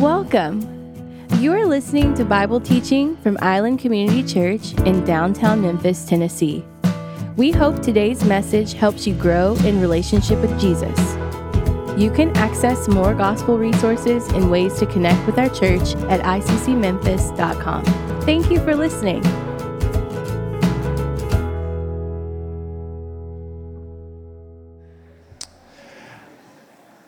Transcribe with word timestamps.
Welcome. 0.00 0.62
You 1.40 1.52
are 1.54 1.66
listening 1.66 2.14
to 2.14 2.24
Bible 2.24 2.60
teaching 2.60 3.16
from 3.16 3.36
Island 3.42 3.80
Community 3.80 4.22
Church 4.22 4.72
in 4.86 5.04
downtown 5.04 5.60
Memphis, 5.60 6.04
Tennessee. 6.04 6.64
We 7.36 7.50
hope 7.50 7.82
today's 7.82 8.24
message 8.24 8.74
helps 8.74 9.08
you 9.08 9.14
grow 9.14 9.56
in 9.64 9.80
relationship 9.80 10.38
with 10.40 10.56
Jesus. 10.60 10.96
You 12.00 12.12
can 12.12 12.30
access 12.36 12.86
more 12.86 13.12
gospel 13.12 13.58
resources 13.58 14.28
and 14.28 14.52
ways 14.52 14.78
to 14.78 14.86
connect 14.86 15.26
with 15.26 15.36
our 15.36 15.48
church 15.48 15.96
at 16.08 16.20
iccmemphis.com. 16.20 17.84
Thank 18.22 18.52
you 18.52 18.60
for 18.60 18.76
listening. 18.76 19.24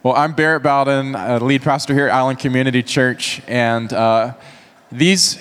Well, 0.02 0.14
I'm 0.14 0.32
Barrett 0.32 0.62
Bowden, 0.62 1.12
lead 1.46 1.60
pastor 1.60 1.92
here 1.92 2.06
at 2.06 2.14
Island 2.14 2.38
Community 2.38 2.82
Church, 2.82 3.42
and 3.46 3.92
uh, 3.92 4.32
these 4.90 5.38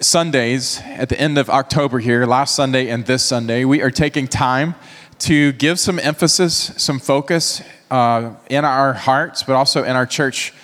Sundays 0.00 0.80
at 0.82 1.10
the 1.10 1.20
end 1.20 1.36
of 1.36 1.50
October 1.50 1.98
here, 1.98 2.24
last 2.24 2.54
Sunday 2.54 2.88
and 2.88 3.04
this 3.04 3.22
Sunday, 3.22 3.66
we 3.66 3.82
are 3.82 3.90
taking 3.90 4.26
time 4.26 4.76
to 5.18 5.52
give 5.52 5.78
some 5.78 5.98
emphasis, 5.98 6.72
some 6.78 6.98
focus 6.98 7.60
uh, 7.90 8.32
in 8.48 8.64
our 8.64 8.94
hearts, 8.94 9.42
but 9.42 9.56
also 9.56 9.84
in 9.84 9.94
our 9.94 10.06
church, 10.06 10.54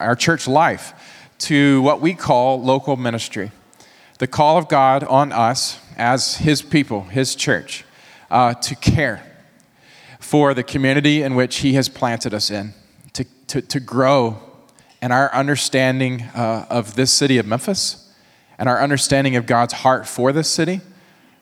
our 0.00 0.16
church 0.16 0.48
life, 0.48 0.92
to 1.38 1.80
what 1.82 2.00
we 2.00 2.14
call 2.14 2.60
local 2.60 2.96
ministry. 2.96 3.52
The 4.18 4.26
call 4.26 4.58
of 4.58 4.68
God 4.68 5.04
on 5.04 5.30
us 5.30 5.78
as 5.96 6.38
His 6.38 6.62
people, 6.62 7.04
His 7.04 7.36
church, 7.36 7.84
uh, 8.28 8.54
to 8.54 8.74
care 8.74 9.22
for 10.18 10.52
the 10.52 10.64
community 10.64 11.22
in 11.22 11.36
which 11.36 11.58
He 11.58 11.74
has 11.74 11.88
planted 11.88 12.34
us 12.34 12.50
in 12.50 12.74
to, 13.48 13.60
to 13.62 13.80
grow 13.80 14.38
in 15.02 15.12
our 15.12 15.32
understanding 15.34 16.22
uh, 16.34 16.66
of 16.70 16.94
this 16.94 17.10
city 17.10 17.38
of 17.38 17.46
Memphis 17.46 18.12
and 18.58 18.68
our 18.68 18.80
understanding 18.80 19.36
of 19.36 19.46
God's 19.46 19.72
heart 19.72 20.06
for 20.06 20.32
this 20.32 20.48
city 20.48 20.80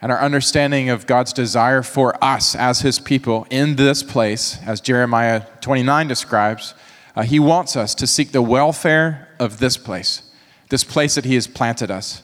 and 0.01 0.13
our 0.13 0.21
understanding 0.21 0.89
of 0.91 1.07
God's 1.07 1.33
desire 1.33 1.83
for 1.83 2.23
us 2.23 2.55
as 2.55 2.81
his 2.81 2.99
people 2.99 3.47
in 3.51 3.77
this 3.77 4.03
place, 4.03 4.59
as 4.65 4.81
Jeremiah 4.81 5.47
29 5.61 6.07
describes. 6.07 6.75
Uh, 7.15 7.23
he 7.23 7.41
wants 7.41 7.77
us 7.77 7.95
to 7.95 8.07
seek 8.07 8.33
the 8.33 8.43
welfare 8.43 9.35
of 9.39 9.59
this 9.59 9.77
place, 9.77 10.23
this 10.69 10.85
place 10.85 11.15
that 11.15 11.25
he 11.25 11.35
has 11.35 11.47
planted 11.47 11.91
us, 11.91 12.23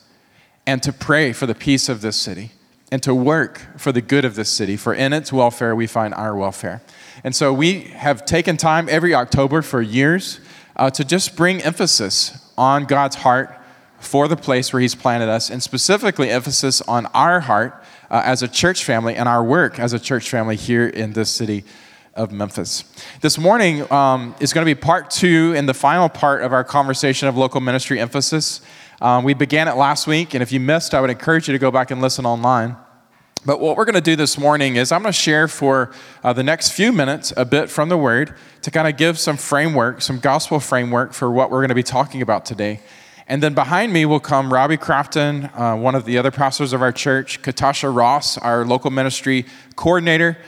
and 0.67 0.83
to 0.83 0.92
pray 0.92 1.33
for 1.33 1.47
the 1.47 1.55
peace 1.55 1.89
of 1.89 2.03
this 2.03 2.17
city 2.17 2.53
and 2.92 3.03
to 3.03 3.14
work 3.14 3.67
for 3.79 3.91
the 3.91 4.03
good 4.03 4.25
of 4.25 4.35
this 4.35 4.51
city, 4.51 4.77
for 4.77 4.92
in 4.92 5.14
its 5.14 5.33
welfare 5.33 5.75
we 5.75 5.87
find 5.87 6.12
our 6.12 6.37
welfare. 6.37 6.83
And 7.25 7.37
so 7.37 7.53
we 7.53 7.83
have 7.83 8.25
taken 8.25 8.56
time 8.56 8.89
every 8.89 9.15
October 9.15 9.62
for 9.62 9.81
years 9.81 10.41
uh, 10.77 10.91
to 10.91 11.05
just 11.05 11.37
bring 11.37 11.62
emphasis 11.62 12.53
on 12.59 12.84
God's 12.84 13.17
heart 13.17 13.56
for 14.01 14.27
the 14.27 14.37
place 14.37 14.73
where 14.73 14.81
He's 14.81 14.97
planted 14.97 15.29
us, 15.29 15.48
and 15.48 15.62
specifically 15.62 16.29
emphasis 16.29 16.81
on 16.83 17.06
our 17.06 17.39
heart 17.41 17.84
uh, 18.11 18.23
as 18.25 18.42
a 18.42 18.48
church 18.48 18.84
family 18.84 19.14
and 19.14 19.29
our 19.29 19.45
work 19.45 19.79
as 19.79 19.92
a 19.92 19.98
church 19.98 20.29
family 20.29 20.56
here 20.56 20.89
in 20.89 21.12
this 21.12 21.31
city 21.31 21.64
of 22.14 22.33
Memphis. 22.33 22.84
This 23.20 23.39
morning 23.39 23.91
um, 23.92 24.34
is 24.41 24.53
going 24.53 24.67
to 24.67 24.75
be 24.75 24.79
part 24.79 25.11
two 25.11 25.55
and 25.57 25.69
the 25.69 25.75
final 25.75 26.09
part 26.09 26.42
of 26.42 26.53
our 26.53 26.64
conversation 26.64 27.29
of 27.29 27.36
local 27.36 27.61
ministry 27.61 28.01
emphasis. 28.01 28.61
Um, 29.01 29.23
we 29.23 29.34
began 29.34 29.69
it 29.69 29.77
last 29.77 30.09
week, 30.09 30.34
and 30.34 30.42
if 30.42 30.51
you 30.51 30.59
missed, 30.59 30.95
I 30.95 31.01
would 31.01 31.11
encourage 31.11 31.48
you 31.48 31.53
to 31.53 31.59
go 31.59 31.70
back 31.70 31.92
and 31.92 32.03
listen 32.03 32.27
online. 32.27 32.77
But 33.45 33.61
what 33.61 33.77
we're 33.77 33.85
going 33.85 33.97
to 33.97 34.01
do 34.01 34.15
this 34.15 34.39
morning 34.39 34.77
is 34.77 34.93
I'm 34.93 35.03
going 35.03 35.13
to 35.13 35.19
share 35.19 35.49
for 35.49 35.93
uh, 36.23 36.33
the 36.33 36.45
next 36.45 36.71
few 36.71 36.93
minutes 36.93 37.33
a 37.37 37.45
bit 37.45 37.69
from 37.69 37.89
the 37.89 37.97
Word 37.97 38.37
to 38.63 38.71
kind 38.71 38.87
of 38.87 38.97
give 38.97 39.19
some 39.19 39.37
framework, 39.37 40.01
some 40.01 40.21
gospel 40.21 40.61
framework 40.61 41.13
for 41.13 41.29
what 41.29 41.51
we're 41.51 41.59
going 41.59 41.71
to 41.71 41.75
be 41.75 41.83
talking 41.83 42.23
about 42.23 42.45
today. 42.45 42.81
And 43.27 43.43
then 43.43 43.55
behind 43.55 43.93
me 43.93 44.05
will 44.05 44.21
come 44.21 44.53
Robbie 44.53 44.77
Crafton, 44.77 45.51
uh, 45.59 45.77
one 45.77 45.95
of 45.95 46.05
the 46.05 46.19
other 46.19 46.31
pastors 46.31 46.73
of 46.73 46.83
our 46.83 46.93
church, 46.93 47.43
Katasha 47.43 47.93
Ross, 47.93 48.39
our 48.39 48.65
local 48.65 48.91
ministry 48.91 49.47
coordinator, 49.75 50.39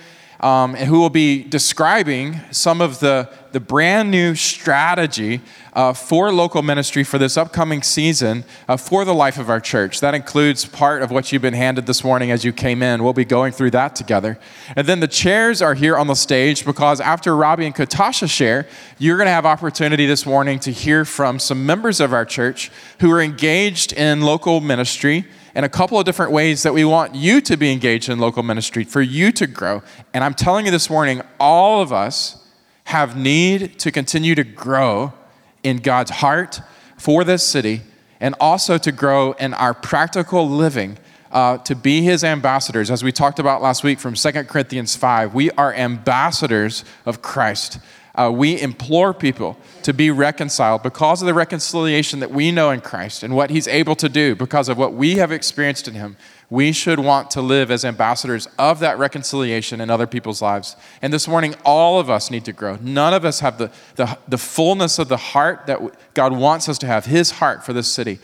um, 0.41 0.75
who 0.75 0.99
will 0.99 1.11
be 1.11 1.43
describing 1.43 2.41
some 2.51 2.81
of 2.81 3.01
the, 3.01 3.29
the 3.53 3.61
brand 3.61 4.11
new 4.11 4.35
strategy 4.35 5.41
uh, 5.73 5.93
for 5.93 6.33
local 6.33 6.63
ministry 6.63 7.03
for 7.03 7.19
this 7.19 7.37
upcoming 7.37 7.83
season 7.83 8.45
uh, 8.69 8.77
for 8.77 9.05
the 9.05 9.15
life 9.15 9.39
of 9.39 9.51
our 9.51 9.61
church. 9.61 10.01
That 10.01 10.15
includes 10.15 10.65
part 10.65 11.03
of 11.03 11.11
what 11.11 11.33
you've 11.33 11.43
been 11.43 11.55
handed 11.55 11.87
this 11.87 12.05
morning 12.05 12.31
as 12.31 12.45
you 12.45 12.53
came 12.53 12.83
in. 12.83 13.03
We'll 13.03 13.13
be 13.13 13.25
going 13.25 13.53
through 13.53 13.73
that 13.73 13.97
together. 13.97 14.39
And 14.77 14.87
then 14.87 15.01
the 15.01 15.09
chairs 15.09 15.61
are 15.61 15.75
here 15.75 15.97
on 15.97 16.07
the 16.07 16.15
stage 16.15 16.65
because 16.65 17.01
after 17.01 17.37
Robbie 17.37 17.67
and 17.67 17.75
Katasha 17.75 18.31
share, 18.31 18.67
you're 18.99 19.17
going 19.17 19.27
to 19.27 19.33
have 19.33 19.47
opportunity 19.47 20.07
this 20.07 20.27
morning 20.27 20.59
to 20.61 20.71
hear 20.71 21.05
from 21.05 21.39
some 21.39 21.67
members 21.67 22.01
of 22.01 22.13
our 22.13 22.25
church 22.25 22.71
who 23.01 23.11
are 23.11 23.21
engaged 23.21 23.93
in 23.93 24.21
local 24.21 24.61
ministry 24.61 25.27
in 25.55 25.65
a 25.65 25.69
couple 25.69 25.99
of 25.99 26.05
different 26.05 26.33
ways 26.33 26.63
that 26.63 26.75
we 26.75 26.85
want 26.85 27.15
you 27.15 27.41
to 27.41 27.57
be 27.57 27.73
engaged 27.73 28.09
in 28.09 28.19
local 28.19 28.43
ministry, 28.43 28.85
for 28.85 29.01
you 29.01 29.31
to 29.33 29.47
grow. 29.47 29.83
And 30.13 30.25
I'm 30.25 30.35
telling 30.35 30.67
you 30.67 30.73
this 30.73 30.91
morning, 30.91 31.23
all 31.39 31.81
of 31.81 31.93
us 31.93 32.45
have 32.85 33.17
need 33.17 33.79
to 33.79 33.91
continue 33.91 34.35
to 34.35 34.45
grow 34.45 35.13
in 35.63 35.79
God's 35.79 36.11
heart 36.11 36.61
for 36.99 37.25
this 37.25 37.47
city 37.47 37.83
and 38.21 38.35
also 38.41 38.79
to 38.79 38.93
grow 38.93 39.33
in 39.33 39.55
our 39.55 39.75
practical 39.75 40.49
living 40.49 40.99
uh, 41.31 41.59
to 41.59 41.75
be 41.75 42.03
his 42.03 42.23
ambassadors. 42.23 42.91
As 42.91 43.03
we 43.03 43.11
talked 43.11 43.39
about 43.39 43.61
last 43.61 43.83
week 43.83 43.99
from 43.99 44.15
2 44.15 44.45
Corinthians 44.45 44.95
5, 44.95 45.35
we 45.35 45.51
are 45.53 45.75
ambassadors 45.75 46.85
of 47.05 47.23
Christ. 47.23 47.79
Uh, 48.15 48.31
we 48.33 48.61
implore 48.61 49.13
people 49.13 49.59
to 49.83 49.93
be 49.93 50.11
reconciled 50.11 50.83
because 50.83 51.21
of 51.21 51.27
the 51.27 51.35
reconciliation 51.35 52.21
that 52.21 52.31
we 52.31 52.53
know 52.53 52.71
in 52.71 52.81
Christ 52.81 53.25
and 53.25 53.35
what 53.35 53.51
He's 53.51 53.67
able 53.67 53.97
to 53.97 54.09
do 54.09 54.37
because 54.37 54.69
of 54.69 54.79
what 54.79 54.95
we 54.95 55.17
have 55.17 55.33
experienced 55.33 55.89
in 55.89 55.95
Him. 55.95 56.17
We 56.49 56.71
should 56.71 57.01
want 57.01 57.31
to 57.33 57.41
live 57.41 57.73
as 57.73 57.85
ambassadors 57.85 58.47
of 58.59 58.79
that 58.81 58.99
reconciliation 58.99 59.81
in 59.81 59.91
other 59.91 60.07
people's 60.07 60.41
lives. 60.41 60.77
And 61.03 61.13
this 61.13 61.27
morning, 61.27 61.57
all 61.65 61.99
of 61.99 62.09
us 62.09 62.31
need 62.31 62.45
to 62.45 62.53
grow. 62.53 62.77
None 62.81 63.15
of 63.15 63.25
us 63.25 63.41
have 63.41 63.59
the, 63.59 63.73
the, 63.97 64.17
the 64.29 64.39
fullness 64.39 65.01
of 65.01 65.09
the 65.09 65.17
heart 65.17 65.67
that 65.67 65.81
God 66.15 66.33
wants 66.37 66.69
us 66.69 66.79
to 66.79 66.87
have, 66.87 67.07
His 67.07 67.33
heart 67.33 67.65
for 67.65 67.73
this 67.73 67.89
city. 67.89 68.21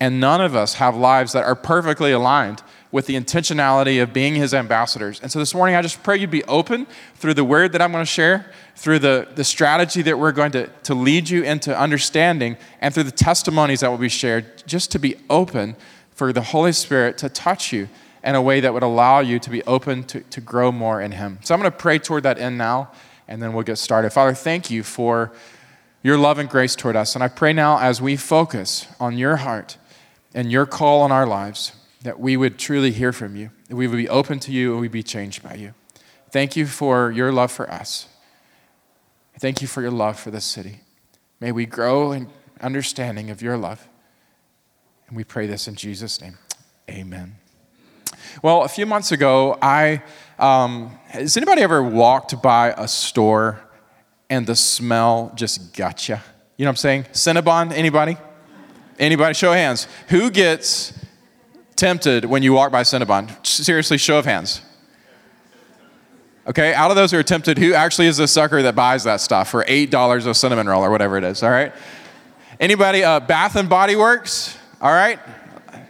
And 0.00 0.20
none 0.20 0.40
of 0.40 0.54
us 0.54 0.74
have 0.74 0.96
lives 0.96 1.32
that 1.32 1.44
are 1.44 1.56
perfectly 1.56 2.12
aligned 2.12 2.62
with 2.90 3.06
the 3.06 3.14
intentionality 3.14 4.02
of 4.02 4.12
being 4.12 4.34
his 4.34 4.54
ambassadors. 4.54 5.20
And 5.20 5.30
so 5.30 5.38
this 5.38 5.54
morning, 5.54 5.76
I 5.76 5.82
just 5.82 6.02
pray 6.02 6.16
you'd 6.16 6.30
be 6.30 6.44
open 6.44 6.86
through 7.16 7.34
the 7.34 7.44
word 7.44 7.72
that 7.72 7.82
I'm 7.82 7.92
going 7.92 8.02
to 8.02 8.10
share, 8.10 8.50
through 8.76 9.00
the, 9.00 9.28
the 9.34 9.44
strategy 9.44 10.02
that 10.02 10.18
we're 10.18 10.32
going 10.32 10.52
to, 10.52 10.68
to 10.84 10.94
lead 10.94 11.28
you 11.28 11.42
into 11.42 11.78
understanding, 11.78 12.56
and 12.80 12.94
through 12.94 13.02
the 13.04 13.10
testimonies 13.10 13.80
that 13.80 13.90
will 13.90 13.98
be 13.98 14.08
shared, 14.08 14.66
just 14.66 14.90
to 14.92 14.98
be 14.98 15.16
open 15.28 15.76
for 16.10 16.32
the 16.32 16.40
Holy 16.40 16.72
Spirit 16.72 17.18
to 17.18 17.28
touch 17.28 17.72
you 17.72 17.88
in 18.24 18.34
a 18.34 18.42
way 18.42 18.60
that 18.60 18.72
would 18.72 18.82
allow 18.82 19.20
you 19.20 19.38
to 19.38 19.50
be 19.50 19.62
open 19.64 20.02
to, 20.04 20.20
to 20.20 20.40
grow 20.40 20.72
more 20.72 21.00
in 21.00 21.12
Him. 21.12 21.38
So 21.42 21.54
I'm 21.54 21.60
going 21.60 21.70
to 21.70 21.76
pray 21.76 21.98
toward 21.98 22.22
that 22.22 22.38
end 22.38 22.56
now, 22.56 22.90
and 23.28 23.42
then 23.42 23.52
we'll 23.52 23.64
get 23.64 23.76
started. 23.76 24.10
Father, 24.10 24.34
thank 24.34 24.70
you 24.70 24.82
for 24.82 25.32
your 26.02 26.16
love 26.16 26.38
and 26.38 26.48
grace 26.48 26.74
toward 26.74 26.96
us. 26.96 27.14
And 27.14 27.22
I 27.22 27.28
pray 27.28 27.52
now 27.52 27.78
as 27.78 28.00
we 28.00 28.16
focus 28.16 28.86
on 28.98 29.18
your 29.18 29.36
heart 29.36 29.76
and 30.34 30.50
your 30.50 30.64
call 30.64 31.02
on 31.02 31.12
our 31.12 31.26
lives 31.26 31.72
that 32.08 32.18
we 32.18 32.38
would 32.38 32.58
truly 32.58 32.90
hear 32.90 33.12
from 33.12 33.36
you, 33.36 33.50
that 33.68 33.76
we 33.76 33.86
would 33.86 33.98
be 33.98 34.08
open 34.08 34.40
to 34.40 34.50
you 34.50 34.72
and 34.72 34.80
we'd 34.80 34.90
be 34.90 35.02
changed 35.02 35.42
by 35.42 35.52
you. 35.52 35.74
Thank 36.30 36.56
you 36.56 36.64
for 36.64 37.10
your 37.10 37.30
love 37.30 37.52
for 37.52 37.70
us. 37.70 38.06
Thank 39.38 39.60
you 39.60 39.68
for 39.68 39.82
your 39.82 39.90
love 39.90 40.18
for 40.18 40.30
this 40.30 40.46
city. 40.46 40.80
May 41.38 41.52
we 41.52 41.66
grow 41.66 42.12
in 42.12 42.30
understanding 42.62 43.28
of 43.28 43.42
your 43.42 43.58
love. 43.58 43.86
And 45.06 45.18
we 45.18 45.22
pray 45.22 45.46
this 45.46 45.68
in 45.68 45.74
Jesus' 45.74 46.18
name. 46.18 46.38
Amen. 46.88 47.36
Well, 48.42 48.62
a 48.62 48.68
few 48.68 48.86
months 48.86 49.12
ago, 49.12 49.58
I 49.60 50.02
um, 50.38 50.98
has 51.08 51.36
anybody 51.36 51.60
ever 51.60 51.82
walked 51.82 52.40
by 52.42 52.72
a 52.78 52.88
store 52.88 53.60
and 54.30 54.46
the 54.46 54.56
smell 54.56 55.30
just 55.34 55.76
got 55.76 56.08
you? 56.08 56.16
You 56.56 56.64
know 56.64 56.70
what 56.70 56.72
I'm 56.72 56.76
saying? 56.76 57.02
Cinnabon, 57.12 57.70
anybody? 57.70 58.16
Anybody? 58.98 59.34
Show 59.34 59.52
hands. 59.52 59.86
Who 60.08 60.30
gets 60.30 60.94
tempted 61.78 62.26
when 62.26 62.42
you 62.42 62.52
walk 62.52 62.70
by 62.70 62.82
Cinnabon? 62.82 63.46
Seriously, 63.46 63.96
show 63.96 64.18
of 64.18 64.26
hands. 64.26 64.60
Okay, 66.48 66.74
out 66.74 66.90
of 66.90 66.96
those 66.96 67.10
who 67.10 67.18
are 67.18 67.22
tempted, 67.22 67.58
who 67.58 67.74
actually 67.74 68.06
is 68.06 68.16
the 68.16 68.26
sucker 68.26 68.62
that 68.62 68.74
buys 68.74 69.04
that 69.04 69.20
stuff 69.20 69.50
for 69.50 69.64
$8 69.64 70.26
of 70.26 70.36
cinnamon 70.36 70.66
roll 70.66 70.82
or 70.82 70.90
whatever 70.90 71.18
it 71.18 71.24
is, 71.24 71.42
all 71.42 71.50
right? 71.50 71.72
Anybody, 72.58 73.04
uh, 73.04 73.20
Bath 73.20 73.54
and 73.54 73.68
Body 73.68 73.96
Works, 73.96 74.56
all 74.80 74.90
right? 74.90 75.18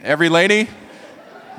Every 0.02 0.28
lady? 0.28 0.68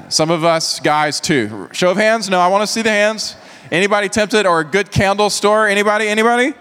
Some 0.10 0.30
of 0.30 0.44
us 0.44 0.80
guys 0.80 1.20
too. 1.20 1.70
Show 1.72 1.92
of 1.92 1.98
hands? 1.98 2.30
No, 2.30 2.40
I 2.40 2.48
want 2.48 2.62
to 2.64 2.68
see 2.68 2.82
the 2.82 2.90
hands. 2.90 3.36
Anybody 3.72 4.10
tempted 4.10 4.46
or 4.46 4.60
a 4.60 4.66
good 4.66 4.92
candle 4.92 5.30
store? 5.30 5.68
Anybody? 5.68 6.08
Anybody? 6.08 6.54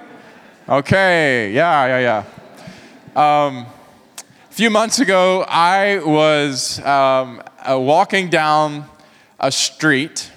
Okay, 0.69 1.50
yeah, 1.53 1.99
yeah, 1.99 2.25
yeah. 3.17 3.47
Um, 3.47 3.67
a 4.49 4.53
few 4.53 4.71
months 4.71 5.00
ago, 5.00 5.44
I 5.49 5.99
was 6.05 6.79
um, 6.81 7.43
uh, 7.69 7.79
walking 7.79 8.31
down 8.31 8.87
a 9.38 9.53
street. 9.53 10.31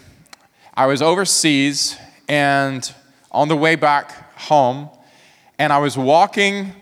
I 0.73 0.85
was 0.87 1.01
overseas 1.01 1.97
and 2.27 2.93
on 3.31 3.47
the 3.47 3.55
way 3.55 3.75
back 3.75 4.37
home, 4.37 4.89
and 5.57 5.71
I 5.71 5.77
was 5.77 5.97
walking 5.97 6.73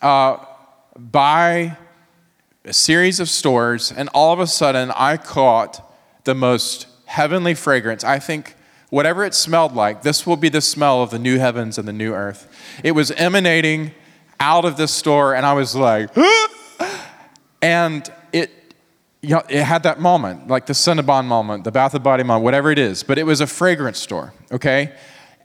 uh, 0.00 0.38
by 0.96 1.76
a 2.64 2.72
series 2.72 3.20
of 3.20 3.28
stores, 3.28 3.92
and 3.92 4.08
all 4.12 4.32
of 4.32 4.40
a 4.40 4.46
sudden 4.46 4.90
I 4.96 5.16
caught 5.16 5.80
the 6.24 6.34
most 6.34 6.86
heavenly 7.06 7.54
fragrance. 7.54 8.02
I 8.02 8.18
think 8.18 8.56
whatever 8.90 9.24
it 9.24 9.34
smelled 9.34 9.74
like, 9.74 10.02
this 10.02 10.26
will 10.26 10.36
be 10.36 10.48
the 10.48 10.60
smell 10.60 11.02
of 11.02 11.10
the 11.10 11.18
new 11.18 11.38
heavens 11.38 11.78
and 11.78 11.86
the 11.86 11.92
new 11.92 12.12
earth. 12.12 12.48
It 12.82 12.92
was 12.92 13.10
emanating 13.12 13.92
out 14.40 14.64
of 14.64 14.76
this 14.76 14.92
store, 14.92 15.34
and 15.34 15.46
I 15.46 15.52
was 15.52 15.76
like, 15.76 16.10
and 17.62 18.12
it, 18.32 18.50
you 19.22 19.30
know, 19.30 19.42
it 19.48 19.62
had 19.62 19.84
that 19.84 20.00
moment, 20.00 20.48
like 20.48 20.66
the 20.66 20.72
Cinnabon 20.72 21.26
moment, 21.26 21.62
the 21.62 21.70
Bath 21.70 21.94
and 21.94 22.02
Body 22.02 22.24
moment, 22.24 22.42
whatever 22.42 22.72
it 22.72 22.78
is, 22.78 23.04
but 23.04 23.18
it 23.18 23.22
was 23.22 23.40
a 23.40 23.46
fragrance 23.46 23.98
store, 23.98 24.34
okay? 24.50 24.92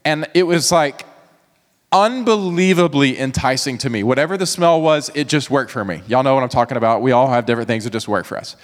And 0.04 0.28
it 0.34 0.42
was 0.42 0.72
like 0.72 1.06
unbelievably 1.92 3.18
enticing 3.18 3.78
to 3.78 3.88
me. 3.88 4.02
Whatever 4.02 4.36
the 4.36 4.46
smell 4.46 4.80
was, 4.80 5.10
it 5.14 5.28
just 5.28 5.48
worked 5.48 5.70
for 5.70 5.84
me. 5.84 6.02
Y'all 6.08 6.24
know 6.24 6.34
what 6.34 6.42
I'm 6.42 6.48
talking 6.48 6.76
about. 6.76 7.02
We 7.02 7.12
all 7.12 7.28
have 7.28 7.46
different 7.46 7.68
things 7.68 7.84
that 7.84 7.90
just 7.90 8.08
work 8.08 8.26
for 8.26 8.36
us. 8.36 8.56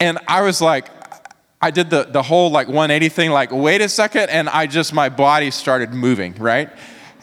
And 0.00 0.18
I 0.26 0.42
was 0.42 0.60
like, 0.60 0.88
I 1.60 1.70
did 1.70 1.90
the, 1.90 2.02
the 2.02 2.22
whole 2.22 2.50
like 2.50 2.66
180 2.66 3.08
thing, 3.10 3.30
like, 3.30 3.52
wait 3.52 3.80
a 3.80 3.88
second, 3.88 4.28
and 4.30 4.48
I 4.48 4.66
just, 4.66 4.92
my 4.92 5.08
body 5.08 5.52
started 5.52 5.94
moving, 5.94 6.34
right? 6.34 6.68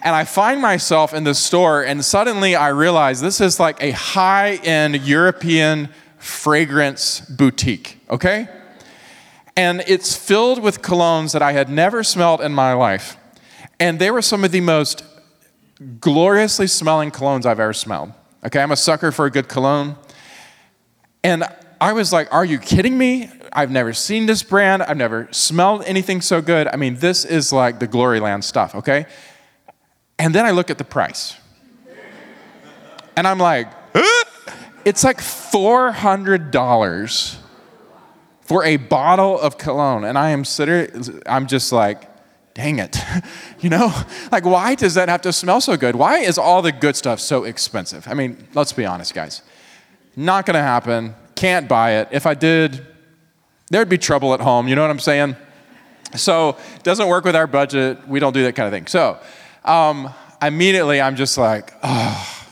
And 0.02 0.16
I 0.16 0.24
find 0.24 0.62
myself 0.62 1.14
in 1.14 1.26
the 1.26 1.36
store, 1.36 1.84
and 1.84 2.06
suddenly 2.06 2.56
I 2.56 2.70
realize 2.70 3.20
this 3.20 3.42
is 3.42 3.60
like 3.60 3.84
a 3.84 3.92
high 3.92 4.56
end 4.64 4.96
European 5.02 5.90
fragrance 6.20 7.22
boutique, 7.22 8.00
okay? 8.10 8.48
And 9.58 9.84
it's 9.88 10.16
filled 10.16 10.62
with 10.62 10.82
colognes 10.82 11.34
that 11.34 11.42
I 11.42 11.54
had 11.54 11.70
never 11.70 12.04
smelled 12.04 12.42
in 12.42 12.54
my 12.54 12.74
life. 12.74 13.18
And 13.80 14.00
they 14.00 14.12
were 14.12 14.22
some 14.22 14.44
of 14.44 14.52
the 14.52 14.62
most 14.62 15.04
gloriously 16.00 16.68
smelling 16.68 17.12
colognes 17.12 17.46
I've 17.46 17.60
ever 17.60 17.74
smelled. 17.74 18.14
Okay, 18.46 18.62
I'm 18.62 18.72
a 18.72 18.78
sucker 18.78 19.12
for 19.12 19.26
a 19.26 19.32
good 19.32 19.48
cologne. 19.48 19.98
And 21.24 21.44
I 21.82 21.94
was 21.94 22.14
like, 22.14 22.34
Are 22.34 22.46
you 22.46 22.60
kidding 22.60 22.98
me? 22.98 23.30
I've 23.52 23.72
never 23.72 23.94
seen 23.94 24.26
this 24.26 24.44
brand. 24.44 24.84
I've 24.84 24.98
never 24.98 25.28
smelled 25.32 25.84
anything 25.86 26.22
so 26.22 26.42
good. 26.42 26.68
I 26.68 26.76
mean, 26.76 26.96
this 26.96 27.26
is 27.26 27.52
like 27.52 27.80
the 27.80 27.88
glory 27.88 28.20
land 28.20 28.44
stuff, 28.46 28.76
okay? 28.76 29.08
And 30.18 30.36
then 30.36 30.46
I 30.46 30.52
look 30.52 30.70
at 30.70 30.78
the 30.78 30.84
price. 30.84 31.36
And 33.16 33.28
I'm 33.28 33.40
like, 33.40 33.68
it's 34.86 35.04
like 35.04 35.18
$400 35.18 37.36
for 38.42 38.64
a 38.64 38.78
bottle 38.78 39.40
of 39.40 39.58
cologne. 39.58 40.04
And 40.04 40.18
I 40.18 40.32
am 40.32 40.44
sitting, 40.44 41.22
I'm 41.28 41.46
just 41.46 41.72
like, 41.72 42.10
dang 42.56 42.80
it. 42.80 42.98
you 43.60 43.70
know, 43.70 43.94
like, 44.32 44.46
why 44.46 44.76
does 44.76 44.96
that 44.96 45.08
have 45.08 45.22
to 45.22 45.32
smell 45.32 45.62
so 45.62 45.78
good? 45.78 45.96
Why 45.96 46.18
is 46.18 46.38
all 46.38 46.62
the 46.62 46.72
good 46.72 46.96
stuff 46.96 47.20
so 47.20 47.44
expensive? 47.44 48.08
I 48.08 48.14
mean, 48.14 48.48
let's 48.54 48.74
be 48.74 48.86
honest, 48.86 49.14
guys. 49.14 49.42
Not 50.16 50.46
gonna 50.46 50.62
happen. 50.62 51.16
Can't 51.36 51.70
buy 51.70 52.00
it. 52.00 52.10
If 52.12 52.26
I 52.26 52.34
did, 52.34 52.86
there'd 53.70 53.88
be 53.88 53.98
trouble 53.98 54.34
at 54.34 54.42
home. 54.42 54.68
You 54.68 54.76
know 54.76 54.82
what 54.82 54.92
I'm 54.92 55.00
saying? 55.00 55.36
So, 56.16 56.58
it 56.76 56.84
doesn't 56.84 57.08
work 57.08 57.24
with 57.24 57.36
our 57.36 57.46
budget. 57.46 58.08
We 58.08 58.20
don't 58.20 58.34
do 58.34 58.42
that 58.44 58.56
kind 58.56 58.66
of 58.66 58.74
thing. 58.74 58.88
So, 58.88 59.20
um, 59.64 60.12
immediately 60.42 61.00
I'm 61.00 61.16
just 61.16 61.38
like, 61.38 61.74
oh, 61.84 62.48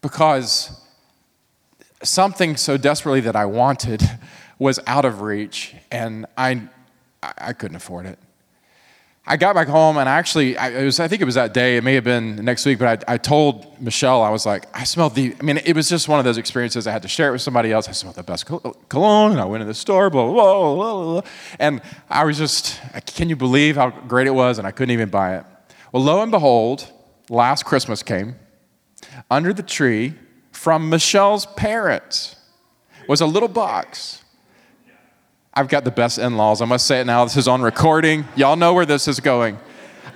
because 0.00 0.81
something 2.02 2.56
so 2.56 2.76
desperately 2.76 3.20
that 3.20 3.36
I 3.36 3.46
wanted 3.46 4.02
was 4.58 4.78
out 4.86 5.04
of 5.04 5.22
reach, 5.22 5.74
and 5.90 6.26
I, 6.36 6.68
I 7.22 7.52
couldn't 7.52 7.76
afford 7.76 8.06
it. 8.06 8.18
I 9.24 9.36
got 9.36 9.54
back 9.54 9.68
home 9.68 9.98
and 9.98 10.08
I 10.08 10.18
actually, 10.18 10.56
I, 10.56 10.82
was, 10.82 10.98
I 10.98 11.06
think 11.06 11.22
it 11.22 11.24
was 11.24 11.36
that 11.36 11.54
day, 11.54 11.76
it 11.76 11.84
may 11.84 11.94
have 11.94 12.02
been 12.02 12.44
next 12.44 12.66
week, 12.66 12.80
but 12.80 13.04
I, 13.08 13.14
I 13.14 13.18
told 13.18 13.80
Michelle, 13.80 14.20
I 14.20 14.30
was 14.30 14.44
like, 14.44 14.66
I 14.76 14.82
smelled 14.82 15.14
the, 15.14 15.32
I 15.38 15.42
mean, 15.44 15.58
it 15.58 15.76
was 15.76 15.88
just 15.88 16.08
one 16.08 16.18
of 16.18 16.24
those 16.24 16.38
experiences. 16.38 16.88
I 16.88 16.92
had 16.92 17.02
to 17.02 17.08
share 17.08 17.28
it 17.28 17.32
with 17.32 17.40
somebody 17.40 17.70
else. 17.70 17.88
I 17.88 17.92
smelled 17.92 18.16
the 18.16 18.24
best 18.24 18.46
cologne 18.88 19.30
and 19.30 19.40
I 19.40 19.44
went 19.44 19.60
to 19.60 19.64
the 19.64 19.74
store, 19.74 20.10
blah, 20.10 20.26
blah, 20.26 20.74
blah, 20.74 21.04
blah. 21.04 21.30
And 21.60 21.82
I 22.10 22.24
was 22.24 22.36
just, 22.36 22.80
can 23.06 23.28
you 23.28 23.36
believe 23.36 23.76
how 23.76 23.90
great 23.90 24.26
it 24.26 24.34
was? 24.34 24.58
And 24.58 24.66
I 24.66 24.72
couldn't 24.72 24.92
even 24.92 25.08
buy 25.08 25.36
it. 25.36 25.44
Well, 25.92 26.02
lo 26.02 26.20
and 26.20 26.32
behold, 26.32 26.90
last 27.30 27.64
Christmas 27.64 28.02
came. 28.02 28.34
Under 29.30 29.52
the 29.52 29.62
tree 29.62 30.14
from 30.62 30.88
Michelle's 30.88 31.44
parents 31.44 32.36
was 33.08 33.20
a 33.20 33.26
little 33.26 33.48
box 33.48 34.22
I've 35.54 35.68
got 35.68 35.84
the 35.84 35.90
best 35.90 36.18
in 36.18 36.38
laws. 36.38 36.62
I 36.62 36.64
must 36.64 36.86
say 36.86 37.00
it 37.00 37.04
now. 37.04 37.24
This 37.24 37.36
is 37.36 37.46
on 37.46 37.60
recording. 37.60 38.24
Y'all 38.36 38.56
know 38.56 38.72
where 38.72 38.86
this 38.86 39.06
is 39.06 39.20
going. 39.20 39.58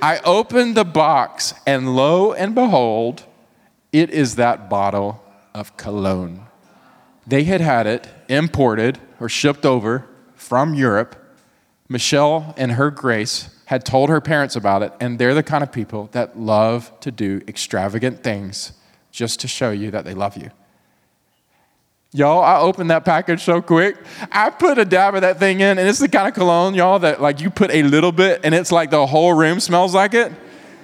I 0.01 0.19
opened 0.21 0.77
the 0.77 0.85
box, 0.85 1.53
and 1.67 1.95
lo 1.95 2.33
and 2.33 2.55
behold, 2.55 3.25
it 3.93 4.09
is 4.09 4.37
that 4.37 4.71
bottle 4.71 5.23
of 5.55 5.77
cologne. 5.77 6.47
They 7.27 7.45
had 7.45 7.61
had 7.61 7.87
it 7.87 8.09
imported 8.29 8.99
or 9.21 9.29
shipped 9.29 9.67
over 9.67 10.07
from 10.35 10.73
Europe. 10.73 11.23
Michelle 11.87 12.55
and 12.57 12.73
her 12.73 12.91
grace 12.91 13.51
had 13.67 13.85
told 13.85 14.09
her 14.09 14.23
parents 14.23 14.57
about 14.57 14.83
it, 14.83 14.93
and 15.01 15.19
they're 15.19 15.35
the 15.35 15.43
kind 15.43 15.63
of 15.63 15.71
people 15.71 16.09
that 16.13 16.39
love 16.39 16.99
to 17.01 17.11
do 17.11 17.43
extravagant 17.47 18.23
things 18.23 18.73
just 19.17 19.41
to 19.41 19.49
show 19.49 19.71
you 19.71 19.91
that 19.91 20.05
they 20.05 20.13
love 20.13 20.37
you. 20.37 20.51
Y'all, 22.13 22.43
I 22.43 22.59
opened 22.59 22.91
that 22.91 23.05
package 23.05 23.43
so 23.43 23.63
quick. 23.63 23.97
I 24.31 24.51
put 24.51 24.77
a 24.77 24.85
dab 24.85 25.15
of 25.15 25.23
that 25.23 25.39
thing 25.39 25.61
in, 25.61 25.79
and 25.79 25.89
it's 25.89 25.99
the 25.99 26.09
kind 26.09 26.29
of 26.29 26.35
cologne, 26.35 26.75
y'all, 26.75 26.99
that 26.99 27.21
like 27.23 27.41
you 27.41 27.49
put 27.49 27.71
a 27.71 27.83
little 27.83 28.13
bit 28.13 28.43
and 28.45 28.55
it's 28.55 28.71
like 28.71 28.91
the 28.91 29.07
whole 29.07 29.33
room 29.33 29.59
smells 29.59 29.95
like 29.95 30.13
it. 30.13 30.33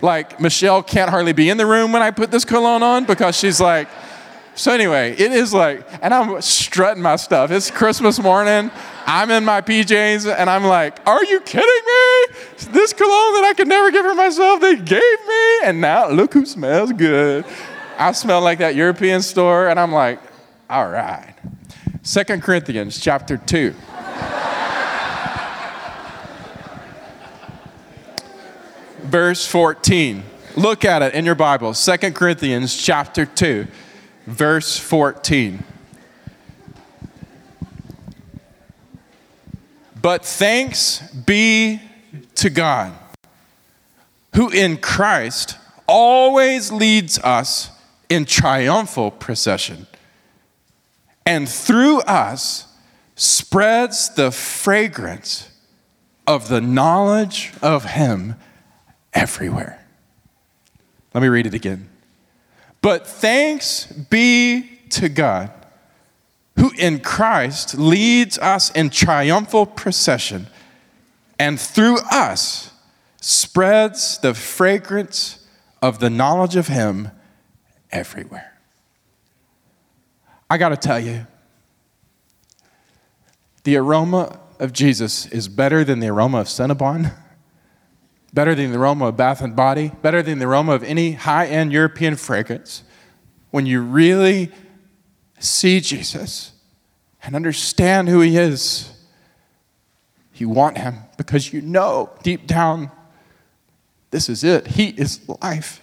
Like 0.00 0.40
Michelle 0.40 0.82
can't 0.82 1.10
hardly 1.10 1.34
be 1.34 1.50
in 1.50 1.58
the 1.58 1.66
room 1.66 1.92
when 1.92 2.00
I 2.00 2.10
put 2.10 2.30
this 2.30 2.46
cologne 2.46 2.82
on 2.82 3.04
because 3.04 3.36
she's 3.36 3.60
like, 3.60 3.86
so 4.54 4.72
anyway, 4.72 5.12
it 5.12 5.32
is 5.32 5.52
like, 5.52 5.86
and 6.02 6.12
I'm 6.14 6.40
strutting 6.40 7.02
my 7.02 7.16
stuff. 7.16 7.50
It's 7.50 7.70
Christmas 7.70 8.18
morning. 8.18 8.70
I'm 9.06 9.30
in 9.30 9.44
my 9.44 9.60
PJs 9.60 10.34
and 10.34 10.48
I'm 10.48 10.64
like, 10.64 11.06
are 11.06 11.24
you 11.24 11.40
kidding 11.40 11.68
me? 11.68 12.36
This 12.72 12.92
cologne 12.94 13.34
that 13.34 13.44
I 13.44 13.54
could 13.56 13.68
never 13.68 13.90
give 13.90 14.04
for 14.04 14.14
myself, 14.14 14.60
they 14.60 14.76
gave 14.76 15.26
me. 15.28 15.60
And 15.64 15.80
now 15.80 16.08
look 16.08 16.32
who 16.34 16.46
smells 16.46 16.92
good. 16.92 17.44
I 18.02 18.12
smell 18.12 18.40
like 18.40 18.58
that 18.58 18.74
European 18.74 19.22
store 19.22 19.68
and 19.68 19.78
I'm 19.78 19.92
like, 19.92 20.18
all 20.68 20.88
right. 20.88 21.34
Second 22.02 22.42
Corinthians 22.42 22.98
chapter 22.98 23.36
2. 23.36 23.74
verse 29.12 29.46
14. 29.46 30.22
Look 30.56 30.84
at 30.84 31.02
it 31.02 31.12
in 31.14 31.26
your 31.26 31.34
Bible. 31.34 31.74
Second 31.74 32.14
Corinthians 32.14 32.74
chapter 32.74 33.26
2, 33.26 33.66
verse 34.26 34.78
14. 34.78 35.62
But 40.00 40.24
thanks 40.24 41.02
be 41.12 41.80
to 42.36 42.48
God, 42.48 42.94
who 44.34 44.48
in 44.48 44.78
Christ 44.78 45.58
always 45.86 46.72
leads 46.72 47.18
us 47.18 47.70
in 48.12 48.26
triumphal 48.26 49.10
procession 49.10 49.86
and 51.24 51.48
through 51.48 52.00
us 52.02 52.66
spreads 53.16 54.14
the 54.14 54.30
fragrance 54.30 55.48
of 56.26 56.48
the 56.48 56.60
knowledge 56.60 57.52
of 57.62 57.84
Him 57.84 58.34
everywhere. 59.14 59.82
Let 61.14 61.22
me 61.22 61.28
read 61.28 61.46
it 61.46 61.54
again. 61.54 61.88
But 62.82 63.06
thanks 63.06 63.86
be 63.86 64.80
to 64.90 65.08
God, 65.08 65.50
who 66.58 66.70
in 66.78 67.00
Christ 67.00 67.78
leads 67.78 68.36
us 68.38 68.70
in 68.72 68.90
triumphal 68.90 69.64
procession, 69.64 70.48
and 71.38 71.58
through 71.58 71.98
us 72.10 72.72
spreads 73.22 74.18
the 74.18 74.34
fragrance 74.34 75.46
of 75.80 75.98
the 75.98 76.10
knowledge 76.10 76.56
of 76.56 76.68
Him 76.68 77.10
everywhere. 77.92 78.52
I 80.48 80.58
got 80.58 80.70
to 80.70 80.76
tell 80.76 81.00
you, 81.00 81.26
the 83.64 83.76
aroma 83.76 84.38
of 84.58 84.72
Jesus 84.72 85.26
is 85.26 85.48
better 85.48 85.84
than 85.84 86.00
the 86.00 86.08
aroma 86.08 86.40
of 86.40 86.46
Cinnabon, 86.46 87.12
better 88.32 88.54
than 88.54 88.72
the 88.72 88.78
aroma 88.78 89.08
of 89.08 89.16
Bath 89.16 89.40
and 89.40 89.54
Body, 89.54 89.92
better 90.02 90.22
than 90.22 90.38
the 90.38 90.46
aroma 90.46 90.72
of 90.72 90.82
any 90.82 91.12
high 91.12 91.46
end 91.46 91.72
European 91.72 92.16
fragrance. 92.16 92.82
When 93.50 93.66
you 93.66 93.82
really 93.82 94.50
see 95.38 95.80
Jesus 95.80 96.52
and 97.22 97.36
understand 97.36 98.08
who 98.08 98.20
he 98.20 98.36
is, 98.36 98.90
you 100.34 100.48
want 100.48 100.78
him 100.78 100.96
because 101.16 101.52
you 101.52 101.60
know 101.60 102.10
deep 102.22 102.46
down 102.46 102.90
this 104.12 104.28
is 104.28 104.44
it. 104.44 104.66
He 104.68 104.88
is 104.88 105.20
life. 105.42 105.82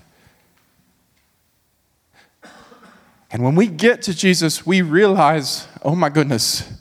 And 3.31 3.43
when 3.43 3.55
we 3.55 3.67
get 3.67 4.01
to 4.03 4.13
Jesus, 4.13 4.65
we 4.65 4.81
realize, 4.81 5.67
oh 5.83 5.95
my 5.95 6.09
goodness, 6.09 6.71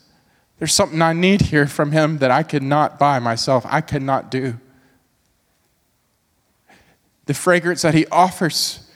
there's 0.59 0.73
something 0.73 1.02
I 1.02 1.12
need 1.12 1.43
here 1.43 1.67
from 1.67 1.93
him 1.93 2.19
that 2.19 2.31
I 2.31 2.43
could 2.43 2.62
not 2.62 2.99
buy 2.99 3.19
myself, 3.19 3.67
I 3.69 3.81
could 3.81 4.02
not 4.02 4.31
do. 4.31 4.59
The 7.26 7.35
fragrance 7.35 7.83
that 7.83 7.95
he 7.95 8.07
offers, 8.07 8.88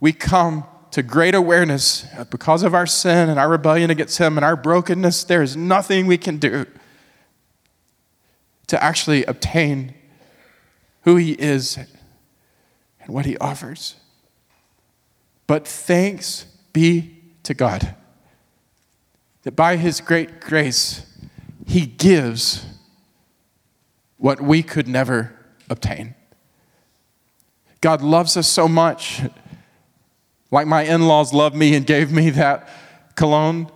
we 0.00 0.12
come 0.12 0.64
to 0.90 1.02
great 1.02 1.34
awareness 1.34 2.06
because 2.30 2.62
of 2.62 2.74
our 2.74 2.86
sin 2.86 3.28
and 3.28 3.38
our 3.38 3.48
rebellion 3.48 3.90
against 3.90 4.18
Him 4.18 4.38
and 4.38 4.44
our 4.44 4.56
brokenness, 4.56 5.24
there 5.24 5.42
is 5.42 5.56
nothing 5.56 6.06
we 6.06 6.18
can 6.18 6.38
do 6.38 6.66
to 8.66 8.82
actually 8.82 9.24
obtain 9.24 9.94
who 11.02 11.16
He 11.16 11.32
is 11.32 11.78
and 13.00 13.14
what 13.14 13.26
He 13.26 13.36
offers. 13.38 13.96
But 15.46 15.66
thanks 15.66 16.46
be 16.78 17.10
to 17.42 17.54
God. 17.54 17.96
That 19.42 19.56
by 19.56 19.76
His 19.76 20.00
great 20.00 20.40
grace, 20.40 21.04
He 21.66 21.86
gives 21.86 22.64
what 24.16 24.40
we 24.40 24.62
could 24.62 24.86
never 24.86 25.34
obtain. 25.68 26.14
God 27.80 28.00
loves 28.00 28.36
us 28.36 28.46
so 28.46 28.68
much. 28.68 29.22
Like 30.52 30.68
my 30.68 30.82
in 30.82 31.08
laws 31.08 31.32
loved 31.32 31.56
me 31.56 31.74
and 31.74 31.84
gave 31.84 32.12
me 32.12 32.30
that 32.30 32.68
cologne, 33.16 33.70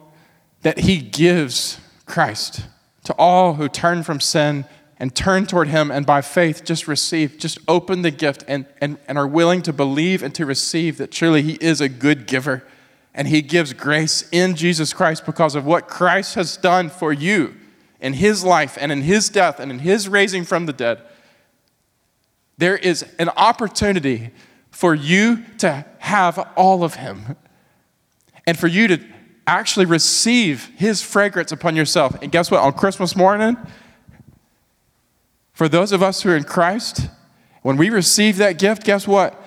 that 0.62 0.80
He 0.80 0.98
gives 0.98 1.80
Christ 2.06 2.66
to 3.04 3.14
all 3.14 3.54
who 3.54 3.68
turn 3.68 4.04
from 4.04 4.20
sin 4.20 4.64
and 4.96 5.12
turn 5.12 5.46
toward 5.46 5.66
Him 5.66 5.90
and 5.90 6.06
by 6.06 6.22
faith 6.22 6.64
just 6.64 6.86
receive, 6.86 7.36
just 7.36 7.58
open 7.66 8.02
the 8.02 8.12
gift 8.12 8.44
and, 8.46 8.66
and, 8.80 8.98
and 9.08 9.18
are 9.18 9.26
willing 9.26 9.60
to 9.62 9.72
believe 9.72 10.22
and 10.22 10.32
to 10.36 10.46
receive 10.46 10.98
that 10.98 11.10
truly 11.10 11.42
He 11.42 11.54
is 11.54 11.80
a 11.80 11.88
good 11.88 12.28
giver 12.28 12.62
and 13.14 13.28
He 13.28 13.42
gives 13.42 13.72
grace 13.72 14.28
in 14.32 14.54
Jesus 14.56 14.92
Christ 14.92 15.26
because 15.26 15.54
of 15.54 15.66
what 15.66 15.88
Christ 15.88 16.34
has 16.34 16.56
done 16.56 16.88
for 16.88 17.12
you 17.12 17.54
in 18.00 18.14
His 18.14 18.42
life 18.44 18.76
and 18.80 18.90
in 18.90 19.02
His 19.02 19.28
death 19.28 19.60
and 19.60 19.70
in 19.70 19.80
His 19.80 20.08
raising 20.08 20.44
from 20.44 20.66
the 20.66 20.72
dead. 20.72 21.02
There 22.58 22.76
is 22.76 23.04
an 23.18 23.28
opportunity 23.30 24.30
for 24.70 24.94
you 24.94 25.44
to 25.58 25.84
have 25.98 26.38
all 26.56 26.84
of 26.84 26.94
Him 26.94 27.36
and 28.46 28.58
for 28.58 28.66
you 28.66 28.88
to 28.88 29.00
actually 29.46 29.86
receive 29.86 30.70
His 30.76 31.02
fragrance 31.02 31.52
upon 31.52 31.76
yourself. 31.76 32.16
And 32.22 32.32
guess 32.32 32.50
what? 32.50 32.60
On 32.60 32.72
Christmas 32.72 33.14
morning, 33.14 33.56
for 35.52 35.68
those 35.68 35.92
of 35.92 36.02
us 36.02 36.22
who 36.22 36.30
are 36.30 36.36
in 36.36 36.44
Christ, 36.44 37.08
when 37.62 37.76
we 37.76 37.90
receive 37.90 38.38
that 38.38 38.58
gift, 38.58 38.84
guess 38.84 39.06
what? 39.06 39.40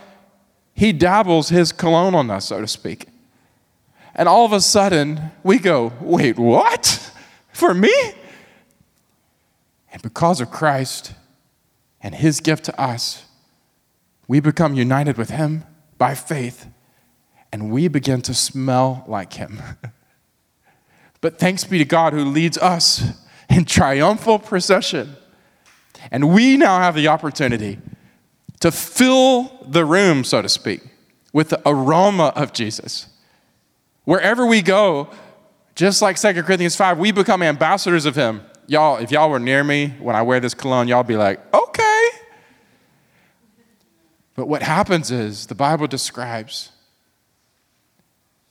He 0.74 0.94
dabbles 0.94 1.50
His 1.50 1.72
cologne 1.72 2.14
on 2.14 2.30
us, 2.30 2.46
so 2.46 2.62
to 2.62 2.68
speak. 2.68 3.08
And 4.16 4.30
all 4.30 4.46
of 4.46 4.54
a 4.54 4.62
sudden, 4.62 5.32
we 5.44 5.60
go, 5.60 5.92
wait, 6.00 6.40
what? 6.40 7.12
For 7.52 7.74
me? 7.74 7.94
And 9.92 10.02
because 10.02 10.40
of 10.40 10.52
Christ 10.52 11.14
and 12.02 12.16
His 12.16 12.40
gift 12.40 12.66
to 12.66 12.82
us, 12.82 13.26
we 14.28 14.40
become 14.40 14.74
united 14.74 15.18
with 15.18 15.30
Him 15.30 15.66
by 15.98 16.16
faith, 16.16 16.68
and 17.52 17.72
we 17.72 17.88
begin 17.88 18.22
to 18.24 18.34
smell 18.34 19.04
like 19.08 19.34
Him. 19.34 19.62
but 21.22 21.38
thanks 21.38 21.66
be 21.66 21.78
to 21.78 21.86
God 21.86 22.14
who 22.14 22.24
leads 22.24 22.58
us 22.58 23.04
in 23.50 23.66
triumphal 23.66 24.40
procession. 24.40 25.16
And 26.10 26.34
we 26.34 26.56
now 26.56 26.80
have 26.80 26.96
the 26.96 27.10
opportunity 27.10 27.80
to 28.62 28.72
fill 28.72 29.66
the 29.68 29.86
room, 29.86 30.24
so 30.24 30.42
to 30.42 30.50
speak, 30.50 30.82
with 31.34 31.50
the 31.50 31.62
aroma 31.66 32.32
of 32.36 32.54
Jesus. 32.54 33.08
Wherever 34.06 34.46
we 34.46 34.62
go, 34.62 35.10
just 35.76 36.02
like 36.02 36.20
2 36.20 36.44
Corinthians 36.44 36.76
5, 36.76 36.98
we 36.98 37.12
become 37.12 37.42
ambassadors 37.44 38.06
of 38.06 38.16
Him. 38.16 38.42
Y'all, 38.68 38.98
if 38.98 39.12
y'all 39.12 39.30
were 39.30 39.40
near 39.40 39.64
me 39.64 39.94
when 40.00 40.16
I 40.16 40.22
wear 40.22 40.40
this 40.40 40.54
cologne, 40.54 40.88
y'all 40.88 41.04
be 41.04 41.18
like, 41.18 41.40
okay. 41.54 42.08
But 44.36 44.48
what 44.48 44.64
happens 44.64 45.12
is 45.12 45.48
the 45.48 45.56
Bible 45.56 45.88
describes 45.88 46.72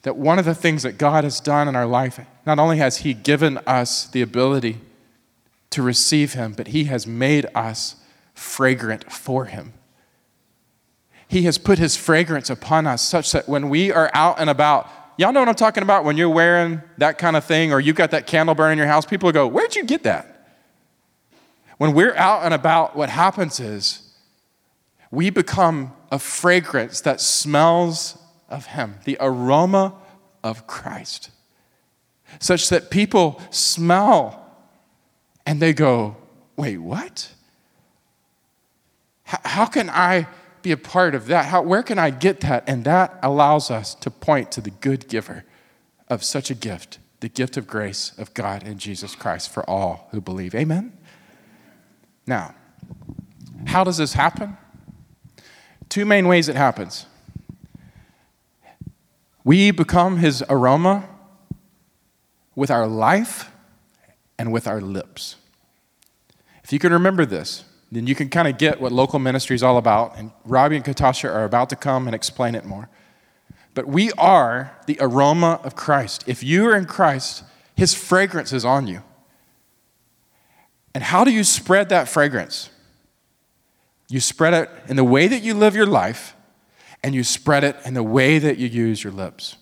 that 0.03 0.17
one 0.17 0.39
of 0.39 0.45
the 0.45 0.55
things 0.55 0.83
that 0.83 0.99
God 0.99 1.25
has 1.25 1.41
done 1.41 1.67
in 1.67 1.75
our 1.75 1.87
life, 1.87 2.21
not 2.45 2.59
only 2.59 2.77
has 2.79 2.99
He 2.99 3.15
given 3.15 3.59
us 3.67 4.07
the 4.07 4.23
ability 4.23 4.81
to 5.71 5.83
receive 5.83 6.35
Him, 6.35 6.53
but 6.53 6.69
He 6.69 6.85
has 6.85 7.07
made 7.07 7.47
us 7.55 7.97
fragrant 8.35 9.11
for 9.11 9.47
Him. 9.47 9.73
He 11.27 11.43
has 11.43 11.59
put 11.59 11.79
His 11.79 11.97
fragrance 11.97 12.51
upon 12.51 12.87
us 12.87 13.03
such 13.03 13.33
that 13.33 13.49
when 13.49 13.69
we 13.69 13.91
are 13.91 14.11
out 14.15 14.39
and 14.39 14.51
about, 14.51 14.89
y'all 15.17 15.33
know 15.33 15.41
what 15.41 15.49
I'm 15.49 15.55
talking 15.55 15.83
about? 15.83 16.05
When 16.05 16.17
you're 16.17 16.29
wearing 16.29 16.83
that 16.99 17.19
kind 17.19 17.37
of 17.37 17.45
thing 17.45 17.73
or 17.73 17.81
you've 17.81 17.97
got 17.97 18.11
that 18.13 18.27
candle 18.27 18.55
burning 18.55 18.73
in 18.73 18.79
your 18.79 18.87
house, 18.87 19.05
people 19.05 19.31
go, 19.33 19.47
Where'd 19.47 19.75
you 19.75 19.85
get 19.85 20.03
that? 20.05 20.31
When 21.79 21.93
we're 21.93 22.15
out 22.17 22.45
and 22.45 22.55
about, 22.55 22.97
what 22.97 23.09
happens 23.09 23.59
is 23.61 24.13
we 25.11 25.31
become 25.31 25.93
a 26.11 26.19
fragrance 26.19 27.01
that 27.03 27.21
smells 27.21 28.19
of 28.49 28.67
Him, 28.67 28.97
the 29.05 29.17
aroma 29.21 29.95
of 30.43 30.67
Christ, 30.67 31.31
such 32.39 32.69
that 32.69 32.91
people 32.91 33.41
smell 33.51 34.41
and 35.47 35.61
they 35.61 35.73
go, 35.73 36.17
Wait, 36.57 36.79
what? 36.79 37.31
How, 39.25 39.67
can 39.67 39.91
I 39.91 40.29
be 40.65 40.73
a 40.73 40.77
part 40.77 41.15
of 41.15 41.27
that? 41.27 41.45
How, 41.45 41.63
where 41.63 41.83
can 41.83 41.99
I 41.99 42.11
get 42.11 42.41
that? 42.41 42.65
And 42.67 42.85
that 42.85 43.19
allows 43.23 43.71
us 43.71 43.95
to 43.97 44.11
point 44.11 44.51
to 44.53 44.61
the 44.61 44.71
good 44.71 45.07
giver 45.09 45.45
of 46.09 46.25
such 46.25 46.51
a 46.51 46.55
gift, 46.55 46.99
the 47.21 47.29
gift 47.29 47.57
of 47.57 47.67
grace 47.67 48.13
of 48.19 48.35
God 48.35 48.67
in 48.67 48.79
Jesus 48.79 49.15
Christ 49.15 49.53
for 49.53 49.69
all 49.69 50.09
who 50.11 50.21
believe. 50.21 50.55
Amen? 50.55 50.97
Now, 52.27 52.55
how 53.67 53.85
does 53.85 53.99
this 53.99 54.15
happen? 54.15 54.57
Two 55.89 56.05
main 56.05 56.27
ways 56.27 56.49
it 56.49 56.57
happens. 56.57 57.07
We 59.45 59.71
become 59.71 60.19
his 60.19 60.43
aroma 60.49 61.09
with 62.57 62.71
our 62.71 62.87
life 62.87 63.51
and 64.39 64.51
with 64.51 64.67
our 64.67 64.81
lips. 64.81 65.37
If 66.63 66.73
you 66.73 66.79
can 66.79 66.93
remember 66.93 67.27
this, 67.27 67.65
then 67.93 68.07
you 68.07 68.15
can 68.15 68.29
kind 68.29 68.49
of 68.49 68.59
get 68.59 68.81
what 68.81 68.93
local 68.93 69.19
ministry 69.19 69.55
is 69.55 69.63
all 69.63 69.77
about. 69.77 70.17
And 70.17 70.33
Robbie 70.45 70.77
and 70.77 70.85
Katasha 70.85 71.33
are 71.33 71.45
about 71.45 71.71
to 71.71 71.77
come 71.77 72.07
and 72.07 72.15
explain 72.15 72.55
it 72.55 72.65
more. 72.65 72.89
But 73.75 73.87
we 73.87 74.13
are 74.13 74.77
the 74.87 74.97
aroma 75.01 75.61
of 75.65 75.75
Christ. 75.77 76.25
If 76.27 76.43
you 76.43 76.67
are 76.67 76.77
in 76.77 76.87
Christ, 76.87 77.45
his 77.77 77.95
fragrance 77.95 78.53
is 78.53 78.65
on 78.65 78.87
you. 78.87 79.03
And 80.95 81.03
how 81.03 81.25
do 81.25 81.33
you 81.33 81.43
spread 81.43 81.89
that 81.89 82.09
fragrance? 82.09 82.71
You 84.09 84.21
spread 84.21 84.55
it 84.55 84.71
in 84.89 84.97
the 84.97 85.05
way 85.05 85.27
that 85.27 85.43
you 85.43 85.55
live 85.55 85.75
your 85.75 85.87
life, 85.87 86.37
and 87.03 87.15
you 87.15 87.25
spread 87.25 87.65
it 87.65 87.77
in 87.85 87.95
the 87.95 88.03
way 88.03 88.39
that 88.39 88.59
you 88.59 88.69
use 88.69 89.03
your 89.03 89.13
lips. 89.13 89.57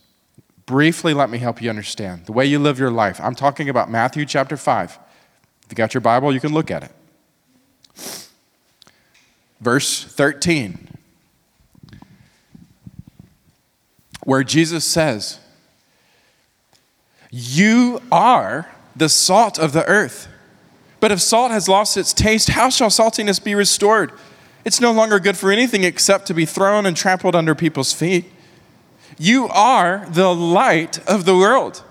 Briefly, 0.66 1.14
let 1.14 1.30
me 1.30 1.38
help 1.38 1.62
you 1.62 1.70
understand. 1.70 2.26
The 2.26 2.32
way 2.32 2.44
you 2.44 2.58
live 2.58 2.78
your 2.78 2.90
life. 2.90 3.20
I'm 3.20 3.34
talking 3.34 3.68
about 3.68 3.90
Matthew 3.90 4.26
chapter 4.26 4.56
5. 4.56 4.98
If 5.64 5.70
you 5.70 5.74
got 5.74 5.94
your 5.94 6.02
Bible, 6.02 6.32
you 6.34 6.40
can 6.40 6.52
look 6.52 6.70
at 6.70 6.84
it. 6.84 6.92
Verse 9.60 10.04
13, 10.04 10.88
where 14.24 14.42
Jesus 14.42 14.84
says, 14.84 15.38
You 17.30 18.02
are 18.10 18.68
the 18.96 19.08
salt 19.08 19.58
of 19.58 19.72
the 19.72 19.84
earth. 19.86 20.28
But 20.98 21.12
if 21.12 21.20
salt 21.20 21.50
has 21.50 21.68
lost 21.68 21.96
its 21.96 22.12
taste, 22.12 22.50
how 22.50 22.70
shall 22.70 22.88
saltiness 22.88 23.42
be 23.42 23.54
restored? 23.54 24.12
It's 24.64 24.80
no 24.80 24.92
longer 24.92 25.18
good 25.18 25.36
for 25.36 25.50
anything 25.50 25.84
except 25.84 26.26
to 26.26 26.34
be 26.34 26.44
thrown 26.44 26.86
and 26.86 26.96
trampled 26.96 27.34
under 27.34 27.54
people's 27.54 27.92
feet. 27.92 28.26
You 29.18 29.48
are 29.48 30.06
the 30.08 30.34
light 30.34 30.98
of 31.08 31.24
the 31.24 31.36
world. 31.36 31.82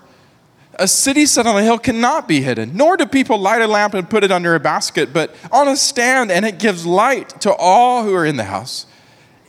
A 0.76 0.88
city 0.88 1.26
set 1.26 1.46
on 1.46 1.56
a 1.56 1.62
hill 1.62 1.78
cannot 1.78 2.26
be 2.26 2.40
hidden, 2.40 2.76
nor 2.76 2.96
do 2.96 3.04
people 3.04 3.38
light 3.38 3.60
a 3.60 3.66
lamp 3.66 3.94
and 3.94 4.08
put 4.08 4.24
it 4.24 4.32
under 4.32 4.54
a 4.54 4.60
basket, 4.60 5.12
but 5.12 5.34
on 5.50 5.68
a 5.68 5.76
stand, 5.76 6.32
and 6.32 6.44
it 6.46 6.58
gives 6.58 6.86
light 6.86 7.40
to 7.42 7.54
all 7.54 8.04
who 8.04 8.14
are 8.14 8.24
in 8.24 8.36
the 8.36 8.44
house. 8.44 8.86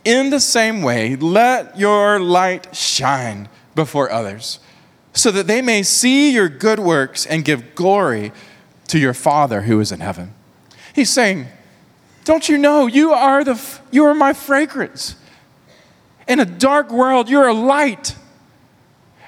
In 0.04 0.28
the 0.28 0.40
same 0.40 0.82
way, 0.82 1.16
let 1.16 1.78
your 1.78 2.20
light 2.20 2.76
shine 2.76 3.48
before 3.74 4.10
others, 4.10 4.60
so 5.14 5.30
that 5.30 5.46
they 5.46 5.62
may 5.62 5.82
see 5.82 6.30
your 6.30 6.48
good 6.48 6.78
works 6.78 7.24
and 7.24 7.44
give 7.44 7.74
glory 7.74 8.32
to 8.88 8.98
your 8.98 9.14
Father 9.14 9.62
who 9.62 9.80
is 9.80 9.90
in 9.92 10.00
heaven. 10.00 10.34
He's 10.94 11.10
saying, 11.10 11.46
Don't 12.24 12.48
you 12.48 12.58
know 12.58 12.86
you 12.86 13.12
are, 13.12 13.42
the, 13.44 13.60
you 13.90 14.04
are 14.04 14.14
my 14.14 14.34
fragrance? 14.34 15.16
In 16.28 16.38
a 16.38 16.44
dark 16.44 16.90
world, 16.90 17.28
you're 17.28 17.48
a 17.48 17.54
light. 17.54 18.14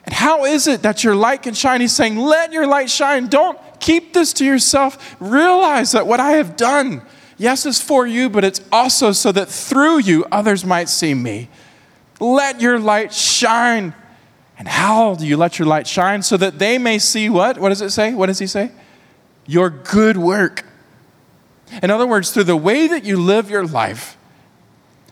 And 0.07 0.15
how 0.15 0.45
is 0.45 0.67
it 0.67 0.83
that 0.83 1.05
your 1.05 1.15
light 1.17 1.43
can 1.43 1.55
shine? 1.55 1.81
He's 1.81 1.95
saying, 1.95 2.17
Let 2.17 2.53
your 2.53 2.67
light 2.67 2.89
shine. 2.89 3.27
Don't 3.27 3.59
keep 3.81 4.15
this 4.15 4.33
to 4.35 4.45
yourself. 4.45 5.17
Realize 5.21 5.93
that 5.93 6.07
what 6.07 6.21
I 6.21 6.33
have 6.33 6.57
done, 6.57 7.03
yes, 7.37 7.67
is 7.67 7.81
for 7.81 8.07
you, 8.07 8.31
but 8.31 8.45
it's 8.45 8.61
also 8.73 9.13
so 9.13 9.33
that 9.33 9.49
through 9.49 9.99
you 9.99 10.25
others 10.31 10.65
might 10.65 10.89
see 10.89 11.13
me. 11.13 11.49
Let 12.21 12.61
your 12.61 12.79
light 12.79 13.13
shine. 13.13 13.95
And 14.59 14.69
how 14.69 15.17
do 15.17 15.27
you 15.27 15.37
let 15.37 15.59
your 15.59 15.69
light 15.69 15.87
shine? 15.87 16.23
So 16.23 16.37
that 16.39 16.59
they 16.59 16.79
may 16.79 16.99
see 16.99 17.29
what? 17.29 17.59
What 17.59 17.69
does 17.69 17.83
it 17.83 17.91
say? 17.91 18.15
What 18.15 18.27
does 18.27 18.39
he 18.39 18.47
say? 18.47 18.71
Your 19.45 19.69
good 19.69 20.17
work. 20.17 20.65
In 21.83 21.91
other 21.91 22.07
words, 22.07 22.31
through 22.31 22.45
the 22.45 22.57
way 22.57 22.87
that 22.87 23.05
you 23.05 23.21
live 23.21 23.51
your 23.51 23.67
life, 23.67 24.17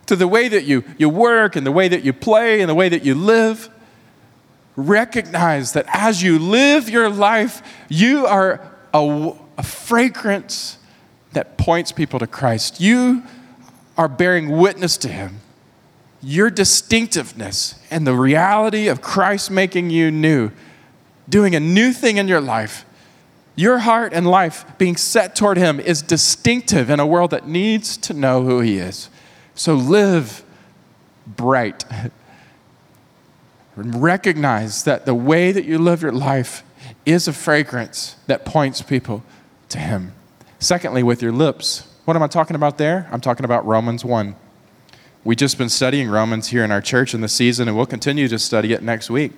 to 0.07 0.17
the 0.17 0.29
way 0.29 0.49
that 0.49 0.65
you, 0.65 0.85
you 0.99 1.09
work 1.09 1.57
and 1.57 1.67
the 1.67 1.73
way 1.73 1.89
that 1.89 2.05
you 2.05 2.13
play 2.13 2.61
and 2.61 2.71
the 2.71 2.75
way 2.75 2.89
that 2.89 3.05
you 3.05 3.15
live. 3.15 3.69
Recognize 4.77 5.73
that 5.73 5.87
as 5.89 6.23
you 6.23 6.39
live 6.39 6.89
your 6.89 7.09
life, 7.09 7.63
you 7.89 8.27
are 8.27 8.61
a, 8.93 9.33
a 9.57 9.63
fragrance 9.63 10.79
that 11.33 11.57
points 11.57 11.93
people 11.93 12.19
to 12.19 12.27
Christ. 12.27 12.81
You 12.81 13.23
are 13.97 14.09
bearing 14.09 14.51
witness 14.51 14.97
to 14.99 15.09
Him. 15.09 15.41
Your 16.23 16.51
distinctiveness 16.51 17.79
and 17.91 18.07
the 18.07 18.15
reality 18.15 18.89
of 18.89 19.03
Christ 19.03 19.51
making 19.51 19.91
you 19.91 20.11
new, 20.11 20.51
doing 21.29 21.55
a 21.55 21.61
new 21.61 21.93
thing 21.93 22.17
in 22.17 22.27
your 22.27 22.41
life, 22.41 22.85
your 23.57 23.79
heart 23.79 24.13
and 24.13 24.27
life 24.27 24.65
being 24.79 24.97
set 24.97 25.37
toward 25.37 25.57
Him 25.57 25.79
is 25.79 26.03
distinctive 26.03 26.91
in 26.91 26.99
a 26.99 27.07
world 27.07 27.31
that 27.31 27.47
needs 27.47 27.97
to 27.99 28.15
know 28.15 28.43
who 28.43 28.61
He 28.61 28.79
is. 28.79 29.11
So 29.55 29.75
live 29.75 30.43
bright. 31.27 31.85
Recognize 33.77 34.85
that 34.85 35.05
the 35.05 35.15
way 35.15 35.51
that 35.53 35.65
you 35.65 35.79
live 35.79 36.03
your 36.03 36.13
life 36.13 36.63
is 37.05 37.27
a 37.27 37.33
fragrance 37.33 38.17
that 38.27 38.45
points 38.45 38.83
people 38.83 39.25
to 39.71 39.79
Him. 39.79 40.13
Secondly, 40.59 41.03
with 41.03 41.21
your 41.21 41.33
lips. 41.33 41.91
What 42.05 42.17
am 42.17 42.23
I 42.23 42.27
talking 42.29 42.55
about 42.55 42.79
there? 42.79 43.09
I'm 43.11 43.21
talking 43.21 43.45
about 43.45 43.67
Romans 43.67 44.05
1. 44.05 44.37
We've 45.25 45.39
just 45.39 45.59
been 45.59 45.71
studying 45.71 46.09
Romans 46.09 46.49
here 46.49 46.63
in 46.65 46.71
our 46.71 46.83
church 46.83 47.15
in 47.15 47.21
the 47.21 47.29
season, 47.29 47.67
and 47.67 47.77
we'll 47.77 47.87
continue 47.87 48.29
to 48.29 48.39
study 48.39 48.73
it 48.73 48.83
next 48.83 49.11
week. 49.11 49.33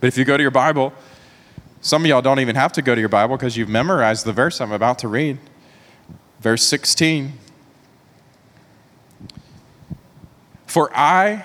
But 0.00 0.08
if 0.08 0.16
you 0.16 0.24
go 0.24 0.36
to 0.36 0.42
your 0.42 0.50
Bible, 0.50 0.92
some 1.80 2.02
of 2.02 2.08
y'all 2.08 2.22
don't 2.22 2.40
even 2.40 2.56
have 2.56 2.72
to 2.72 2.82
go 2.82 2.94
to 2.94 3.00
your 3.00 3.10
Bible 3.10 3.36
because 3.36 3.56
you've 3.56 3.68
memorized 3.68 4.24
the 4.24 4.32
verse 4.32 4.60
I'm 4.60 4.72
about 4.72 4.98
to 5.00 5.08
read. 5.08 5.38
Verse 6.40 6.62
16. 6.62 7.34
For 10.66 10.90
I 10.96 11.44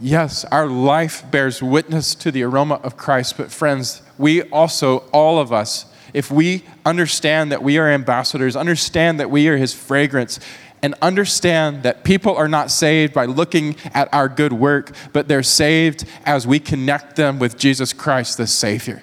Yes, 0.00 0.44
our 0.46 0.66
life 0.66 1.24
bears 1.30 1.62
witness 1.62 2.14
to 2.16 2.30
the 2.30 2.42
aroma 2.42 2.74
of 2.82 2.96
Christ, 2.98 3.38
but 3.38 3.50
friends, 3.50 4.02
we 4.18 4.42
also, 4.42 4.98
all 5.12 5.38
of 5.38 5.52
us, 5.52 5.86
if 6.12 6.30
we 6.30 6.64
understand 6.84 7.50
that 7.50 7.62
we 7.62 7.78
are 7.78 7.88
ambassadors, 7.88 8.56
understand 8.56 9.18
that 9.20 9.30
we 9.30 9.48
are 9.48 9.56
his 9.56 9.72
fragrance, 9.72 10.38
and 10.82 10.94
understand 11.00 11.82
that 11.82 12.04
people 12.04 12.36
are 12.36 12.48
not 12.48 12.70
saved 12.70 13.14
by 13.14 13.24
looking 13.24 13.76
at 13.94 14.12
our 14.12 14.28
good 14.28 14.52
work, 14.52 14.92
but 15.14 15.28
they're 15.28 15.42
saved 15.42 16.04
as 16.26 16.46
we 16.46 16.60
connect 16.60 17.16
them 17.16 17.38
with 17.38 17.56
Jesus 17.56 17.94
Christ, 17.94 18.36
the 18.36 18.46
Savior. 18.46 19.02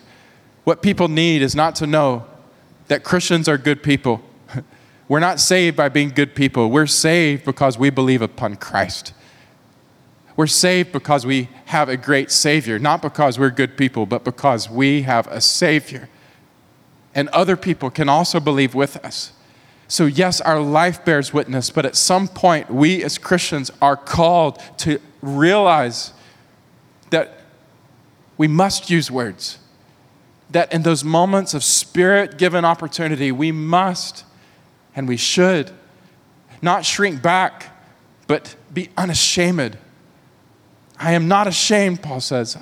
What 0.64 0.84
people 0.84 1.08
need 1.08 1.42
is 1.42 1.56
not 1.56 1.76
to 1.76 1.88
know 1.88 2.26
that 2.88 3.04
Christians 3.04 3.50
are 3.50 3.58
good 3.58 3.82
people. 3.82 4.22
We're 5.08 5.20
not 5.20 5.40
saved 5.40 5.76
by 5.76 5.90
being 5.90 6.10
good 6.10 6.36
people. 6.36 6.70
We're 6.70 6.86
saved 6.86 7.46
because 7.46 7.78
we 7.80 7.90
believe 7.90 8.22
upon 8.22 8.56
Christ. 8.58 9.14
We're 10.36 10.48
saved 10.48 10.92
because 10.92 11.26
we 11.26 11.50
have 11.66 11.90
a 11.90 11.98
great 11.98 12.32
Savior, 12.32 12.80
not 12.80 13.02
because 13.02 13.38
we're 13.38 13.52
good 13.52 13.78
people, 13.78 14.06
but 14.06 14.24
because 14.24 14.70
we 14.70 15.04
have 15.04 15.28
a 15.28 15.40
Savior. 15.40 16.10
And 17.14 17.30
other 17.30 17.56
people 17.56 17.92
can 17.92 18.10
also 18.10 18.40
believe 18.40 18.74
with 18.74 18.98
us. 19.06 19.34
So, 19.88 20.06
yes, 20.06 20.42
our 20.42 20.60
life 20.60 21.06
bears 21.06 21.34
witness, 21.34 21.70
but 21.70 21.86
at 21.86 21.96
some 21.96 22.28
point, 22.28 22.72
we 22.72 23.04
as 23.04 23.20
Christians 23.20 23.70
are 23.80 23.96
called 23.96 24.60
to 24.80 25.00
realize 25.22 26.14
that 27.12 27.42
we 28.38 28.48
must 28.48 28.90
use 28.90 29.12
words. 29.12 29.60
That 30.50 30.74
in 30.74 30.82
those 30.82 31.04
moments 31.04 31.54
of 31.54 31.64
spirit 31.64 32.40
given 32.40 32.66
opportunity, 32.66 33.32
we 33.32 33.52
must 33.52 34.26
and 34.96 35.08
we 35.08 35.18
should 35.18 35.72
not 36.62 36.86
shrink 36.86 37.22
back, 37.22 37.78
but 38.26 38.56
be 38.74 38.90
unashamed 38.98 39.78
I 41.04 41.12
am 41.12 41.28
not 41.28 41.48
ashamed, 41.48 42.02
Paul 42.02 42.22
says. 42.22 42.58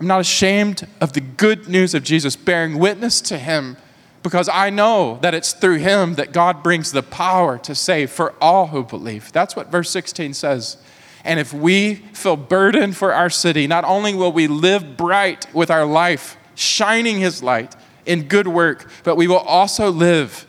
I'm 0.00 0.06
not 0.08 0.20
ashamed 0.20 0.88
of 1.00 1.12
the 1.12 1.20
good 1.20 1.68
news 1.68 1.94
of 1.94 2.02
Jesus, 2.02 2.34
bearing 2.34 2.76
witness 2.76 3.20
to 3.20 3.38
him, 3.38 3.76
because 4.24 4.48
I 4.48 4.70
know 4.70 5.20
that 5.22 5.32
it's 5.32 5.52
through 5.52 5.76
him 5.76 6.16
that 6.16 6.32
God 6.32 6.64
brings 6.64 6.90
the 6.90 7.04
power 7.04 7.56
to 7.58 7.72
save 7.76 8.10
for 8.10 8.34
all 8.40 8.66
who 8.66 8.82
believe. 8.82 9.30
That's 9.30 9.54
what 9.54 9.68
verse 9.68 9.90
16 9.90 10.34
says. 10.34 10.78
And 11.22 11.38
if 11.38 11.54
we 11.54 11.94
feel 12.14 12.36
burdened 12.36 12.96
for 12.96 13.14
our 13.14 13.30
city, 13.30 13.68
not 13.68 13.84
only 13.84 14.12
will 14.12 14.32
we 14.32 14.48
live 14.48 14.96
bright 14.96 15.46
with 15.54 15.70
our 15.70 15.86
life, 15.86 16.36
shining 16.56 17.20
his 17.20 17.44
light 17.44 17.76
in 18.06 18.24
good 18.24 18.48
work, 18.48 18.90
but 19.04 19.14
we 19.14 19.28
will 19.28 19.36
also 19.36 19.88
live 19.88 20.48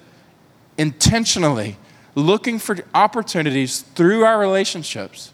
intentionally, 0.80 1.78
looking 2.15 2.58
for 2.58 2.80
opportunities 2.96 3.82
through 3.82 4.24
our 4.24 4.39
relationships 4.39 5.32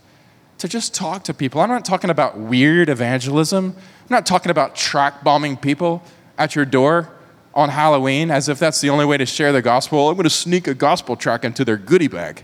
to 0.58 0.68
just 0.68 0.94
talk 0.94 1.24
to 1.26 1.34
people. 1.34 1.62
I'm 1.62 1.70
not 1.70 1.86
talking 1.86 2.10
about 2.10 2.38
weird 2.38 2.90
evangelism. 2.90 3.76
I'm 3.78 4.08
not 4.10 4.26
talking 4.26 4.50
about 4.50 4.76
tract 4.76 5.24
bombing 5.24 5.58
people 5.58 6.04
at 6.38 6.56
your 6.56 6.66
door 6.66 7.10
on 7.54 7.70
Halloween 7.70 8.30
as 8.32 8.50
if 8.50 8.60
that's 8.60 8.82
the 8.82 8.90
only 8.90 9.06
way 9.06 9.18
to 9.18 9.26
share 9.26 9.52
the 9.52 9.62
gospel. 9.62 10.10
I'm 10.10 10.16
going 10.16 10.24
to 10.24 10.30
sneak 10.30 10.68
a 10.68 10.74
gospel 10.74 11.16
tract 11.16 11.44
into 11.46 11.66
their 11.66 11.78
goodie 11.78 12.08
bag. 12.08 12.44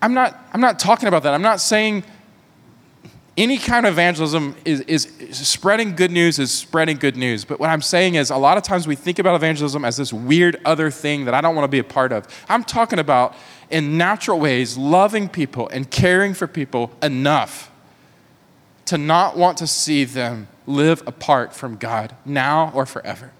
I'm 0.00 0.14
not, 0.14 0.38
I'm 0.52 0.60
not 0.60 0.78
talking 0.78 1.08
about 1.08 1.22
that. 1.22 1.34
I'm 1.34 1.42
not 1.42 1.60
saying 1.60 2.04
any 3.36 3.58
kind 3.58 3.84
of 3.84 3.94
evangelism 3.94 4.54
is, 4.64 4.80
is, 4.82 5.06
is, 5.18 5.48
spreading 5.48 5.96
good 5.96 6.10
news 6.10 6.38
is 6.38 6.52
spreading 6.52 6.96
good 6.96 7.16
news. 7.16 7.44
But 7.44 7.58
what 7.58 7.68
I'm 7.68 7.82
saying 7.82 8.14
is 8.14 8.30
a 8.30 8.36
lot 8.36 8.56
of 8.56 8.62
times 8.62 8.86
we 8.86 8.94
think 8.94 9.18
about 9.18 9.34
evangelism 9.34 9.84
as 9.84 9.96
this 9.96 10.12
weird 10.12 10.60
other 10.64 10.90
thing 10.90 11.24
that 11.24 11.34
I 11.34 11.40
don't 11.40 11.56
want 11.56 11.64
to 11.64 11.68
be 11.68 11.80
a 11.80 11.84
part 11.84 12.12
of. 12.12 12.28
I'm 12.48 12.62
talking 12.62 12.98
about 12.98 13.34
in 13.70 13.96
natural 13.96 14.38
ways, 14.38 14.76
loving 14.76 15.28
people 15.28 15.68
and 15.68 15.90
caring 15.90 16.34
for 16.34 16.46
people 16.46 16.92
enough 17.02 17.70
to 18.86 18.98
not 18.98 19.36
want 19.36 19.58
to 19.58 19.66
see 19.66 20.04
them 20.04 20.48
live 20.66 21.02
apart 21.06 21.54
from 21.54 21.76
God 21.76 22.14
now 22.24 22.70
or 22.74 22.86
forever. 22.86 23.32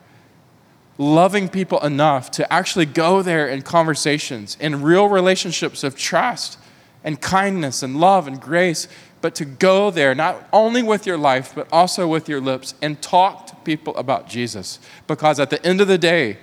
Loving 0.96 1.48
people 1.48 1.80
enough 1.80 2.30
to 2.32 2.52
actually 2.52 2.86
go 2.86 3.22
there 3.22 3.48
in 3.48 3.62
conversations, 3.62 4.56
in 4.60 4.82
real 4.82 5.08
relationships 5.08 5.82
of 5.82 5.96
trust 5.96 6.58
and 7.02 7.20
kindness 7.20 7.82
and 7.82 7.98
love 7.98 8.26
and 8.26 8.40
grace, 8.40 8.88
but 9.20 9.34
to 9.34 9.44
go 9.44 9.90
there 9.90 10.14
not 10.14 10.48
only 10.52 10.82
with 10.82 11.06
your 11.06 11.18
life, 11.18 11.52
but 11.54 11.66
also 11.72 12.06
with 12.06 12.28
your 12.28 12.40
lips 12.40 12.74
and 12.80 13.00
talk 13.02 13.46
to 13.46 13.56
people 13.56 13.96
about 13.96 14.28
Jesus. 14.28 14.78
Because 15.06 15.40
at 15.40 15.50
the 15.50 15.64
end 15.66 15.80
of 15.80 15.88
the 15.88 15.98
day, 15.98 16.38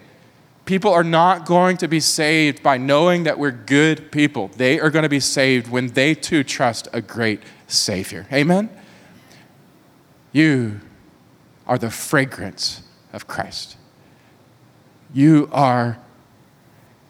People 0.65 0.93
are 0.93 1.03
not 1.03 1.45
going 1.45 1.77
to 1.77 1.87
be 1.87 1.99
saved 1.99 2.61
by 2.61 2.77
knowing 2.77 3.23
that 3.23 3.39
we're 3.39 3.51
good 3.51 4.11
people. 4.11 4.49
They 4.49 4.79
are 4.79 4.89
going 4.89 5.03
to 5.03 5.09
be 5.09 5.19
saved 5.19 5.69
when 5.69 5.87
they 5.87 6.13
too 6.13 6.43
trust 6.43 6.87
a 6.93 7.01
great 7.01 7.41
Savior. 7.67 8.27
Amen? 8.31 8.69
You 10.31 10.79
are 11.65 11.77
the 11.77 11.89
fragrance 11.89 12.83
of 13.11 13.27
Christ. 13.27 13.75
You 15.13 15.49
are 15.51 15.99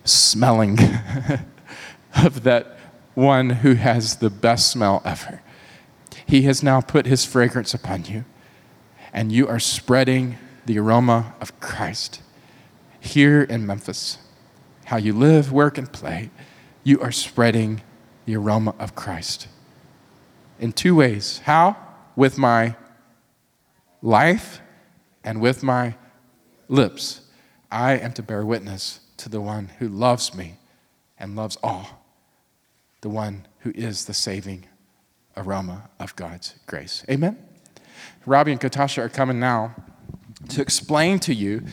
smelling 0.05 0.79
of 2.15 2.43
that 2.43 2.77
one 3.13 3.49
who 3.49 3.73
has 3.73 4.17
the 4.17 4.29
best 4.29 4.71
smell 4.71 5.01
ever. 5.03 5.41
He 6.25 6.43
has 6.43 6.63
now 6.63 6.79
put 6.79 7.05
his 7.05 7.25
fragrance 7.25 7.73
upon 7.73 8.05
you, 8.05 8.23
and 9.11 9.31
you 9.31 9.47
are 9.47 9.59
spreading 9.59 10.37
the 10.65 10.79
aroma 10.79 11.33
of 11.41 11.59
Christ 11.59 12.21
here 13.01 13.41
in 13.41 13.65
Memphis, 13.65 14.19
how 14.85 14.95
you 14.95 15.11
live, 15.11 15.51
work, 15.51 15.77
and 15.77 15.91
play, 15.91 16.29
you 16.83 17.01
are 17.01 17.11
spreading 17.11 17.81
the 18.25 18.37
aroma 18.37 18.73
of 18.79 18.95
Christ 18.95 19.47
in 20.59 20.71
two 20.71 20.95
ways. 20.95 21.39
How? 21.39 21.75
With 22.15 22.37
my 22.37 22.75
life 24.01 24.61
and 25.23 25.41
with 25.41 25.63
my 25.63 25.95
lips. 26.69 27.21
I 27.71 27.97
am 27.97 28.13
to 28.13 28.23
bear 28.23 28.45
witness 28.45 29.01
to 29.17 29.29
the 29.29 29.41
one 29.41 29.71
who 29.79 29.87
loves 29.87 30.33
me 30.33 30.57
and 31.17 31.35
loves 31.35 31.57
all, 31.63 32.05
the 33.01 33.09
one 33.09 33.47
who 33.59 33.71
is 33.75 34.05
the 34.05 34.13
saving 34.13 34.65
aroma 35.35 35.89
of 35.99 36.15
God's 36.15 36.55
grace. 36.67 37.03
Amen? 37.09 37.37
Robbie 38.25 38.51
and 38.51 38.61
Katasha 38.61 38.99
are 38.99 39.09
coming 39.09 39.39
now 39.39 39.75
to 40.49 40.61
explain 40.61 41.19
to 41.19 41.33
you 41.33 41.63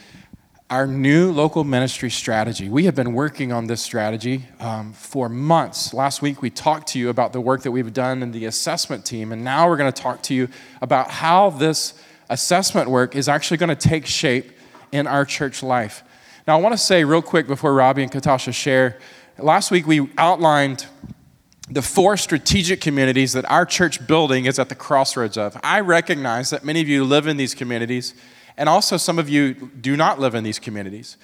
our 0.71 0.87
new 0.87 1.33
local 1.33 1.65
ministry 1.65 2.11
strategy. 2.11 2.69
We 2.69 2.85
have 2.85 2.95
been 2.95 3.15
working 3.15 3.53
on 3.53 3.69
this 3.69 3.81
strategy 3.81 4.45
um, 4.61 4.93
for 4.93 5.31
months. 5.31 5.95
Last 5.95 6.21
week, 6.21 6.43
we 6.43 6.51
talked 6.51 6.89
to 6.89 6.99
you 6.99 7.09
about 7.09 7.33
the 7.33 7.41
work 7.41 7.63
that 7.63 7.71
we've 7.71 7.93
done 7.93 8.23
in 8.23 8.33
the 8.33 8.45
assessment 8.45 9.07
team, 9.07 9.33
and 9.33 9.43
now 9.43 9.67
we're 9.67 9.79
going 9.79 9.91
to 9.91 10.03
talk 10.03 10.23
to 10.25 10.35
you 10.35 10.49
about 10.83 11.11
how 11.11 11.49
this 11.51 11.95
assessment 12.29 12.91
work 12.91 13.17
is 13.17 13.29
actually 13.31 13.57
going 13.57 13.75
to 13.75 13.89
take 13.89 14.05
shape 14.05 14.53
in 14.93 15.07
our 15.07 15.25
church 15.25 15.63
life. 15.63 16.03
Now, 16.47 16.59
I 16.59 16.61
want 16.61 16.75
to 16.75 16.79
say 16.79 17.03
real 17.03 17.23
quick 17.23 17.47
before 17.47 17.73
Robbie 17.73 18.03
and 18.03 18.13
Katasha 18.13 18.53
share 18.53 18.99
last 19.39 19.71
week 19.71 19.87
we 19.87 20.11
outlined 20.19 20.87
the 21.71 21.83
four 21.83 22.17
strategic 22.17 22.81
communities 22.81 23.33
that 23.35 23.49
our 23.51 23.67
church 23.67 24.07
building 24.07 24.47
is 24.47 24.59
at 24.59 24.69
the 24.69 24.75
crossroads 24.75 25.37
of. 25.37 25.59
I 25.63 25.81
recognize 25.81 26.51
that 26.51 26.65
many 26.65 26.81
of 26.81 26.89
you 26.89 27.05
live 27.05 27.27
in 27.27 27.37
these 27.37 27.55
communities, 27.55 28.15
and 28.59 28.69
also 28.69 28.97
some 28.97 29.19
of 29.19 29.31
you 29.31 29.55
do 29.55 29.97
not 29.97 30.21
live 30.21 30.35
in 30.35 30.45
these 30.45 30.59
communities. 30.59 31.17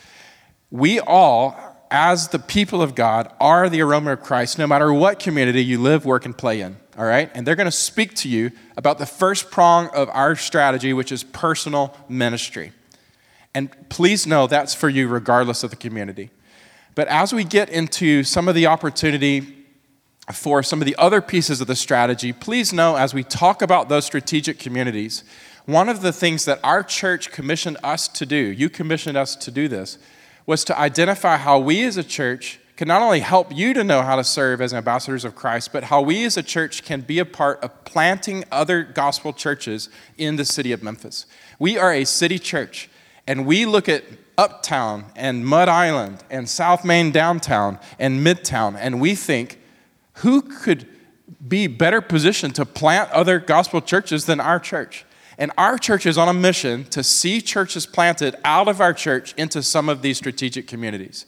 We 0.70 1.01
all, 1.01 1.57
as 1.90 2.29
the 2.29 2.38
people 2.38 2.81
of 2.81 2.94
God, 2.94 3.31
are 3.40 3.68
the 3.68 3.83
aroma 3.83 4.12
of 4.12 4.23
Christ 4.23 4.59
no 4.59 4.66
matter 4.66 4.92
what 4.92 5.18
community 5.18 5.62
you 5.62 5.81
live, 5.81 6.07
work, 6.07 6.25
and 6.25 6.37
play 6.37 6.61
in, 6.61 6.77
all 6.97 7.05
right? 7.05 7.31
And 7.35 7.47
they're 7.47 7.57
going 7.57 7.66
to 7.66 7.73
speak 7.73 8.14
to 8.16 8.29
you 8.29 8.53
about 8.77 8.99
the 8.99 9.07
first 9.07 9.51
prong 9.51 9.88
of 9.88 10.09
our 10.11 10.37
strategy, 10.37 10.92
which 10.92 11.12
is 11.12 11.25
personal 11.25 11.97
ministry. 12.09 12.73
And 13.53 13.70
please 13.88 14.27
know 14.27 14.47
that's 14.47 14.75
for 14.75 14.88
you 14.88 15.09
regardless 15.09 15.62
of 15.64 15.70
the 15.70 15.77
community. 15.77 16.31
But 16.94 17.09
as 17.09 17.35
we 17.35 17.42
get 17.42 17.68
into 17.68 18.23
some 18.23 18.49
of 18.49 18.55
the 18.55 18.66
opportunity 18.66 19.66
for 20.33 20.62
some 20.62 20.81
of 20.81 20.87
the 20.87 20.97
other 20.97 21.20
pieces 21.20 21.61
of 21.61 21.66
the 21.66 21.77
strategy, 21.77 22.33
please 22.33 22.73
know 22.73 22.97
as 22.97 23.12
we 23.12 23.25
talk 23.25 23.61
about 23.61 23.88
those 23.88 24.05
strategic 24.05 24.59
communities, 24.59 25.25
one 25.66 25.88
of 25.88 26.03
the 26.03 26.12
things 26.12 26.44
that 26.44 26.61
our 26.62 26.83
church 26.83 27.31
commissioned 27.31 27.79
us 27.83 28.09
to 28.09 28.27
do, 28.27 28.37
you 28.37 28.68
commissioned 28.68 29.16
us 29.16 29.35
to 29.37 29.50
do 29.50 29.68
this, 29.68 29.98
was 30.46 30.64
to 30.64 30.79
identify 30.79 31.37
how 31.37 31.59
we 31.59 31.85
as 31.85 31.96
a 31.96 32.05
church 32.05 32.61
can 32.77 32.88
not 32.88 33.03
only 33.03 33.20
help 33.20 33.55
you 33.55 33.72
to 33.72 33.85
know 33.85 34.03
how 34.03 34.16
to 34.16 34.24
serve 34.24 34.61
as 34.61 34.74
ambassadors 34.74 35.24
of 35.24 35.35
Christ, 35.35 35.72
but 35.72 35.85
how 35.85 36.03
we 36.03 36.24
as 36.24 36.37
a 36.37 36.42
church 36.42 36.85
can 36.85 37.03
be 37.03 37.18
a 37.18 37.24
part 37.24 37.62
of 37.62 37.85
planting 37.85 38.44
other 38.50 38.83
gospel 38.83 39.33
churches 39.33 39.88
in 40.18 40.37
the 40.37 40.44
city 40.44 40.72
of 40.72 40.83
Memphis. 40.83 41.27
We 41.59 41.79
are 41.79 41.92
a 41.92 42.05
city 42.05 42.38
church, 42.38 42.90
and 43.27 43.46
we 43.46 43.64
look 43.64 43.88
at 43.88 44.05
Uptown 44.37 45.07
and 45.14 45.46
Mud 45.46 45.68
Island 45.68 46.24
and 46.31 46.48
South 46.48 46.85
Main 46.85 47.12
downtown 47.12 47.79
and 47.98 48.27
Midtown, 48.27 48.77
and 48.79 49.00
we 49.00 49.14
think, 49.14 49.61
who 50.14 50.42
could 50.42 50.88
be 51.46 51.68
better 51.68 52.00
positioned 52.00 52.57
to 52.57 52.66
plant 52.66 53.11
other 53.12 53.38
gospel 53.38 53.81
churches 53.81 54.27
than 54.27 54.40
our 54.40 54.59
church? 54.59 55.05
And 55.38 55.51
our 55.59 55.79
church 55.79 56.07
is 56.07 56.16
on 56.16 56.29
a 56.29 56.35
mission 56.35 56.85
to 56.87 57.03
see 57.03 57.40
churches 57.40 57.87
planted 57.87 58.37
out 58.44 58.68
of 58.68 58.81
our 58.81 58.92
church 58.92 59.35
into 59.37 59.62
some 59.62 59.88
of 59.88 60.03
these 60.03 60.16
strategic 60.16 60.66
communities. 60.66 61.27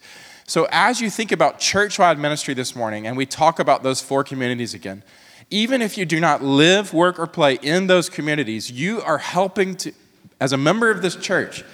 So, 0.49 0.69
as 0.71 1.01
you 1.01 1.11
think 1.11 1.33
about 1.33 1.59
church 1.59 1.99
wide 1.99 2.19
ministry 2.19 2.55
this 2.55 2.77
morning, 2.77 3.07
and 3.07 3.17
we 3.17 3.27
talk 3.27 3.59
about 3.59 3.83
those 3.83 4.01
four 4.01 4.23
communities 4.23 4.75
again, 4.75 5.03
even 5.51 5.83
if 5.83 5.99
you 5.99 6.05
do 6.05 6.21
not 6.21 6.43
live, 6.43 6.93
work, 6.93 7.19
or 7.19 7.27
play 7.27 7.59
in 7.63 7.89
those 7.89 8.09
communities, 8.09 8.71
you 8.71 9.01
are 9.03 9.19
helping 9.19 9.77
to, 9.77 9.93
as 10.41 10.53
a 10.53 10.57
member 10.57 10.91
of 10.91 11.03
this 11.03 11.17
church, 11.17 11.65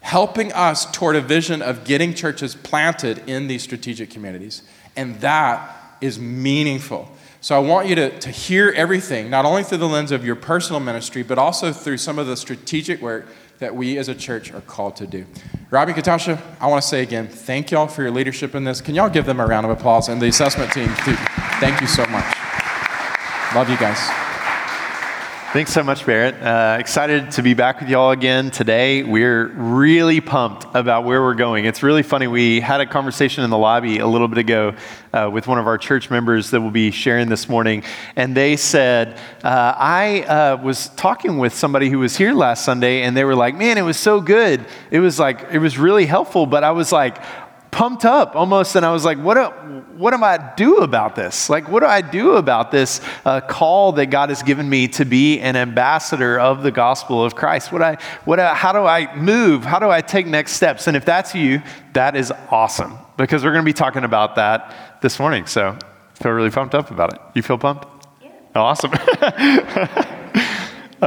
helping 0.00 0.52
us 0.52 0.90
toward 0.92 1.16
a 1.16 1.20
vision 1.20 1.60
of 1.60 1.84
getting 1.84 2.14
churches 2.14 2.54
planted 2.54 3.18
in 3.28 3.48
these 3.48 3.62
strategic 3.62 4.08
communities. 4.08 4.62
And 4.96 5.20
that 5.20 5.96
is 6.00 6.18
meaningful. 6.18 7.10
So 7.46 7.54
I 7.54 7.60
want 7.60 7.86
you 7.86 7.94
to, 7.94 8.10
to 8.18 8.28
hear 8.28 8.72
everything, 8.74 9.30
not 9.30 9.44
only 9.44 9.62
through 9.62 9.78
the 9.78 9.86
lens 9.86 10.10
of 10.10 10.24
your 10.24 10.34
personal 10.34 10.80
ministry, 10.80 11.22
but 11.22 11.38
also 11.38 11.72
through 11.72 11.98
some 11.98 12.18
of 12.18 12.26
the 12.26 12.36
strategic 12.36 13.00
work 13.00 13.28
that 13.60 13.72
we 13.72 13.98
as 13.98 14.08
a 14.08 14.16
church 14.16 14.52
are 14.52 14.62
called 14.62 14.96
to 14.96 15.06
do. 15.06 15.24
Robbie 15.70 15.92
Katasha, 15.92 16.42
I 16.60 16.66
want 16.66 16.82
to 16.82 16.88
say 16.88 17.02
again, 17.02 17.28
thank 17.28 17.70
y'all 17.70 17.86
for 17.86 18.02
your 18.02 18.10
leadership 18.10 18.56
in 18.56 18.64
this. 18.64 18.80
Can 18.80 18.96
y'all 18.96 19.08
give 19.08 19.26
them 19.26 19.38
a 19.38 19.46
round 19.46 19.64
of 19.64 19.70
applause? 19.70 20.08
And 20.08 20.20
the 20.20 20.26
assessment 20.26 20.72
team, 20.72 20.88
too. 21.04 21.14
Thank 21.60 21.80
you 21.80 21.86
so 21.86 22.04
much. 22.06 22.36
Love 23.54 23.70
you 23.70 23.76
guys. 23.76 24.25
Thanks 25.52 25.72
so 25.72 25.84
much, 25.84 26.04
Barrett. 26.04 26.34
Uh, 26.42 26.76
excited 26.78 27.30
to 27.30 27.42
be 27.42 27.54
back 27.54 27.78
with 27.80 27.88
you 27.88 27.96
all 27.96 28.10
again 28.10 28.50
today. 28.50 29.04
We're 29.04 29.46
really 29.46 30.20
pumped 30.20 30.66
about 30.74 31.04
where 31.04 31.22
we're 31.22 31.36
going. 31.36 31.66
It's 31.66 31.84
really 31.84 32.02
funny. 32.02 32.26
We 32.26 32.60
had 32.60 32.80
a 32.80 32.86
conversation 32.86 33.44
in 33.44 33.50
the 33.50 33.56
lobby 33.56 34.00
a 34.00 34.06
little 34.08 34.26
bit 34.26 34.38
ago 34.38 34.74
uh, 35.12 35.30
with 35.32 35.46
one 35.46 35.58
of 35.58 35.68
our 35.68 35.78
church 35.78 36.10
members 36.10 36.50
that 36.50 36.60
will 36.60 36.72
be 36.72 36.90
sharing 36.90 37.28
this 37.28 37.48
morning, 37.48 37.84
and 38.16 38.36
they 38.36 38.56
said, 38.56 39.18
uh, 39.44 39.72
I 39.76 40.22
uh, 40.22 40.56
was 40.62 40.88
talking 40.90 41.38
with 41.38 41.54
somebody 41.54 41.90
who 41.90 42.00
was 42.00 42.16
here 42.16 42.34
last 42.34 42.64
Sunday, 42.64 43.02
and 43.02 43.16
they 43.16 43.24
were 43.24 43.36
like, 43.36 43.54
Man, 43.54 43.78
it 43.78 43.82
was 43.82 43.96
so 43.96 44.20
good. 44.20 44.66
It 44.90 44.98
was 44.98 45.18
like, 45.20 45.46
it 45.52 45.58
was 45.58 45.78
really 45.78 46.06
helpful, 46.06 46.46
but 46.46 46.64
I 46.64 46.72
was 46.72 46.90
like, 46.90 47.18
pumped 47.76 48.06
up 48.06 48.34
almost 48.34 48.74
and 48.74 48.86
i 48.86 48.90
was 48.90 49.04
like 49.04 49.18
what, 49.18 49.34
do, 49.34 49.42
what 49.98 50.14
am 50.14 50.24
i 50.24 50.38
do 50.56 50.78
about 50.78 51.14
this? 51.14 51.50
Like 51.50 51.68
what 51.68 51.80
do 51.80 51.86
i 51.86 52.00
do 52.00 52.36
about 52.36 52.70
this 52.70 53.02
uh, 53.26 53.42
call 53.42 53.92
that 53.92 54.06
god 54.06 54.30
has 54.30 54.42
given 54.42 54.66
me 54.66 54.88
to 54.88 55.04
be 55.04 55.40
an 55.40 55.56
ambassador 55.56 56.40
of 56.40 56.62
the 56.62 56.70
gospel 56.70 57.22
of 57.22 57.34
christ? 57.34 57.72
What 57.72 57.82
I, 57.82 57.98
what 58.24 58.40
I, 58.40 58.54
how 58.54 58.72
do 58.72 58.78
i 58.78 59.14
move? 59.14 59.62
How 59.62 59.78
do 59.78 59.90
i 59.90 60.00
take 60.00 60.26
next 60.26 60.52
steps? 60.52 60.86
And 60.86 60.96
if 60.96 61.04
that's 61.04 61.34
you 61.34 61.60
that 61.92 62.16
is 62.16 62.32
awesome 62.50 62.96
because 63.18 63.44
we're 63.44 63.52
going 63.52 63.64
to 63.64 63.68
be 63.68 63.74
talking 63.74 64.04
about 64.04 64.36
that 64.36 64.74
this 65.02 65.18
morning. 65.18 65.44
So 65.44 65.76
I 65.78 66.22
feel 66.22 66.32
really 66.32 66.50
pumped 66.50 66.74
up 66.74 66.90
about 66.90 67.12
it. 67.12 67.20
You 67.34 67.42
feel 67.42 67.58
pumped? 67.58 67.86
Yeah. 68.22 68.30
awesome 68.54 68.92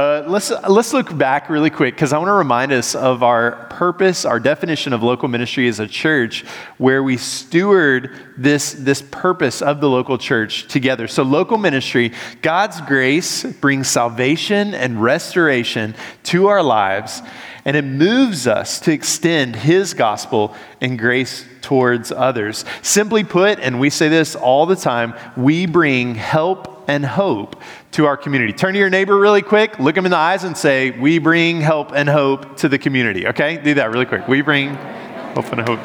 Uh, 0.00 0.24
let's, 0.26 0.50
let's 0.66 0.94
look 0.94 1.14
back 1.18 1.50
really 1.50 1.68
quick 1.68 1.94
because 1.94 2.14
I 2.14 2.16
want 2.16 2.28
to 2.28 2.32
remind 2.32 2.72
us 2.72 2.94
of 2.94 3.22
our 3.22 3.66
purpose, 3.66 4.24
our 4.24 4.40
definition 4.40 4.94
of 4.94 5.02
local 5.02 5.28
ministry 5.28 5.68
as 5.68 5.78
a 5.78 5.86
church, 5.86 6.42
where 6.78 7.02
we 7.02 7.18
steward 7.18 8.10
this, 8.38 8.72
this 8.72 9.02
purpose 9.02 9.60
of 9.60 9.82
the 9.82 9.90
local 9.90 10.16
church 10.16 10.68
together. 10.68 11.06
So, 11.06 11.22
local 11.22 11.58
ministry, 11.58 12.14
God's 12.40 12.80
grace 12.80 13.44
brings 13.44 13.88
salvation 13.88 14.72
and 14.72 15.02
restoration 15.02 15.94
to 16.22 16.46
our 16.46 16.62
lives, 16.62 17.20
and 17.66 17.76
it 17.76 17.84
moves 17.84 18.46
us 18.46 18.80
to 18.80 18.92
extend 18.92 19.54
His 19.54 19.92
gospel 19.92 20.54
and 20.80 20.98
grace 20.98 21.44
towards 21.60 22.10
others. 22.10 22.64
Simply 22.80 23.22
put, 23.22 23.60
and 23.60 23.78
we 23.78 23.90
say 23.90 24.08
this 24.08 24.34
all 24.34 24.64
the 24.64 24.76
time, 24.76 25.12
we 25.36 25.66
bring 25.66 26.14
help 26.14 26.84
and 26.88 27.04
hope 27.04 27.62
to 27.92 28.06
our 28.06 28.16
community. 28.16 28.52
Turn 28.52 28.72
to 28.74 28.78
your 28.78 28.90
neighbor 28.90 29.18
really 29.18 29.42
quick, 29.42 29.78
look 29.78 29.96
him 29.96 30.04
in 30.04 30.10
the 30.10 30.16
eyes, 30.16 30.44
and 30.44 30.56
say, 30.56 30.90
We 30.90 31.18
bring 31.18 31.60
help 31.60 31.92
and 31.92 32.08
hope 32.08 32.56
to 32.58 32.68
the 32.68 32.78
community. 32.78 33.26
Okay? 33.26 33.56
Do 33.58 33.74
that 33.74 33.90
really 33.90 34.06
quick. 34.06 34.28
We 34.28 34.42
bring 34.42 34.74
hope 35.34 35.52
and 35.52 35.60
hope. 35.60 35.80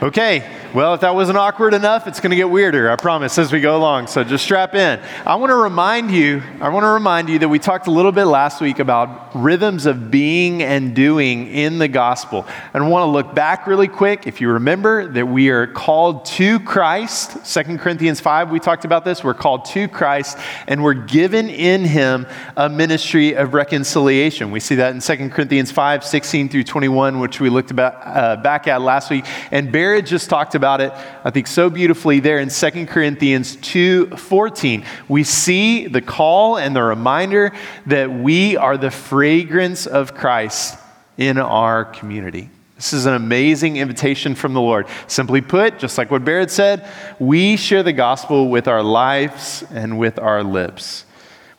okay. 0.02 0.59
Well, 0.72 0.94
if 0.94 1.00
that 1.00 1.16
wasn't 1.16 1.36
awkward 1.36 1.74
enough, 1.74 2.06
it's 2.06 2.20
going 2.20 2.30
to 2.30 2.36
get 2.36 2.48
weirder, 2.48 2.92
I 2.92 2.94
promise, 2.94 3.36
as 3.38 3.52
we 3.52 3.60
go 3.60 3.76
along. 3.76 4.06
So 4.06 4.22
just 4.22 4.44
strap 4.44 4.76
in. 4.76 5.00
I 5.26 5.34
want 5.34 5.50
to 5.50 5.56
remind 5.56 6.12
you, 6.12 6.44
I 6.60 6.68
want 6.68 6.84
to 6.84 6.90
remind 6.90 7.28
you 7.28 7.40
that 7.40 7.48
we 7.48 7.58
talked 7.58 7.88
a 7.88 7.90
little 7.90 8.12
bit 8.12 8.26
last 8.26 8.60
week 8.60 8.78
about 8.78 9.34
rhythms 9.34 9.84
of 9.86 10.12
being 10.12 10.62
and 10.62 10.94
doing 10.94 11.48
in 11.48 11.78
the 11.78 11.88
gospel. 11.88 12.46
And 12.72 12.84
I 12.84 12.86
want 12.86 13.02
to 13.02 13.10
look 13.10 13.34
back 13.34 13.66
really 13.66 13.88
quick. 13.88 14.28
If 14.28 14.40
you 14.40 14.48
remember 14.48 15.08
that 15.08 15.26
we 15.26 15.48
are 15.48 15.66
called 15.66 16.24
to 16.26 16.60
Christ, 16.60 17.44
Second 17.44 17.80
Corinthians 17.80 18.20
5, 18.20 18.52
we 18.52 18.60
talked 18.60 18.84
about 18.84 19.04
this. 19.04 19.24
We're 19.24 19.34
called 19.34 19.64
to 19.66 19.88
Christ, 19.88 20.38
and 20.68 20.84
we're 20.84 20.94
given 20.94 21.50
in 21.50 21.84
him 21.84 22.28
a 22.56 22.68
ministry 22.68 23.34
of 23.34 23.54
reconciliation. 23.54 24.52
We 24.52 24.60
see 24.60 24.76
that 24.76 24.94
in 24.94 25.00
Second 25.00 25.30
Corinthians 25.32 25.72
5, 25.72 26.04
16 26.04 26.48
through 26.48 26.62
21, 26.62 27.18
which 27.18 27.40
we 27.40 27.50
looked 27.50 27.72
about, 27.72 27.94
uh, 28.04 28.36
back 28.36 28.68
at 28.68 28.80
last 28.80 29.10
week. 29.10 29.24
And 29.50 29.72
Barrett 29.72 30.06
just 30.06 30.30
talked 30.30 30.54
about 30.54 30.59
it, 30.80 30.92
I 31.24 31.30
think, 31.30 31.46
so 31.46 31.70
beautifully 31.70 32.20
there 32.20 32.38
in 32.38 32.50
2 32.50 32.86
Corinthians 32.86 33.56
2:14. 33.56 34.84
We 35.08 35.24
see 35.24 35.86
the 35.86 36.00
call 36.00 36.58
and 36.58 36.74
the 36.76 36.82
reminder 36.82 37.52
that 37.86 38.12
we 38.12 38.56
are 38.56 38.76
the 38.76 38.90
fragrance 38.90 39.86
of 39.86 40.14
Christ 40.14 40.78
in 41.16 41.38
our 41.38 41.84
community. 41.84 42.50
This 42.76 42.94
is 42.94 43.04
an 43.04 43.12
amazing 43.12 43.76
invitation 43.76 44.34
from 44.34 44.54
the 44.54 44.60
Lord. 44.60 44.86
Simply 45.06 45.42
put, 45.42 45.78
just 45.78 45.98
like 45.98 46.10
what 46.10 46.24
Barrett 46.24 46.50
said, 46.50 46.88
we 47.18 47.56
share 47.58 47.82
the 47.82 47.92
gospel 47.92 48.48
with 48.48 48.68
our 48.68 48.82
lives 48.82 49.62
and 49.70 49.98
with 49.98 50.18
our 50.18 50.42
lips. 50.42 51.04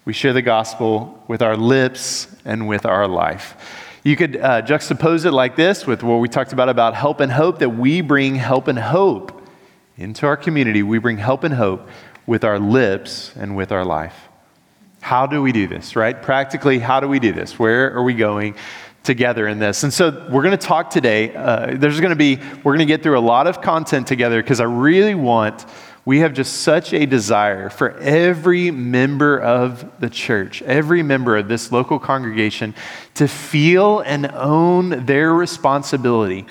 We 0.04 0.14
share 0.14 0.34
the 0.34 0.42
gospel 0.42 1.24
with 1.28 1.44
our 1.44 1.56
lips 1.56 2.28
and 2.44 2.68
with 2.68 2.88
our 2.88 3.08
life. 3.08 3.56
You 4.04 4.16
could 4.16 4.38
uh, 4.38 4.64
juxtapose 4.64 5.26
it 5.26 5.32
like 5.32 5.56
this 5.56 5.86
with 5.86 6.02
what 6.02 6.16
we 6.16 6.28
talked 6.28 6.54
about 6.54 6.70
about 6.70 6.96
help 6.96 7.20
and 7.20 7.32
hope 7.32 7.60
that 7.60 7.70
we 7.70 8.02
bring 8.02 8.34
help 8.34 8.68
and 8.68 8.80
hope 8.80 9.48
into 9.96 10.26
our 10.26 10.36
community. 10.36 10.82
We 10.82 10.98
bring 10.98 11.18
help 11.18 11.44
and 11.44 11.54
hope 11.54 11.88
with 12.26 12.44
our 12.44 12.58
lips 12.58 13.32
and 13.36 13.56
with 13.56 13.72
our 13.72 13.86
life. 13.86 14.16
How 15.02 15.28
do 15.28 15.44
we 15.44 15.52
do 15.52 15.68
this, 15.68 15.96
right? 15.96 16.20
Practically, 16.20 16.80
how 16.80 17.00
do 17.00 17.08
we 17.08 17.20
do 17.20 17.32
this? 17.32 17.60
Where 17.60 17.94
are 17.94 18.02
we 18.02 18.16
going 18.16 18.56
together 19.04 19.48
in 19.48 19.60
this? 19.60 19.84
And 19.84 19.94
so 19.94 20.28
we're 20.32 20.44
going 20.44 20.58
to 20.58 20.66
talk 20.66 20.90
today. 20.90 21.36
Uh, 21.36 21.78
there's 21.78 22.00
going 22.00 22.10
to 22.10 22.16
be, 22.16 22.38
we're 22.64 22.74
going 22.74 22.80
to 22.80 22.86
get 22.86 23.04
through 23.04 23.20
a 23.20 23.22
lot 23.22 23.46
of 23.46 23.62
content 23.62 24.08
together 24.08 24.42
because 24.42 24.60
I 24.60 24.66
really 24.66 25.14
want 25.14 25.68
we 26.04 26.20
have 26.20 26.34
just 26.34 26.62
such 26.62 26.94
a 26.94 27.06
desire 27.06 27.70
for 27.70 27.98
every 28.00 28.72
member 28.72 29.40
of 29.40 30.00
the 30.00 30.10
church, 30.10 30.62
every 30.64 31.04
member 31.04 31.38
of 31.38 31.48
this 31.48 31.72
local 31.72 32.00
congregation 32.00 32.74
to 33.16 33.28
feel 33.28 34.00
and 34.00 34.26
own 34.32 35.06
their 35.06 35.34
responsibility 35.34 36.46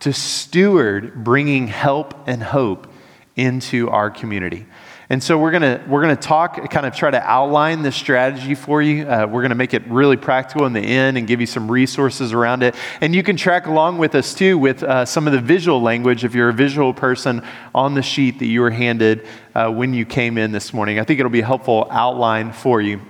to 0.00 0.12
steward 0.12 1.22
bringing 1.22 1.66
help 1.66 2.14
and 2.26 2.42
hope 2.42 2.90
into 3.36 3.90
our 3.90 4.10
community. 4.10 4.66
And 5.10 5.22
so 5.22 5.38
we're 5.38 5.52
gonna 5.52 5.82
we're 5.88 6.02
gonna 6.02 6.16
talk, 6.16 6.70
kind 6.70 6.84
of 6.84 6.94
try 6.94 7.10
to 7.10 7.22
outline 7.22 7.80
this 7.80 7.96
strategy 7.96 8.54
for 8.54 8.82
you. 8.82 9.08
Uh, 9.08 9.26
we're 9.26 9.40
gonna 9.40 9.54
make 9.54 9.72
it 9.72 9.86
really 9.86 10.18
practical 10.18 10.66
in 10.66 10.74
the 10.74 10.82
end 10.82 11.16
and 11.16 11.26
give 11.26 11.40
you 11.40 11.46
some 11.46 11.70
resources 11.70 12.34
around 12.34 12.62
it. 12.62 12.74
And 13.00 13.14
you 13.14 13.22
can 13.22 13.34
track 13.34 13.66
along 13.66 13.96
with 13.96 14.14
us 14.14 14.34
too 14.34 14.58
with 14.58 14.82
uh, 14.82 15.06
some 15.06 15.26
of 15.26 15.32
the 15.32 15.40
visual 15.40 15.80
language 15.80 16.24
if 16.24 16.34
you're 16.34 16.50
a 16.50 16.54
visual 16.54 16.92
person 16.92 17.42
on 17.74 17.94
the 17.94 18.02
sheet 18.02 18.38
that 18.40 18.46
you 18.46 18.60
were 18.60 18.70
handed 18.70 19.26
uh, 19.54 19.70
when 19.70 19.94
you 19.94 20.04
came 20.04 20.36
in 20.36 20.52
this 20.52 20.74
morning. 20.74 20.98
I 20.98 21.04
think 21.04 21.20
it'll 21.20 21.30
be 21.30 21.40
a 21.40 21.46
helpful 21.46 21.88
outline 21.90 22.52
for 22.52 22.82
you. 22.82 23.00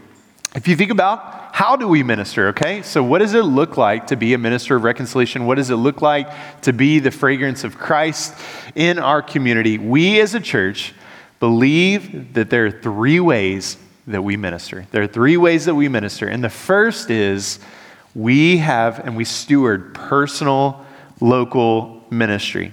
If 0.55 0.69
you 0.69 0.77
think 0.77 0.93
about 0.93 1.49
how 1.53 1.75
do 1.75 1.89
we 1.89 2.05
minister, 2.05 2.49
okay? 2.49 2.83
So, 2.83 3.03
what 3.03 3.19
does 3.19 3.35
it 3.35 3.43
look 3.43 3.77
like 3.77 4.07
to 4.07 4.17
be 4.17 4.35
a 4.35 4.39
minister 4.39 4.77
of 4.77 4.85
reconciliation? 4.85 5.47
What 5.47 5.57
does 5.57 5.71
it 5.71 5.77
look 5.77 6.01
like 6.01 6.61
to 6.63 6.73
be 6.73 7.01
the 7.01 7.11
fragrance 7.11 7.65
of 7.65 7.77
Christ 7.77 8.35
in 8.77 9.01
our 9.01 9.21
community? 9.21 9.79
We 9.79 10.21
as 10.21 10.37
a 10.37 10.41
church 10.41 10.95
believe 11.41 12.35
that 12.35 12.51
there 12.51 12.67
are 12.67 12.71
three 12.71 13.21
ways 13.21 13.77
that 14.07 14.23
we 14.23 14.37
minister. 14.37 14.87
There 14.91 15.03
are 15.03 15.09
three 15.09 15.37
ways 15.37 15.67
that 15.67 15.75
we 15.75 15.89
minister. 15.89 16.27
And 16.27 16.43
the 16.43 16.51
first 16.51 17.11
is 17.11 17.59
we 18.15 18.59
have 18.59 19.01
and 19.01 19.17
we 19.17 19.25
steward 19.25 19.95
personal 19.95 20.85
local 21.21 22.05
ministry. 22.11 22.73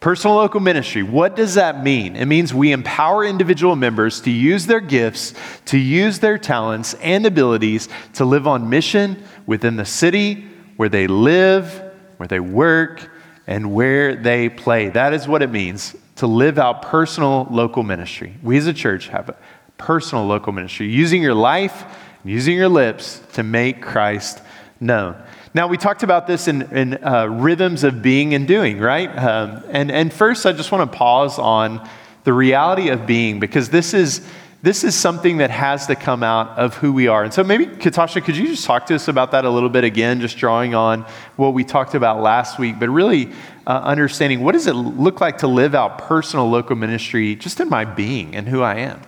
Personal 0.00 0.36
local 0.36 0.58
ministry, 0.58 1.04
what 1.04 1.36
does 1.36 1.54
that 1.54 1.84
mean? 1.84 2.16
It 2.16 2.26
means 2.26 2.52
we 2.52 2.72
empower 2.72 3.24
individual 3.24 3.76
members 3.76 4.20
to 4.22 4.32
use 4.32 4.66
their 4.66 4.80
gifts, 4.80 5.32
to 5.66 5.78
use 5.78 6.18
their 6.18 6.38
talents 6.38 6.94
and 6.94 7.24
abilities 7.24 7.88
to 8.14 8.24
live 8.24 8.48
on 8.48 8.68
mission 8.68 9.22
within 9.46 9.76
the 9.76 9.84
city 9.84 10.44
where 10.76 10.88
they 10.88 11.06
live, 11.06 11.92
where 12.16 12.26
they 12.26 12.40
work, 12.40 13.08
and 13.46 13.72
where 13.72 14.16
they 14.16 14.48
play. 14.48 14.88
That 14.88 15.12
is 15.12 15.28
what 15.28 15.42
it 15.42 15.50
means 15.50 15.94
to 16.16 16.26
live 16.26 16.58
out 16.58 16.82
personal 16.82 17.46
local 17.50 17.82
ministry. 17.82 18.36
We 18.42 18.56
as 18.56 18.66
a 18.66 18.72
church 18.72 19.08
have 19.08 19.28
a 19.28 19.36
personal 19.78 20.26
local 20.26 20.52
ministry, 20.52 20.88
using 20.88 21.22
your 21.22 21.34
life, 21.34 21.84
using 22.24 22.56
your 22.56 22.68
lips 22.68 23.20
to 23.32 23.42
make 23.42 23.82
Christ 23.82 24.40
known. 24.80 25.16
Now, 25.54 25.66
we 25.66 25.76
talked 25.76 26.02
about 26.02 26.26
this 26.26 26.48
in, 26.48 26.62
in 26.74 27.04
uh, 27.04 27.26
rhythms 27.26 27.84
of 27.84 28.00
being 28.00 28.34
and 28.34 28.48
doing, 28.48 28.78
right? 28.78 29.08
Um, 29.08 29.62
and, 29.70 29.90
and 29.90 30.12
first, 30.12 30.46
I 30.46 30.52
just 30.52 30.72
want 30.72 30.90
to 30.90 30.96
pause 30.96 31.38
on 31.38 31.86
the 32.24 32.32
reality 32.32 32.88
of 32.88 33.06
being 33.06 33.40
because 33.40 33.68
this 33.68 33.92
is 33.92 34.26
this 34.62 34.84
is 34.84 34.94
something 34.94 35.38
that 35.38 35.50
has 35.50 35.88
to 35.88 35.96
come 35.96 36.22
out 36.22 36.56
of 36.56 36.76
who 36.76 36.92
we 36.92 37.08
are. 37.08 37.24
And 37.24 37.34
so 37.34 37.42
maybe, 37.42 37.66
Katasha, 37.66 38.22
could 38.22 38.36
you 38.36 38.46
just 38.46 38.64
talk 38.64 38.86
to 38.86 38.94
us 38.94 39.08
about 39.08 39.32
that 39.32 39.44
a 39.44 39.50
little 39.50 39.68
bit 39.68 39.82
again, 39.82 40.20
just 40.20 40.38
drawing 40.38 40.72
on 40.72 41.04
what 41.34 41.52
we 41.52 41.64
talked 41.64 41.94
about 41.96 42.22
last 42.22 42.60
week, 42.60 42.78
but 42.78 42.88
really 42.88 43.32
uh, 43.66 43.80
understanding 43.82 44.40
what 44.40 44.52
does 44.52 44.68
it 44.68 44.74
look 44.74 45.20
like 45.20 45.38
to 45.38 45.48
live 45.48 45.74
out 45.74 45.98
personal 45.98 46.48
local 46.48 46.76
ministry 46.76 47.34
just 47.34 47.58
in 47.58 47.68
my 47.68 47.84
being 47.84 48.36
and 48.36 48.48
who 48.48 48.62
I 48.62 48.76
am? 48.76 49.02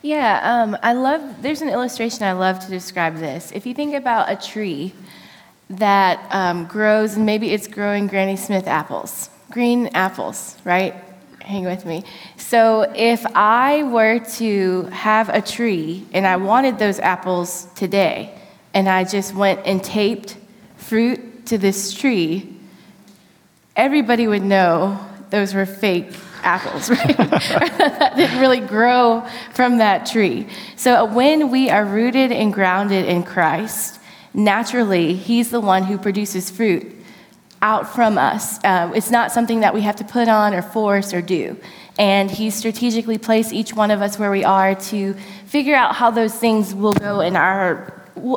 Yeah, 0.00 0.40
um, 0.42 0.78
I 0.82 0.94
love, 0.94 1.42
there's 1.42 1.60
an 1.60 1.68
illustration 1.68 2.22
I 2.22 2.32
love 2.32 2.60
to 2.60 2.68
describe 2.68 3.16
this. 3.16 3.52
If 3.52 3.66
you 3.66 3.74
think 3.74 3.94
about 3.94 4.30
a 4.30 4.36
tree 4.36 4.94
that 5.68 6.26
um, 6.30 6.64
grows, 6.66 7.16
and 7.16 7.26
maybe 7.26 7.50
it's 7.50 7.66
growing 7.66 8.06
Granny 8.06 8.36
Smith 8.36 8.66
apples, 8.66 9.28
green 9.50 9.88
apples, 9.88 10.56
right? 10.64 10.94
Hang 11.40 11.64
with 11.64 11.84
me. 11.86 12.02
So, 12.36 12.92
if 12.94 13.24
I 13.34 13.82
were 13.84 14.18
to 14.36 14.82
have 14.92 15.28
a 15.28 15.40
tree 15.40 16.06
and 16.12 16.26
I 16.26 16.36
wanted 16.36 16.78
those 16.78 16.98
apples 16.98 17.68
today, 17.74 18.34
and 18.74 18.88
I 18.88 19.04
just 19.04 19.34
went 19.34 19.60
and 19.64 19.82
taped 19.82 20.36
fruit 20.76 21.46
to 21.46 21.58
this 21.58 21.94
tree, 21.94 22.56
everybody 23.74 24.26
would 24.26 24.42
know 24.42 24.98
those 25.30 25.54
were 25.54 25.66
fake 25.66 26.12
apples, 26.42 26.90
right? 26.90 27.16
that 27.16 28.14
didn't 28.16 28.40
really 28.40 28.60
grow 28.60 29.26
from 29.54 29.78
that 29.78 30.06
tree. 30.06 30.46
So, 30.76 31.04
when 31.04 31.50
we 31.50 31.70
are 31.70 31.84
rooted 31.84 32.32
and 32.32 32.52
grounded 32.52 33.06
in 33.06 33.22
Christ, 33.22 34.00
naturally, 34.34 35.14
He's 35.14 35.50
the 35.50 35.60
one 35.60 35.84
who 35.84 35.98
produces 35.98 36.50
fruit 36.50 36.95
out 37.62 37.94
from 37.94 38.18
us. 38.18 38.62
Uh, 38.64 38.92
it's 38.94 39.10
not 39.10 39.32
something 39.32 39.60
that 39.60 39.74
we 39.74 39.82
have 39.82 39.96
to 39.96 40.04
put 40.04 40.28
on 40.28 40.54
or 40.54 40.62
force 40.62 41.12
or 41.14 41.22
do. 41.22 41.56
And 41.98 42.30
He 42.30 42.50
strategically 42.50 43.18
placed 43.18 43.52
each 43.52 43.74
one 43.74 43.90
of 43.90 44.02
us 44.02 44.18
where 44.18 44.30
we 44.30 44.44
are 44.44 44.74
to 44.74 45.14
figure 45.46 45.74
out 45.74 45.94
how 45.94 46.10
those 46.10 46.34
things 46.34 46.74
will 46.74 46.94
go 46.94 47.20
in 47.20 47.36
our 47.36 47.92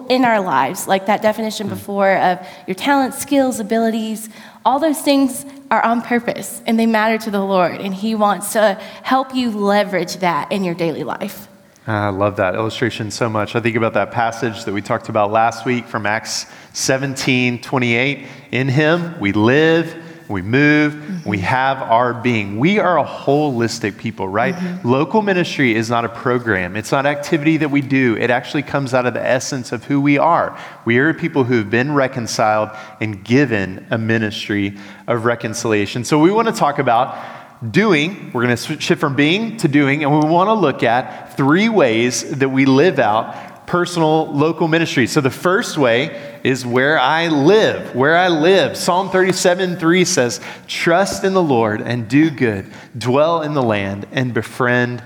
in 0.10 0.26
our 0.26 0.42
lives, 0.42 0.88
like 0.88 1.06
that 1.06 1.22
definition 1.22 1.68
hmm. 1.68 1.74
before 1.74 2.18
of 2.18 2.46
your 2.68 2.76
talents, 2.76 3.18
skills, 3.18 3.60
abilities, 3.60 4.30
all 4.66 4.80
those 4.80 5.02
things 5.02 5.46
are 5.72 5.84
on 5.84 6.02
purpose 6.02 6.62
and 6.66 6.78
they 6.80 6.86
matter 6.86 7.18
to 7.18 7.32
the 7.32 7.44
Lord, 7.44 7.80
and 7.80 7.94
He 7.94 8.16
wants 8.16 8.54
to 8.54 8.74
help 9.04 9.36
you 9.36 9.52
leverage 9.52 10.18
that 10.18 10.52
in 10.52 10.64
your 10.64 10.76
daily 10.76 11.04
life. 11.04 11.49
I 11.90 12.10
love 12.10 12.36
that 12.36 12.54
illustration 12.54 13.10
so 13.10 13.28
much. 13.30 13.56
I 13.56 13.62
think 13.62 13.76
about 13.76 13.96
that 13.96 14.12
passage 14.12 14.64
that 14.66 14.74
we 14.74 14.82
talked 14.82 15.10
about 15.10 15.32
last 15.32 15.66
week 15.66 15.88
from 15.88 16.06
Acts 16.06 16.46
17 16.74 17.62
28. 17.62 18.28
In 18.52 18.68
him 18.68 19.20
we 19.20 19.32
live, 19.32 19.96
we 20.28 20.44
move, 20.44 20.94
mm-hmm. 20.94 21.28
we 21.28 21.40
have 21.40 21.82
our 21.82 22.14
being. 22.14 22.60
We 22.60 22.78
are 22.78 23.00
a 23.00 23.04
holistic 23.04 23.98
people, 23.98 24.28
right? 24.28 24.54
Mm-hmm. 24.54 24.88
Local 24.88 25.24
ministry 25.24 25.74
is 25.74 25.90
not 25.90 26.06
a 26.06 26.10
program, 26.10 26.76
it's 26.76 26.92
not 26.92 27.08
activity 27.08 27.58
that 27.58 27.72
we 27.72 27.82
do. 27.82 28.16
It 28.18 28.30
actually 28.30 28.62
comes 28.62 28.94
out 28.94 29.08
of 29.08 29.16
the 29.16 29.26
essence 29.26 29.72
of 29.72 29.86
who 29.86 30.00
we 30.00 30.20
are. 30.20 30.56
We 30.86 31.00
are 31.00 31.12
people 31.16 31.44
who 31.44 31.58
have 31.58 31.72
been 31.72 31.96
reconciled 31.96 32.70
and 33.02 33.26
given 33.26 33.88
a 33.90 33.98
ministry 33.98 34.78
of 35.08 35.26
reconciliation. 35.26 36.04
So 36.04 36.20
we 36.20 36.30
want 36.30 36.50
to 36.50 36.54
talk 36.54 36.78
about 36.78 37.39
doing, 37.68 38.32
we're 38.32 38.46
going 38.46 38.56
to 38.56 38.80
shift 38.80 39.00
from 39.00 39.16
being 39.16 39.58
to 39.58 39.68
doing, 39.68 40.04
and 40.04 40.12
we 40.12 40.30
want 40.30 40.48
to 40.48 40.54
look 40.54 40.84
at 40.84 41.36
three 41.36 41.70
ways 41.70 42.38
that 42.38 42.50
we 42.50 42.66
live 42.66 43.00
out 43.00 43.68
personal 43.70 44.26
local 44.34 44.68
ministry. 44.68 45.06
So 45.06 45.22
the 45.22 45.30
first 45.30 45.78
way 45.78 46.40
is 46.44 46.66
where 46.66 47.00
I 47.00 47.28
live, 47.28 47.96
where 47.96 48.18
I 48.18 48.28
live. 48.28 48.76
Psalm 48.76 49.12
37 49.12 49.78
3 49.78 50.06
says, 50.06 50.42
Trust 50.68 51.24
in 51.24 51.36
the 51.36 51.44
Lord 51.44 51.82
and 51.82 52.08
do 52.08 52.32
good, 52.32 52.66
dwell 52.98 53.44
in 53.44 53.54
the 53.54 53.62
land 53.62 54.08
and 54.12 54.34
befriend 54.34 55.04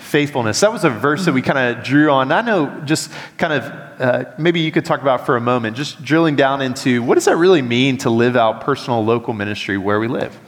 faithfulness. 0.00 0.60
That 0.60 0.72
was 0.72 0.84
a 0.84 0.90
verse 0.90 1.26
that 1.26 1.34
we 1.34 1.42
kind 1.42 1.58
of 1.58 1.84
drew 1.84 2.10
on. 2.10 2.32
I 2.32 2.40
know 2.40 2.80
just 2.86 3.12
kind 3.36 3.52
of 3.52 3.64
uh, 4.00 4.24
maybe 4.38 4.60
you 4.60 4.72
could 4.72 4.86
talk 4.86 5.02
about 5.02 5.26
for 5.26 5.36
a 5.36 5.40
moment, 5.40 5.76
just 5.76 6.02
drilling 6.02 6.36
down 6.36 6.62
into 6.62 7.02
what 7.02 7.16
does 7.16 7.26
that 7.26 7.36
really 7.36 7.62
mean 7.62 7.98
to 7.98 8.10
live 8.10 8.34
out 8.34 8.62
personal 8.62 9.04
local 9.04 9.34
ministry 9.34 9.76
where 9.76 10.00
we 10.00 10.08
live? 10.08 10.38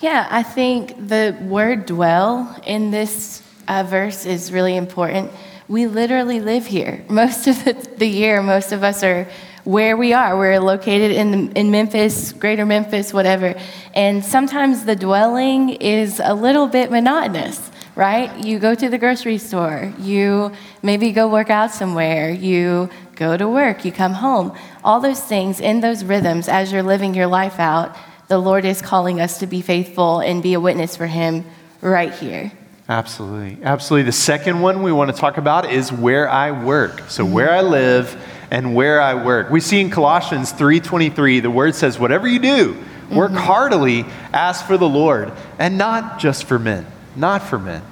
Yeah, 0.00 0.28
I 0.30 0.44
think 0.44 1.08
the 1.08 1.36
word 1.40 1.86
dwell 1.86 2.56
in 2.64 2.92
this 2.92 3.42
uh, 3.66 3.82
verse 3.82 4.26
is 4.26 4.52
really 4.52 4.76
important. 4.76 5.32
We 5.66 5.88
literally 5.88 6.38
live 6.38 6.66
here. 6.66 7.04
Most 7.08 7.48
of 7.48 7.64
the, 7.64 7.72
the, 7.96 8.06
year, 8.06 8.40
most 8.40 8.70
of 8.70 8.84
us 8.84 9.02
are 9.02 9.26
where 9.64 9.96
we 9.96 10.12
are. 10.12 10.38
We're 10.38 10.60
located 10.60 11.10
in, 11.10 11.30
the, 11.32 11.58
in 11.58 11.72
Memphis, 11.72 12.32
greater 12.32 12.64
Memphis, 12.64 13.12
whatever. 13.12 13.60
And 13.92 14.24
sometimes 14.24 14.84
the 14.84 14.94
dwelling 14.94 15.70
is 15.70 16.20
a 16.22 16.32
little 16.32 16.68
bit 16.68 16.92
monotonous, 16.92 17.68
right? 17.96 18.32
You 18.38 18.60
go 18.60 18.76
to 18.76 18.88
the 18.88 18.98
grocery 18.98 19.38
store, 19.38 19.92
you 19.98 20.52
maybe 20.80 21.10
go 21.10 21.28
work 21.28 21.50
out 21.50 21.72
somewhere, 21.72 22.30
you 22.30 22.88
go 23.16 23.36
to 23.36 23.48
work, 23.48 23.84
you 23.84 23.90
come 23.90 24.12
home. 24.12 24.56
All 24.84 25.00
those 25.00 25.20
things 25.20 25.58
in 25.58 25.80
those 25.80 26.04
rhythms 26.04 26.48
as 26.48 26.70
you're 26.70 26.84
living 26.84 27.14
your 27.14 27.26
life 27.26 27.58
out 27.58 27.96
the 28.28 28.38
Lord 28.38 28.64
is 28.64 28.80
calling 28.80 29.20
us 29.20 29.38
to 29.38 29.46
be 29.46 29.62
faithful 29.62 30.20
and 30.20 30.42
be 30.42 30.54
a 30.54 30.60
witness 30.60 30.96
for 30.96 31.06
Him 31.06 31.44
right 31.80 32.12
here. 32.12 32.52
Absolutely. 32.88 33.62
Absolutely. 33.62 34.04
The 34.04 34.12
second 34.12 34.60
one 34.60 34.82
we 34.82 34.92
want 34.92 35.14
to 35.14 35.16
talk 35.18 35.36
about 35.36 35.70
is 35.70 35.92
where 35.92 36.28
I 36.28 36.50
work. 36.52 37.02
So, 37.08 37.24
where 37.24 37.50
I 37.50 37.60
live 37.60 38.16
and 38.50 38.74
where 38.74 39.00
I 39.00 39.14
work. 39.14 39.50
We 39.50 39.60
see 39.60 39.80
in 39.80 39.90
Colossians 39.90 40.52
3:23 40.52 41.42
the 41.42 41.50
word 41.50 41.74
says 41.74 41.98
whatever 41.98 42.26
you 42.26 42.38
do, 42.38 42.76
work 43.10 43.30
mm-hmm. 43.30 43.38
heartily 43.38 44.06
as 44.32 44.62
for 44.62 44.78
the 44.78 44.88
Lord 44.88 45.32
and 45.58 45.76
not 45.76 46.18
just 46.18 46.44
for 46.44 46.58
men. 46.58 46.86
Not 47.16 47.42
for 47.42 47.58
men. 47.58 47.82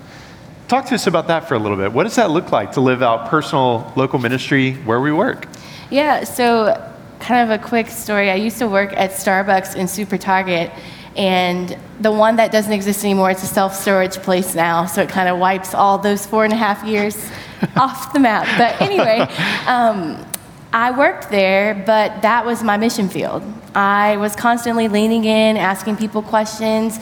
Talk 0.68 0.86
to 0.86 0.94
us 0.94 1.06
about 1.06 1.28
that 1.28 1.46
for 1.46 1.54
a 1.54 1.58
little 1.58 1.76
bit. 1.76 1.92
What 1.92 2.04
does 2.04 2.16
that 2.16 2.30
look 2.30 2.50
like 2.50 2.72
to 2.72 2.80
live 2.80 3.02
out 3.02 3.28
personal 3.28 3.92
local 3.96 4.18
ministry 4.18 4.74
where 4.74 5.00
we 5.00 5.12
work? 5.12 5.46
Yeah, 5.90 6.24
so 6.24 6.92
kind 7.20 7.50
of 7.50 7.60
a 7.60 7.62
quick 7.62 7.88
story. 7.88 8.30
I 8.30 8.34
used 8.34 8.58
to 8.58 8.68
work 8.68 8.92
at 8.94 9.10
Starbucks 9.10 9.74
and 9.74 9.88
Super 9.88 10.18
Target, 10.18 10.70
and 11.16 11.76
the 12.00 12.12
one 12.12 12.36
that 12.36 12.52
doesn't 12.52 12.72
exist 12.72 13.04
anymore, 13.04 13.30
it's 13.30 13.42
a 13.42 13.46
self 13.46 13.74
storage 13.74 14.16
place 14.16 14.54
now, 14.54 14.86
so 14.86 15.02
it 15.02 15.08
kind 15.08 15.28
of 15.28 15.38
wipes 15.38 15.74
all 15.74 15.98
those 15.98 16.26
four 16.26 16.44
and 16.44 16.52
a 16.52 16.56
half 16.56 16.84
years 16.84 17.30
off 17.76 18.12
the 18.12 18.20
map. 18.20 18.46
But 18.58 18.80
anyway, 18.80 19.20
um, 19.66 20.24
I 20.72 20.90
worked 20.90 21.30
there, 21.30 21.74
but 21.74 22.22
that 22.22 22.44
was 22.44 22.62
my 22.62 22.76
mission 22.76 23.08
field. 23.08 23.42
I 23.74 24.16
was 24.18 24.36
constantly 24.36 24.88
leaning 24.88 25.24
in, 25.24 25.56
asking 25.56 25.96
people 25.96 26.22
questions, 26.22 26.98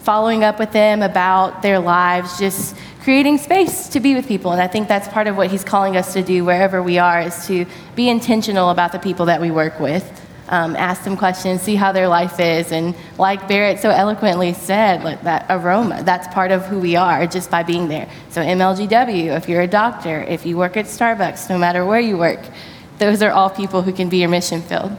following 0.00 0.44
up 0.44 0.58
with 0.58 0.72
them 0.72 1.02
about 1.02 1.62
their 1.62 1.78
lives, 1.78 2.38
just 2.38 2.76
creating 3.04 3.36
space 3.36 3.88
to 3.90 4.00
be 4.00 4.14
with 4.14 4.26
people. 4.26 4.50
And 4.50 4.62
I 4.62 4.66
think 4.66 4.88
that's 4.88 5.06
part 5.08 5.26
of 5.26 5.36
what 5.36 5.50
he's 5.50 5.62
calling 5.62 5.94
us 5.94 6.14
to 6.14 6.22
do 6.22 6.42
wherever 6.42 6.82
we 6.82 6.96
are 6.96 7.20
is 7.20 7.46
to 7.48 7.66
be 7.94 8.08
intentional 8.08 8.70
about 8.70 8.92
the 8.92 8.98
people 8.98 9.26
that 9.26 9.42
we 9.42 9.50
work 9.50 9.78
with. 9.78 10.22
Um, 10.48 10.74
ask 10.74 11.04
them 11.04 11.16
questions, 11.16 11.60
see 11.60 11.74
how 11.74 11.92
their 11.92 12.08
life 12.08 12.40
is. 12.40 12.72
And 12.72 12.94
like 13.18 13.46
Barrett 13.46 13.80
so 13.80 13.90
eloquently 13.90 14.54
said, 14.54 15.04
like 15.04 15.22
that 15.24 15.44
aroma, 15.50 16.02
that's 16.02 16.32
part 16.32 16.50
of 16.50 16.64
who 16.64 16.78
we 16.78 16.96
are 16.96 17.26
just 17.26 17.50
by 17.50 17.62
being 17.62 17.88
there. 17.88 18.08
So, 18.30 18.42
MLGW, 18.42 19.36
if 19.36 19.48
you're 19.50 19.62
a 19.62 19.66
doctor, 19.66 20.22
if 20.22 20.46
you 20.46 20.56
work 20.56 20.76
at 20.78 20.86
Starbucks, 20.86 21.50
no 21.50 21.58
matter 21.58 21.84
where 21.84 22.00
you 22.00 22.16
work, 22.16 22.40
those 22.98 23.22
are 23.22 23.30
all 23.30 23.50
people 23.50 23.82
who 23.82 23.92
can 23.92 24.08
be 24.08 24.18
your 24.18 24.28
mission 24.30 24.62
field. 24.62 24.92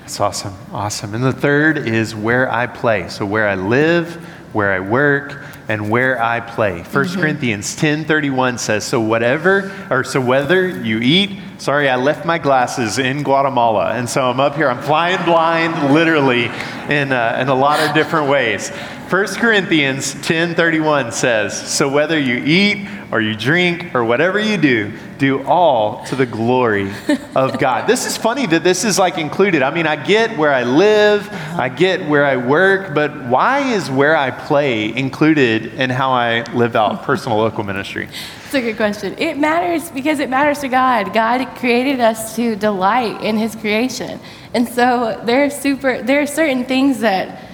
That's 0.00 0.20
awesome. 0.20 0.54
Awesome. 0.72 1.14
And 1.14 1.22
the 1.22 1.32
third 1.32 1.78
is 1.78 2.14
where 2.14 2.50
I 2.50 2.66
play. 2.66 3.08
So, 3.08 3.26
where 3.26 3.48
I 3.48 3.56
live, 3.56 4.14
where 4.52 4.72
I 4.72 4.80
work, 4.80 5.44
and 5.68 5.90
where 5.90 6.22
I 6.22 6.40
play. 6.40 6.78
1 6.78 6.84
mm-hmm. 6.84 7.20
Corinthians 7.20 7.76
10:31 7.76 8.58
says, 8.58 8.84
"So 8.84 9.00
whatever 9.00 9.72
or 9.90 10.04
so 10.04 10.20
whether 10.20 10.66
you 10.68 10.98
eat, 11.00 11.38
sorry, 11.58 11.88
I 11.88 11.96
left 11.96 12.24
my 12.24 12.38
glasses 12.38 12.98
in 12.98 13.22
Guatemala, 13.22 13.92
and 13.92 14.08
so 14.08 14.30
I'm 14.30 14.40
up 14.40 14.56
here. 14.56 14.68
I'm 14.68 14.82
flying 14.82 15.24
blind, 15.24 15.92
literally, 15.92 16.50
in 16.88 17.12
uh, 17.12 17.38
in 17.40 17.48
a 17.48 17.54
lot 17.54 17.80
of 17.80 17.94
different 17.94 18.28
ways." 18.28 18.70
1 19.08 19.36
Corinthians 19.36 20.14
10:31 20.22 21.12
says, 21.12 21.54
"So 21.54 21.88
whether 21.88 22.18
you 22.18 22.42
eat 22.44 22.88
or 23.12 23.20
you 23.20 23.36
drink 23.36 23.94
or 23.94 24.04
whatever 24.04 24.40
you 24.40 24.56
do, 24.56 24.90
do 25.16 25.44
all 25.44 26.04
to 26.06 26.16
the 26.16 26.26
glory 26.26 26.90
of 27.36 27.56
God." 27.60 27.86
This 27.86 28.04
is 28.04 28.16
funny 28.16 28.46
that 28.46 28.64
this 28.64 28.84
is 28.84 28.98
like 28.98 29.16
included. 29.16 29.62
I 29.62 29.70
mean, 29.70 29.86
I 29.86 29.94
get 29.94 30.36
where 30.36 30.52
I 30.52 30.64
live, 30.64 31.32
I 31.56 31.68
get 31.68 32.08
where 32.08 32.24
I 32.24 32.36
work, 32.36 32.96
but 32.96 33.26
why 33.26 33.60
is 33.60 33.88
where 33.88 34.16
I 34.16 34.32
play 34.32 34.92
included 34.92 35.74
in 35.74 35.88
how 35.90 36.10
I 36.10 36.42
live 36.52 36.74
out 36.74 37.02
personal 37.04 37.38
local 37.38 37.62
ministry? 37.62 38.08
It's 38.46 38.54
a 38.54 38.60
good 38.60 38.76
question. 38.76 39.14
It 39.18 39.38
matters 39.38 39.88
because 39.88 40.18
it 40.18 40.28
matters 40.28 40.58
to 40.60 40.68
God. 40.68 41.14
God 41.14 41.46
created 41.58 42.00
us 42.00 42.34
to 42.34 42.56
delight 42.56 43.22
in 43.22 43.36
his 43.36 43.54
creation. 43.54 44.18
And 44.52 44.68
so 44.68 45.22
there 45.24 45.44
are 45.44 45.50
super 45.50 46.02
there 46.02 46.22
are 46.22 46.26
certain 46.26 46.64
things 46.64 46.98
that 47.00 47.46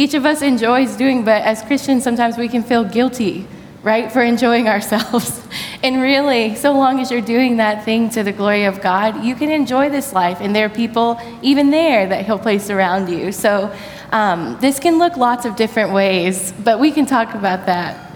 each 0.00 0.14
of 0.14 0.24
us 0.24 0.40
enjoys 0.40 0.96
doing, 0.96 1.24
but 1.26 1.42
as 1.42 1.60
Christians, 1.60 2.04
sometimes 2.04 2.38
we 2.38 2.48
can 2.48 2.62
feel 2.62 2.84
guilty, 2.84 3.46
right, 3.82 4.10
for 4.10 4.22
enjoying 4.22 4.66
ourselves. 4.66 5.46
and 5.82 6.00
really, 6.00 6.54
so 6.54 6.72
long 6.72 7.00
as 7.00 7.10
you're 7.10 7.20
doing 7.20 7.58
that 7.58 7.84
thing 7.84 8.08
to 8.10 8.22
the 8.22 8.32
glory 8.32 8.64
of 8.64 8.80
God, 8.80 9.22
you 9.22 9.34
can 9.34 9.50
enjoy 9.50 9.90
this 9.90 10.14
life. 10.14 10.38
And 10.40 10.56
there 10.56 10.64
are 10.64 10.70
people 10.70 11.20
even 11.42 11.70
there 11.70 12.08
that 12.08 12.24
He'll 12.24 12.38
place 12.38 12.70
around 12.70 13.10
you. 13.10 13.30
So 13.30 13.70
um, 14.10 14.56
this 14.62 14.80
can 14.80 14.98
look 14.98 15.18
lots 15.18 15.44
of 15.44 15.54
different 15.56 15.92
ways, 15.92 16.54
but 16.64 16.80
we 16.80 16.92
can 16.92 17.04
talk 17.04 17.34
about 17.34 17.66
that 17.66 18.09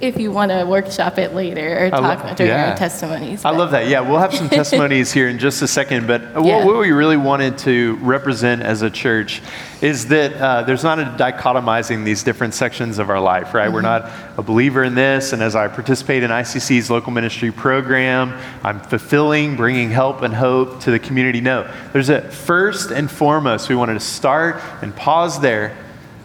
if 0.00 0.18
you 0.18 0.32
want 0.32 0.50
to 0.50 0.64
workshop 0.64 1.18
it 1.18 1.34
later 1.34 1.86
or 1.86 1.90
talk 1.90 2.24
lo- 2.24 2.34
during 2.34 2.52
yeah. 2.52 2.70
our 2.70 2.76
testimonies. 2.76 3.42
But. 3.42 3.54
I 3.54 3.56
love 3.56 3.70
that. 3.72 3.86
Yeah, 3.88 4.00
we'll 4.00 4.18
have 4.18 4.34
some 4.34 4.48
testimonies 4.60 5.12
here 5.12 5.28
in 5.28 5.38
just 5.38 5.60
a 5.62 5.68
second. 5.68 6.06
But 6.06 6.22
yeah. 6.22 6.36
what, 6.36 6.66
what, 6.66 6.78
we 6.78 6.90
really 6.92 7.18
wanted 7.18 7.58
to 7.58 7.96
represent 7.96 8.62
as 8.62 8.82
a 8.82 8.90
church 8.90 9.42
is 9.82 10.08
that 10.08 10.34
uh, 10.34 10.62
there's 10.62 10.82
not 10.82 10.98
a 10.98 11.04
dichotomizing 11.04 12.04
these 12.04 12.22
different 12.22 12.54
sections 12.54 12.98
of 12.98 13.10
our 13.10 13.20
life, 13.20 13.52
right? 13.52 13.66
Mm-hmm. 13.66 13.74
We're 13.74 13.80
not 13.82 14.10
a 14.36 14.42
believer 14.42 14.84
in 14.84 14.94
this, 14.94 15.32
and 15.32 15.42
as 15.42 15.54
I 15.54 15.68
participate 15.68 16.22
in 16.22 16.30
ICC's 16.30 16.90
local 16.90 17.12
ministry 17.12 17.50
program, 17.50 18.38
I'm 18.62 18.80
fulfilling, 18.80 19.56
bringing 19.56 19.90
help 19.90 20.22
and 20.22 20.34
hope 20.34 20.80
to 20.80 20.90
the 20.90 20.98
community. 20.98 21.40
No, 21.40 21.70
there's 21.92 22.08
a 22.08 22.22
first 22.22 22.90
and 22.90 23.10
foremost, 23.10 23.68
we 23.68 23.74
wanted 23.74 23.94
to 23.94 24.00
start 24.00 24.62
and 24.82 24.94
pause 24.94 25.40
there 25.40 25.76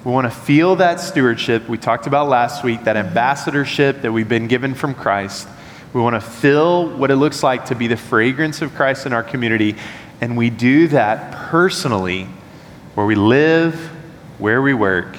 we 0.05 0.11
want 0.11 0.31
to 0.31 0.39
feel 0.39 0.75
that 0.75 0.99
stewardship 0.99 1.67
we 1.67 1.79
talked 1.79 2.05
about 2.05 2.29
last 2.29 2.63
week, 2.63 2.83
that 2.83 2.95
ambassadorship 2.95 4.03
that 4.03 4.11
we've 4.11 4.29
been 4.29 4.47
given 4.47 4.75
from 4.75 4.93
Christ. 4.93 5.47
We 5.93 6.01
want 6.01 6.13
to 6.13 6.21
feel 6.21 6.95
what 6.95 7.09
it 7.09 7.15
looks 7.15 7.41
like 7.41 7.65
to 7.65 7.75
be 7.75 7.87
the 7.87 7.97
fragrance 7.97 8.61
of 8.61 8.75
Christ 8.75 9.07
in 9.07 9.13
our 9.13 9.23
community. 9.23 9.75
And 10.21 10.37
we 10.37 10.51
do 10.51 10.87
that 10.89 11.49
personally 11.49 12.27
where 12.93 13.07
we 13.07 13.15
live, 13.15 13.73
where 14.37 14.61
we 14.61 14.75
work, 14.75 15.17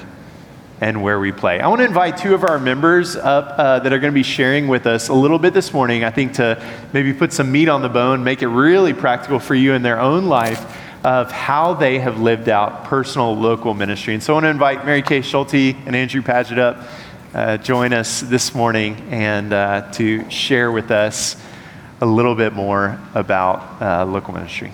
and 0.79 1.03
where 1.03 1.19
we 1.19 1.33
play. 1.33 1.59
I 1.59 1.67
want 1.67 1.79
to 1.79 1.85
invite 1.85 2.15
two 2.15 2.33
of 2.33 2.45
our 2.45 2.57
members 2.57 3.17
up 3.17 3.59
uh, 3.59 3.79
that 3.79 3.91
are 3.91 3.99
going 3.99 4.13
to 4.13 4.17
be 4.17 4.23
sharing 4.23 4.69
with 4.69 4.87
us 4.87 5.09
a 5.09 5.13
little 5.13 5.39
bit 5.39 5.53
this 5.53 5.73
morning, 5.73 6.05
I 6.05 6.11
think, 6.11 6.35
to 6.35 6.63
maybe 6.93 7.11
put 7.11 7.33
some 7.33 7.51
meat 7.51 7.67
on 7.67 7.81
the 7.81 7.89
bone, 7.89 8.23
make 8.23 8.41
it 8.41 8.47
really 8.47 8.93
practical 8.93 9.39
for 9.39 9.53
you 9.53 9.73
in 9.73 9.81
their 9.81 9.99
own 9.99 10.27
life 10.27 10.86
of 11.07 11.31
how 11.31 11.73
they 11.73 11.99
have 11.99 12.19
lived 12.19 12.49
out 12.49 12.83
personal 12.83 13.33
local 13.33 13.73
ministry. 13.73 14.13
And 14.13 14.21
so 14.21 14.33
I 14.33 14.35
want 14.35 14.43
to 14.43 14.49
invite 14.49 14.85
Mary 14.85 15.01
Kay 15.01 15.21
Schulte 15.21 15.53
and 15.53 15.95
Andrew 15.95 16.21
Paget 16.21 16.59
up, 16.59 16.83
uh, 17.33 17.55
join 17.55 17.93
us 17.93 18.19
this 18.19 18.53
morning 18.53 18.97
and 19.09 19.53
uh, 19.53 19.89
to 19.93 20.29
share 20.29 20.69
with 20.69 20.91
us 20.91 21.41
a 22.01 22.05
little 22.05 22.35
bit 22.35 22.51
more 22.51 22.99
about 23.15 23.81
uh, 23.81 24.05
local 24.05 24.33
ministry. 24.33 24.73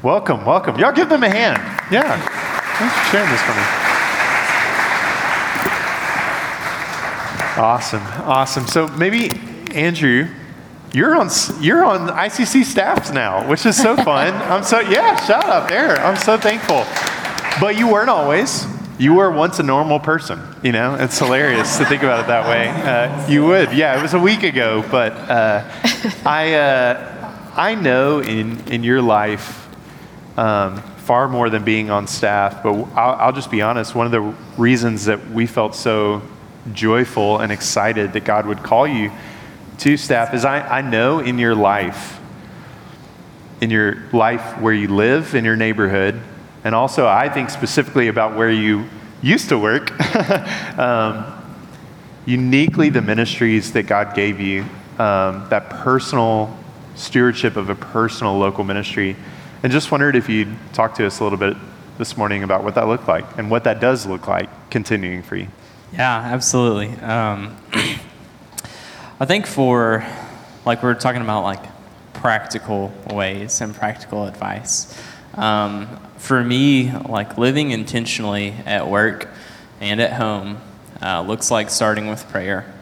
Welcome, 0.00 0.44
welcome. 0.44 0.78
Y'all 0.78 0.92
give 0.92 1.08
them 1.08 1.24
a 1.24 1.28
hand. 1.28 1.58
Yeah. 1.90 2.20
Thanks 2.78 2.94
for 2.98 3.04
sharing 3.10 3.30
this 3.30 3.42
for 3.42 3.50
me. 3.50 3.62
Awesome, 7.60 8.02
awesome. 8.30 8.66
So 8.68 8.86
maybe, 8.86 9.28
Andrew, 9.74 10.28
you're 10.92 11.16
on 11.16 11.28
you're 11.60 11.84
on 11.84 12.08
ICC 12.08 12.64
staffs 12.64 13.10
now, 13.10 13.48
which 13.48 13.64
is 13.64 13.76
so 13.76 13.96
fun. 13.96 14.34
I'm 14.50 14.64
so 14.64 14.80
yeah, 14.80 15.16
shout 15.24 15.44
out 15.44 15.68
there. 15.68 15.96
I'm 15.98 16.16
so 16.16 16.36
thankful. 16.36 16.84
But 17.60 17.76
you 17.78 17.88
weren't 17.88 18.10
always. 18.10 18.66
You 18.98 19.14
were 19.14 19.30
once 19.30 19.58
a 19.58 19.62
normal 19.62 19.98
person. 19.98 20.40
You 20.62 20.72
know, 20.72 20.94
it's 20.94 21.18
hilarious 21.18 21.78
to 21.78 21.86
think 21.86 22.02
about 22.02 22.24
it 22.24 22.26
that 22.26 22.48
way. 22.48 22.68
Uh, 22.90 23.28
you 23.28 23.46
would, 23.46 23.72
yeah. 23.72 23.98
It 23.98 24.02
was 24.02 24.14
a 24.14 24.18
week 24.18 24.42
ago, 24.42 24.84
but 24.90 25.12
uh, 25.12 25.64
I 26.26 26.54
uh, 26.54 27.52
I 27.56 27.74
know 27.76 28.20
in 28.20 28.58
in 28.68 28.82
your 28.82 29.00
life 29.00 29.68
um, 30.36 30.82
far 30.98 31.28
more 31.28 31.50
than 31.50 31.62
being 31.62 31.90
on 31.90 32.06
staff. 32.06 32.62
But 32.62 32.72
I'll, 32.94 33.14
I'll 33.14 33.32
just 33.32 33.50
be 33.50 33.62
honest. 33.62 33.94
One 33.94 34.06
of 34.06 34.12
the 34.12 34.34
reasons 34.60 35.04
that 35.04 35.30
we 35.30 35.46
felt 35.46 35.74
so 35.74 36.22
joyful 36.72 37.38
and 37.38 37.52
excited 37.52 38.12
that 38.12 38.24
God 38.24 38.46
would 38.46 38.62
call 38.62 38.86
you 38.86 39.10
to 39.80 39.96
staff 39.96 40.34
is 40.34 40.44
I, 40.44 40.60
I 40.60 40.80
know 40.82 41.20
in 41.20 41.38
your 41.38 41.54
life, 41.54 42.20
in 43.60 43.70
your 43.70 44.02
life 44.12 44.60
where 44.60 44.74
you 44.74 44.88
live, 44.88 45.34
in 45.34 45.44
your 45.44 45.56
neighborhood, 45.56 46.20
and 46.64 46.74
also 46.74 47.06
I 47.06 47.28
think 47.28 47.50
specifically 47.50 48.08
about 48.08 48.36
where 48.36 48.50
you 48.50 48.86
used 49.22 49.48
to 49.48 49.58
work, 49.58 49.90
um, 50.78 51.24
uniquely 52.26 52.90
the 52.90 53.00
ministries 53.00 53.72
that 53.72 53.84
God 53.84 54.14
gave 54.14 54.38
you, 54.38 54.62
um, 54.98 55.46
that 55.48 55.70
personal 55.70 56.56
stewardship 56.94 57.56
of 57.56 57.70
a 57.70 57.74
personal 57.74 58.38
local 58.38 58.64
ministry. 58.64 59.16
And 59.62 59.72
just 59.72 59.90
wondered 59.90 60.16
if 60.16 60.28
you'd 60.28 60.54
talk 60.72 60.94
to 60.96 61.06
us 61.06 61.20
a 61.20 61.24
little 61.24 61.38
bit 61.38 61.56
this 61.96 62.16
morning 62.16 62.42
about 62.42 62.64
what 62.64 62.74
that 62.74 62.86
looked 62.86 63.08
like 63.08 63.38
and 63.38 63.50
what 63.50 63.64
that 63.64 63.80
does 63.80 64.06
look 64.06 64.26
like 64.26 64.70
continuing 64.70 65.22
for 65.22 65.36
you. 65.36 65.48
Yeah, 65.92 66.18
absolutely. 66.18 66.88
Um, 67.00 67.56
I 69.22 69.26
think 69.26 69.46
for, 69.46 70.02
like, 70.64 70.82
we're 70.82 70.94
talking 70.94 71.20
about 71.20 71.42
like 71.42 71.62
practical 72.14 72.90
ways 73.10 73.60
and 73.60 73.74
practical 73.74 74.26
advice. 74.26 74.98
Um, 75.34 76.00
for 76.16 76.42
me, 76.42 76.90
like 76.90 77.36
living 77.36 77.70
intentionally 77.70 78.54
at 78.64 78.88
work 78.88 79.28
and 79.78 80.00
at 80.00 80.14
home 80.14 80.56
uh, 81.02 81.20
looks 81.20 81.50
like 81.50 81.68
starting 81.68 82.08
with 82.08 82.26
prayer. 82.30 82.72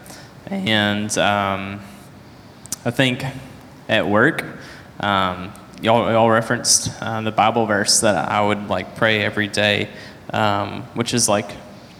And 0.45 1.15
um, 1.17 1.81
I 2.85 2.91
think 2.91 3.21
at 3.89 4.07
work, 4.07 4.45
um, 5.01 5.51
y'all, 5.81 6.09
y'all 6.09 6.29
referenced 6.29 6.89
uh, 7.01 7.19
the 7.19 7.33
Bible 7.33 7.65
verse 7.65 7.99
that 7.99 8.29
I 8.31 8.39
would 8.41 8.69
like 8.69 8.95
pray 8.95 9.25
every 9.25 9.49
day, 9.49 9.89
um, 10.31 10.83
which 10.93 11.13
is 11.13 11.27
like 11.27 11.51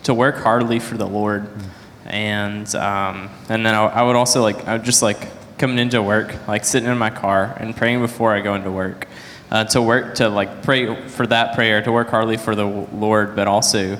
to 0.03 0.13
work 0.13 0.37
heartily 0.37 0.79
for 0.79 0.95
the 0.95 1.07
Lord. 1.07 1.43
Mm 1.43 1.69
and 2.09 2.73
um, 2.75 3.29
and 3.49 3.65
then 3.65 3.75
I, 3.75 3.85
I, 3.85 4.03
would 4.03 4.15
also 4.15 4.41
like 4.41 4.67
I 4.67 4.73
would 4.73 4.83
just 4.83 5.01
like 5.01 5.27
coming 5.57 5.77
into 5.77 6.01
work, 6.01 6.47
like 6.47 6.65
sitting 6.65 6.89
in 6.89 6.97
my 6.97 7.09
car 7.09 7.55
and 7.59 7.75
praying 7.75 7.99
before 7.99 8.33
I 8.33 8.41
go 8.41 8.55
into 8.55 8.71
work, 8.71 9.07
uh, 9.51 9.65
to 9.65 9.81
work 9.81 10.15
to 10.15 10.29
like 10.29 10.63
pray 10.63 11.07
for 11.07 11.27
that 11.27 11.55
prayer 11.55 11.81
to 11.81 11.91
work 11.91 12.09
hardly 12.09 12.37
for 12.37 12.55
the 12.55 12.65
Lord, 12.65 13.35
but 13.35 13.47
also 13.47 13.97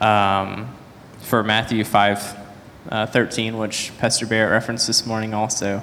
um, 0.00 0.74
for 1.18 1.42
Matthew 1.42 1.84
five 1.84 2.36
uh, 2.88 3.06
thirteen, 3.06 3.58
which 3.58 3.92
Pastor 3.98 4.26
Barrett 4.26 4.50
referenced 4.50 4.86
this 4.86 5.06
morning 5.06 5.34
also, 5.34 5.82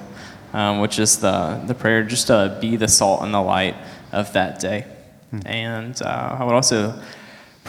um, 0.52 0.80
which 0.80 0.98
is 0.98 1.18
the 1.18 1.62
the 1.66 1.74
prayer 1.74 2.02
just 2.04 2.26
to 2.26 2.58
be 2.60 2.76
the 2.76 2.88
salt 2.88 3.22
and 3.22 3.32
the 3.32 3.40
light 3.40 3.76
of 4.12 4.32
that 4.34 4.60
day, 4.60 4.86
hmm. 5.30 5.40
and 5.46 6.02
uh, 6.02 6.36
I 6.38 6.44
would 6.44 6.54
also 6.54 7.00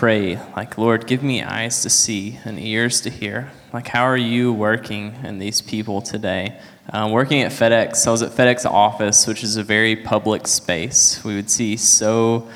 pray 0.04 0.38
like 0.58 0.78
lord 0.78 1.08
give 1.08 1.24
me 1.24 1.41
eyes 1.41 1.82
to 1.82 1.89
see 1.89 2.38
and 2.45 2.60
ears 2.60 2.99
to 2.99 3.10
hear 3.10 3.51
like, 3.74 3.88
how 3.88 4.04
are 4.04 4.16
you 4.16 4.54
working 4.54 5.16
in 5.24 5.39
these 5.39 5.60
people 5.60 5.99
today? 5.99 6.56
Um, 6.91 7.12
working 7.12 7.41
at 7.41 7.51
FedEx, 7.51 8.06
I 8.06 8.12
was 8.12 8.22
at 8.22 8.30
FedEx 8.30 8.70
office, 8.70 9.26
which 9.26 9.43
is 9.43 9.58
a 9.58 9.64
very 9.64 9.95
public 9.95 10.45
space. 10.47 11.24
We 11.24 11.36
would 11.36 11.49
see 11.49 11.76
so 11.76 12.47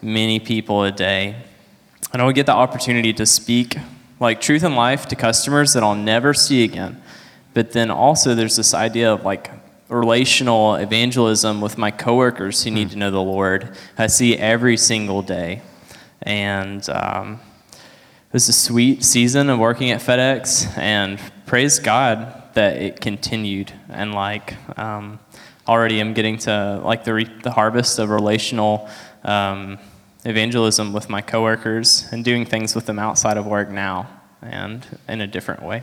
many 0.00 0.40
people 0.40 0.82
a 0.82 0.90
day. 0.90 1.36
and 2.10 2.22
I 2.22 2.24
would 2.24 2.34
get 2.34 2.46
the 2.46 2.54
opportunity 2.54 3.12
to 3.12 3.26
speak 3.26 3.76
like 4.18 4.40
truth 4.40 4.62
and 4.62 4.74
life 4.74 5.06
to 5.08 5.14
customers 5.14 5.74
that 5.74 5.82
I'll 5.82 5.94
never 5.94 6.32
see 6.32 6.64
again. 6.64 7.02
But 7.52 7.72
then 7.72 7.90
also 7.90 8.34
there's 8.34 8.56
this 8.56 8.72
idea 8.72 9.12
of 9.12 9.26
like 9.26 9.50
relational 9.90 10.76
evangelism 10.76 11.60
with 11.60 11.76
my 11.76 11.90
coworkers 11.90 12.64
who 12.64 12.70
need 12.70 12.88
to 12.92 12.96
know 12.96 13.10
the 13.10 13.20
Lord. 13.20 13.76
I 13.98 14.06
see 14.06 14.38
every 14.38 14.78
single 14.78 15.20
day, 15.20 15.60
and 16.22 16.88
um, 16.90 17.40
it 17.72 18.32
was 18.32 18.48
a 18.48 18.52
sweet 18.52 19.04
season 19.04 19.50
of 19.50 19.58
working 19.58 19.90
at 19.90 20.00
FedEx, 20.00 20.76
and 20.78 21.18
praise 21.46 21.78
God 21.78 22.42
that 22.54 22.76
it 22.76 23.00
continued. 23.00 23.72
And 23.88 24.14
like 24.14 24.54
um, 24.78 25.18
already, 25.66 26.00
I'm 26.00 26.14
getting 26.14 26.38
to 26.38 26.80
like 26.84 27.04
the 27.04 27.14
re- 27.14 27.38
the 27.42 27.52
harvest 27.52 27.98
of 27.98 28.10
relational. 28.10 28.88
Um, 29.24 29.78
evangelism 30.24 30.92
with 30.92 31.08
my 31.08 31.20
coworkers 31.20 32.08
and 32.12 32.24
doing 32.24 32.44
things 32.44 32.74
with 32.74 32.86
them 32.86 32.98
outside 32.98 33.36
of 33.36 33.46
work 33.46 33.68
now 33.70 34.08
and 34.40 34.86
in 35.08 35.20
a 35.20 35.26
different 35.26 35.62
way. 35.62 35.82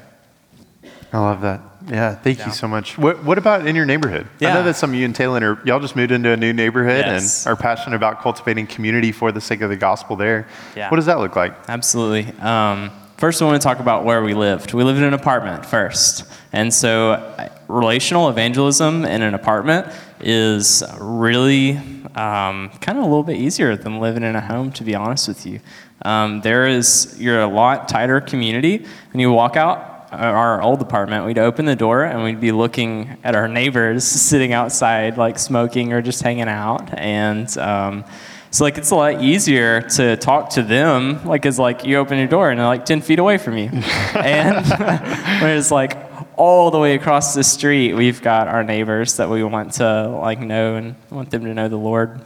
I 1.12 1.20
love 1.20 1.42
that. 1.42 1.62
Yeah, 1.88 2.16
thank 2.16 2.40
Yeah. 2.40 2.48
you 2.48 2.52
so 2.52 2.68
much. 2.68 2.98
What, 2.98 3.24
what 3.24 3.38
about 3.38 3.66
in 3.66 3.76
your 3.76 3.86
neighborhood? 3.86 4.28
I 4.42 4.54
know 4.54 4.64
that 4.64 4.76
some 4.76 4.90
of 4.92 4.96
you 4.96 5.06
and 5.06 5.16
Taylor 5.16 5.54
are, 5.54 5.66
y'all 5.66 5.80
just 5.80 5.96
moved 5.96 6.12
into 6.12 6.30
a 6.32 6.38
new 6.38 6.52
neighborhood 6.54 7.06
Yes. 7.06 7.46
and 7.46 7.52
are 7.54 7.56
passionate 7.56 7.96
about 7.96 8.22
cultivating 8.22 8.68
community 8.68 9.12
for 9.12 9.32
the 9.32 9.42
sake 9.42 9.62
of 9.62 9.70
the 9.70 9.78
gospel 9.78 10.16
there. 10.16 10.48
Yeah. 10.76 10.90
What 10.90 10.98
does 10.98 11.06
that 11.06 11.20
look 11.20 11.36
like? 11.36 11.54
Absolutely. 11.70 12.34
Um, 12.40 12.92
first, 13.18 13.42
I 13.42 13.46
want 13.46 13.62
to 13.62 13.66
talk 13.66 13.80
about 13.80 14.04
where 14.04 14.22
we 14.22 14.34
lived. 14.34 14.74
We 14.74 14.84
lived 14.84 15.00
in 15.00 15.06
an 15.06 15.14
apartment 15.14 15.66
first. 15.66 16.26
And 16.52 16.74
so, 16.74 17.50
relational 17.68 18.28
evangelism 18.30 19.06
in 19.06 19.22
an 19.22 19.34
apartment 19.34 19.88
is 20.20 20.84
really 21.00 21.78
um, 22.16 22.72
kind 22.82 22.98
of 22.98 23.04
a 23.04 23.08
little 23.08 23.24
bit 23.24 23.38
easier 23.38 23.76
than 23.78 24.00
living 24.00 24.24
in 24.24 24.36
a 24.36 24.42
home, 24.42 24.72
to 24.74 24.84
be 24.84 24.96
honest 24.96 25.28
with 25.28 25.46
you. 25.46 25.60
Um, 26.02 26.42
there 26.42 26.66
is, 26.68 27.16
you're 27.20 27.42
a 27.42 27.48
lot 27.48 27.88
tighter 27.88 28.20
community. 28.20 28.86
When 29.14 29.20
you 29.22 29.32
walk 29.32 29.56
out, 29.56 29.99
our 30.12 30.62
old 30.62 30.82
apartment, 30.82 31.26
we'd 31.26 31.38
open 31.38 31.66
the 31.66 31.76
door 31.76 32.04
and 32.04 32.24
we'd 32.24 32.40
be 32.40 32.52
looking 32.52 33.18
at 33.24 33.36
our 33.36 33.48
neighbors 33.48 34.04
sitting 34.04 34.54
outside, 34.54 35.18
like 35.18 35.38
smoking 35.38 35.94
or 35.94 36.02
just 36.02 36.22
hanging 36.22 36.48
out. 36.48 36.98
And 36.98 37.56
um, 37.58 38.06
so, 38.52 38.64
like, 38.64 38.80
it's 38.80 38.90
a 38.90 38.96
lot 38.96 39.22
easier 39.22 39.82
to 39.82 40.18
talk 40.18 40.50
to 40.52 40.64
them, 40.64 41.24
like, 41.24 41.46
it's 41.46 41.60
like 41.60 41.86
you 41.86 41.98
open 41.98 42.18
your 42.18 42.28
door 42.28 42.50
and 42.50 42.60
they're 42.60 42.66
like 42.66 42.84
10 42.84 43.02
feet 43.02 43.20
away 43.20 43.38
from 43.38 43.58
you. 43.58 43.70
and 44.16 44.66
whereas, 45.42 45.72
like, 45.72 45.96
all 46.36 46.72
the 46.72 46.80
way 46.80 46.96
across 46.96 47.36
the 47.36 47.44
street, 47.44 47.94
we've 47.94 48.22
got 48.24 48.48
our 48.48 48.64
neighbors 48.64 49.18
that 49.18 49.30
we 49.30 49.44
want 49.44 49.74
to, 49.74 50.08
like, 50.08 50.40
know 50.40 50.76
and 50.76 50.96
want 51.12 51.30
them 51.30 51.44
to 51.44 51.54
know 51.54 51.68
the 51.68 51.78
Lord. 51.78 52.22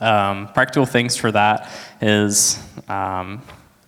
Um, 0.00 0.48
practical 0.54 0.86
things 0.86 1.16
for 1.16 1.30
that 1.32 1.70
is 2.00 2.58
um, 2.88 3.42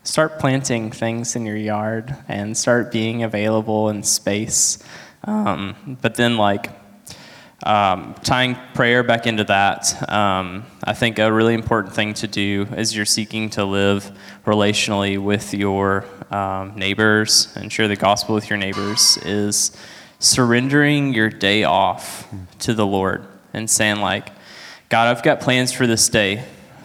start 0.05 0.39
planting 0.39 0.91
things 0.91 1.35
in 1.35 1.45
your 1.45 1.57
yard 1.57 2.17
and 2.29 2.57
start 2.57 2.93
being 2.93 3.23
available 3.23 3.89
in 3.89 4.03
space. 4.03 4.79
Um, 5.25 5.99
but 6.01 6.15
then, 6.15 6.37
like, 6.37 6.71
um, 7.65 8.15
tying 8.23 8.57
prayer 8.75 9.03
back 9.03 9.27
into 9.27 9.45
that, 9.45 10.11
um, 10.13 10.67
I 10.85 10.93
think 10.93 11.19
a 11.19 11.33
really 11.33 11.55
important 11.55 11.95
thing 11.95 12.13
to 12.15 12.27
do 12.27 12.67
as 12.73 12.95
you're 12.95 13.07
seeking 13.07 13.49
to 13.51 13.65
live 13.65 14.13
relationally 14.45 15.19
with 15.19 15.55
your 15.55 16.05
um, 16.31 16.75
neighbors 16.77 17.53
and 17.57 17.73
share 17.73 17.89
the 17.89 17.97
gospel 17.97 18.35
with 18.35 18.51
your 18.51 18.59
neighbors 18.59 19.17
is 19.25 19.75
surrendering 20.19 21.15
your 21.15 21.31
day 21.31 21.65
off 21.65 22.29
to 22.59 22.75
the 22.75 22.87
Lord 22.87 23.25
and 23.55 23.71
saying, 23.71 24.01
like, 24.01 24.31
God, 24.91 25.09
I've 25.09 25.23
got 25.23 25.41
plans 25.41 25.73
for 25.73 25.87
this 25.87 26.11
day, 26.11 26.45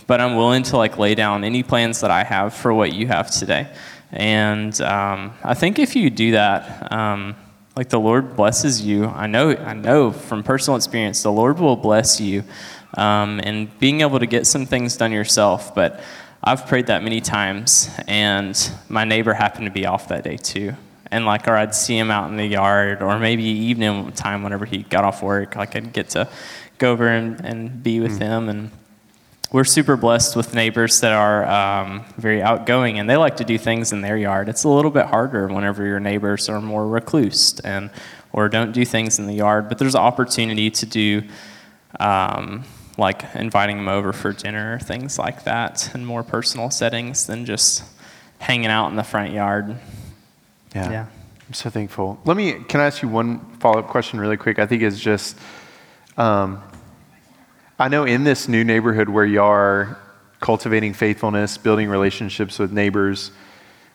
but 0.10 0.20
I'm 0.20 0.36
willing 0.36 0.64
to 0.64 0.76
like 0.76 0.98
lay 0.98 1.14
down 1.14 1.44
any 1.44 1.62
plans 1.62 2.02
that 2.02 2.10
I 2.10 2.24
have 2.24 2.56
for 2.56 2.74
what 2.74 2.94
you 2.94 3.06
have 3.06 3.30
today. 3.30 3.72
And 4.12 4.74
um, 4.82 5.36
I 5.44 5.54
think 5.54 5.78
if 5.78 5.96
you 5.96 6.10
do 6.10 6.32
that, 6.32 6.92
um, 6.92 7.36
like 7.76 7.90
the 7.90 8.00
Lord 8.00 8.36
blesses 8.36 8.82
you. 8.82 9.06
I 9.06 9.28
know, 9.28 9.52
I 9.52 9.76
know 9.76 10.12
from 10.12 10.42
personal 10.42 10.78
experience, 10.78 11.22
the 11.22 11.32
Lord 11.32 11.60
will 11.60 11.76
bless 11.76 12.20
you, 12.20 12.44
um, 12.98 13.40
and 13.44 13.70
being 13.78 14.02
able 14.02 14.18
to 14.18 14.26
get 14.26 14.48
some 14.48 14.66
things 14.66 14.98
done 14.98 15.12
yourself. 15.12 15.76
But 15.76 16.02
I've 16.44 16.66
prayed 16.66 16.88
that 16.88 17.04
many 17.04 17.22
times, 17.22 17.88
and 18.08 18.58
my 18.90 19.04
neighbor 19.04 19.34
happened 19.34 19.68
to 19.68 19.72
be 19.72 19.86
off 19.86 20.08
that 20.08 20.24
day 20.24 20.38
too. 20.38 20.74
And 21.12 21.28
like, 21.28 21.48
or 21.48 21.56
I'd 21.56 21.76
see 21.76 21.96
him 21.96 22.10
out 22.10 22.32
in 22.32 22.38
the 22.38 22.48
yard, 22.48 23.04
or 23.04 23.20
maybe 23.20 23.44
evening 23.44 24.12
time 24.14 24.42
whenever 24.42 24.66
he 24.66 24.80
got 24.80 25.04
off 25.04 25.22
work, 25.22 25.56
like 25.56 25.76
I'd 25.76 25.94
get 25.94 26.10
to 26.10 26.28
go 26.80 26.94
over 26.94 27.08
and, 27.08 27.46
and 27.46 27.84
be 27.84 28.00
with 28.00 28.18
him 28.18 28.50
and 28.50 28.72
we're 29.52 29.64
super 29.64 29.98
blessed 29.98 30.36
with 30.36 30.54
neighbors 30.54 31.02
that 31.02 31.12
are 31.12 31.46
um, 31.46 32.06
very 32.18 32.42
outgoing 32.42 33.00
and 33.00 33.10
they 33.10 33.18
like 33.18 33.38
to 33.38 33.44
do 33.44 33.58
things 33.58 33.92
in 33.92 34.02
their 34.02 34.18
yard. 34.18 34.48
It's 34.48 34.64
a 34.64 34.70
little 34.70 34.92
bit 34.92 35.08
harder 35.08 35.48
whenever 35.48 35.86
your 35.86 36.00
neighbors 36.00 36.50
are 36.50 36.62
more 36.62 36.88
recluse 36.88 37.60
and 37.62 37.90
or 38.32 38.48
don't 38.48 38.74
do 38.74 38.86
things 38.86 39.18
in 39.18 39.26
the 39.26 39.34
yard. 39.34 39.68
But 39.68 39.80
there's 39.80 39.96
opportunity 39.96 40.70
to 40.70 40.86
do 40.86 41.24
um, 42.00 42.64
like 42.98 43.24
inviting 43.34 43.78
them 43.78 43.88
over 43.88 44.14
for 44.14 44.34
dinner 44.34 44.76
or 44.76 44.80
things 44.80 45.18
like 45.18 45.46
that 45.46 45.96
in 45.96 46.06
more 46.06 46.24
personal 46.24 46.70
settings 46.70 47.26
than 47.26 47.46
just 47.46 47.84
hanging 48.38 48.68
out 48.68 48.90
in 48.90 48.98
the 48.98 49.04
front 49.04 49.34
yard. 49.34 49.78
Yeah. 50.76 50.92
Yeah. 50.92 51.06
I'm 51.48 51.54
so 51.54 51.72
thankful. 51.72 52.20
Let 52.26 52.38
me, 52.38 52.54
can 52.68 52.82
I 52.82 52.86
ask 52.86 53.02
you 53.02 53.10
one 53.10 53.40
follow 53.60 53.80
up 53.80 53.88
question 53.88 54.20
really 54.20 54.38
quick? 54.38 54.60
I 54.60 54.68
think 54.68 54.84
it's 54.84 55.00
just, 55.00 55.36
um, 56.16 56.62
I 57.82 57.88
know 57.88 58.04
in 58.04 58.26
this 58.26 58.50
new 58.50 58.66
neighborhood 58.66 59.08
where 59.08 59.24
you 59.24 59.42
are 59.42 59.98
cultivating 60.42 60.94
faithfulness, 60.94 61.58
building 61.58 61.88
relationships 61.88 62.60
with 62.60 62.74
neighbors, 62.74 63.32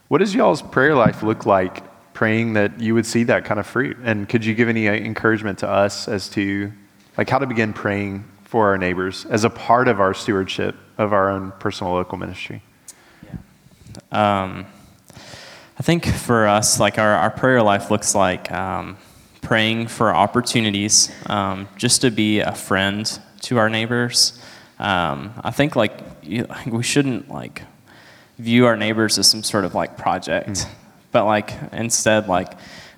what 0.09 0.18
does 0.18 0.35
y'all's 0.35 0.62
prayer 0.62 0.95
life 0.95 1.22
look 1.22 1.45
like 1.45 1.82
praying 2.14 2.55
that 2.55 2.80
you 2.80 2.95
would 2.95 3.05
see 3.05 3.24
that 3.24 3.45
kind 3.45 3.61
of 3.61 3.66
fruit? 3.66 3.99
And 4.03 4.26
could 4.26 4.43
you 4.43 4.55
give 4.55 4.70
any 4.70 4.89
uh, 4.89 4.95
encouragement 4.95 5.59
to 5.59 5.68
us 5.68 6.09
as 6.09 6.30
to 6.30 6.72
like 7.18 7.28
how 7.28 7.39
to 7.39 7.47
begin 7.47 7.74
praying 7.74 8.24
for 8.45 8.68
our 8.68 8.78
neighbors 8.78 9.26
as 9.26 9.45
a 9.45 9.51
part 9.51 9.87
of 9.87 10.01
our 10.01 10.14
stewardship 10.14 10.76
of 10.97 11.12
our 11.12 11.28
own 11.28 11.53
personal 11.59 11.93
local 11.93 12.16
ministry? 12.16 12.62
Um, 14.11 14.64
I 15.78 15.82
think 15.82 16.07
for 16.07 16.49
us, 16.49 16.80
like 16.80 16.99
our, 16.99 17.16
our 17.16 17.30
prayer 17.30 17.62
life 17.62 17.91
looks 17.91 18.14
like 18.14 18.51
um, 18.51 18.97
praying 19.43 19.89
for 19.89 20.14
opportunities 20.14 21.12
um, 21.26 21.68
just 21.76 22.01
to 22.01 22.11
be 22.11 22.41
a 22.41 22.55
friend 22.55 23.20
to 23.45 23.59
our 23.59 23.68
neighbors. 23.68 24.40
Um, 24.78 25.32
I 25.42 25.51
think 25.51 25.76
like 25.76 25.92
you, 26.22 26.47
we 26.66 26.82
shouldn't 26.82 27.28
like 27.30 27.62
view 28.38 28.66
our 28.66 28.76
neighbors 28.76 29.18
as 29.18 29.30
some 29.30 29.42
sort 29.42 29.64
of 29.64 29.74
like 29.74 29.97
project, 29.97 30.66
but 31.12 31.24
like 31.24 31.53
instead 31.72 32.28
like 32.28 32.53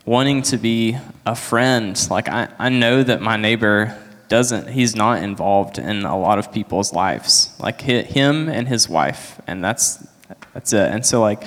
wanting 0.04 0.42
to 0.42 0.56
be 0.56 0.96
a 1.26 1.34
friend. 1.34 2.00
Like 2.10 2.28
I, 2.28 2.48
I 2.58 2.68
know 2.68 3.02
that 3.02 3.20
my 3.20 3.36
neighbor 3.36 3.96
doesn't 4.28 4.68
he's 4.68 4.96
not 4.96 5.22
involved 5.22 5.78
in 5.78 6.04
a 6.04 6.18
lot 6.18 6.38
of 6.38 6.50
people's 6.50 6.92
lives 6.92 7.54
like 7.60 7.80
him 7.80 8.48
and 8.48 8.66
his 8.66 8.88
wife 8.88 9.40
and 9.46 9.62
that's 9.62 10.04
that's 10.52 10.72
it 10.72 10.92
and 10.92 11.06
so 11.06 11.20
like 11.20 11.44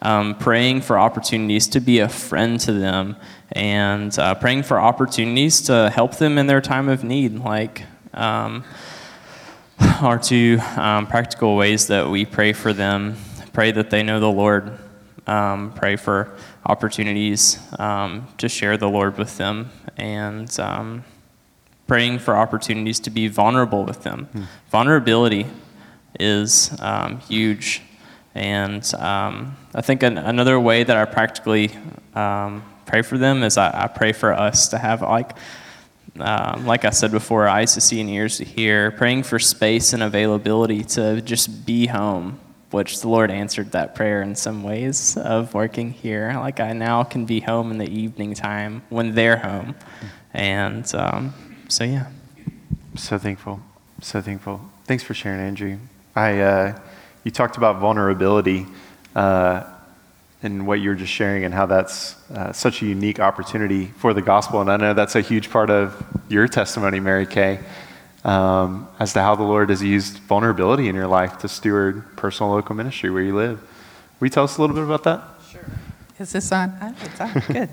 um, 0.00 0.36
praying 0.36 0.80
for 0.82 0.96
opportunities 0.96 1.66
to 1.68 1.80
be 1.80 1.98
a 1.98 2.08
friend 2.08 2.60
to 2.60 2.72
them 2.72 3.16
and 3.50 4.16
uh, 4.18 4.34
praying 4.36 4.62
for 4.62 4.78
opportunities 4.78 5.62
to 5.62 5.90
help 5.90 6.16
them 6.18 6.38
in 6.38 6.46
their 6.46 6.60
time 6.60 6.88
of 6.88 7.02
need 7.02 7.36
like 7.40 7.82
um, 8.14 8.64
are 10.02 10.18
two 10.18 10.58
um, 10.76 11.06
practical 11.06 11.56
ways 11.56 11.86
that 11.88 12.08
we 12.08 12.24
pray 12.24 12.52
for 12.52 12.72
them. 12.72 13.16
Pray 13.52 13.72
that 13.72 13.90
they 13.90 14.02
know 14.02 14.20
the 14.20 14.30
lord. 14.30 14.78
Um, 15.26 15.72
pray 15.74 15.96
for 15.96 16.34
opportunities 16.64 17.58
um, 17.78 18.26
to 18.38 18.48
share 18.48 18.76
the 18.76 18.88
lord 18.88 19.18
with 19.18 19.36
them 19.36 19.70
and 19.96 20.58
um, 20.58 21.04
praying 21.86 22.18
for 22.18 22.36
opportunities 22.36 22.98
to 23.00 23.10
be 23.10 23.28
vulnerable 23.28 23.84
with 23.84 24.02
them. 24.04 24.28
Vulnerability 24.70 25.46
is 26.18 26.74
um, 26.80 27.20
huge. 27.20 27.82
And 28.34 28.84
um, 28.94 29.56
i 29.74 29.80
think 29.80 30.02
an, 30.02 30.16
another 30.16 30.58
way 30.58 30.84
that 30.84 30.96
i 30.96 31.04
practically 31.04 31.70
um, 32.14 32.62
pray 32.86 33.02
for 33.02 33.18
them 33.18 33.42
is 33.42 33.56
I, 33.58 33.84
I 33.84 33.86
pray 33.86 34.12
for 34.12 34.32
us 34.32 34.68
to 34.68 34.78
have 34.78 35.02
like 35.02 35.36
um, 36.20 36.66
like 36.66 36.84
I 36.84 36.90
said 36.90 37.10
before, 37.10 37.48
eyes 37.48 37.74
to 37.74 37.80
see 37.80 38.00
and 38.00 38.10
ears 38.10 38.38
to 38.38 38.44
hear, 38.44 38.90
praying 38.92 39.22
for 39.24 39.38
space 39.38 39.92
and 39.92 40.02
availability 40.02 40.84
to 40.84 41.20
just 41.20 41.66
be 41.66 41.86
home, 41.86 42.38
which 42.70 43.00
the 43.00 43.08
Lord 43.08 43.30
answered 43.30 43.72
that 43.72 43.94
prayer 43.94 44.22
in 44.22 44.34
some 44.34 44.62
ways 44.62 45.16
of 45.16 45.54
working 45.54 45.90
here. 45.90 46.32
Like 46.34 46.60
I 46.60 46.72
now 46.72 47.04
can 47.04 47.24
be 47.26 47.40
home 47.40 47.70
in 47.70 47.78
the 47.78 47.88
evening 47.88 48.34
time 48.34 48.82
when 48.88 49.14
they're 49.14 49.38
home. 49.38 49.74
And 50.34 50.92
um, 50.94 51.34
so, 51.68 51.84
yeah. 51.84 52.08
So 52.96 53.18
thankful. 53.18 53.60
So 54.00 54.20
thankful. 54.20 54.60
Thanks 54.84 55.02
for 55.02 55.14
sharing, 55.14 55.40
Andrew. 55.40 55.78
I, 56.14 56.40
uh, 56.40 56.78
you 57.24 57.30
talked 57.30 57.56
about 57.56 57.78
vulnerability 57.80 58.66
uh, 59.14 59.64
and 60.42 60.66
what 60.66 60.80
you're 60.80 60.94
just 60.94 61.12
sharing 61.12 61.44
and 61.44 61.52
how 61.52 61.66
that's 61.66 62.14
uh, 62.30 62.52
such 62.52 62.82
a 62.82 62.86
unique 62.86 63.18
opportunity 63.18 63.86
for 63.86 64.14
the 64.14 64.22
gospel. 64.22 64.60
And 64.60 64.70
I 64.70 64.76
know 64.76 64.94
that's 64.94 65.16
a 65.16 65.20
huge 65.20 65.50
part 65.50 65.68
of 65.70 66.00
your 66.28 66.46
testimony, 66.46 67.00
Mary 67.00 67.26
Kay. 67.26 67.58
um, 68.24 68.88
as 68.98 69.12
to 69.12 69.22
how 69.22 69.34
the 69.34 69.42
Lord 69.42 69.70
has 69.70 69.82
used 69.82 70.18
vulnerability 70.18 70.88
in 70.88 70.94
your 70.94 71.06
life 71.06 71.38
to 71.38 71.48
steward 71.48 72.04
personal 72.16 72.52
local 72.52 72.74
ministry 72.74 73.10
where 73.10 73.22
you 73.22 73.34
live. 73.34 73.60
Will 74.20 74.26
you 74.26 74.30
tell 74.30 74.44
us 74.44 74.58
a 74.58 74.60
little 74.60 74.74
bit 74.74 74.84
about 74.84 75.04
that? 75.04 75.22
Sure. 75.50 75.64
Is 76.18 76.32
this 76.32 76.50
on? 76.52 76.76
It's 77.00 77.20
on. 77.20 77.42
Good. 77.52 77.70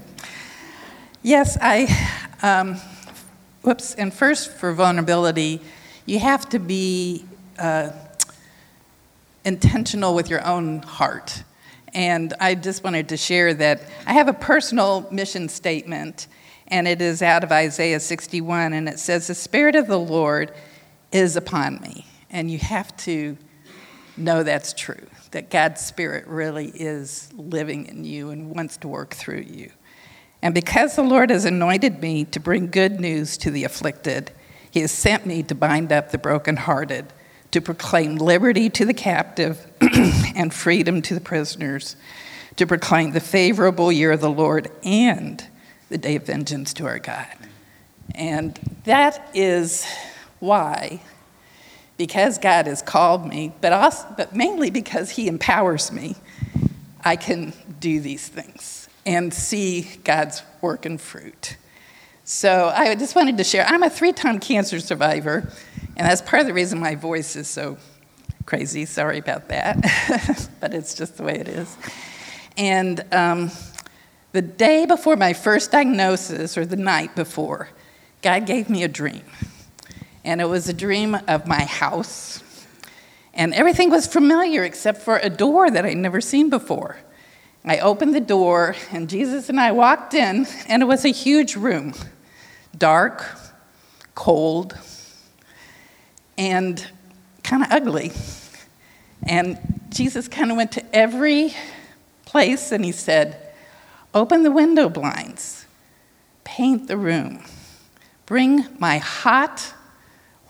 yes, 1.23 1.57
I. 1.61 1.87
Um, 2.43 2.75
whoops. 3.63 3.95
And 3.95 4.13
first, 4.13 4.51
for 4.51 4.71
vulnerability, 4.73 5.61
you 6.05 6.19
have 6.19 6.47
to 6.49 6.59
be 6.59 7.25
uh, 7.57 7.89
intentional 9.43 10.13
with 10.13 10.29
your 10.29 10.45
own 10.45 10.83
heart. 10.83 11.43
And 11.95 12.33
I 12.41 12.55
just 12.55 12.83
wanted 12.83 13.07
to 13.09 13.17
share 13.17 13.53
that 13.53 13.81
I 14.05 14.11
have 14.13 14.27
a 14.27 14.33
personal 14.33 15.07
mission 15.11 15.47
statement, 15.47 16.27
and 16.67 16.89
it 16.89 17.01
is 17.01 17.21
out 17.21 17.45
of 17.45 17.53
Isaiah 17.53 18.01
61, 18.01 18.73
and 18.73 18.89
it 18.89 18.99
says, 18.99 19.27
The 19.27 19.33
Spirit 19.33 19.77
of 19.77 19.87
the 19.87 19.97
Lord 19.97 20.53
is 21.13 21.37
upon 21.37 21.79
me. 21.79 22.05
And 22.29 22.51
you 22.51 22.57
have 22.57 22.95
to 22.97 23.37
know 24.17 24.43
that's 24.43 24.73
true, 24.73 25.07
that 25.31 25.49
God's 25.49 25.79
Spirit 25.79 26.27
really 26.27 26.67
is 26.67 27.31
living 27.33 27.85
in 27.85 28.03
you 28.03 28.29
and 28.29 28.53
wants 28.53 28.75
to 28.77 28.89
work 28.89 29.13
through 29.13 29.45
you. 29.47 29.71
And 30.41 30.53
because 30.53 30.97
the 30.97 31.01
Lord 31.01 31.29
has 31.29 31.45
anointed 31.45 32.01
me 32.01 32.25
to 32.25 32.41
bring 32.41 32.67
good 32.67 32.99
news 32.99 33.37
to 33.37 33.49
the 33.49 33.63
afflicted, 33.63 34.33
He 34.69 34.81
has 34.81 34.91
sent 34.91 35.25
me 35.25 35.43
to 35.43 35.55
bind 35.55 35.93
up 35.93 36.11
the 36.11 36.17
brokenhearted 36.17 37.13
to 37.55 37.61
proclaim 37.61 38.17
liberty 38.17 38.69
to 38.69 38.83
the 38.83 38.93
captive 38.93 39.65
and 40.35 40.53
freedom 40.53 41.01
to 41.01 41.13
the 41.13 41.21
prisoners, 41.21 41.95
to 42.57 42.67
proclaim 42.67 43.13
the 43.13 43.21
favorable 43.21 43.93
year 43.93 44.11
of 44.11 44.19
the 44.19 44.29
Lord 44.29 44.69
and 44.83 45.41
the 45.87 45.97
day 45.97 46.17
of 46.17 46.23
vengeance 46.23 46.73
to 46.73 46.85
our 46.85 46.99
God. 46.99 47.33
And 48.13 48.59
that 48.83 49.29
is 49.33 49.87
why, 50.39 50.99
because 51.95 52.37
God 52.39 52.67
has 52.67 52.81
called 52.81 53.25
me, 53.25 53.53
but, 53.61 53.71
also, 53.71 54.05
but 54.17 54.35
mainly 54.35 54.69
because 54.69 55.11
He 55.11 55.29
empowers 55.29 55.93
me, 55.93 56.17
I 57.05 57.15
can 57.15 57.53
do 57.79 58.01
these 58.01 58.27
things 58.27 58.89
and 59.05 59.33
see 59.33 59.89
God's 60.03 60.43
work 60.59 60.85
and 60.85 60.99
fruit. 60.99 61.55
So 62.27 62.73
I 62.75 62.95
just 62.95 63.15
wanted 63.15 63.37
to 63.37 63.43
share. 63.43 63.67
I'm 63.67 63.83
a 63.83 63.89
three 63.89 64.11
time 64.11 64.39
cancer 64.39 64.79
survivor. 64.79 65.47
And 65.95 66.09
that's 66.09 66.23
part 66.23 66.41
of 66.41 66.47
the 66.47 66.55
reason 66.55 66.79
my 66.79 66.95
voice 66.95 67.35
is 67.35 67.47
so 67.47 67.77
crazy. 68.47 68.85
Sorry 68.85 69.19
about 69.19 69.47
that. 69.49 70.49
but 70.59 70.73
it's 70.73 70.95
just 70.95 71.17
the 71.17 71.23
way 71.23 71.35
it 71.35 71.47
is. 71.47 71.77
And 72.57 73.05
um, 73.13 73.51
the 74.31 74.41
day 74.41 74.87
before 74.87 75.15
my 75.15 75.33
first 75.33 75.71
diagnosis, 75.71 76.57
or 76.57 76.65
the 76.65 76.75
night 76.75 77.15
before, 77.15 77.69
God 78.23 78.47
gave 78.47 78.71
me 78.71 78.81
a 78.81 78.87
dream. 78.87 79.21
And 80.23 80.41
it 80.41 80.49
was 80.49 80.67
a 80.67 80.73
dream 80.73 81.15
of 81.27 81.45
my 81.45 81.63
house. 81.63 82.43
And 83.35 83.53
everything 83.53 83.91
was 83.91 84.07
familiar 84.07 84.63
except 84.63 85.03
for 85.03 85.19
a 85.19 85.29
door 85.29 85.69
that 85.69 85.85
I'd 85.85 85.97
never 85.97 86.21
seen 86.21 86.49
before. 86.49 86.97
I 87.63 87.79
opened 87.79 88.15
the 88.15 88.21
door, 88.21 88.75
and 88.91 89.09
Jesus 89.09 89.49
and 89.49 89.59
I 89.59 89.71
walked 89.71 90.15
in, 90.15 90.47
and 90.67 90.81
it 90.81 90.85
was 90.85 91.05
a 91.05 91.09
huge 91.09 91.55
room 91.55 91.93
dark, 92.77 93.25
cold, 94.13 94.77
and 96.37 96.85
kind 97.43 97.63
of 97.63 97.71
ugly. 97.71 98.11
And 99.23 99.57
Jesus 99.89 100.27
kind 100.27 100.51
of 100.51 100.57
went 100.57 100.71
to 100.73 100.95
every 100.95 101.53
place 102.25 102.71
and 102.71 102.83
he 102.83 102.91
said, 102.91 103.41
Open 104.13 104.43
the 104.43 104.51
window 104.51 104.87
blinds, 104.87 105.65
paint 106.43 106.87
the 106.87 106.97
room, 106.97 107.43
bring 108.25 108.65
my 108.79 108.97
hot, 108.97 109.73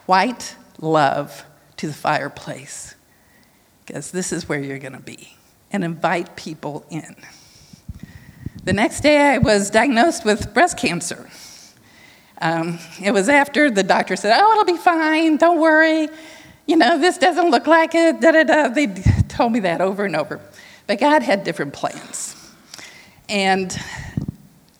white 0.05 0.55
love 0.79 1.45
to 1.77 1.87
the 1.87 1.93
fireplace, 1.93 2.95
because 3.85 4.11
this 4.11 4.31
is 4.31 4.47
where 4.47 4.59
you're 4.59 4.79
going 4.79 4.93
to 4.93 4.99
be, 4.99 5.35
and 5.71 5.83
invite 5.83 6.35
people 6.35 6.85
in. 6.89 7.15
The 8.63 8.73
next 8.73 9.01
day, 9.01 9.33
I 9.33 9.37
was 9.37 9.69
diagnosed 9.69 10.25
with 10.25 10.53
breast 10.53 10.77
cancer. 10.77 11.29
Um, 12.41 12.79
it 13.01 13.11
was 13.11 13.29
after 13.29 13.71
the 13.71 13.83
doctor 13.83 14.15
said, 14.15 14.37
Oh, 14.39 14.51
it'll 14.51 14.65
be 14.65 14.77
fine, 14.77 15.37
don't 15.37 15.59
worry. 15.59 16.09
You 16.65 16.77
know, 16.77 16.99
this 16.99 17.17
doesn't 17.17 17.51
look 17.51 17.67
like 17.67 17.95
it, 17.95 18.19
da 18.19 18.31
da 18.31 18.43
da. 18.43 18.67
They 18.69 18.87
told 19.27 19.51
me 19.51 19.61
that 19.61 19.81
over 19.81 20.05
and 20.05 20.15
over. 20.15 20.41
But 20.87 20.99
God 20.99 21.23
had 21.23 21.43
different 21.43 21.73
plans. 21.73 22.35
And 23.29 23.75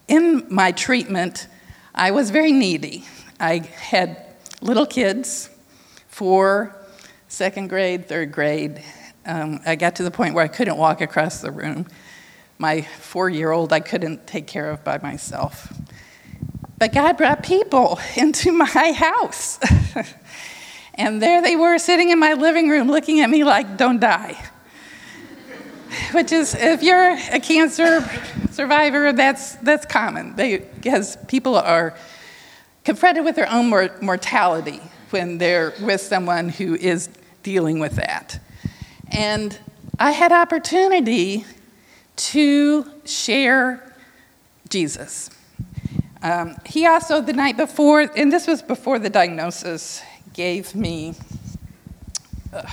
in 0.07 0.45
my 0.49 0.71
treatment, 0.71 1.47
I 1.93 2.11
was 2.11 2.29
very 2.29 2.51
needy. 2.51 3.05
I 3.39 3.57
had 3.57 4.25
little 4.61 4.85
kids, 4.85 5.49
four, 6.07 6.75
second 7.27 7.69
grade, 7.69 8.07
third 8.07 8.31
grade. 8.31 8.83
Um, 9.25 9.59
I 9.65 9.75
got 9.75 9.95
to 9.95 10.03
the 10.03 10.11
point 10.11 10.35
where 10.35 10.43
I 10.43 10.47
couldn't 10.47 10.77
walk 10.77 11.01
across 11.01 11.41
the 11.41 11.51
room. 11.51 11.87
My 12.57 12.81
four 12.81 13.29
year 13.29 13.51
old, 13.51 13.73
I 13.73 13.79
couldn't 13.79 14.27
take 14.27 14.47
care 14.47 14.69
of 14.69 14.83
by 14.83 14.99
myself. 14.99 15.73
But 16.85 16.93
God 16.93 17.17
brought 17.17 17.41
people 17.41 17.99
into 18.15 18.51
my 18.51 18.91
house. 18.91 19.57
and 20.93 21.19
there 21.19 21.41
they 21.41 21.55
were 21.55 21.79
sitting 21.79 22.11
in 22.11 22.19
my 22.19 22.33
living 22.33 22.69
room 22.69 22.89
looking 22.89 23.21
at 23.21 23.29
me 23.31 23.43
like, 23.43 23.75
don't 23.75 23.99
die. 23.99 24.39
Which 26.11 26.31
is, 26.31 26.53
if 26.53 26.83
you're 26.83 27.17
a 27.31 27.39
cancer 27.39 28.07
survivor, 28.51 29.13
that's, 29.13 29.55
that's 29.55 29.87
common. 29.87 30.35
They, 30.35 30.59
because 30.59 31.17
people 31.27 31.55
are 31.55 31.97
confronted 32.83 33.25
with 33.25 33.35
their 33.35 33.51
own 33.51 33.69
mor- 33.69 33.97
mortality 33.99 34.79
when 35.09 35.39
they're 35.39 35.73
with 35.81 36.01
someone 36.01 36.49
who 36.49 36.75
is 36.75 37.09
dealing 37.41 37.79
with 37.79 37.95
that. 37.95 38.39
And 39.11 39.57
I 39.97 40.11
had 40.11 40.31
opportunity 40.31 41.45
to 42.15 42.85
share 43.05 43.91
Jesus. 44.69 45.31
Um, 46.25 46.55
he 46.65 46.87
also, 46.87 47.21
the 47.21 47.33
night 47.33 47.55
before, 47.55 48.01
and 48.01 48.33
this 48.33 48.47
was 48.47 48.63
before 48.63 48.97
the 48.97 49.11
diagnosis, 49.11 50.01
gave 50.33 50.73
me. 50.73 51.13
Uh, 52.51 52.63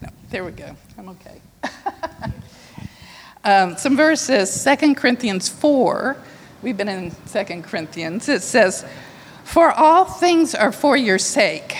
no, 0.00 0.08
there 0.30 0.42
we 0.44 0.50
go. 0.50 0.74
I'm 0.98 1.08
okay. 1.10 1.40
um, 3.44 3.76
some 3.76 3.96
verses, 3.96 4.64
2 4.64 4.96
Corinthians 4.96 5.48
4. 5.48 6.16
We've 6.62 6.76
been 6.76 6.88
in 6.88 7.12
2 7.30 7.62
Corinthians. 7.62 8.28
It 8.28 8.42
says, 8.42 8.84
For 9.44 9.70
all 9.70 10.04
things 10.04 10.52
are 10.52 10.72
for 10.72 10.96
your 10.96 11.20
sake. 11.20 11.76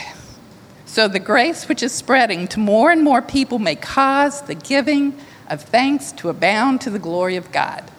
So 0.87 1.09
the 1.09 1.19
grace 1.19 1.69
which 1.69 1.83
is 1.83 1.91
spreading 1.91 2.47
to 2.47 2.61
more 2.61 2.93
and 2.93 3.03
more 3.03 3.23
people 3.23 3.59
may 3.59 3.75
cause 3.75 4.43
the 4.43 4.55
giving 4.55 5.19
of 5.51 5.63
thanks 5.63 6.13
to 6.13 6.29
abound 6.29 6.81
to 6.83 6.91
the 6.91 7.01
glory 7.01 7.35
of 7.35 7.51
God. 7.51 7.91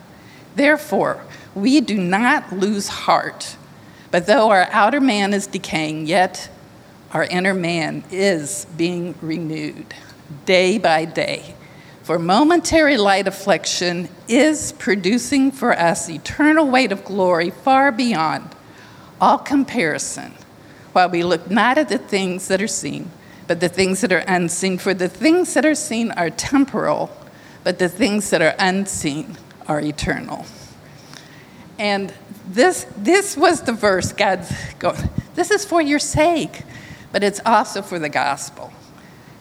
Therefore, 0.55 1.25
we 1.55 1.81
do 1.81 1.97
not 1.97 2.51
lose 2.51 2.87
heart. 2.87 3.57
But 4.11 4.27
though 4.27 4.49
our 4.51 4.67
outer 4.71 5.01
man 5.01 5.33
is 5.33 5.47
decaying, 5.47 6.07
yet 6.07 6.49
our 7.11 7.23
inner 7.23 7.53
man 7.53 8.03
is 8.11 8.65
being 8.77 9.15
renewed 9.21 9.93
day 10.45 10.77
by 10.77 11.05
day. 11.05 11.55
For 12.03 12.19
momentary 12.19 12.97
light 12.97 13.27
affliction 13.27 14.09
is 14.27 14.73
producing 14.73 15.51
for 15.51 15.77
us 15.77 16.09
eternal 16.09 16.67
weight 16.67 16.91
of 16.91 17.05
glory 17.05 17.49
far 17.49 17.91
beyond 17.91 18.55
all 19.21 19.37
comparison, 19.37 20.33
while 20.91 21.09
we 21.09 21.23
look 21.23 21.49
not 21.49 21.77
at 21.77 21.87
the 21.87 21.97
things 21.97 22.49
that 22.49 22.61
are 22.61 22.67
seen, 22.67 23.09
but 23.47 23.61
the 23.61 23.69
things 23.69 24.01
that 24.01 24.11
are 24.11 24.23
unseen. 24.27 24.77
For 24.77 24.93
the 24.93 25.07
things 25.07 25.53
that 25.53 25.65
are 25.65 25.75
seen 25.75 26.11
are 26.11 26.29
temporal, 26.29 27.09
but 27.63 27.79
the 27.79 27.87
things 27.87 28.29
that 28.31 28.41
are 28.41 28.55
unseen 28.59 29.37
are 29.67 29.79
eternal. 29.79 30.45
And 31.80 32.13
this, 32.47 32.86
this 32.97 33.36
was 33.36 33.61
the 33.61 33.74
verse 33.74 34.11
God's 34.11 34.51
going, 34.80 35.09
this 35.36 35.51
is 35.51 35.65
for 35.65 35.82
your 35.82 35.99
sake, 35.99 36.63
but 37.11 37.24
it's 37.24 37.39
also 37.45 37.82
for 37.82 37.99
the 37.99 38.09
gospel. 38.09 38.71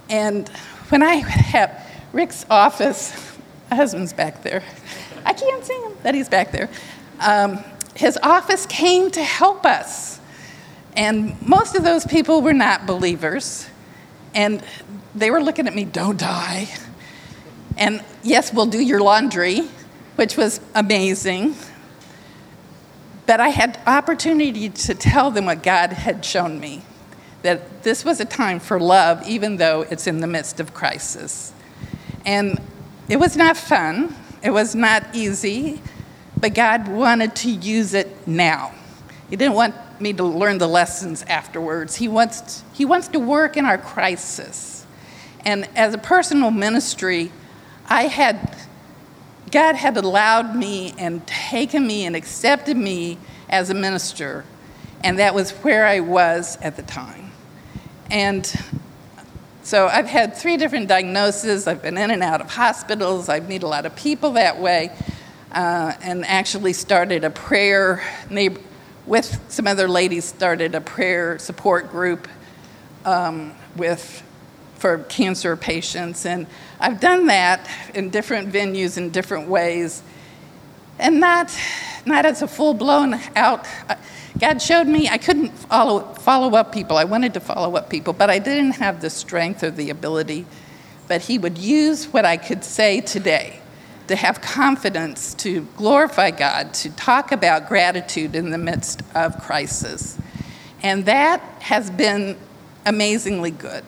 And 0.09 0.49
when 0.89 1.03
I 1.03 1.17
have 1.17 1.87
Rick's 2.13 2.45
office, 2.51 3.13
my 3.71 3.77
husband's 3.77 4.13
back 4.13 4.43
there. 4.43 4.63
I 5.25 5.33
can't 5.33 5.65
see 5.65 5.75
him, 5.75 5.93
but 6.03 6.15
he's 6.15 6.29
back 6.29 6.53
there. 6.53 6.69
Um, 7.21 7.65
his 7.95 8.19
office 8.23 8.67
came 8.67 9.11
to 9.13 9.23
help 9.23 9.65
us. 9.65 10.21
And 10.97 11.41
most 11.47 11.75
of 11.75 11.85
those 11.85 12.07
people 12.07 12.43
were 12.43 12.53
not 12.53 12.87
believers. 12.87 13.69
And 14.35 14.63
they 15.15 15.31
were 15.31 15.43
looking 15.43 15.67
at 15.67 15.75
me, 15.75 15.85
don't 15.85 16.19
die. 16.19 16.69
And 17.77 18.05
yes, 18.23 18.53
we'll 18.53 18.67
do 18.67 18.81
your 18.81 19.01
laundry, 19.01 19.61
which 20.17 20.37
was 20.37 20.61
amazing. 20.75 21.55
But 23.27 23.41
I 23.41 23.49
had 23.49 23.81
opportunity 23.87 24.69
to 24.69 24.95
tell 24.95 25.31
them 25.31 25.47
what 25.47 25.63
God 25.63 25.93
had 25.93 26.25
shown 26.25 26.59
me 26.61 26.83
that 27.43 27.83
this 27.83 28.05
was 28.05 28.21
a 28.21 28.25
time 28.25 28.61
for 28.61 28.79
love, 28.81 29.27
even 29.27 29.57
though 29.57 29.83
it's 29.83 30.07
in 30.07 30.21
the 30.21 30.27
midst 30.27 30.61
of 30.61 30.73
crisis. 30.73 31.53
And 32.25 32.61
it 33.09 33.17
was 33.17 33.37
not 33.37 33.57
fun, 33.57 34.15
it 34.43 34.51
was 34.51 34.75
not 34.75 35.05
easy, 35.13 35.81
but 36.39 36.55
God 36.55 36.89
wanted 36.89 37.35
to 37.37 37.51
use 37.51 37.95
it 37.95 38.27
now. 38.27 38.73
He 39.29 39.37
didn't 39.37 39.55
want 39.55 39.75
me 40.01 40.13
to 40.13 40.25
learn 40.25 40.59
the 40.59 40.69
lessons 40.69 41.23
afterwards. 41.25 41.97
He 41.97 42.09
wants, 42.09 42.65
he 42.73 42.85
wants 42.85 43.09
to 43.09 43.19
work 43.19 43.57
in 43.57 43.65
our 43.65 43.79
crisis. 43.79 44.87
And 45.45 45.69
as 45.77 45.95
a 45.95 45.99
personal 45.99 46.51
ministry, 46.51 47.33
I 47.89 48.09
had, 48.09 48.57
God 49.53 49.77
had 49.77 49.99
allowed 49.99 50.57
me 50.57 50.95
and 50.97 51.25
taken 51.27 51.87
me 51.87 52.07
and 52.07 52.17
accepted 52.17 52.77
me 52.77 53.19
as 53.51 53.69
a 53.69 53.75
minister. 53.75 54.47
And 55.05 55.19
that 55.19 55.35
was 55.35 55.51
where 55.51 55.87
I 55.87 56.01
was 56.01 56.57
at 56.63 56.77
the 56.77 56.83
time. 56.83 57.31
And 58.11 58.51
so 59.63 59.89
I've 59.89 60.07
had 60.07 60.35
three 60.35 60.57
different 60.57 60.89
diagnoses. 60.89 61.67
I've 61.67 61.83
been 61.83 61.99
in 61.99 62.11
and 62.11 62.23
out 62.23 62.41
of 62.41 62.51
hospitals. 62.51 63.29
I've 63.29 63.47
met 63.47 63.63
a 63.63 63.69
lot 63.69 63.85
of 63.85 63.95
people 63.95 64.33
that 64.33 64.59
way. 64.59 64.91
Uh, 65.53 65.93
and 66.03 66.25
actually 66.25 66.73
started 66.73 67.23
a 67.23 67.31
prayer 67.31 68.03
neighbor, 68.31 68.59
with 69.07 69.39
some 69.49 69.67
other 69.67 69.87
ladies 69.87 70.25
started 70.25 70.75
a 70.75 70.81
prayer 70.81 71.39
support 71.39 71.91
group 71.91 72.27
um, 73.05 73.53
with 73.77 74.23
for 74.83 74.99
cancer 75.05 75.57
patients 75.57 76.27
and 76.27 76.45
i've 76.81 76.99
done 76.99 77.27
that 77.27 77.71
in 77.95 78.11
different 78.11 78.53
venues 78.53 78.99
in 78.99 79.11
different 79.11 79.49
ways 79.49 80.03
and 80.99 81.21
not 81.21 81.57
not 82.05 82.27
as 82.27 82.43
a 82.43 82.49
full-blown 82.49 83.15
out 83.37 83.65
uh, 83.89 83.95
god 84.41 84.61
showed 84.61 84.89
me 84.89 85.09
i 85.09 85.17
couldn't 85.17 85.51
follow, 85.51 86.01
follow 86.15 86.57
up 86.57 86.73
people 86.73 86.97
i 86.97 87.05
wanted 87.05 87.33
to 87.33 87.39
follow 87.39 87.77
up 87.77 87.89
people 87.89 88.13
but 88.13 88.29
i 88.29 88.41
didn't 88.41 88.73
have 88.73 89.01
the 89.01 89.09
strength 89.09 89.63
or 89.63 89.71
the 89.71 89.89
ability 89.89 90.45
but 91.07 91.23
he 91.23 91.39
would 91.39 91.57
use 91.57 92.07
what 92.07 92.25
i 92.25 92.37
could 92.37 92.65
say 92.65 93.01
today 93.01 93.61
to 94.09 94.17
have 94.17 94.41
confidence, 94.41 95.33
to 95.35 95.63
glorify 95.77 96.33
God, 96.33 96.75
to 96.75 96.91
talk 96.91 97.31
about 97.31 97.69
gratitude 97.69 98.35
in 98.35 98.51
the 98.51 98.59
midst 98.59 99.01
of 99.15 99.41
crisis. 99.41 100.19
And 100.83 101.07
that 101.07 101.41
has 101.61 101.89
been 101.89 102.37
amazingly 102.85 103.53
good. 103.53 103.85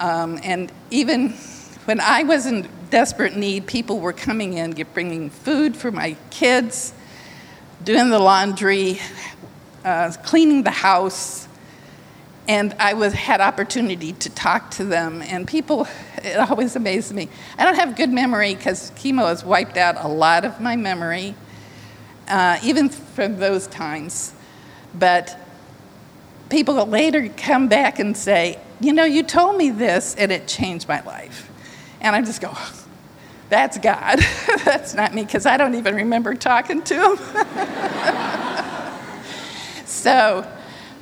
Um, 0.00 0.40
and 0.42 0.72
even 0.90 1.30
when 1.84 2.00
I 2.00 2.24
was 2.24 2.46
in 2.46 2.68
desperate 2.90 3.36
need, 3.36 3.66
people 3.66 4.00
were 4.00 4.12
coming 4.12 4.54
in, 4.54 4.72
bringing 4.92 5.30
food 5.30 5.76
for 5.76 5.92
my 5.92 6.16
kids, 6.30 6.92
doing 7.84 8.10
the 8.10 8.18
laundry, 8.18 8.98
uh, 9.84 10.12
cleaning 10.24 10.64
the 10.64 10.70
house, 10.70 11.46
and 12.48 12.74
I 12.80 12.94
was 12.94 13.12
had 13.12 13.40
opportunity 13.40 14.12
to 14.14 14.30
talk 14.30 14.72
to 14.72 14.84
them. 14.84 15.22
And 15.22 15.46
people, 15.46 15.86
it 16.16 16.36
always 16.36 16.74
amazed 16.74 17.14
me. 17.14 17.28
I 17.56 17.64
don't 17.64 17.76
have 17.76 17.96
good 17.96 18.10
memory 18.10 18.54
because 18.54 18.90
chemo 18.92 19.28
has 19.28 19.44
wiped 19.44 19.76
out 19.76 19.96
a 20.04 20.08
lot 20.08 20.44
of 20.44 20.60
my 20.60 20.74
memory, 20.74 21.34
uh, 22.26 22.58
even 22.64 22.88
from 22.88 23.38
those 23.38 23.68
times. 23.68 24.34
But 24.94 25.38
people 26.50 26.74
that 26.74 26.88
later 26.88 27.28
come 27.36 27.68
back 27.68 27.98
and 27.98 28.16
say, 28.16 28.58
you 28.80 28.92
know, 28.92 29.04
you 29.04 29.22
told 29.22 29.56
me 29.56 29.70
this, 29.70 30.14
and 30.16 30.32
it 30.32 30.48
changed 30.48 30.88
my 30.88 31.02
life. 31.02 31.50
And 32.00 32.16
I 32.16 32.22
just 32.22 32.40
go, 32.40 32.50
oh, 32.52 32.84
that's 33.48 33.78
God. 33.78 34.18
that's 34.64 34.94
not 34.94 35.14
me, 35.14 35.24
because 35.24 35.46
I 35.46 35.56
don't 35.56 35.74
even 35.74 35.94
remember 35.94 36.34
talking 36.34 36.82
to 36.82 36.94
him. 36.94 37.16
so 39.86 40.50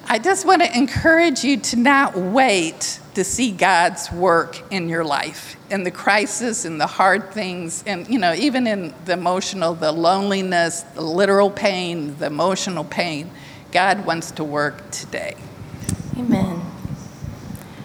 I 0.07 0.19
just 0.19 0.47
want 0.47 0.63
to 0.63 0.77
encourage 0.77 1.45
you 1.45 1.59
to 1.59 1.77
not 1.77 2.17
wait 2.17 3.01
to 3.15 3.25
see 3.25 3.51
God's 3.51 4.11
work 4.11 4.63
in 4.73 4.89
your 4.89 5.05
life, 5.05 5.57
in 5.71 5.83
the 5.83 5.91
crisis, 5.91 6.65
in 6.65 6.79
the 6.79 6.87
hard 6.87 7.33
things, 7.33 7.85
and 7.87 8.09
you 8.09 8.19
know, 8.19 8.33
even 8.33 8.67
in 8.67 8.95
the 9.05 9.13
emotional, 9.13 9.75
the 9.75 9.93
loneliness, 9.93 10.83
the 10.95 11.01
literal 11.01 11.51
pain, 11.51 12.17
the 12.19 12.27
emotional 12.27 12.85
pain. 12.85 13.31
God 13.73 14.07
wants 14.07 14.31
to 14.33 14.45
work 14.45 14.91
today. 14.91 15.37
Amen. 16.17 16.63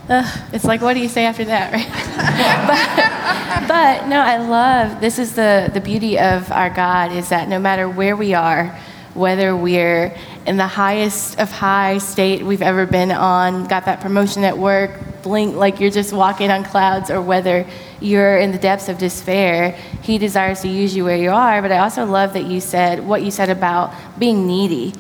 It's 0.10 0.66
like, 0.66 0.82
what 0.82 0.94
do 0.94 1.00
you 1.00 1.08
say 1.08 1.26
after 1.26 1.46
that, 1.46 1.72
right? 1.74 1.88
but, 3.68 3.68
but 3.68 4.08
no, 4.08 4.20
I 4.20 4.38
love 4.38 5.02
this 5.02 5.18
is 5.18 5.34
the, 5.36 5.72
the 5.74 5.82
beauty 5.82 6.20
of 6.20 6.52
our 6.52 6.70
God 6.70 7.12
is 7.12 7.30
that 7.30 7.48
no 7.48 7.58
matter 7.58 7.88
where 7.88 8.16
we 8.16 8.34
are, 8.34 8.78
whether 9.14 9.56
we're 9.56 10.16
in 10.46 10.58
the 10.58 10.68
highest 10.68 11.40
of 11.40 11.52
high 11.52 12.00
state 12.00 12.44
we've 12.44 12.62
ever 12.62 12.86
been 12.86 13.12
on, 13.12 13.66
got 13.66 13.86
that 13.86 14.02
promotion 14.02 14.44
at 14.44 14.58
work, 14.58 14.92
blink 15.22 15.56
like 15.56 15.80
you're 15.80 15.92
just 15.92 16.12
walking 16.12 16.50
on 16.50 16.64
clouds, 16.64 17.10
or 17.10 17.22
whether 17.22 17.66
you're 18.02 18.38
in 18.38 18.52
the 18.52 18.58
depths 18.58 18.90
of 18.90 18.98
despair, 18.98 19.72
He 20.02 20.18
desires 20.18 20.62
to 20.62 20.68
use 20.68 20.96
you 20.96 21.06
where 21.06 21.18
you 21.18 21.32
are. 21.32 21.62
But 21.62 21.72
I 21.72 21.78
also 21.78 22.06
love 22.06 22.34
that 22.34 22.46
you 22.46 22.60
said 22.60 23.06
what 23.06 23.24
you 23.24 23.32
said 23.32 23.50
about 23.50 23.94
being 24.20 24.46
needy. 24.48 24.94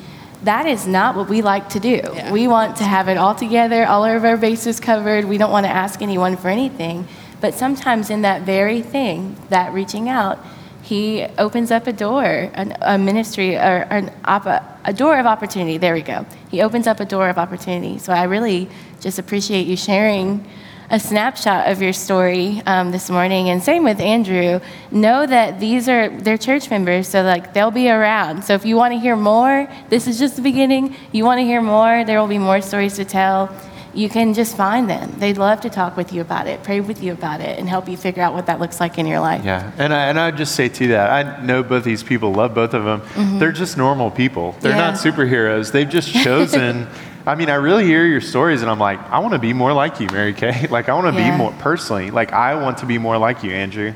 That 0.43 0.65
is 0.65 0.85
not 0.85 1.15
what 1.15 1.29
we 1.29 1.41
like 1.41 1.69
to 1.69 1.79
do. 1.79 2.01
Yeah. 2.03 2.31
We 2.31 2.47
want 2.47 2.77
to 2.77 2.83
have 2.83 3.07
it 3.07 3.17
all 3.17 3.33
together, 3.33 3.85
all 3.85 4.03
of 4.03 4.25
our 4.25 4.37
bases 4.37 4.79
covered. 4.79 5.25
We 5.25 5.37
don't 5.37 5.51
want 5.51 5.65
to 5.65 5.71
ask 5.71 6.01
anyone 6.01 6.35
for 6.37 6.49
anything. 6.49 7.07
But 7.39 7.53
sometimes, 7.53 8.09
in 8.09 8.21
that 8.23 8.43
very 8.43 8.81
thing, 8.81 9.37
that 9.49 9.73
reaching 9.73 10.09
out, 10.09 10.39
he 10.81 11.23
opens 11.37 11.71
up 11.71 11.87
a 11.87 11.93
door, 11.93 12.23
an, 12.53 12.75
a 12.81 12.97
ministry, 12.97 13.55
or 13.55 13.87
an 13.89 14.11
a 14.25 14.93
door 14.93 15.17
of 15.17 15.25
opportunity. 15.25 15.77
There 15.77 15.93
we 15.93 16.01
go. 16.01 16.25
He 16.51 16.61
opens 16.61 16.87
up 16.87 16.99
a 16.99 17.05
door 17.05 17.29
of 17.29 17.37
opportunity. 17.37 17.97
So 17.99 18.11
I 18.11 18.23
really 18.23 18.69
just 18.99 19.17
appreciate 19.17 19.65
you 19.65 19.77
sharing 19.77 20.45
a 20.89 20.99
snapshot 20.99 21.69
of 21.69 21.81
your 21.81 21.93
story 21.93 22.61
um, 22.65 22.91
this 22.91 23.09
morning. 23.09 23.49
And 23.49 23.61
same 23.63 23.83
with 23.83 23.99
Andrew. 23.99 24.59
Know 24.91 25.25
that 25.25 25.59
these 25.59 25.89
are 25.89 26.09
they're 26.09 26.37
church 26.37 26.69
members, 26.69 27.07
so 27.07 27.21
like 27.23 27.53
they'll 27.53 27.71
be 27.71 27.89
around. 27.89 28.43
So 28.43 28.53
if 28.53 28.65
you 28.65 28.75
want 28.75 28.93
to 28.93 28.99
hear 28.99 29.15
more, 29.15 29.67
this 29.89 30.07
is 30.07 30.19
just 30.19 30.35
the 30.35 30.41
beginning. 30.41 30.95
You 31.11 31.25
want 31.25 31.39
to 31.39 31.43
hear 31.43 31.61
more, 31.61 32.03
there 32.05 32.19
will 32.19 32.27
be 32.27 32.37
more 32.37 32.61
stories 32.61 32.95
to 32.95 33.05
tell 33.05 33.53
you 33.93 34.09
can 34.09 34.33
just 34.33 34.57
find 34.57 34.89
them. 34.89 35.11
They'd 35.17 35.37
love 35.37 35.61
to 35.61 35.69
talk 35.69 35.95
with 35.95 36.11
you 36.11 36.21
about 36.21 36.47
it, 36.47 36.63
pray 36.63 36.81
with 36.81 37.03
you 37.03 37.13
about 37.13 37.41
it, 37.41 37.59
and 37.59 37.69
help 37.69 37.87
you 37.87 37.95
figure 37.95 38.23
out 38.23 38.33
what 38.33 38.47
that 38.47 38.59
looks 38.59 38.79
like 38.79 38.97
in 38.97 39.05
your 39.05 39.19
life. 39.19 39.45
Yeah, 39.45 39.71
and 39.77 39.93
I, 39.93 40.07
and 40.07 40.19
I'd 40.19 40.37
just 40.37 40.55
say 40.55 40.69
to 40.69 40.87
that, 40.89 41.09
I 41.11 41.45
know 41.45 41.63
both 41.63 41.83
these 41.83 42.03
people, 42.03 42.33
love 42.33 42.55
both 42.55 42.73
of 42.73 42.83
them. 42.83 43.01
Mm-hmm. 43.01 43.39
They're 43.39 43.51
just 43.51 43.77
normal 43.77 44.09
people. 44.09 44.55
They're 44.61 44.71
yeah. 44.71 44.91
not 44.91 44.95
superheroes. 44.95 45.71
They've 45.71 45.89
just 45.89 46.11
chosen. 46.23 46.87
I 47.25 47.35
mean, 47.35 47.49
I 47.49 47.55
really 47.55 47.85
hear 47.85 48.05
your 48.05 48.19
stories, 48.19 48.61
and 48.61 48.69
I'm 48.69 48.79
like, 48.79 48.99
I 49.09 49.19
want 49.19 49.33
to 49.33 49.39
be 49.39 49.53
more 49.53 49.71
like 49.71 49.99
you, 49.99 50.07
Mary 50.11 50.33
Kay. 50.33 50.67
like, 50.71 50.89
I 50.89 50.93
want 50.93 51.15
to 51.15 51.21
yeah. 51.21 51.31
be 51.31 51.37
more 51.37 51.53
personally. 51.53 52.11
Like, 52.11 52.33
I 52.33 52.55
want 52.55 52.79
to 52.79 52.85
be 52.85 52.97
more 52.97 53.17
like 53.17 53.43
you, 53.43 53.51
Andrew. 53.51 53.93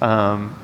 Um, 0.00 0.56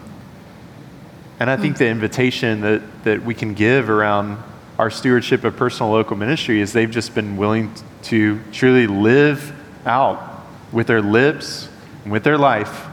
and 1.41 1.51
I 1.51 1.57
think 1.57 1.75
mm-hmm. 1.75 1.85
the 1.85 1.91
invitation 1.91 2.61
that 2.61 2.83
that 3.05 3.23
we 3.23 3.35
can 3.35 3.55
give 3.55 3.91
around 3.91 4.39
our 4.79 4.91
stewardship 4.91 5.45
of 5.45 5.57
personal 5.57 5.93
local 5.93 6.17
ministry 6.17 6.61
is 6.61 6.73
they've 6.73 6.91
just 6.91 7.15
been 7.15 7.37
willing 7.37 7.73
to 8.03 8.41
truly 8.53 8.87
live 8.87 9.53
out 9.87 10.43
with 10.73 10.87
their 10.87 11.03
lips 11.03 11.69
and 12.03 12.13
with 12.13 12.25
their 12.25 12.39
life, 12.39 12.87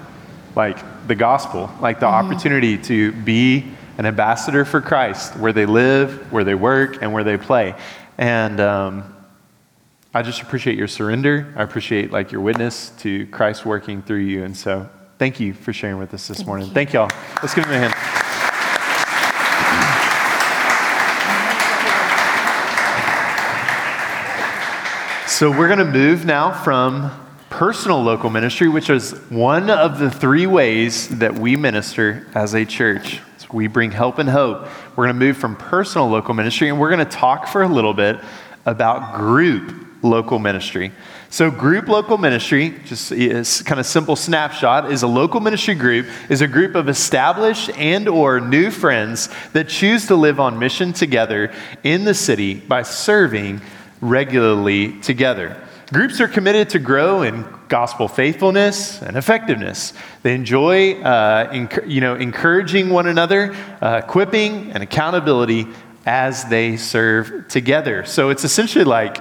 like 0.56 0.78
the 1.08 1.16
gospel, 1.16 1.72
like 1.80 2.00
the 2.00 2.06
mm-hmm. 2.06 2.26
opportunity 2.26 2.78
to 2.78 3.12
be 3.12 3.72
an 3.98 4.06
ambassador 4.06 4.66
for 4.66 4.82
Christ 4.82 5.36
where 5.38 5.54
they 5.54 5.66
live, 5.66 6.32
where 6.32 6.44
they 6.44 6.56
work, 6.56 7.02
and 7.02 7.14
where 7.14 7.24
they 7.24 7.38
play. 7.38 7.76
And 8.22 8.60
um, 8.60 9.16
I 10.14 10.22
just 10.22 10.44
appreciate 10.44 10.78
your 10.78 10.88
surrender. 10.88 11.52
I 11.58 11.64
appreciate 11.64 12.12
like 12.12 12.32
your 12.32 12.42
witness 12.42 12.92
to 13.00 13.26
Christ 13.28 13.66
working 13.66 14.04
through 14.04 14.20
you. 14.20 14.44
And 14.44 14.56
so 14.56 14.88
thank 15.18 15.40
you 15.40 15.54
for 15.56 15.74
sharing 15.74 15.98
with 15.98 16.14
us 16.14 16.28
this 16.28 16.38
thank 16.38 16.48
morning. 16.48 16.68
You. 16.68 16.74
Thank 16.74 16.94
y'all. 16.94 17.10
Let's 17.42 17.56
give 17.56 17.66
him 17.66 17.74
a 17.74 17.80
hand. 17.80 17.96
So 25.28 25.50
we're 25.50 25.68
going 25.68 25.80
to 25.80 25.86
move 25.86 26.24
now 26.24 26.52
from 26.52 27.10
personal 27.50 28.04
local 28.04 28.30
ministry, 28.30 28.70
which 28.70 28.92
is 28.92 29.14
one 29.30 29.72
of 29.72 29.98
the 29.98 30.12
three 30.12 30.46
ways 30.46 31.08
that 31.18 31.34
we 31.34 31.56
minister 31.56 32.28
as 32.36 32.54
a 32.54 32.66
church. 32.66 33.20
So 33.40 33.48
we 33.52 33.66
bring 33.66 33.90
help 33.90 34.20
and 34.20 34.30
hope. 34.30 34.68
We're 35.02 35.08
going 35.08 35.20
to 35.20 35.26
move 35.26 35.38
from 35.38 35.56
personal 35.56 36.10
local 36.10 36.36
ministry, 36.36 36.70
and 36.70 36.80
we're 36.80 36.92
going 36.92 37.04
to 37.04 37.12
talk 37.12 37.48
for 37.48 37.64
a 37.64 37.68
little 37.68 37.96
bit 37.96 38.20
about 38.68 39.16
group 39.16 39.74
local 40.04 40.38
ministry. 40.38 40.92
So, 41.32 41.50
group 41.50 41.88
local 41.88 42.20
ministry, 42.20 42.80
just 42.86 43.12
is 43.12 43.64
kind 43.64 43.80
of 43.80 43.88
simple 43.88 44.16
snapshot, 44.16 44.92
is 44.92 45.02
a 45.02 45.08
local 45.08 45.40
ministry 45.40 45.74
group 45.74 46.06
is 46.30 46.42
a 46.42 46.48
group 46.48 46.76
of 46.76 46.88
established 46.88 47.72
and 47.80 48.08
or 48.08 48.40
new 48.40 48.70
friends 48.70 49.30
that 49.54 49.70
choose 49.70 50.06
to 50.06 50.16
live 50.16 50.40
on 50.40 50.60
mission 50.60 50.94
together 50.94 51.52
in 51.84 52.04
the 52.04 52.14
city 52.14 52.54
by 52.54 52.84
serving 52.84 53.60
regularly 54.02 55.00
together. 55.00 55.68
Groups 55.94 56.22
are 56.22 56.30
committed 56.30 56.70
to 56.70 56.80
grow 56.80 57.22
in 57.22 57.46
gospel 57.68 58.08
faithfulness 58.08 59.02
and 59.02 59.18
effectiveness. 59.18 59.92
They 60.24 60.34
enjoy, 60.34 61.02
uh, 61.02 61.52
enc- 61.52 61.90
you 61.90 62.00
know, 62.00 62.16
encouraging 62.16 62.90
one 62.90 63.08
another, 63.08 63.54
uh, 63.82 64.02
equipping, 64.02 64.72
and 64.72 64.84
accountability 64.84 65.68
as 66.06 66.46
they 66.46 66.78
serve 66.78 67.50
together. 67.50 68.06
So 68.06 68.30
it's 68.30 68.46
essentially 68.46 68.86
like, 68.86 69.18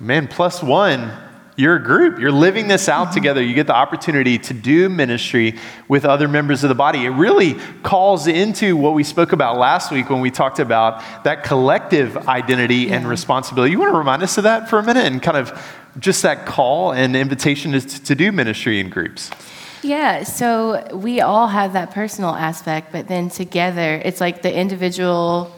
man, 0.00 0.26
plus 0.26 0.62
one 0.62 1.12
you're 1.56 1.78
group. 1.78 2.18
You're 2.18 2.32
living 2.32 2.68
this 2.68 2.88
out 2.88 3.06
mm-hmm. 3.06 3.14
together. 3.14 3.42
You 3.42 3.54
get 3.54 3.66
the 3.66 3.74
opportunity 3.74 4.38
to 4.38 4.54
do 4.54 4.88
ministry 4.88 5.56
with 5.88 6.04
other 6.04 6.26
members 6.26 6.64
of 6.64 6.68
the 6.68 6.74
body. 6.74 7.04
It 7.04 7.10
really 7.10 7.54
calls 7.82 8.26
into 8.26 8.76
what 8.76 8.94
we 8.94 9.04
spoke 9.04 9.32
about 9.32 9.58
last 9.58 9.92
week 9.92 10.10
when 10.10 10.20
we 10.20 10.30
talked 10.30 10.58
about 10.58 11.02
that 11.24 11.44
collective 11.44 12.16
identity 12.28 12.90
and 12.90 13.06
responsibility. 13.06 13.72
You 13.72 13.78
want 13.78 13.92
to 13.92 13.98
remind 13.98 14.22
us 14.22 14.36
of 14.36 14.44
that 14.44 14.68
for 14.68 14.78
a 14.78 14.82
minute 14.82 15.06
and 15.06 15.22
kind 15.22 15.36
of 15.36 15.80
just 15.98 16.22
that 16.22 16.46
call 16.46 16.92
and 16.92 17.14
invitation 17.14 17.72
to, 17.72 17.80
to 17.80 18.14
do 18.14 18.32
ministry 18.32 18.80
in 18.80 18.90
groups? 18.90 19.30
Yeah, 19.82 20.22
so 20.22 20.88
we 20.94 21.20
all 21.20 21.46
have 21.46 21.74
that 21.74 21.90
personal 21.90 22.30
aspect, 22.30 22.90
but 22.90 23.06
then 23.06 23.28
together, 23.28 24.00
it's 24.02 24.20
like 24.20 24.40
the 24.40 24.52
individual 24.52 25.52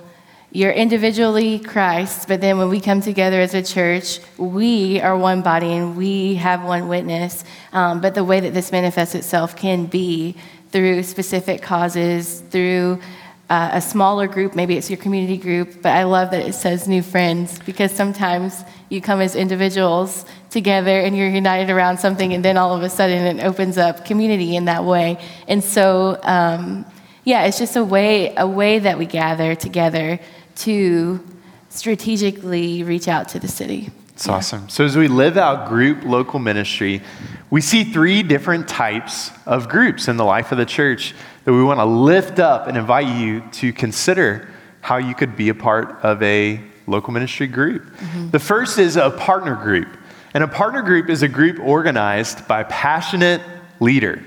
you're 0.52 0.72
individually 0.72 1.58
Christ, 1.58 2.28
but 2.28 2.40
then 2.40 2.56
when 2.56 2.68
we 2.68 2.80
come 2.80 3.00
together 3.00 3.40
as 3.40 3.52
a 3.54 3.62
church, 3.62 4.20
we 4.38 5.00
are 5.00 5.16
one 5.16 5.42
body 5.42 5.72
and 5.72 5.96
we 5.96 6.36
have 6.36 6.64
one 6.64 6.88
witness. 6.88 7.44
Um, 7.72 8.00
but 8.00 8.14
the 8.14 8.24
way 8.24 8.40
that 8.40 8.54
this 8.54 8.72
manifests 8.72 9.14
itself 9.14 9.56
can 9.56 9.86
be 9.86 10.36
through 10.70 11.02
specific 11.02 11.62
causes, 11.62 12.40
through 12.50 13.00
uh, 13.48 13.70
a 13.74 13.80
smaller 13.80 14.26
group, 14.26 14.56
maybe 14.56 14.76
it's 14.76 14.90
your 14.90 14.96
community 14.96 15.36
group, 15.36 15.82
but 15.82 15.92
I 15.92 16.02
love 16.02 16.30
that 16.32 16.44
it 16.44 16.54
says 16.54 16.88
new 16.88 17.02
friends 17.02 17.58
because 17.60 17.92
sometimes 17.92 18.64
you 18.88 19.00
come 19.00 19.20
as 19.20 19.36
individuals 19.36 20.24
together 20.50 21.00
and 21.00 21.16
you're 21.16 21.28
united 21.28 21.70
around 21.70 21.98
something, 21.98 22.32
and 22.32 22.44
then 22.44 22.56
all 22.56 22.74
of 22.74 22.82
a 22.82 22.88
sudden 22.88 23.38
it 23.38 23.44
opens 23.44 23.78
up 23.78 24.04
community 24.04 24.56
in 24.56 24.64
that 24.64 24.84
way. 24.84 25.18
And 25.46 25.62
so, 25.62 26.18
um, 26.22 26.84
yeah, 27.24 27.44
it's 27.44 27.58
just 27.58 27.76
a 27.76 27.84
way, 27.84 28.34
a 28.36 28.46
way 28.46 28.78
that 28.80 28.98
we 28.98 29.06
gather 29.06 29.54
together 29.54 30.18
to 30.56 31.24
strategically 31.68 32.82
reach 32.82 33.08
out 33.08 33.28
to 33.30 33.38
the 33.38 33.48
city. 33.48 33.90
It's 34.14 34.26
yeah. 34.26 34.34
awesome. 34.34 34.68
So, 34.68 34.84
as 34.84 34.96
we 34.96 35.08
live 35.08 35.36
out 35.36 35.68
group 35.68 36.04
local 36.04 36.38
ministry, 36.38 37.02
we 37.50 37.60
see 37.60 37.84
three 37.84 38.22
different 38.22 38.66
types 38.66 39.30
of 39.44 39.68
groups 39.68 40.08
in 40.08 40.16
the 40.16 40.24
life 40.24 40.52
of 40.52 40.58
the 40.58 40.66
church 40.66 41.14
that 41.44 41.52
we 41.52 41.62
want 41.62 41.78
to 41.80 41.84
lift 41.84 42.38
up 42.38 42.66
and 42.66 42.76
invite 42.76 43.06
you 43.06 43.42
to 43.52 43.72
consider 43.72 44.48
how 44.80 44.96
you 44.96 45.14
could 45.14 45.36
be 45.36 45.48
a 45.48 45.54
part 45.54 45.90
of 46.02 46.22
a 46.22 46.60
local 46.86 47.12
ministry 47.12 47.46
group. 47.46 47.82
Mm-hmm. 47.82 48.30
The 48.30 48.38
first 48.38 48.78
is 48.78 48.96
a 48.96 49.10
partner 49.10 49.54
group. 49.56 49.88
And 50.34 50.44
a 50.44 50.48
partner 50.48 50.82
group 50.82 51.08
is 51.08 51.22
a 51.22 51.28
group 51.28 51.58
organized 51.60 52.46
by 52.46 52.60
a 52.60 52.64
passionate 52.66 53.40
leader 53.80 54.22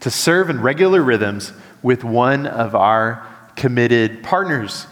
to 0.00 0.10
serve 0.10 0.50
in 0.50 0.60
regular 0.60 1.02
rhythms 1.02 1.52
with 1.82 2.02
one 2.02 2.46
of 2.46 2.74
our 2.74 3.26
committed 3.56 4.22
partners. 4.22 4.86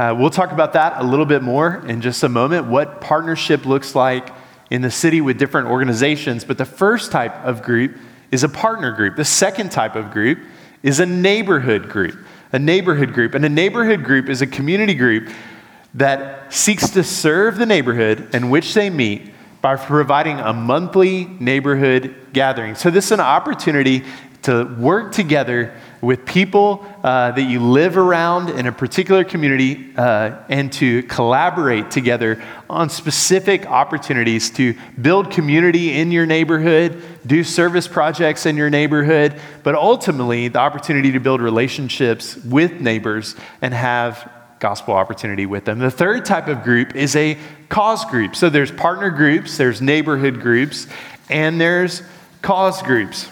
Uh, 0.00 0.14
we'll 0.14 0.30
talk 0.30 0.50
about 0.50 0.72
that 0.72 0.94
a 0.96 1.04
little 1.04 1.26
bit 1.26 1.42
more 1.42 1.84
in 1.86 2.00
just 2.00 2.22
a 2.22 2.28
moment, 2.30 2.64
what 2.66 3.02
partnership 3.02 3.66
looks 3.66 3.94
like 3.94 4.30
in 4.70 4.80
the 4.80 4.90
city 4.90 5.20
with 5.20 5.38
different 5.38 5.68
organizations. 5.68 6.42
But 6.42 6.56
the 6.56 6.64
first 6.64 7.12
type 7.12 7.34
of 7.44 7.60
group 7.60 7.98
is 8.30 8.42
a 8.42 8.48
partner 8.48 8.92
group. 8.92 9.16
The 9.16 9.26
second 9.26 9.70
type 9.70 9.96
of 9.96 10.10
group 10.10 10.38
is 10.82 11.00
a 11.00 11.04
neighborhood 11.04 11.90
group. 11.90 12.16
A 12.50 12.58
neighborhood 12.58 13.12
group. 13.12 13.34
And 13.34 13.44
a 13.44 13.50
neighborhood 13.50 14.02
group 14.02 14.30
is 14.30 14.40
a 14.40 14.46
community 14.46 14.94
group 14.94 15.28
that 15.92 16.50
seeks 16.50 16.88
to 16.92 17.04
serve 17.04 17.58
the 17.58 17.66
neighborhood 17.66 18.34
in 18.34 18.48
which 18.48 18.72
they 18.72 18.88
meet 18.88 19.34
by 19.60 19.76
providing 19.76 20.40
a 20.40 20.54
monthly 20.54 21.26
neighborhood 21.26 22.14
gathering. 22.32 22.74
So, 22.74 22.90
this 22.90 23.04
is 23.04 23.12
an 23.12 23.20
opportunity 23.20 24.04
to 24.44 24.64
work 24.78 25.12
together 25.12 25.78
with 26.00 26.24
people 26.24 26.84
uh, 27.04 27.30
that 27.32 27.42
you 27.42 27.60
live 27.60 27.96
around 27.96 28.48
in 28.50 28.66
a 28.66 28.72
particular 28.72 29.22
community 29.22 29.92
uh, 29.96 30.34
and 30.48 30.72
to 30.72 31.02
collaborate 31.04 31.90
together 31.90 32.42
on 32.70 32.88
specific 32.88 33.66
opportunities 33.66 34.50
to 34.50 34.74
build 35.00 35.30
community 35.30 35.92
in 35.92 36.10
your 36.10 36.24
neighborhood, 36.24 37.02
do 37.26 37.44
service 37.44 37.86
projects 37.86 38.46
in 38.46 38.56
your 38.56 38.70
neighborhood, 38.70 39.38
but 39.62 39.74
ultimately 39.74 40.48
the 40.48 40.58
opportunity 40.58 41.12
to 41.12 41.20
build 41.20 41.40
relationships 41.40 42.36
with 42.44 42.80
neighbors 42.80 43.36
and 43.60 43.74
have 43.74 44.30
gospel 44.58 44.94
opportunity 44.94 45.46
with 45.46 45.64
them. 45.64 45.78
The 45.78 45.90
third 45.90 46.24
type 46.24 46.48
of 46.48 46.62
group 46.62 46.94
is 46.94 47.16
a 47.16 47.38
cause 47.68 48.04
group. 48.06 48.36
So 48.36 48.50
there's 48.50 48.70
partner 48.70 49.10
groups, 49.10 49.56
there's 49.56 49.80
neighborhood 49.80 50.40
groups, 50.40 50.86
and 51.28 51.60
there's 51.60 52.02
cause 52.42 52.82
groups 52.82 53.30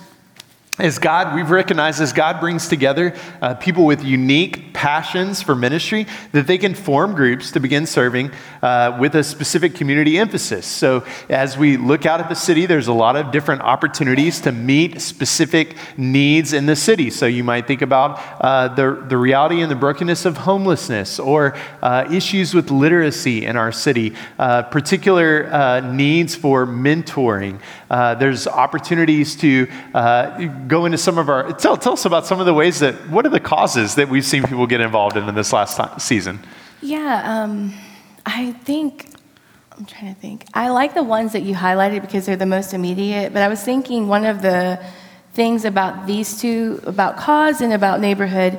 as 0.79 0.99
God, 0.99 1.35
we've 1.35 1.51
recognized 1.51 2.01
as 2.01 2.13
God 2.13 2.39
brings 2.39 2.69
together 2.69 3.15
uh, 3.43 3.55
people 3.55 3.85
with 3.85 4.05
unique 4.05 4.73
passions 4.73 5.43
for 5.43 5.57
ministry, 5.57 6.07
that 6.31 6.47
they 6.47 6.57
can 6.57 6.73
form 6.73 7.15
groups 7.15 7.51
to 7.51 7.59
begin 7.59 7.85
serving 7.85 8.31
uh, 8.63 8.97
with 9.01 9.17
a 9.17 9.25
specific 9.25 9.75
community 9.75 10.19
emphasis. 10.19 10.67
So, 10.67 11.05
as 11.29 11.59
we 11.59 11.77
look 11.77 12.07
out 12.07 12.21
at 12.21 12.29
the 12.29 12.37
city, 12.37 12.65
there's 12.67 12.87
a 12.87 12.93
lot 12.93 13.17
of 13.17 13.33
different 13.33 13.63
opportunities 13.63 14.41
to 14.43 14.53
meet 14.53 15.01
specific 15.01 15.77
needs 15.97 16.53
in 16.53 16.67
the 16.67 16.77
city. 16.77 17.11
So, 17.11 17.27
you 17.27 17.43
might 17.43 17.67
think 17.67 17.83
about 17.83 18.21
uh, 18.41 18.69
the, 18.69 19.05
the 19.09 19.17
reality 19.17 19.61
and 19.61 19.71
the 19.71 19.77
brokenness 19.77 20.25
of 20.25 20.37
homelessness 20.37 21.19
or 21.19 21.57
uh, 21.83 22.09
issues 22.13 22.55
with 22.55 22.71
literacy 22.71 23.47
in 23.47 23.57
our 23.57 23.73
city, 23.73 24.15
uh, 24.39 24.63
particular 24.63 25.49
uh, 25.53 25.81
needs 25.81 26.37
for 26.37 26.67
mentoring. 26.67 27.61
there's 27.91 28.47
opportunities 28.47 29.35
to 29.35 29.67
go 30.69 30.85
into 30.85 30.99
some 30.99 31.19
of 31.19 31.29
our, 31.29 31.53
tell, 31.53 31.77
tell 31.77 31.95
us 31.95 32.05
about 32.05 32.27
some 32.27 32.41
of 32.41 32.47
the 32.47 32.55
ways 32.55 32.81
that, 32.81 32.95
what 33.11 33.27
are 33.27 33.31
the 33.31 33.41
causes 33.41 33.95
that 33.97 34.09
we've 34.09 34.25
seen 34.25 34.43
people 34.45 34.67
get 34.67 34.81
involved 34.81 35.17
in 35.17 35.29
in 35.29 35.35
this 35.35 35.53
last 35.53 35.77
time, 35.77 35.99
season? 35.99 36.39
Yeah, 36.81 37.43
um, 37.43 37.75
I 38.27 38.53
think, 38.53 39.11
I'm 39.73 39.87
trying 39.87 40.15
to 40.15 40.21
think. 40.21 40.45
I 40.55 40.69
like 40.69 40.95
the 40.95 41.03
ones 41.03 41.33
that 41.33 41.43
you 41.43 41.55
highlighted 41.55 42.03
because 42.03 42.27
they're 42.27 42.37
the 42.37 42.47
most 42.47 42.75
immediate, 42.75 43.33
but 43.33 43.43
I 43.43 43.49
was 43.49 43.63
thinking 43.63 44.09
one 44.09 44.27
of 44.27 44.43
the 44.43 44.85
things 45.33 45.65
about 45.65 46.07
these 46.07 46.41
two, 46.41 46.81
about 46.85 47.17
cause 47.17 47.61
and 47.61 47.73
about 47.73 48.01
neighborhood, 48.01 48.59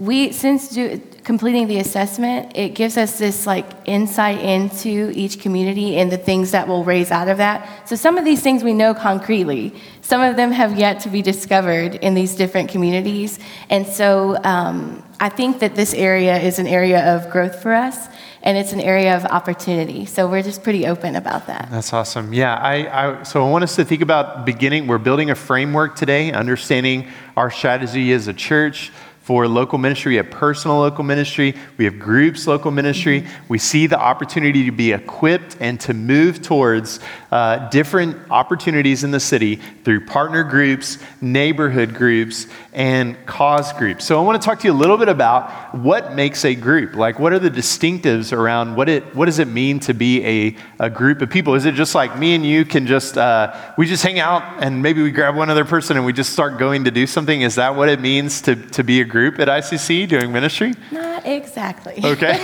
we, 0.00 0.32
since 0.32 0.70
do, 0.70 0.98
completing 1.24 1.68
the 1.68 1.78
assessment, 1.78 2.56
it 2.56 2.70
gives 2.70 2.96
us 2.96 3.18
this 3.18 3.46
like 3.46 3.66
insight 3.84 4.40
into 4.40 5.12
each 5.14 5.40
community 5.40 5.98
and 5.98 6.10
the 6.10 6.16
things 6.16 6.52
that 6.52 6.66
will 6.66 6.84
raise 6.84 7.10
out 7.10 7.28
of 7.28 7.36
that. 7.36 7.86
So 7.86 7.96
some 7.96 8.16
of 8.16 8.24
these 8.24 8.40
things 8.40 8.64
we 8.64 8.72
know 8.72 8.94
concretely. 8.94 9.74
Some 10.00 10.22
of 10.22 10.36
them 10.36 10.52
have 10.52 10.78
yet 10.78 11.00
to 11.00 11.10
be 11.10 11.20
discovered 11.20 11.96
in 11.96 12.14
these 12.14 12.34
different 12.34 12.70
communities. 12.70 13.38
And 13.68 13.86
so 13.86 14.42
um, 14.42 15.04
I 15.20 15.28
think 15.28 15.58
that 15.58 15.74
this 15.74 15.92
area 15.92 16.38
is 16.38 16.58
an 16.58 16.66
area 16.66 17.14
of 17.14 17.30
growth 17.30 17.60
for 17.60 17.74
us 17.74 18.08
and 18.42 18.56
it's 18.56 18.72
an 18.72 18.80
area 18.80 19.14
of 19.14 19.26
opportunity. 19.26 20.06
So 20.06 20.26
we're 20.26 20.42
just 20.42 20.62
pretty 20.62 20.86
open 20.86 21.14
about 21.14 21.46
that. 21.48 21.68
That's 21.70 21.92
awesome. 21.92 22.32
Yeah, 22.32 22.54
I, 22.54 23.18
I, 23.18 23.22
so 23.22 23.46
I 23.46 23.50
want 23.50 23.64
us 23.64 23.76
to 23.76 23.84
think 23.84 24.00
about 24.00 24.46
beginning. 24.46 24.86
We're 24.86 24.96
building 24.96 25.28
a 25.28 25.34
framework 25.34 25.94
today, 25.94 26.32
understanding 26.32 27.08
our 27.36 27.50
strategy 27.50 28.12
as 28.12 28.28
a 28.28 28.32
church 28.32 28.90
for 29.30 29.46
local 29.46 29.78
ministry. 29.78 30.10
We 30.10 30.16
have 30.16 30.28
personal 30.28 30.78
local 30.78 31.04
ministry. 31.04 31.54
We 31.76 31.84
have 31.84 32.00
groups 32.00 32.48
local 32.48 32.72
ministry. 32.72 33.28
We 33.46 33.58
see 33.58 33.86
the 33.86 33.96
opportunity 33.96 34.64
to 34.64 34.72
be 34.72 34.90
equipped 34.90 35.56
and 35.60 35.78
to 35.82 35.94
move 35.94 36.42
towards 36.42 36.98
uh, 37.30 37.68
different 37.68 38.16
opportunities 38.28 39.04
in 39.04 39.12
the 39.12 39.20
city 39.20 39.60
through 39.84 40.06
partner 40.06 40.42
groups, 40.42 40.98
neighborhood 41.20 41.94
groups, 41.94 42.48
and 42.72 43.16
cause 43.26 43.72
groups. 43.72 44.04
So 44.04 44.18
I 44.18 44.22
want 44.22 44.40
to 44.40 44.46
talk 44.46 44.60
to 44.60 44.68
you 44.68 44.72
a 44.72 44.74
little 44.74 44.96
bit 44.96 45.08
about 45.08 45.74
what 45.74 46.14
makes 46.14 46.44
a 46.44 46.54
group. 46.54 46.94
Like, 46.94 47.18
what 47.18 47.32
are 47.32 47.40
the 47.40 47.50
distinctives 47.50 48.32
around 48.32 48.76
what 48.76 48.88
it 48.88 49.14
what 49.16 49.26
does 49.26 49.40
it 49.40 49.48
mean 49.48 49.80
to 49.80 49.94
be 49.94 50.24
a, 50.24 50.56
a 50.78 50.90
group 50.90 51.20
of 51.22 51.30
people? 51.30 51.54
Is 51.54 51.64
it 51.64 51.74
just 51.74 51.94
like 51.94 52.16
me 52.16 52.34
and 52.34 52.46
you 52.46 52.64
can 52.64 52.86
just 52.86 53.18
uh, 53.18 53.74
we 53.76 53.86
just 53.86 54.04
hang 54.04 54.20
out 54.20 54.62
and 54.62 54.80
maybe 54.80 55.02
we 55.02 55.10
grab 55.10 55.34
one 55.34 55.50
other 55.50 55.64
person 55.64 55.96
and 55.96 56.06
we 56.06 56.12
just 56.12 56.32
start 56.32 56.58
going 56.58 56.84
to 56.84 56.92
do 56.92 57.06
something? 57.06 57.40
Is 57.40 57.56
that 57.56 57.74
what 57.74 57.88
it 57.88 58.00
means 58.00 58.42
to, 58.42 58.54
to 58.54 58.84
be 58.84 59.00
a 59.00 59.04
group? 59.04 59.40
at 59.40 59.48
ICC 59.48 60.08
doing 60.08 60.32
ministry? 60.32 60.72
Not 60.90 61.26
exactly. 61.26 62.00
Okay. 62.04 62.36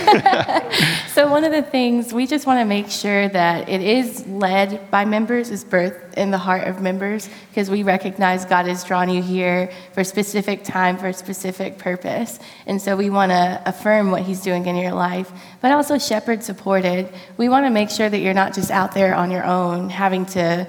so, 1.13 1.29
one 1.29 1.43
of 1.43 1.51
the 1.51 1.61
things 1.61 2.13
we 2.13 2.27
just 2.27 2.45
want 2.45 2.59
to 2.59 2.65
make 2.65 2.89
sure 2.89 3.29
that 3.29 3.69
it 3.69 3.81
is 3.81 4.25
led 4.27 4.89
by 4.91 5.05
members, 5.05 5.49
is 5.49 5.63
birthed 5.63 6.15
in 6.15 6.31
the 6.31 6.37
heart 6.37 6.67
of 6.67 6.81
members, 6.81 7.29
because 7.49 7.69
we 7.69 7.83
recognize 7.83 8.45
God 8.45 8.65
has 8.65 8.83
drawn 8.83 9.09
you 9.09 9.21
here 9.21 9.71
for 9.93 10.03
specific 10.17 10.63
time, 10.63 10.97
for 10.97 11.09
a 11.09 11.13
specific 11.13 11.77
purpose. 11.77 12.39
And 12.65 12.81
so, 12.81 12.97
we 12.97 13.11
want 13.11 13.31
to 13.31 13.61
affirm 13.67 14.09
what 14.09 14.23
He's 14.23 14.41
doing 14.41 14.65
in 14.65 14.75
your 14.75 14.93
life, 14.93 15.31
but 15.61 15.71
also 15.71 15.99
shepherd 15.99 16.41
supported. 16.41 17.13
We 17.37 17.49
want 17.49 17.67
to 17.67 17.69
make 17.69 17.91
sure 17.91 18.09
that 18.09 18.17
you're 18.17 18.33
not 18.33 18.55
just 18.55 18.71
out 18.71 18.95
there 18.95 19.13
on 19.13 19.29
your 19.29 19.45
own 19.45 19.91
having 19.91 20.25
to 20.37 20.65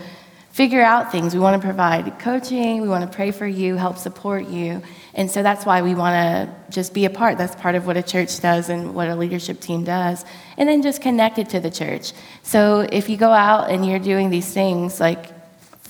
figure 0.51 0.83
out 0.83 1.11
things. 1.11 1.33
We 1.33 1.41
want 1.41 1.59
to 1.59 1.67
provide 1.67 2.19
coaching, 2.19 2.83
we 2.83 2.89
want 2.89 3.11
to 3.11 3.17
pray 3.17 3.31
for 3.31 3.47
you, 3.47 3.77
help 3.77 3.97
support 3.97 4.49
you. 4.49 4.83
And 5.15 5.31
so 5.31 5.43
that's 5.43 5.65
why 5.65 5.81
we 5.81 5.95
want 5.95 6.15
to 6.15 6.73
just 6.75 6.93
be 6.93 7.07
a 7.07 7.11
part. 7.11 7.39
That's 7.39 7.57
part 7.57 7.75
of 7.75 7.87
what 7.87 7.97
a 7.97 8.03
church 8.03 8.41
does 8.41 8.69
and 8.69 8.95
what 8.95 9.09
a 9.09 9.17
leadership 9.17 9.61
team 9.61 9.85
does. 9.85 10.27
And 10.59 10.69
then 10.69 10.83
just 10.83 11.01
connect 11.01 11.39
it 11.39 11.49
to 11.51 11.61
the 11.61 11.71
church. 11.71 12.13
So 12.43 12.81
if 12.93 13.09
you 13.09 13.17
go 13.17 13.31
out 13.31 13.71
and 13.71 13.87
you're 13.87 13.99
doing 13.99 14.29
these 14.29 14.53
things 14.53 15.01
like 15.01 15.38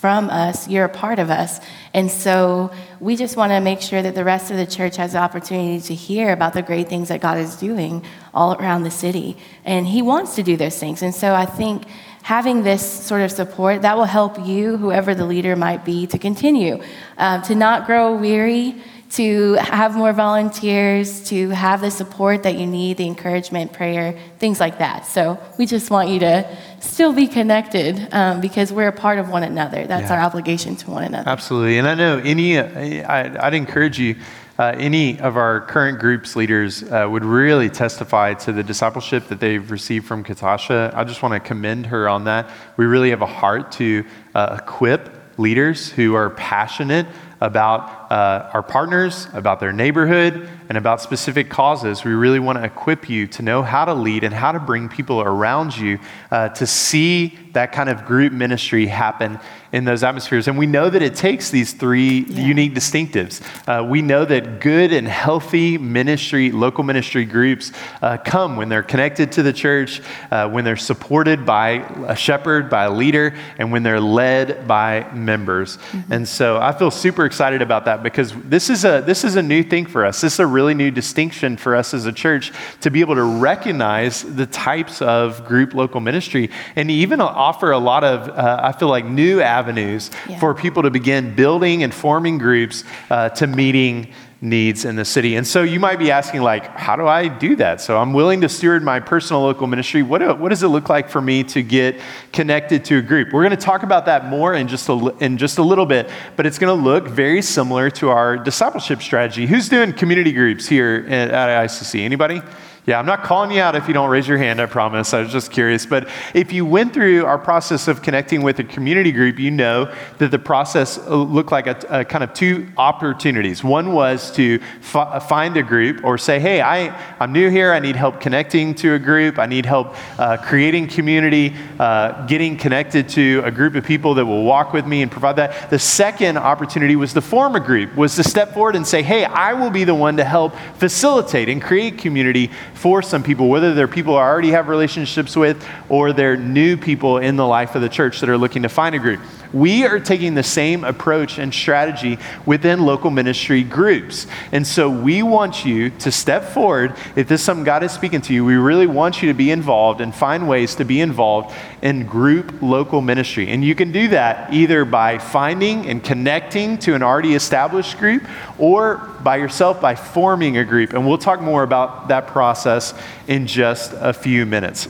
from 0.00 0.30
us, 0.30 0.68
you're 0.68 0.84
a 0.84 0.88
part 0.88 1.18
of 1.18 1.28
us. 1.28 1.60
And 1.92 2.08
so 2.08 2.70
we 3.00 3.16
just 3.16 3.36
want 3.36 3.50
to 3.50 3.60
make 3.60 3.80
sure 3.80 4.00
that 4.00 4.14
the 4.14 4.24
rest 4.24 4.50
of 4.52 4.56
the 4.56 4.66
church 4.66 4.96
has 4.96 5.12
the 5.12 5.18
opportunity 5.18 5.80
to 5.80 5.94
hear 5.94 6.32
about 6.32 6.52
the 6.52 6.62
great 6.62 6.88
things 6.88 7.08
that 7.08 7.20
God 7.20 7.36
is 7.38 7.56
doing 7.56 8.04
all 8.32 8.54
around 8.54 8.84
the 8.84 8.92
city. 8.92 9.36
And 9.64 9.86
He 9.86 10.00
wants 10.00 10.36
to 10.36 10.44
do 10.44 10.56
those 10.56 10.78
things. 10.78 11.02
And 11.02 11.12
so 11.12 11.34
I 11.34 11.46
think 11.46 11.82
having 12.22 12.62
this 12.62 12.82
sort 12.82 13.22
of 13.22 13.32
support 13.32 13.82
that 13.82 13.96
will 13.96 14.04
help 14.04 14.46
you, 14.46 14.76
whoever 14.76 15.16
the 15.16 15.26
leader 15.26 15.56
might 15.56 15.84
be, 15.84 16.06
to 16.06 16.18
continue, 16.18 16.80
um, 17.16 17.42
to 17.42 17.56
not 17.56 17.86
grow 17.86 18.16
weary, 18.16 18.80
to 19.10 19.54
have 19.54 19.96
more 19.96 20.12
volunteers, 20.12 21.24
to 21.24 21.48
have 21.50 21.80
the 21.80 21.90
support 21.90 22.42
that 22.42 22.56
you 22.56 22.66
need, 22.66 22.98
the 22.98 23.06
encouragement, 23.06 23.72
prayer, 23.72 24.18
things 24.38 24.60
like 24.60 24.78
that. 24.78 25.06
So 25.06 25.38
we 25.56 25.64
just 25.66 25.90
want 25.90 26.10
you 26.10 26.18
to 26.20 26.56
still 26.80 27.12
be 27.12 27.26
connected 27.26 28.08
um, 28.12 28.40
because 28.40 28.72
we're 28.72 28.88
a 28.88 28.92
part 28.92 29.18
of 29.18 29.30
one 29.30 29.42
another. 29.44 29.86
That's 29.86 30.10
Yeah. 30.10 30.16
our 30.16 30.20
obligation 30.20 30.76
to 30.76 30.90
one 30.90 31.04
another. 31.04 31.28
Absolutely. 31.28 31.78
And 31.78 31.88
I 31.88 31.94
know 31.94 32.18
any, 32.18 32.58
I, 32.58 33.46
I'd 33.46 33.54
encourage 33.54 33.98
you, 33.98 34.16
uh, 34.58 34.74
any 34.76 35.18
of 35.20 35.36
our 35.36 35.60
current 35.62 36.00
groups 36.00 36.36
leaders 36.36 36.82
uh, 36.82 37.06
would 37.08 37.24
really 37.24 37.70
testify 37.70 38.34
to 38.34 38.52
the 38.52 38.62
discipleship 38.62 39.28
that 39.28 39.40
they've 39.40 39.70
received 39.70 40.04
from 40.06 40.22
Katasha. 40.24 40.92
I 40.94 41.04
just 41.04 41.22
want 41.22 41.32
to 41.32 41.40
commend 41.40 41.86
her 41.86 42.08
on 42.08 42.24
that. 42.24 42.50
We 42.76 42.84
really 42.84 43.10
have 43.10 43.22
a 43.22 43.26
heart 43.26 43.72
to 43.72 44.04
uh, 44.34 44.58
equip 44.60 45.38
leaders 45.38 45.88
who 45.88 46.14
are 46.16 46.30
passionate 46.30 47.06
about 47.40 48.07
uh, 48.10 48.50
our 48.52 48.62
partners, 48.62 49.28
about 49.32 49.60
their 49.60 49.72
neighborhood, 49.72 50.48
and 50.68 50.78
about 50.78 51.00
specific 51.00 51.48
causes. 51.48 52.04
We 52.04 52.12
really 52.12 52.38
want 52.38 52.58
to 52.58 52.64
equip 52.64 53.08
you 53.08 53.26
to 53.28 53.42
know 53.42 53.62
how 53.62 53.84
to 53.84 53.94
lead 53.94 54.24
and 54.24 54.34
how 54.34 54.52
to 54.52 54.58
bring 54.58 54.88
people 54.88 55.20
around 55.20 55.76
you 55.76 55.98
uh, 56.30 56.50
to 56.50 56.66
see 56.66 57.38
that 57.52 57.72
kind 57.72 57.88
of 57.88 58.04
group 58.04 58.32
ministry 58.32 58.86
happen 58.86 59.38
in 59.72 59.84
those 59.84 60.02
atmospheres. 60.02 60.48
And 60.48 60.56
we 60.56 60.66
know 60.66 60.88
that 60.88 61.02
it 61.02 61.14
takes 61.14 61.50
these 61.50 61.72
three 61.72 62.20
unique 62.20 62.74
distinctives. 62.74 63.42
Uh, 63.66 63.84
we 63.84 64.00
know 64.00 64.24
that 64.24 64.60
good 64.60 64.92
and 64.92 65.06
healthy 65.06 65.76
ministry, 65.76 66.50
local 66.50 66.84
ministry 66.84 67.24
groups 67.24 67.72
uh, 68.00 68.16
come 68.16 68.56
when 68.56 68.68
they're 68.68 68.82
connected 68.82 69.32
to 69.32 69.42
the 69.42 69.52
church, 69.52 70.00
uh, 70.30 70.48
when 70.48 70.64
they're 70.64 70.76
supported 70.76 71.44
by 71.44 71.84
a 72.06 72.16
shepherd, 72.16 72.70
by 72.70 72.84
a 72.84 72.90
leader, 72.90 73.34
and 73.58 73.70
when 73.72 73.82
they're 73.82 74.00
led 74.00 74.66
by 74.66 75.10
members. 75.12 75.78
And 76.10 76.26
so 76.26 76.58
I 76.58 76.72
feel 76.72 76.90
super 76.90 77.26
excited 77.26 77.60
about 77.60 77.84
that 77.86 77.97
because 78.02 78.32
this 78.42 78.70
is 78.70 78.84
a 78.84 79.02
this 79.04 79.24
is 79.24 79.36
a 79.36 79.42
new 79.42 79.62
thing 79.62 79.86
for 79.86 80.04
us. 80.04 80.20
This 80.20 80.34
is 80.34 80.40
a 80.40 80.46
really 80.46 80.74
new 80.74 80.90
distinction 80.90 81.56
for 81.56 81.74
us 81.76 81.94
as 81.94 82.06
a 82.06 82.12
church 82.12 82.52
to 82.80 82.90
be 82.90 83.00
able 83.00 83.14
to 83.16 83.22
recognize 83.22 84.22
the 84.22 84.46
types 84.46 85.02
of 85.02 85.44
group 85.46 85.74
local 85.74 86.00
ministry 86.00 86.50
and 86.76 86.90
even 86.90 87.20
offer 87.20 87.70
a 87.72 87.78
lot 87.78 88.04
of 88.04 88.28
uh, 88.28 88.60
I 88.62 88.72
feel 88.72 88.88
like 88.88 89.04
new 89.04 89.40
avenues 89.40 90.10
Yeah. 90.28 90.38
for 90.38 90.54
people 90.54 90.82
to 90.82 90.90
begin 90.90 91.34
building 91.34 91.82
and 91.82 91.92
forming 91.92 92.38
groups 92.38 92.84
uh, 93.10 93.30
to 93.30 93.46
meeting 93.46 94.12
needs 94.40 94.84
in 94.84 94.94
the 94.94 95.04
city. 95.04 95.34
And 95.34 95.44
so 95.44 95.62
you 95.62 95.80
might 95.80 95.98
be 95.98 96.12
asking, 96.12 96.42
like, 96.42 96.64
how 96.64 96.94
do 96.94 97.06
I 97.06 97.26
do 97.26 97.56
that? 97.56 97.80
So 97.80 97.98
I'm 97.98 98.12
willing 98.12 98.40
to 98.42 98.48
steward 98.48 98.84
my 98.84 99.00
personal 99.00 99.42
local 99.42 99.66
ministry. 99.66 100.02
What, 100.02 100.18
do- 100.18 100.34
what 100.34 100.50
does 100.50 100.62
it 100.62 100.68
look 100.68 100.88
like 100.88 101.08
for 101.08 101.20
me 101.20 101.42
to 101.44 101.62
get 101.62 102.00
connected 102.32 102.84
to 102.86 102.98
a 102.98 103.02
group? 103.02 103.32
We're 103.32 103.42
going 103.42 103.56
to 103.58 103.64
talk 103.64 103.82
about 103.82 104.06
that 104.06 104.26
more 104.26 104.54
in 104.54 104.68
just 104.68 104.88
a, 104.88 105.16
in 105.18 105.38
just 105.38 105.58
a 105.58 105.62
little 105.62 105.86
bit, 105.86 106.08
but 106.36 106.46
it's 106.46 106.58
going 106.58 106.76
to 106.76 106.82
look 106.82 107.08
very 107.08 107.42
similar 107.42 107.90
to 107.90 108.10
our 108.10 108.36
discipleship 108.36 109.02
strategy. 109.02 109.46
Who's 109.46 109.68
doing 109.68 109.92
community 109.92 110.32
groups 110.32 110.68
here 110.68 111.04
at, 111.08 111.30
at 111.30 111.68
ICC? 111.68 112.00
Anybody? 112.00 112.40
Yeah, 112.88 112.98
I'm 112.98 113.04
not 113.04 113.22
calling 113.22 113.50
you 113.50 113.60
out 113.60 113.76
if 113.76 113.86
you 113.86 113.92
don't 113.92 114.08
raise 114.08 114.26
your 114.26 114.38
hand, 114.38 114.62
I 114.62 114.64
promise. 114.64 115.12
I 115.12 115.20
was 115.20 115.30
just 115.30 115.52
curious. 115.52 115.84
But 115.84 116.08
if 116.32 116.54
you 116.54 116.64
went 116.64 116.94
through 116.94 117.26
our 117.26 117.36
process 117.36 117.86
of 117.86 118.00
connecting 118.00 118.40
with 118.40 118.60
a 118.60 118.64
community 118.64 119.12
group, 119.12 119.38
you 119.38 119.50
know 119.50 119.94
that 120.16 120.30
the 120.30 120.38
process 120.38 120.96
uh, 120.96 121.14
looked 121.14 121.52
like 121.52 121.66
a, 121.66 121.76
a 121.90 122.04
kind 122.06 122.24
of 122.24 122.32
two 122.32 122.66
opportunities. 122.78 123.62
One 123.62 123.92
was 123.92 124.32
to 124.36 124.58
fi- 124.80 125.18
find 125.18 125.58
a 125.58 125.62
group 125.62 126.02
or 126.02 126.16
say, 126.16 126.40
hey, 126.40 126.62
I, 126.62 126.98
I'm 127.20 127.30
new 127.30 127.50
here. 127.50 127.74
I 127.74 127.78
need 127.78 127.94
help 127.94 128.22
connecting 128.22 128.74
to 128.76 128.94
a 128.94 128.98
group. 128.98 129.38
I 129.38 129.44
need 129.44 129.66
help 129.66 129.94
uh, 130.18 130.38
creating 130.38 130.88
community, 130.88 131.54
uh, 131.78 132.24
getting 132.24 132.56
connected 132.56 133.06
to 133.10 133.42
a 133.44 133.50
group 133.50 133.74
of 133.74 133.84
people 133.84 134.14
that 134.14 134.24
will 134.24 134.44
walk 134.44 134.72
with 134.72 134.86
me 134.86 135.02
and 135.02 135.10
provide 135.10 135.36
that. 135.36 135.68
The 135.68 135.78
second 135.78 136.38
opportunity 136.38 136.96
was 136.96 137.12
to 137.12 137.20
form 137.20 137.54
a 137.54 137.60
group, 137.60 137.94
was 137.96 138.16
to 138.16 138.24
step 138.24 138.54
forward 138.54 138.76
and 138.76 138.86
say, 138.86 139.02
hey, 139.02 139.26
I 139.26 139.52
will 139.52 139.68
be 139.68 139.84
the 139.84 139.94
one 139.94 140.16
to 140.16 140.24
help 140.24 140.54
facilitate 140.78 141.50
and 141.50 141.60
create 141.60 141.98
community 141.98 142.50
for 142.78 143.02
some 143.02 143.24
people, 143.24 143.48
whether 143.48 143.74
they're 143.74 143.88
people 143.88 144.16
I 144.16 144.22
already 144.22 144.52
have 144.52 144.68
relationships 144.68 145.34
with 145.34 145.66
or 145.88 146.12
they're 146.12 146.36
new 146.36 146.76
people 146.76 147.18
in 147.18 147.34
the 147.34 147.46
life 147.46 147.74
of 147.74 147.82
the 147.82 147.88
church 147.88 148.20
that 148.20 148.28
are 148.28 148.38
looking 148.38 148.62
to 148.62 148.68
find 148.68 148.94
a 148.94 149.00
group. 149.00 149.20
We 149.52 149.86
are 149.86 149.98
taking 149.98 150.34
the 150.34 150.42
same 150.42 150.84
approach 150.84 151.38
and 151.38 151.52
strategy 151.52 152.18
within 152.44 152.84
local 152.84 153.10
ministry 153.10 153.62
groups. 153.62 154.26
And 154.52 154.66
so 154.66 154.90
we 154.90 155.22
want 155.22 155.64
you 155.64 155.90
to 155.90 156.12
step 156.12 156.44
forward. 156.44 156.94
If 157.16 157.28
this 157.28 157.40
is 157.40 157.44
something 157.44 157.64
God 157.64 157.82
is 157.82 157.92
speaking 157.92 158.20
to 158.22 158.34
you, 158.34 158.44
we 158.44 158.56
really 158.56 158.86
want 158.86 159.22
you 159.22 159.28
to 159.28 159.34
be 159.34 159.50
involved 159.50 160.00
and 160.00 160.14
find 160.14 160.48
ways 160.48 160.74
to 160.76 160.84
be 160.84 161.00
involved 161.00 161.54
in 161.80 162.04
group 162.04 162.60
local 162.60 163.00
ministry. 163.00 163.48
And 163.48 163.64
you 163.64 163.74
can 163.74 163.90
do 163.90 164.08
that 164.08 164.52
either 164.52 164.84
by 164.84 165.18
finding 165.18 165.86
and 165.86 166.04
connecting 166.04 166.78
to 166.78 166.94
an 166.94 167.02
already 167.02 167.34
established 167.34 167.98
group 167.98 168.24
or 168.58 168.96
by 169.22 169.36
yourself 169.36 169.80
by 169.80 169.94
forming 169.94 170.58
a 170.58 170.64
group. 170.64 170.92
And 170.92 171.06
we'll 171.06 171.18
talk 171.18 171.40
more 171.40 171.62
about 171.62 172.08
that 172.08 172.26
process 172.26 172.94
in 173.26 173.46
just 173.46 173.92
a 173.96 174.12
few 174.12 174.44
minutes. 174.44 174.88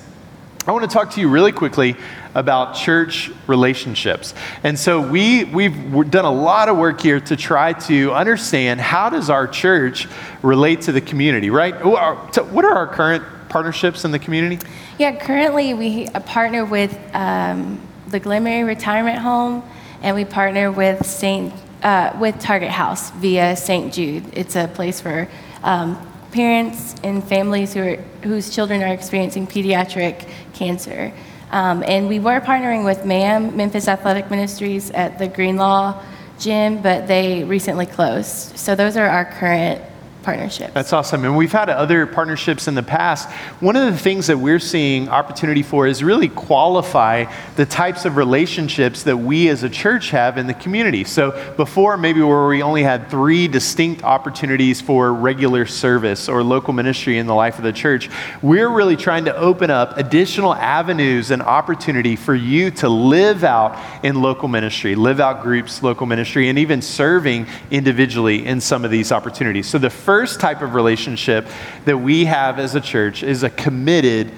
I 0.66 0.72
want 0.72 0.88
to 0.88 0.92
talk 0.92 1.12
to 1.12 1.20
you 1.20 1.30
really 1.30 1.52
quickly 1.52 1.96
about 2.34 2.74
church 2.74 3.30
relationships. 3.46 4.34
And 4.62 4.78
so 4.78 5.00
we 5.00 5.44
we've 5.44 6.10
done 6.10 6.24
a 6.24 6.32
lot 6.32 6.68
of 6.68 6.76
work 6.76 7.00
here 7.00 7.20
to 7.20 7.36
try 7.36 7.72
to 7.72 8.12
understand 8.12 8.80
how 8.80 9.10
does 9.10 9.30
our 9.30 9.46
church 9.46 10.06
relate 10.42 10.82
to 10.82 10.92
the 10.92 11.00
community, 11.00 11.50
right? 11.50 11.74
What 11.84 12.64
are 12.64 12.74
our 12.74 12.86
current 12.86 13.24
partnerships 13.48 14.04
in 14.04 14.10
the 14.10 14.18
community? 14.18 14.64
Yeah, 14.98 15.16
currently 15.16 15.74
we 15.74 16.06
uh, 16.08 16.20
partner 16.20 16.64
with 16.64 16.98
um, 17.14 17.80
the 18.08 18.20
Glenmary 18.20 18.66
Retirement 18.66 19.18
Home, 19.18 19.62
and 20.02 20.14
we 20.14 20.24
partner 20.24 20.70
with 20.70 21.06
Saint 21.06 21.52
uh, 21.82 22.16
with 22.18 22.38
Target 22.40 22.70
House 22.70 23.10
via 23.12 23.56
St. 23.56 23.92
Jude. 23.92 24.24
It's 24.32 24.56
a 24.56 24.68
place 24.68 25.00
for 25.00 25.28
um, 25.62 25.96
parents 26.32 26.94
and 27.02 27.22
families 27.22 27.74
who 27.74 27.82
are, 27.82 27.96
whose 28.22 28.54
children 28.54 28.82
are 28.82 28.92
experiencing 28.92 29.46
pediatric 29.46 30.28
cancer. 30.54 31.12
Um, 31.50 31.82
and 31.82 32.08
we 32.08 32.18
were 32.18 32.40
partnering 32.40 32.84
with 32.84 33.04
MAM, 33.04 33.56
Memphis 33.56 33.88
Athletic 33.88 34.30
Ministries, 34.30 34.90
at 34.90 35.18
the 35.18 35.28
Greenlaw 35.28 36.02
Gym, 36.38 36.82
but 36.82 37.08
they 37.08 37.44
recently 37.44 37.86
closed. 37.86 38.56
So 38.58 38.74
those 38.74 38.96
are 38.96 39.08
our 39.08 39.24
current 39.24 39.82
partnerships. 40.28 40.74
That's 40.74 40.92
awesome. 40.92 41.24
And 41.24 41.38
we've 41.38 41.52
had 41.52 41.70
other 41.70 42.06
partnerships 42.06 42.68
in 42.68 42.74
the 42.74 42.82
past. 42.82 43.30
One 43.60 43.76
of 43.76 43.90
the 43.90 43.98
things 43.98 44.26
that 44.26 44.36
we're 44.36 44.58
seeing 44.58 45.08
opportunity 45.08 45.62
for 45.62 45.86
is 45.86 46.04
really 46.04 46.28
qualify 46.28 47.32
the 47.56 47.64
types 47.64 48.04
of 48.04 48.18
relationships 48.18 49.04
that 49.04 49.16
we 49.16 49.48
as 49.48 49.62
a 49.62 49.70
church 49.70 50.10
have 50.10 50.36
in 50.36 50.46
the 50.46 50.52
community. 50.52 51.04
So 51.04 51.54
before, 51.56 51.96
maybe 51.96 52.20
where 52.20 52.46
we 52.46 52.62
only 52.62 52.82
had 52.82 53.08
three 53.08 53.48
distinct 53.48 54.04
opportunities 54.04 54.82
for 54.82 55.14
regular 55.14 55.64
service 55.64 56.28
or 56.28 56.42
local 56.42 56.74
ministry 56.74 57.16
in 57.16 57.26
the 57.26 57.34
life 57.34 57.56
of 57.56 57.64
the 57.64 57.72
church, 57.72 58.10
we're 58.42 58.68
really 58.68 58.96
trying 58.96 59.24
to 59.24 59.34
open 59.34 59.70
up 59.70 59.96
additional 59.96 60.54
avenues 60.54 61.30
and 61.30 61.40
opportunity 61.40 62.16
for 62.16 62.34
you 62.34 62.70
to 62.72 62.88
live 62.90 63.44
out 63.44 63.78
in 64.04 64.20
local 64.20 64.48
ministry, 64.48 64.94
live 64.94 65.20
out 65.20 65.42
groups, 65.42 65.82
local 65.82 66.04
ministry, 66.04 66.50
and 66.50 66.58
even 66.58 66.82
serving 66.82 67.46
individually 67.70 68.44
in 68.44 68.60
some 68.60 68.84
of 68.84 68.90
these 68.90 69.10
opportunities. 69.10 69.66
So 69.66 69.78
the 69.78 69.88
first 69.88 70.17
type 70.26 70.62
of 70.62 70.74
relationship 70.74 71.46
that 71.84 71.98
we 71.98 72.24
have 72.24 72.58
as 72.58 72.74
a 72.74 72.80
church 72.80 73.22
is 73.22 73.42
a 73.42 73.50
committed 73.50 74.32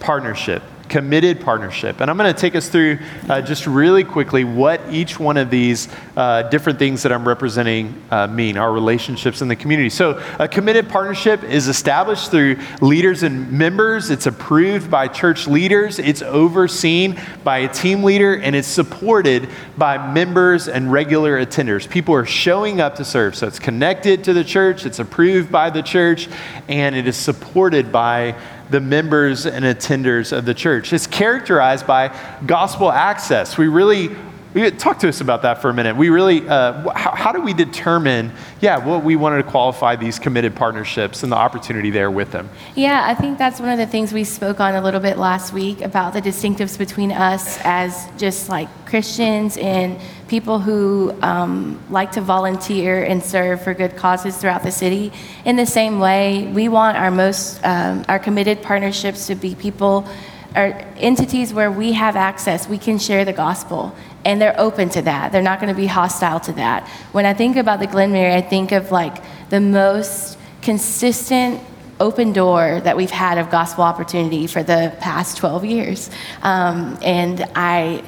partnership. 0.00 0.62
Committed 0.94 1.40
partnership. 1.40 2.00
And 2.00 2.08
I'm 2.08 2.16
going 2.16 2.32
to 2.32 2.40
take 2.40 2.54
us 2.54 2.68
through 2.68 3.00
uh, 3.28 3.42
just 3.42 3.66
really 3.66 4.04
quickly 4.04 4.44
what 4.44 4.80
each 4.92 5.18
one 5.18 5.36
of 5.36 5.50
these 5.50 5.88
uh, 6.16 6.44
different 6.44 6.78
things 6.78 7.02
that 7.02 7.10
I'm 7.10 7.26
representing 7.26 8.00
uh, 8.12 8.28
mean, 8.28 8.56
our 8.56 8.72
relationships 8.72 9.42
in 9.42 9.48
the 9.48 9.56
community. 9.56 9.90
So, 9.90 10.22
a 10.38 10.46
committed 10.46 10.88
partnership 10.88 11.42
is 11.42 11.66
established 11.66 12.30
through 12.30 12.58
leaders 12.80 13.24
and 13.24 13.50
members, 13.50 14.10
it's 14.10 14.26
approved 14.26 14.88
by 14.88 15.08
church 15.08 15.48
leaders, 15.48 15.98
it's 15.98 16.22
overseen 16.22 17.20
by 17.42 17.58
a 17.58 17.68
team 17.68 18.04
leader, 18.04 18.36
and 18.36 18.54
it's 18.54 18.68
supported 18.68 19.48
by 19.76 20.12
members 20.12 20.68
and 20.68 20.92
regular 20.92 21.44
attenders. 21.44 21.90
People 21.90 22.14
are 22.14 22.24
showing 22.24 22.80
up 22.80 22.94
to 22.94 23.04
serve. 23.04 23.34
So, 23.34 23.48
it's 23.48 23.58
connected 23.58 24.22
to 24.22 24.32
the 24.32 24.44
church, 24.44 24.86
it's 24.86 25.00
approved 25.00 25.50
by 25.50 25.70
the 25.70 25.82
church, 25.82 26.28
and 26.68 26.94
it 26.94 27.08
is 27.08 27.16
supported 27.16 27.90
by 27.90 28.36
the 28.70 28.80
members 28.80 29.46
and 29.46 29.64
attenders 29.64 30.36
of 30.36 30.44
the 30.44 30.54
church. 30.54 30.92
It's 30.92 31.06
characterized 31.06 31.86
by 31.86 32.16
gospel 32.46 32.90
access. 32.90 33.58
We 33.58 33.68
really 33.68 34.16
talk 34.54 35.00
to 35.00 35.08
us 35.08 35.20
about 35.20 35.42
that 35.42 35.60
for 35.60 35.68
a 35.68 35.74
minute. 35.74 35.96
We 35.96 36.10
really, 36.10 36.48
uh, 36.48 36.92
how, 36.92 37.14
how 37.14 37.32
do 37.32 37.40
we 37.40 37.52
determine, 37.52 38.32
yeah, 38.60 38.76
what 38.76 39.02
we 39.02 39.16
wanted 39.16 39.42
to 39.42 39.50
qualify 39.50 39.96
these 39.96 40.18
committed 40.18 40.54
partnerships 40.54 41.24
and 41.24 41.32
the 41.32 41.36
opportunity 41.36 41.90
there 41.90 42.10
with 42.10 42.30
them? 42.30 42.48
Yeah, 42.76 43.04
I 43.04 43.14
think 43.14 43.36
that's 43.36 43.58
one 43.58 43.70
of 43.70 43.78
the 43.78 43.86
things 43.86 44.12
we 44.12 44.22
spoke 44.22 44.60
on 44.60 44.76
a 44.76 44.80
little 44.80 45.00
bit 45.00 45.18
last 45.18 45.52
week 45.52 45.80
about 45.80 46.12
the 46.12 46.22
distinctives 46.22 46.78
between 46.78 47.10
us 47.10 47.58
as 47.64 48.08
just 48.16 48.48
like 48.48 48.68
Christians 48.86 49.56
and 49.56 50.00
people 50.28 50.60
who 50.60 51.12
um, 51.20 51.80
like 51.90 52.12
to 52.12 52.20
volunteer 52.20 53.02
and 53.02 53.22
serve 53.22 53.60
for 53.60 53.74
good 53.74 53.96
causes 53.96 54.36
throughout 54.36 54.62
the 54.62 54.70
city. 54.70 55.12
In 55.44 55.56
the 55.56 55.66
same 55.66 55.98
way, 55.98 56.46
we 56.46 56.68
want 56.68 56.96
our 56.96 57.10
most, 57.10 57.60
um, 57.64 58.04
our 58.08 58.20
committed 58.20 58.62
partnerships 58.62 59.26
to 59.26 59.34
be 59.34 59.56
people 59.56 60.08
are 60.54 60.68
entities 60.96 61.52
where 61.52 61.70
we 61.70 61.92
have 61.92 62.14
access, 62.14 62.68
we 62.68 62.78
can 62.78 62.98
share 62.98 63.24
the 63.24 63.32
gospel, 63.32 63.94
and 64.24 64.40
they're 64.40 64.58
open 64.58 64.88
to 64.90 65.02
that. 65.02 65.32
They're 65.32 65.42
not 65.42 65.60
going 65.60 65.72
to 65.72 65.76
be 65.76 65.86
hostile 65.86 66.40
to 66.40 66.52
that. 66.54 66.88
When 67.12 67.26
I 67.26 67.34
think 67.34 67.56
about 67.56 67.80
the 67.80 67.86
Glenmary, 67.86 68.34
I 68.34 68.40
think 68.40 68.72
of 68.72 68.90
like 68.90 69.22
the 69.50 69.60
most 69.60 70.38
consistent 70.62 71.60
open 72.00 72.32
door 72.32 72.80
that 72.80 72.96
we've 72.96 73.10
had 73.10 73.38
of 73.38 73.50
gospel 73.50 73.84
opportunity 73.84 74.46
for 74.46 74.62
the 74.62 74.94
past 75.00 75.36
12 75.36 75.64
years. 75.64 76.10
Um, 76.42 76.98
and 77.02 77.44
I, 77.54 78.02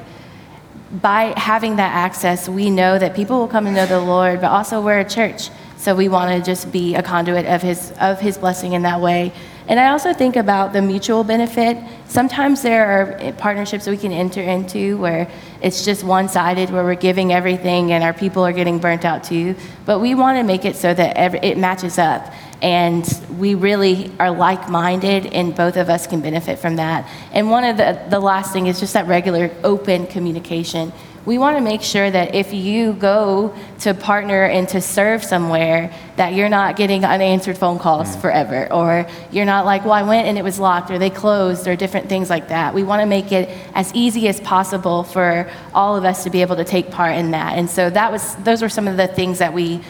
by 0.91 1.33
having 1.37 1.77
that 1.77 1.93
access, 1.93 2.49
we 2.49 2.69
know 2.69 2.97
that 2.97 3.15
people 3.15 3.39
will 3.39 3.47
come 3.47 3.65
to 3.65 3.71
know 3.71 3.85
the 3.85 3.99
Lord, 3.99 4.41
but 4.41 4.51
also 4.51 4.81
we're 4.81 4.99
a 4.99 5.09
church. 5.09 5.49
So 5.77 5.95
we 5.95 6.09
want 6.09 6.31
to 6.31 6.43
just 6.43 6.71
be 6.71 6.95
a 6.95 7.03
conduit 7.03 7.45
of 7.45 7.61
his, 7.61 7.93
of 8.01 8.19
his 8.19 8.37
blessing 8.37 8.73
in 8.73 8.81
that 8.81 8.99
way. 8.99 9.31
And 9.67 9.79
I 9.79 9.89
also 9.89 10.13
think 10.13 10.37
about 10.37 10.71
the 10.71 10.81
mutual 10.81 11.23
benefit. 11.23 11.77
Sometimes 12.07 12.61
there 12.61 12.85
are 12.85 13.33
partnerships 13.33 13.85
we 13.85 13.97
can 13.97 14.13
enter 14.13 14.41
into 14.41 14.97
where 14.97 15.29
it's 15.61 15.83
just 15.83 16.03
one 16.03 16.29
sided, 16.29 16.69
where 16.69 16.83
we're 16.83 16.95
giving 16.95 17.33
everything 17.33 17.91
and 17.91 18.03
our 18.03 18.13
people 18.13 18.45
are 18.45 18.53
getting 18.53 18.79
burnt 18.79 19.03
out 19.03 19.25
too. 19.25 19.55
But 19.85 19.99
we 19.99 20.15
want 20.15 20.37
to 20.37 20.43
make 20.43 20.63
it 20.63 20.77
so 20.77 20.93
that 20.93 21.17
every, 21.17 21.39
it 21.39 21.57
matches 21.57 21.97
up 21.97 22.33
and 22.61 23.05
we 23.37 23.55
really 23.55 24.11
are 24.19 24.31
like 24.31 24.67
minded, 24.67 25.27
and 25.27 25.55
both 25.55 25.77
of 25.77 25.89
us 25.89 26.07
can 26.07 26.21
benefit 26.21 26.57
from 26.57 26.77
that. 26.77 27.07
And 27.31 27.51
one 27.51 27.63
of 27.63 27.77
the, 27.77 28.03
the 28.09 28.19
last 28.19 28.51
thing 28.51 28.65
is 28.65 28.79
just 28.79 28.93
that 28.93 29.05
regular 29.07 29.51
open 29.63 30.07
communication. 30.07 30.91
We 31.27 31.37
want 31.37 31.57
to 31.57 31.61
make 31.61 31.81
sure 31.81 32.09
that 32.09 32.35
if 32.35 32.53
you 32.53 32.93
go 32.93 33.53
to 33.79 33.93
partner 33.93 34.45
and 34.45 34.65
to 34.69 34.79
serve 34.79 35.25
somewhere, 35.25 35.93
that 36.15 36.33
you're 36.33 36.47
not 36.47 36.77
getting 36.77 37.03
unanswered 37.03 37.57
phone 37.57 37.79
calls 37.79 38.15
mm. 38.15 38.21
forever, 38.21 38.71
or 38.71 39.05
you're 39.29 39.43
not 39.43 39.65
like, 39.65 39.83
well, 39.83 39.91
I 39.91 40.03
went 40.03 40.25
and 40.25 40.37
it 40.37 40.43
was 40.45 40.57
locked, 40.57 40.89
or 40.89 40.97
they 40.97 41.09
closed, 41.09 41.67
or 41.67 41.75
different 41.75 42.07
things 42.07 42.29
like 42.29 42.47
that. 42.47 42.73
We 42.73 42.83
want 42.83 43.01
to 43.01 43.05
make 43.05 43.33
it 43.33 43.49
as 43.75 43.93
easy 43.93 44.29
as 44.29 44.39
possible 44.39 45.03
for 45.03 45.51
all 45.73 45.97
of 45.97 46.05
us 46.05 46.23
to 46.23 46.29
be 46.29 46.41
able 46.41 46.55
to 46.55 46.63
take 46.63 46.91
part 46.91 47.17
in 47.17 47.31
that. 47.31 47.57
And 47.57 47.69
so 47.69 47.89
that 47.89 48.09
was, 48.09 48.35
those 48.37 48.61
were 48.61 48.69
some 48.69 48.87
of 48.87 48.95
the 48.95 49.07
things 49.07 49.39
that 49.39 49.53
we 49.53 49.81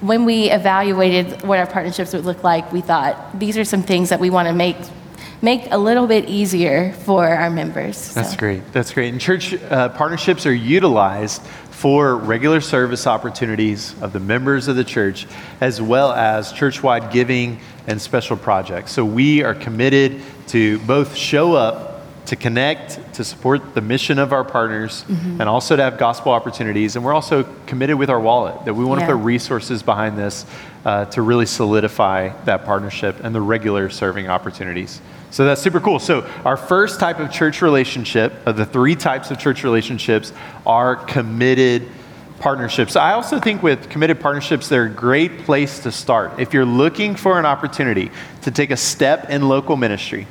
when 0.00 0.24
we 0.24 0.50
evaluated 0.50 1.42
what 1.42 1.58
our 1.58 1.66
partnerships 1.66 2.12
would 2.12 2.24
look 2.24 2.42
like, 2.44 2.70
we 2.70 2.82
thought 2.82 3.38
these 3.38 3.56
are 3.56 3.64
some 3.64 3.82
things 3.82 4.10
that 4.10 4.20
we 4.20 4.28
want 4.28 4.46
to 4.46 4.54
make 4.54 4.76
make 5.46 5.70
a 5.70 5.78
little 5.78 6.08
bit 6.08 6.28
easier 6.28 6.92
for 7.04 7.24
our 7.24 7.50
members. 7.50 8.12
That's 8.14 8.32
so. 8.32 8.36
great. 8.36 8.72
That's 8.72 8.92
great. 8.92 9.12
And 9.12 9.20
church 9.20 9.54
uh, 9.54 9.90
partnerships 9.90 10.44
are 10.44 10.52
utilized 10.52 11.40
for 11.70 12.16
regular 12.16 12.60
service 12.60 13.06
opportunities 13.06 13.94
of 14.02 14.12
the 14.12 14.18
members 14.18 14.66
of 14.66 14.74
the 14.74 14.82
church, 14.82 15.28
as 15.60 15.80
well 15.80 16.10
as 16.10 16.52
church-wide 16.52 17.12
giving 17.12 17.60
and 17.86 18.02
special 18.02 18.36
projects. 18.36 18.90
So 18.90 19.04
we 19.04 19.44
are 19.44 19.54
committed 19.54 20.20
to 20.48 20.80
both 20.80 21.14
show 21.14 21.54
up 21.54 21.96
to 22.26 22.34
connect, 22.34 23.14
to 23.14 23.22
support 23.22 23.74
the 23.74 23.80
mission 23.80 24.18
of 24.18 24.32
our 24.32 24.42
partners, 24.42 25.04
mm-hmm. 25.04 25.40
and 25.40 25.48
also 25.48 25.76
to 25.76 25.82
have 25.82 25.96
gospel 25.96 26.32
opportunities. 26.32 26.96
And 26.96 27.04
we're 27.04 27.14
also 27.14 27.44
committed 27.66 27.96
with 27.96 28.10
our 28.10 28.18
wallet 28.18 28.64
that 28.64 28.74
we 28.74 28.84
want 28.84 29.00
yeah. 29.00 29.06
to 29.06 29.12
put 29.14 29.22
resources 29.22 29.84
behind 29.84 30.18
this 30.18 30.44
uh, 30.84 31.04
to 31.06 31.22
really 31.22 31.46
solidify 31.46 32.30
that 32.46 32.64
partnership 32.64 33.22
and 33.22 33.32
the 33.32 33.40
regular 33.40 33.88
serving 33.90 34.28
opportunities. 34.28 35.00
So 35.30 35.44
that's 35.44 35.60
super 35.60 35.80
cool. 35.80 35.98
So, 35.98 36.28
our 36.44 36.56
first 36.56 37.00
type 37.00 37.18
of 37.18 37.30
church 37.30 37.60
relationship, 37.62 38.32
of 38.46 38.56
the 38.56 38.64
three 38.64 38.94
types 38.94 39.30
of 39.30 39.38
church 39.38 39.64
relationships, 39.64 40.32
are 40.64 40.96
committed 40.96 41.88
partnerships. 42.38 42.96
I 42.96 43.12
also 43.12 43.40
think 43.40 43.62
with 43.62 43.88
committed 43.88 44.20
partnerships, 44.20 44.68
they're 44.68 44.84
a 44.84 44.90
great 44.90 45.40
place 45.40 45.80
to 45.80 45.92
start. 45.92 46.38
If 46.38 46.52
you're 46.52 46.64
looking 46.64 47.16
for 47.16 47.38
an 47.38 47.46
opportunity 47.46 48.10
to 48.42 48.50
take 48.50 48.70
a 48.70 48.76
step 48.76 49.30
in 49.30 49.48
local 49.48 49.76
ministry, 49.76 50.26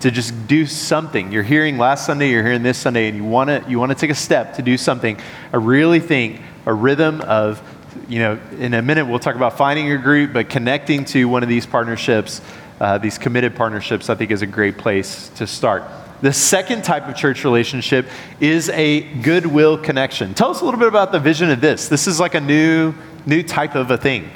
to 0.00 0.10
just 0.10 0.46
do 0.46 0.66
something. 0.66 1.30
You're 1.30 1.42
hearing 1.42 1.76
last 1.76 2.06
Sunday, 2.06 2.30
you're 2.30 2.42
hearing 2.42 2.62
this 2.62 2.78
Sunday, 2.78 3.08
and 3.08 3.16
you 3.16 3.24
want 3.24 3.48
to 3.48 3.64
you 3.70 3.78
want 3.78 3.92
to 3.92 3.98
take 3.98 4.10
a 4.10 4.14
step 4.14 4.56
to 4.56 4.62
do 4.62 4.76
something. 4.78 5.18
I 5.52 5.56
really 5.56 6.00
think 6.00 6.40
a 6.66 6.72
rhythm 6.72 7.20
of, 7.20 7.62
you 8.08 8.18
know, 8.18 8.40
in 8.58 8.74
a 8.74 8.82
minute 8.82 9.06
we'll 9.06 9.18
talk 9.18 9.36
about 9.36 9.58
finding 9.58 9.86
your 9.86 9.98
group, 9.98 10.32
but 10.32 10.48
connecting 10.48 11.04
to 11.06 11.26
one 11.26 11.42
of 11.42 11.48
these 11.48 11.66
partnerships, 11.66 12.40
uh, 12.80 12.98
these 12.98 13.18
committed 13.18 13.54
partnerships, 13.54 14.08
I 14.08 14.14
think 14.14 14.30
is 14.30 14.42
a 14.42 14.46
great 14.46 14.78
place 14.78 15.28
to 15.36 15.46
start. 15.46 15.84
The 16.22 16.32
second 16.32 16.82
type 16.82 17.08
of 17.08 17.16
church 17.16 17.44
relationship 17.44 18.06
is 18.40 18.68
a 18.70 19.02
goodwill 19.22 19.78
connection. 19.78 20.34
Tell 20.34 20.50
us 20.50 20.60
a 20.60 20.64
little 20.64 20.80
bit 20.80 20.88
about 20.88 21.12
the 21.12 21.20
vision 21.20 21.50
of 21.50 21.60
this. 21.60 21.88
This 21.88 22.06
is 22.06 22.20
like 22.20 22.34
a 22.34 22.40
new 22.40 22.94
new 23.26 23.42
type 23.42 23.74
of 23.74 23.90
a 23.90 23.98
thing 23.98 24.30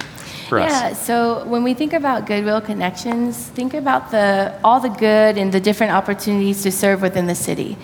for 0.45 0.61
us? 0.61 0.71
Yeah, 0.71 0.93
so 0.93 1.45
when 1.47 1.63
we 1.63 1.75
think 1.75 1.93
about 1.93 2.27
Goodwill 2.27 2.61
Connections, 2.61 3.37
think 3.37 3.75
about 3.75 4.11
the, 4.11 4.59
all 4.63 4.81
the 4.81 4.89
good 4.89 5.39
and 5.39 5.53
the 5.53 5.61
different 5.61 5.93
opportunities 5.93 6.63
to 6.63 6.71
serve 6.71 7.03
within 7.03 7.27
the 7.27 7.35
city. 7.35 7.77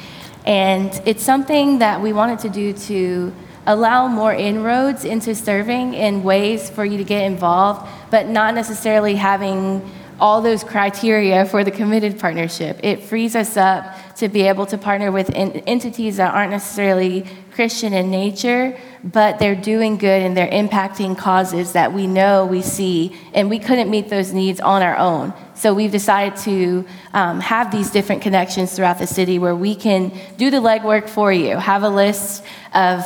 And 0.45 0.91
it's 1.05 1.23
something 1.23 1.79
that 1.79 2.01
we 2.01 2.13
wanted 2.13 2.39
to 2.41 2.49
do 2.49 2.73
to 2.73 3.33
allow 3.67 4.09
more 4.09 4.33
inroads 4.33 5.05
into 5.05 5.35
serving 5.35 5.95
in 5.95 6.23
ways 6.23 6.71
for 6.71 6.85
you 6.85 6.97
to 6.99 7.05
get 7.05 7.25
involved, 7.25 7.87
but 8.11 8.27
not 8.29 8.55
necessarily 8.55 9.17
having 9.17 9.83
all 10.21 10.43
those 10.43 10.62
criteria 10.62 11.45
for 11.47 11.64
the 11.64 11.71
committed 11.71 12.18
partnership. 12.18 12.79
It 12.83 13.03
frees 13.03 13.35
us 13.35 13.57
up 13.57 14.16
to 14.16 14.29
be 14.29 14.43
able 14.43 14.66
to 14.66 14.79
partner 14.79 15.11
with 15.11 15.31
entities 15.35 16.18
that 16.18 16.35
aren't 16.35 16.51
necessarily 16.51 17.27
Christian 17.53 17.93
in 17.93 18.11
nature, 18.11 18.79
but 19.03 19.39
they're 19.39 19.55
doing 19.55 19.97
good 19.97 20.23
and 20.23 20.37
they're 20.37 20.51
impacting 20.51 21.16
causes 21.16 21.73
that 21.73 21.93
we 21.93 22.07
know 22.07 22.47
we 22.47 22.62
see, 22.62 23.16
and 23.35 23.51
we 23.51 23.59
couldn't 23.59 23.91
meet 23.91 24.09
those 24.09 24.33
needs 24.33 24.61
on 24.61 24.83
our 24.83 24.97
own. 24.97 25.33
So 25.55 25.75
we've 25.75 25.93
decided 25.93 26.39
to 26.41 26.87
um, 27.12 27.41
have 27.41 27.71
these 27.71 27.91
different 27.91 28.23
connections 28.23 28.75
throughout 28.75 28.99
the 28.99 29.07
city 29.07 29.39
where 29.39 29.57
we 29.57 29.75
can 29.75 30.12
do 30.37 30.51
the 30.51 30.59
legwork 30.59 31.09
for 31.09 31.33
you, 31.33 31.57
have 31.57 31.83
a 31.83 31.91
list 31.91 32.45
of 32.75 33.05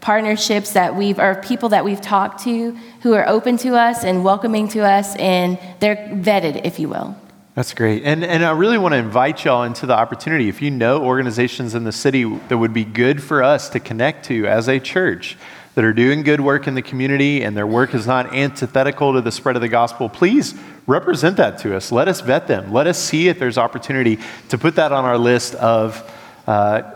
partnerships 0.00 0.72
that 0.72 0.96
we've 0.96 1.18
or 1.18 1.34
people 1.42 1.68
that 1.70 1.84
we've 1.84 2.00
talked 2.00 2.44
to 2.44 2.76
who 3.00 3.14
are 3.14 3.26
open 3.28 3.56
to 3.58 3.76
us 3.76 4.04
and 4.04 4.24
welcoming 4.24 4.68
to 4.68 4.80
us 4.80 5.16
and 5.16 5.58
they're 5.80 5.96
vetted 5.96 6.64
if 6.64 6.78
you 6.78 6.88
will. 6.88 7.16
That's 7.54 7.74
great. 7.74 8.04
And, 8.04 8.24
and 8.24 8.44
i 8.44 8.52
really 8.52 8.78
want 8.78 8.92
to 8.92 8.98
invite 8.98 9.44
y'all 9.44 9.64
into 9.64 9.86
the 9.86 9.94
opportunity. 9.94 10.48
If 10.48 10.62
you 10.62 10.70
know 10.70 11.04
organizations 11.04 11.74
in 11.74 11.84
the 11.84 11.92
city 11.92 12.24
that 12.48 12.58
would 12.58 12.72
be 12.72 12.84
good 12.84 13.22
for 13.22 13.42
us 13.42 13.68
to 13.70 13.80
connect 13.80 14.26
to 14.26 14.46
as 14.46 14.68
a 14.68 14.78
church 14.78 15.36
that 15.74 15.84
are 15.84 15.92
doing 15.92 16.22
good 16.22 16.40
work 16.40 16.66
in 16.66 16.74
the 16.74 16.82
community 16.82 17.42
and 17.42 17.56
their 17.56 17.66
work 17.66 17.94
is 17.94 18.06
not 18.06 18.34
antithetical 18.34 19.12
to 19.14 19.20
the 19.20 19.32
spread 19.32 19.56
of 19.56 19.62
the 19.62 19.68
gospel 19.68 20.08
please 20.08 20.54
represent 20.86 21.36
that 21.36 21.58
to 21.58 21.76
us. 21.76 21.92
Let 21.92 22.08
us 22.08 22.20
vet 22.20 22.48
them. 22.48 22.72
Let 22.72 22.86
us 22.86 22.98
see 22.98 23.28
if 23.28 23.38
there's 23.38 23.58
opportunity 23.58 24.18
to 24.48 24.58
put 24.58 24.76
that 24.76 24.92
on 24.92 25.04
our 25.04 25.18
list 25.18 25.54
of 25.54 26.02
uh, 26.46 26.50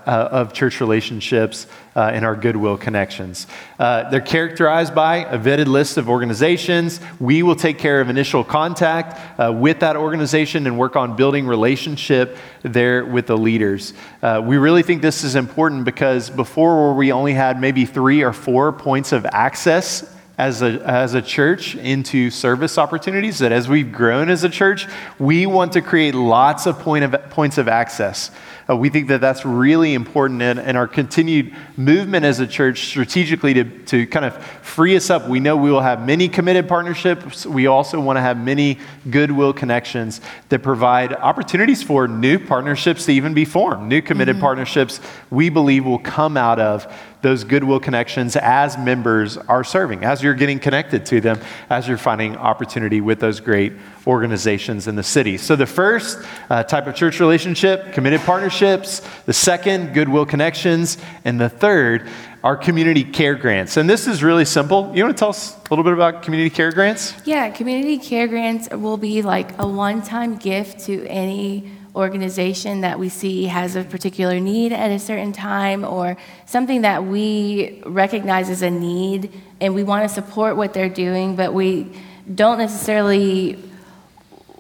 uh, 0.07 0.29
of 0.33 0.53
church 0.53 0.81
relationships 0.81 1.67
uh, 1.97 2.11
and 2.13 2.25
our 2.25 2.35
goodwill 2.35 2.77
connections. 2.77 3.47
Uh, 3.79 4.09
they're 4.11 4.21
characterized 4.21 4.95
by 4.95 5.19
a 5.25 5.39
vetted 5.39 5.67
list 5.67 5.97
of 5.97 6.09
organizations. 6.09 7.01
We 7.21 7.43
will 7.43 7.57
take 7.57 7.79
care 7.79 8.01
of 8.01 8.09
initial 8.09 8.45
contact 8.45 9.41
uh, 9.41 9.53
with 9.53 9.81
that 9.81 9.97
organization 9.97 10.67
and 10.67 10.79
work 10.79 10.97
on 10.97 11.17
building 11.17 11.47
relationship 11.47 12.37
there 12.63 13.05
with 13.05 13.27
the 13.27 13.37
leaders. 13.37 13.95
Uh, 14.23 14.43
we 14.45 14.57
really 14.57 14.83
think 14.83 15.03
this 15.03 15.25
is 15.25 15.35
important 15.35 15.85
because 15.85 16.31
before 16.31 16.95
we 16.95 17.13
only 17.13 17.35
had 17.35 17.61
maybe 17.61 17.85
three 17.85 18.23
or 18.23 18.33
four 18.33 18.73
points 18.73 19.13
of 19.13 19.27
access 19.27 20.14
as 20.37 20.63
a, 20.63 20.81
as 20.85 21.15
a 21.15 21.23
church 21.23 21.77
into 21.77 22.31
service 22.31 22.77
opportunities, 22.77 23.39
that 23.39 23.53
as 23.53 23.69
we've 23.69 23.93
grown 23.93 24.29
as 24.29 24.43
a 24.43 24.49
church, 24.49 24.87
we 25.19 25.47
want 25.47 25.73
to 25.73 25.81
create 25.81 26.15
lots 26.15 26.67
of, 26.67 26.79
point 26.81 27.05
of 27.05 27.31
points 27.31 27.57
of 27.57 27.69
access. 27.69 28.31
Uh, 28.69 28.75
we 28.75 28.89
think 28.89 29.09
that 29.09 29.21
that's 29.21 29.45
really 29.45 29.95
important 29.95 30.41
in, 30.41 30.59
in, 30.59 30.75
our 30.75 30.89
continued 30.89 31.55
movement 31.77 32.25
as 32.25 32.41
a 32.41 32.47
church 32.47 32.87
strategically 32.87 33.53
to, 33.53 33.65
to 33.85 34.07
kind 34.07 34.25
of 34.25 34.43
free 34.63 34.97
us 34.97 35.11
up. 35.11 35.29
We 35.29 35.39
know 35.39 35.57
we 35.57 35.71
will 35.71 35.83
have 35.83 36.05
many 36.05 36.29
committed 36.29 36.67
partnerships. 36.67 37.45
We 37.45 37.67
also 37.67 38.01
want 38.01 38.17
to 38.17 38.23
have 38.23 38.39
many 38.39 38.79
goodwill 39.11 39.53
connections 39.53 40.23
that 40.49 40.63
provide 40.63 41.13
opportunities 41.13 41.83
for 41.83 42.09
new 42.09 42.39
partnerships 42.39 43.05
to 43.05 43.13
even 43.13 43.35
be 43.35 43.45
formed. 43.45 43.87
New 43.87 44.01
committed 44.01 44.37
mm-hmm. 44.37 44.45
partnerships 44.45 44.99
we 45.31 45.51
believe 45.51 45.85
will 45.85 45.99
come 45.99 46.39
out 46.39 46.59
of 46.59 46.91
those 47.25 47.43
goodwill 47.43 47.81
connections 47.81 48.37
as 48.37 48.77
members 48.77 49.37
are 49.39 49.65
serving, 49.65 50.05
as 50.05 50.23
you're 50.23 50.35
getting 50.35 50.59
connected 50.59 51.07
to 51.07 51.21
them, 51.21 51.41
as 51.71 51.89
you're 51.89 51.99
finding 51.99 52.37
opportunity 52.37 53.01
with 53.01 53.19
those 53.19 53.41
great 53.41 53.73
organizations 54.07 54.87
in 54.87 54.95
the 54.95 55.03
city. 55.03 55.39
So, 55.39 55.57
the 55.57 55.67
first 55.67 56.19
uh, 56.51 56.63
type 56.63 56.87
of 56.87 56.95
church 56.95 57.21
relationship, 57.21 57.95
committed 57.95 58.21
partnerships. 58.21 59.01
The 59.25 59.33
second, 59.33 59.95
goodwill 59.95 60.27
connections. 60.27 60.99
And 61.25 61.41
the 61.41 61.49
third, 61.49 62.09
our 62.45 62.59
community 62.59 63.05
care 63.05 63.35
grants. 63.35 63.79
And 63.79 63.89
this 63.89 64.07
is 64.07 64.23
really 64.23 64.45
simple. 64.45 64.93
You 64.95 65.05
want 65.05 65.17
to 65.17 65.19
tell 65.19 65.31
us 65.31 65.57
a 65.57 65.71
little 65.71 65.83
bit 65.83 65.95
about 65.95 66.23
community 66.23 66.51
care 66.51 66.73
grants? 66.73 67.15
Yeah, 67.25 67.49
community 67.49 67.97
care 67.97 68.29
grants 68.29 68.69
will 68.69 68.99
be 68.99 69.23
like 69.23 69.59
a 69.59 69.67
one 69.67 70.03
time 70.03 70.37
gift 70.37 70.81
to 70.87 71.07
any 71.07 71.73
organization 71.95 72.81
that 72.81 72.99
we 72.99 73.09
see 73.09 73.45
has 73.45 73.77
a 73.77 73.85
particular 73.85 74.41
need 74.41 74.73
at 74.73 74.91
a 74.91 74.99
certain 74.99 75.33
time 75.33 75.85
or 75.85 76.17
something 76.47 76.83
that 76.83 77.05
we 77.05 77.83
recognize 77.87 78.51
as 78.51 78.63
a 78.63 78.71
need 78.71 79.33
and 79.61 79.75
we 79.75 79.85
want 79.85 80.09
to 80.09 80.13
support 80.13 80.57
what 80.57 80.75
they're 80.75 80.89
doing, 80.89 81.37
but 81.37 81.55
we 81.55 81.87
don't 82.35 82.59
necessarily, 82.59 83.59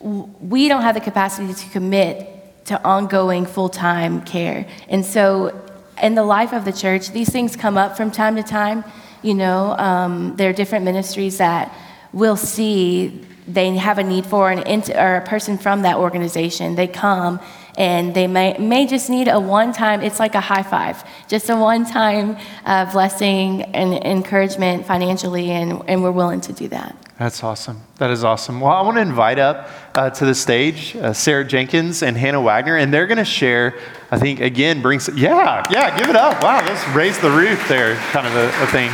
we 0.00 0.68
don't 0.68 0.82
have 0.82 0.94
the 0.94 1.00
capacity 1.00 1.52
to 1.52 1.68
commit 1.70 2.64
to 2.66 2.82
ongoing 2.84 3.46
full 3.46 3.68
time 3.68 4.22
care. 4.22 4.66
And 4.88 5.04
so, 5.04 5.60
in 6.02 6.14
the 6.14 6.24
life 6.24 6.52
of 6.52 6.64
the 6.64 6.72
church, 6.72 7.10
these 7.10 7.30
things 7.30 7.56
come 7.56 7.76
up 7.78 7.96
from 7.96 8.10
time 8.10 8.36
to 8.36 8.42
time. 8.42 8.84
You 9.22 9.34
know, 9.34 9.76
um, 9.78 10.36
there 10.36 10.50
are 10.50 10.52
different 10.52 10.84
ministries 10.84 11.38
that 11.38 11.72
will 12.12 12.36
see 12.36 13.24
they 13.46 13.76
have 13.76 13.98
a 13.98 14.02
need 14.02 14.26
for 14.26 14.50
an 14.50 14.60
int- 14.66 14.90
or 14.90 15.16
a 15.16 15.20
person 15.24 15.58
from 15.58 15.82
that 15.82 15.96
organization. 15.96 16.74
They 16.74 16.88
come 16.88 17.40
and 17.76 18.14
they 18.14 18.26
may, 18.26 18.56
may 18.58 18.86
just 18.86 19.10
need 19.10 19.28
a 19.28 19.40
one 19.40 19.72
time, 19.72 20.00
it's 20.00 20.20
like 20.20 20.34
a 20.34 20.40
high 20.40 20.62
five, 20.62 21.04
just 21.28 21.50
a 21.50 21.56
one 21.56 21.84
time 21.84 22.36
uh, 22.64 22.90
blessing 22.92 23.62
and 23.62 23.94
encouragement 24.04 24.86
financially, 24.86 25.50
and, 25.50 25.82
and 25.88 26.02
we're 26.02 26.12
willing 26.12 26.40
to 26.42 26.52
do 26.52 26.68
that. 26.68 26.96
That's 27.18 27.44
awesome. 27.44 27.82
That 27.98 28.10
is 28.10 28.24
awesome. 28.24 28.60
Well, 28.60 28.72
I 28.72 28.80
want 28.82 28.96
to 28.96 29.00
invite 29.00 29.38
up 29.38 29.68
uh, 29.94 30.10
to 30.10 30.24
the 30.24 30.34
stage 30.34 30.96
uh, 30.96 31.12
Sarah 31.12 31.44
Jenkins 31.44 32.02
and 32.02 32.16
Hannah 32.16 32.40
Wagner, 32.40 32.76
and 32.76 32.92
they're 32.92 33.06
going 33.06 33.18
to 33.18 33.24
share, 33.24 33.78
I 34.10 34.18
think, 34.18 34.40
again, 34.40 34.82
bring 34.82 35.00
some, 35.00 35.16
yeah, 35.16 35.62
yeah, 35.70 35.96
give 35.98 36.08
it 36.08 36.16
up. 36.16 36.42
Wow, 36.42 36.64
let's 36.66 36.86
raise 36.88 37.18
the 37.20 37.30
roof 37.30 37.66
there, 37.68 37.96
kind 38.12 38.26
of 38.26 38.34
a, 38.34 38.46
a 38.62 38.66
thing. 38.68 38.90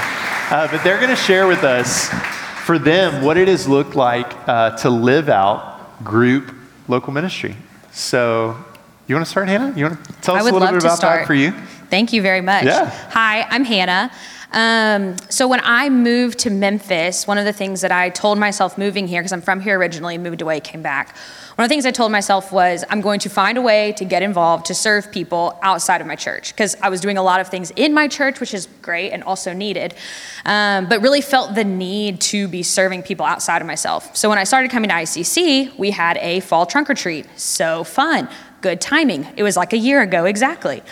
Uh, 0.50 0.68
but 0.70 0.82
they're 0.82 0.98
going 0.98 1.10
to 1.10 1.16
share 1.16 1.46
with 1.46 1.64
us, 1.64 2.08
for 2.70 2.78
them, 2.78 3.24
what 3.24 3.36
it 3.36 3.48
has 3.48 3.66
looked 3.66 3.96
like 3.96 4.32
uh, 4.46 4.76
to 4.76 4.88
live 4.88 5.28
out 5.28 6.04
group 6.04 6.54
local 6.86 7.12
ministry. 7.12 7.56
So, 7.90 8.56
you 9.08 9.14
want 9.16 9.26
to 9.26 9.28
start, 9.28 9.48
Hannah? 9.48 9.76
You 9.76 9.86
want 9.86 10.04
to 10.04 10.12
tell 10.20 10.36
us 10.36 10.42
a 10.42 10.44
little 10.44 10.60
bit 10.60 10.76
about 10.76 10.96
start. 10.96 11.22
that 11.22 11.26
for 11.26 11.34
you? 11.34 11.50
Thank 11.90 12.12
you 12.12 12.22
very 12.22 12.40
much. 12.40 12.66
Yeah. 12.66 12.88
Hi, 13.10 13.42
I'm 13.42 13.64
Hannah. 13.64 14.12
Um, 14.52 15.16
so 15.28 15.48
when 15.48 15.58
I 15.64 15.88
moved 15.88 16.38
to 16.40 16.50
Memphis, 16.50 17.26
one 17.26 17.38
of 17.38 17.44
the 17.44 17.52
things 17.52 17.80
that 17.80 17.90
I 17.90 18.08
told 18.08 18.38
myself 18.38 18.78
moving 18.78 19.08
here, 19.08 19.20
because 19.20 19.32
I'm 19.32 19.42
from 19.42 19.58
here 19.58 19.76
originally, 19.76 20.16
moved 20.16 20.40
away, 20.40 20.60
came 20.60 20.80
back. 20.80 21.16
One 21.56 21.64
of 21.64 21.68
the 21.68 21.72
things 21.72 21.84
I 21.84 21.90
told 21.90 22.12
myself 22.12 22.52
was 22.52 22.84
I'm 22.88 23.00
going 23.00 23.20
to 23.20 23.28
find 23.28 23.58
a 23.58 23.62
way 23.62 23.92
to 23.92 24.04
get 24.04 24.22
involved 24.22 24.66
to 24.66 24.74
serve 24.74 25.10
people 25.10 25.58
outside 25.62 26.00
of 26.00 26.06
my 26.06 26.14
church 26.14 26.52
because 26.54 26.76
I 26.80 26.88
was 26.88 27.00
doing 27.00 27.18
a 27.18 27.22
lot 27.22 27.40
of 27.40 27.48
things 27.48 27.72
in 27.72 27.92
my 27.92 28.06
church, 28.06 28.38
which 28.38 28.54
is 28.54 28.68
great 28.82 29.10
and 29.10 29.24
also 29.24 29.52
needed, 29.52 29.94
um, 30.44 30.88
but 30.88 31.02
really 31.02 31.20
felt 31.20 31.54
the 31.54 31.64
need 31.64 32.20
to 32.22 32.46
be 32.46 32.62
serving 32.62 33.02
people 33.02 33.26
outside 33.26 33.60
of 33.60 33.66
myself. 33.66 34.16
So 34.16 34.28
when 34.28 34.38
I 34.38 34.44
started 34.44 34.70
coming 34.70 34.90
to 34.90 34.94
ICC, 34.94 35.76
we 35.76 35.90
had 35.90 36.16
a 36.18 36.40
fall 36.40 36.66
trunk 36.66 36.88
or 36.88 36.94
treat. 36.94 37.26
So 37.38 37.82
fun, 37.84 38.28
good 38.60 38.80
timing. 38.80 39.26
It 39.36 39.42
was 39.42 39.56
like 39.56 39.72
a 39.72 39.78
year 39.78 40.02
ago 40.02 40.26
exactly. 40.26 40.82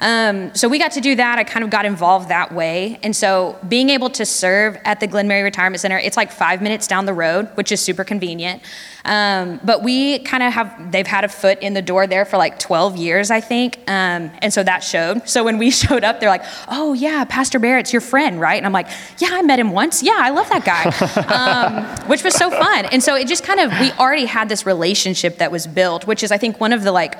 Um, 0.00 0.54
so 0.54 0.68
we 0.68 0.78
got 0.78 0.92
to 0.92 1.00
do 1.00 1.14
that. 1.16 1.38
I 1.38 1.44
kind 1.44 1.64
of 1.64 1.70
got 1.70 1.84
involved 1.84 2.28
that 2.28 2.52
way. 2.52 2.98
And 3.02 3.14
so 3.14 3.58
being 3.68 3.90
able 3.90 4.10
to 4.10 4.26
serve 4.26 4.78
at 4.84 5.00
the 5.00 5.08
Glenmary 5.08 5.42
Retirement 5.42 5.80
Center, 5.80 5.98
it's 5.98 6.16
like 6.16 6.30
five 6.30 6.62
minutes 6.62 6.86
down 6.86 7.06
the 7.06 7.14
road, 7.14 7.48
which 7.54 7.72
is 7.72 7.80
super 7.80 8.04
convenient. 8.04 8.62
Um, 9.04 9.60
but 9.62 9.82
we 9.82 10.18
kind 10.20 10.42
of 10.42 10.52
have, 10.52 10.90
they've 10.90 11.06
had 11.06 11.24
a 11.24 11.28
foot 11.28 11.60
in 11.60 11.74
the 11.74 11.82
door 11.82 12.06
there 12.06 12.24
for 12.24 12.36
like 12.36 12.58
12 12.58 12.96
years, 12.96 13.30
I 13.30 13.40
think. 13.40 13.78
Um, 13.86 14.30
and 14.42 14.52
so 14.52 14.62
that 14.64 14.82
showed. 14.82 15.28
So 15.28 15.44
when 15.44 15.58
we 15.58 15.70
showed 15.82 16.04
up, 16.04 16.20
they're 16.20 16.28
like, 16.28 16.44
oh, 16.68 16.92
yeah, 16.92 17.24
Pastor 17.24 17.58
Barrett's 17.58 17.92
your 17.92 18.00
friend, 18.00 18.40
right? 18.40 18.56
And 18.56 18.66
I'm 18.66 18.72
like, 18.72 18.88
yeah, 19.18 19.28
I 19.32 19.42
met 19.42 19.58
him 19.58 19.70
once. 19.70 20.02
Yeah, 20.02 20.16
I 20.16 20.30
love 20.30 20.48
that 20.48 20.64
guy, 20.64 20.84
um, 22.02 22.08
which 22.08 22.24
was 22.24 22.34
so 22.34 22.50
fun. 22.50 22.86
And 22.86 23.02
so 23.02 23.14
it 23.14 23.28
just 23.28 23.44
kind 23.44 23.60
of, 23.60 23.70
we 23.80 23.92
already 23.92 24.26
had 24.26 24.48
this 24.48 24.66
relationship 24.66 25.38
that 25.38 25.52
was 25.52 25.66
built, 25.66 26.06
which 26.06 26.22
is, 26.22 26.32
I 26.32 26.38
think, 26.38 26.60
one 26.60 26.72
of 26.72 26.82
the 26.82 26.92
like, 26.92 27.16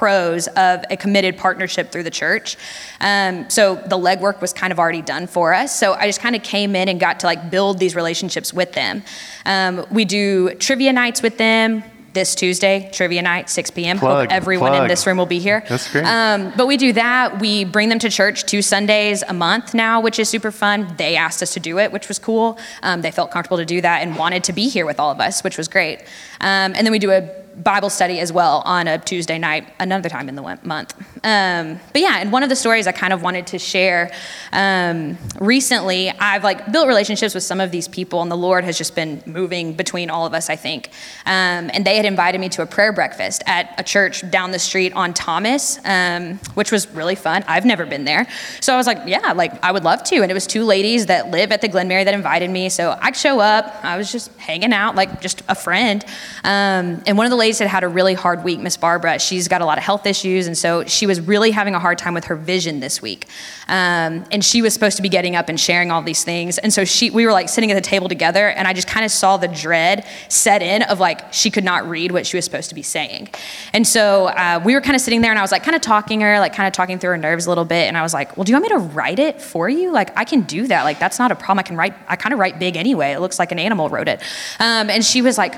pros 0.00 0.46
of 0.56 0.82
a 0.88 0.96
committed 0.96 1.36
partnership 1.36 1.92
through 1.92 2.02
the 2.02 2.10
church. 2.10 2.56
Um, 3.02 3.50
so 3.50 3.74
the 3.74 3.98
legwork 3.98 4.40
was 4.40 4.50
kind 4.54 4.72
of 4.72 4.78
already 4.78 5.02
done 5.02 5.26
for 5.26 5.52
us. 5.52 5.78
So 5.78 5.92
I 5.92 6.06
just 6.06 6.20
kind 6.20 6.34
of 6.34 6.42
came 6.42 6.74
in 6.74 6.88
and 6.88 6.98
got 6.98 7.20
to 7.20 7.26
like 7.26 7.50
build 7.50 7.78
these 7.78 7.94
relationships 7.94 8.54
with 8.54 8.72
them. 8.72 9.02
Um, 9.44 9.84
we 9.90 10.06
do 10.06 10.54
trivia 10.54 10.94
nights 10.94 11.20
with 11.20 11.36
them. 11.36 11.84
This 12.12 12.34
Tuesday, 12.34 12.90
trivia 12.92 13.22
night, 13.22 13.48
6 13.48 13.70
p.m. 13.70 13.96
Plug, 13.98 14.26
Hope 14.26 14.32
everyone 14.32 14.74
in 14.74 14.88
this 14.88 15.06
room 15.06 15.16
will 15.16 15.26
be 15.26 15.38
here. 15.38 15.62
That's 15.68 15.92
great. 15.92 16.04
Um, 16.04 16.52
but 16.56 16.66
we 16.66 16.76
do 16.76 16.92
that. 16.94 17.38
We 17.38 17.64
bring 17.64 17.88
them 17.88 18.00
to 18.00 18.10
church 18.10 18.46
two 18.46 18.62
Sundays 18.62 19.22
a 19.28 19.32
month 19.32 19.74
now, 19.74 20.00
which 20.00 20.18
is 20.18 20.28
super 20.28 20.50
fun. 20.50 20.92
They 20.96 21.14
asked 21.14 21.40
us 21.40 21.52
to 21.54 21.60
do 21.60 21.78
it, 21.78 21.92
which 21.92 22.08
was 22.08 22.18
cool. 22.18 22.58
Um, 22.82 23.02
they 23.02 23.12
felt 23.12 23.30
comfortable 23.30 23.58
to 23.58 23.64
do 23.64 23.80
that 23.82 24.02
and 24.02 24.16
wanted 24.16 24.42
to 24.44 24.52
be 24.52 24.68
here 24.68 24.86
with 24.86 24.98
all 24.98 25.12
of 25.12 25.20
us, 25.20 25.44
which 25.44 25.56
was 25.56 25.68
great. 25.68 26.00
Um, 26.40 26.74
and 26.74 26.84
then 26.84 26.90
we 26.90 26.98
do 26.98 27.12
a 27.12 27.20
Bible 27.62 27.90
study 27.90 28.20
as 28.20 28.32
well 28.32 28.62
on 28.64 28.88
a 28.88 28.98
Tuesday 28.98 29.38
night, 29.38 29.68
another 29.78 30.08
time 30.08 30.28
in 30.28 30.34
the 30.34 30.42
month. 30.62 30.94
Um, 31.22 31.78
but 31.92 32.00
yeah, 32.00 32.18
and 32.18 32.32
one 32.32 32.42
of 32.42 32.48
the 32.48 32.56
stories 32.56 32.86
I 32.86 32.92
kind 32.92 33.12
of 33.12 33.22
wanted 33.22 33.48
to 33.48 33.58
share 33.58 34.12
um, 34.52 35.18
recently, 35.38 36.10
I've 36.10 36.42
like 36.42 36.72
built 36.72 36.88
relationships 36.88 37.34
with 37.34 37.42
some 37.42 37.60
of 37.60 37.70
these 37.70 37.88
people, 37.88 38.22
and 38.22 38.30
the 38.30 38.36
Lord 38.36 38.64
has 38.64 38.78
just 38.78 38.94
been 38.94 39.22
moving 39.26 39.74
between 39.74 40.08
all 40.08 40.24
of 40.26 40.32
us, 40.32 40.48
I 40.48 40.56
think. 40.56 40.90
Um, 41.26 41.70
and 41.74 41.84
they 41.84 41.96
had 41.96 42.06
invited 42.06 42.40
me 42.40 42.48
to 42.50 42.62
a 42.62 42.66
prayer 42.66 42.92
breakfast 42.92 43.42
at 43.46 43.78
a 43.78 43.82
church 43.82 44.28
down 44.30 44.52
the 44.52 44.58
street 44.58 44.92
on 44.94 45.12
Thomas, 45.12 45.78
um, 45.84 46.38
which 46.54 46.72
was 46.72 46.88
really 46.88 47.14
fun. 47.14 47.44
I've 47.46 47.66
never 47.66 47.84
been 47.84 48.04
there, 48.04 48.26
so 48.60 48.72
I 48.72 48.76
was 48.76 48.86
like, 48.86 49.00
yeah, 49.06 49.32
like 49.32 49.62
I 49.62 49.72
would 49.72 49.84
love 49.84 50.02
to. 50.04 50.22
And 50.22 50.30
it 50.30 50.34
was 50.34 50.46
two 50.46 50.64
ladies 50.64 51.06
that 51.06 51.30
live 51.30 51.52
at 51.52 51.60
the 51.60 51.68
Glenmary 51.68 52.04
that 52.04 52.14
invited 52.14 52.48
me, 52.48 52.70
so 52.70 52.96
I'd 53.00 53.16
show 53.16 53.40
up. 53.40 53.84
I 53.84 53.98
was 53.98 54.10
just 54.10 54.34
hanging 54.38 54.72
out, 54.72 54.94
like 54.94 55.20
just 55.20 55.42
a 55.48 55.54
friend. 55.54 56.04
Um, 56.44 57.02
and 57.06 57.18
one 57.18 57.26
of 57.26 57.30
the 57.30 57.36
ladies 57.36 57.49
had 57.58 57.68
had 57.68 57.84
a 57.84 57.88
really 57.88 58.14
hard 58.14 58.44
week, 58.44 58.60
Miss 58.60 58.76
Barbara. 58.76 59.18
She's 59.18 59.48
got 59.48 59.60
a 59.60 59.66
lot 59.66 59.78
of 59.78 59.84
health 59.84 60.06
issues, 60.06 60.46
and 60.46 60.56
so 60.56 60.84
she 60.84 61.06
was 61.06 61.20
really 61.20 61.50
having 61.50 61.74
a 61.74 61.78
hard 61.78 61.98
time 61.98 62.14
with 62.14 62.24
her 62.24 62.36
vision 62.36 62.80
this 62.80 63.02
week. 63.02 63.26
Um, 63.68 64.24
and 64.30 64.44
she 64.44 64.62
was 64.62 64.74
supposed 64.74 64.96
to 64.96 65.02
be 65.02 65.08
getting 65.08 65.36
up 65.36 65.48
and 65.48 65.58
sharing 65.58 65.90
all 65.90 66.02
these 66.02 66.24
things. 66.24 66.58
And 66.58 66.72
so 66.72 66.84
she, 66.84 67.10
we 67.10 67.26
were 67.26 67.32
like 67.32 67.48
sitting 67.48 67.70
at 67.70 67.74
the 67.74 67.80
table 67.80 68.08
together, 68.08 68.48
and 68.48 68.66
I 68.66 68.72
just 68.72 68.88
kind 68.88 69.04
of 69.04 69.10
saw 69.10 69.36
the 69.36 69.48
dread 69.48 70.06
set 70.28 70.62
in 70.62 70.82
of 70.84 71.00
like 71.00 71.32
she 71.32 71.50
could 71.50 71.64
not 71.64 71.88
read 71.88 72.12
what 72.12 72.26
she 72.26 72.36
was 72.36 72.44
supposed 72.44 72.68
to 72.68 72.74
be 72.74 72.82
saying. 72.82 73.28
And 73.72 73.86
so 73.86 74.26
uh, 74.26 74.60
we 74.64 74.74
were 74.74 74.80
kind 74.80 74.96
of 74.96 75.02
sitting 75.02 75.20
there, 75.20 75.30
and 75.30 75.38
I 75.38 75.42
was 75.42 75.52
like 75.52 75.62
kind 75.62 75.76
of 75.76 75.82
talking 75.82 76.20
her, 76.20 76.38
like 76.38 76.54
kind 76.54 76.66
of 76.66 76.72
talking 76.72 76.98
through 76.98 77.10
her 77.10 77.18
nerves 77.18 77.46
a 77.46 77.48
little 77.48 77.64
bit. 77.64 77.88
And 77.88 77.96
I 77.96 78.02
was 78.02 78.14
like, 78.14 78.36
"Well, 78.36 78.44
do 78.44 78.52
you 78.52 78.56
want 78.56 78.72
me 78.72 78.78
to 78.80 78.94
write 78.94 79.18
it 79.18 79.40
for 79.40 79.68
you? 79.68 79.92
Like 79.92 80.16
I 80.18 80.24
can 80.24 80.42
do 80.42 80.66
that. 80.66 80.84
Like 80.84 80.98
that's 80.98 81.18
not 81.18 81.30
a 81.30 81.34
problem. 81.34 81.60
I 81.60 81.62
can 81.62 81.76
write. 81.76 81.94
I 82.08 82.16
kind 82.16 82.32
of 82.32 82.38
write 82.38 82.58
big 82.58 82.76
anyway. 82.76 83.12
It 83.12 83.20
looks 83.20 83.38
like 83.38 83.52
an 83.52 83.58
animal 83.58 83.88
wrote 83.88 84.08
it." 84.08 84.20
Um, 84.58 84.90
and 84.90 85.04
she 85.04 85.22
was 85.22 85.38
like 85.38 85.54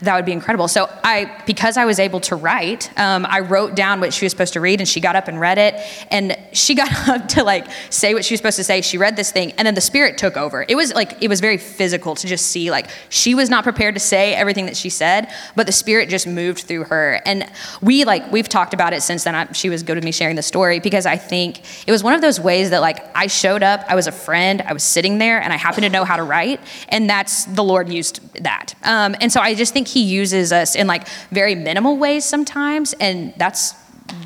that 0.00 0.14
would 0.14 0.24
be 0.24 0.32
incredible. 0.32 0.68
So 0.68 0.88
I, 1.02 1.42
because 1.46 1.76
I 1.76 1.84
was 1.84 1.98
able 1.98 2.20
to 2.20 2.36
write, 2.36 2.90
um, 2.98 3.26
I 3.28 3.40
wrote 3.40 3.74
down 3.74 4.00
what 4.00 4.12
she 4.12 4.24
was 4.24 4.32
supposed 4.32 4.52
to 4.54 4.60
read, 4.60 4.80
and 4.80 4.88
she 4.88 5.00
got 5.00 5.16
up 5.16 5.28
and 5.28 5.40
read 5.40 5.58
it. 5.58 5.74
And 6.10 6.36
she 6.52 6.74
got 6.82 7.08
up 7.08 7.28
to 7.28 7.44
like 7.44 7.66
say 7.90 8.14
what 8.14 8.24
she 8.24 8.34
was 8.34 8.38
supposed 8.38 8.56
to 8.56 8.64
say. 8.64 8.80
She 8.80 8.98
read 8.98 9.16
this 9.16 9.32
thing, 9.32 9.52
and 9.52 9.66
then 9.66 9.74
the 9.74 9.80
spirit 9.80 10.18
took 10.18 10.36
over. 10.36 10.64
It 10.68 10.74
was 10.74 10.92
like 10.94 11.22
it 11.22 11.28
was 11.28 11.40
very 11.40 11.58
physical 11.58 12.14
to 12.14 12.26
just 12.26 12.46
see 12.46 12.70
like 12.70 12.88
she 13.08 13.34
was 13.34 13.50
not 13.50 13.64
prepared 13.64 13.94
to 13.94 14.00
say 14.00 14.34
everything 14.34 14.66
that 14.66 14.76
she 14.76 14.90
said, 14.90 15.28
but 15.54 15.66
the 15.66 15.72
spirit 15.72 16.08
just 16.08 16.26
moved 16.26 16.60
through 16.60 16.84
her. 16.84 17.20
And 17.24 17.50
we 17.80 18.04
like 18.04 18.30
we've 18.30 18.48
talked 18.48 18.74
about 18.74 18.92
it 18.92 19.02
since 19.02 19.24
then. 19.24 19.34
I, 19.34 19.52
she 19.52 19.70
was 19.70 19.82
good 19.82 19.96
with 19.96 20.04
me 20.04 20.12
sharing 20.12 20.36
the 20.36 20.42
story 20.42 20.80
because 20.80 21.06
I 21.06 21.16
think 21.16 21.60
it 21.86 21.92
was 21.92 22.02
one 22.02 22.14
of 22.14 22.20
those 22.20 22.40
ways 22.40 22.70
that 22.70 22.80
like 22.80 23.04
I 23.16 23.26
showed 23.26 23.62
up, 23.62 23.84
I 23.88 23.94
was 23.94 24.06
a 24.06 24.12
friend, 24.12 24.62
I 24.62 24.72
was 24.72 24.82
sitting 24.82 25.18
there, 25.18 25.40
and 25.40 25.52
I 25.52 25.56
happened 25.56 25.84
to 25.84 25.90
know 25.90 26.04
how 26.04 26.16
to 26.16 26.22
write, 26.22 26.60
and 26.88 27.08
that's 27.08 27.44
the 27.46 27.64
Lord 27.64 27.88
used 27.88 28.20
that. 28.42 28.74
Um, 28.82 29.14
and 29.20 29.32
so 29.32 29.40
I 29.40 29.54
just 29.54 29.72
think 29.72 29.85
He 29.86 30.02
uses 30.02 30.52
us 30.52 30.74
in 30.74 30.86
like 30.86 31.08
very 31.30 31.54
minimal 31.54 31.96
ways 31.96 32.24
sometimes, 32.24 32.92
and 32.94 33.34
that's 33.36 33.74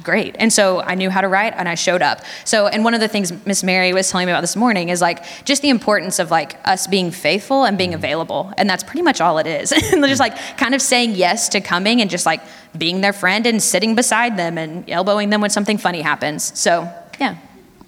great. 0.02 0.36
And 0.38 0.52
so 0.52 0.80
I 0.80 0.94
knew 0.94 1.10
how 1.10 1.20
to 1.20 1.28
write 1.28 1.54
and 1.56 1.68
I 1.68 1.74
showed 1.74 2.02
up. 2.02 2.20
So, 2.44 2.66
and 2.66 2.84
one 2.84 2.94
of 2.94 3.00
the 3.00 3.08
things 3.08 3.32
Miss 3.46 3.62
Mary 3.62 3.92
was 3.92 4.10
telling 4.10 4.26
me 4.26 4.32
about 4.32 4.40
this 4.40 4.56
morning 4.56 4.88
is 4.88 5.00
like 5.00 5.24
just 5.44 5.62
the 5.62 5.68
importance 5.68 6.18
of 6.18 6.30
like 6.30 6.56
us 6.66 6.86
being 6.86 7.10
faithful 7.10 7.64
and 7.64 7.76
being 7.78 7.94
available. 7.94 8.52
And 8.56 8.68
that's 8.68 8.84
pretty 8.84 9.02
much 9.02 9.20
all 9.20 9.38
it 9.38 9.46
is. 9.46 9.72
and 9.92 10.04
just 10.04 10.20
like 10.20 10.36
kind 10.56 10.74
of 10.74 10.82
saying 10.82 11.14
yes 11.14 11.48
to 11.50 11.60
coming 11.60 12.00
and 12.00 12.10
just 12.10 12.26
like 12.26 12.40
being 12.76 13.00
their 13.00 13.12
friend 13.12 13.46
and 13.46 13.62
sitting 13.62 13.94
beside 13.94 14.36
them 14.36 14.58
and 14.58 14.88
elbowing 14.88 15.30
them 15.30 15.40
when 15.40 15.50
something 15.50 15.78
funny 15.78 16.02
happens. 16.02 16.58
So, 16.58 16.90
yeah. 17.18 17.36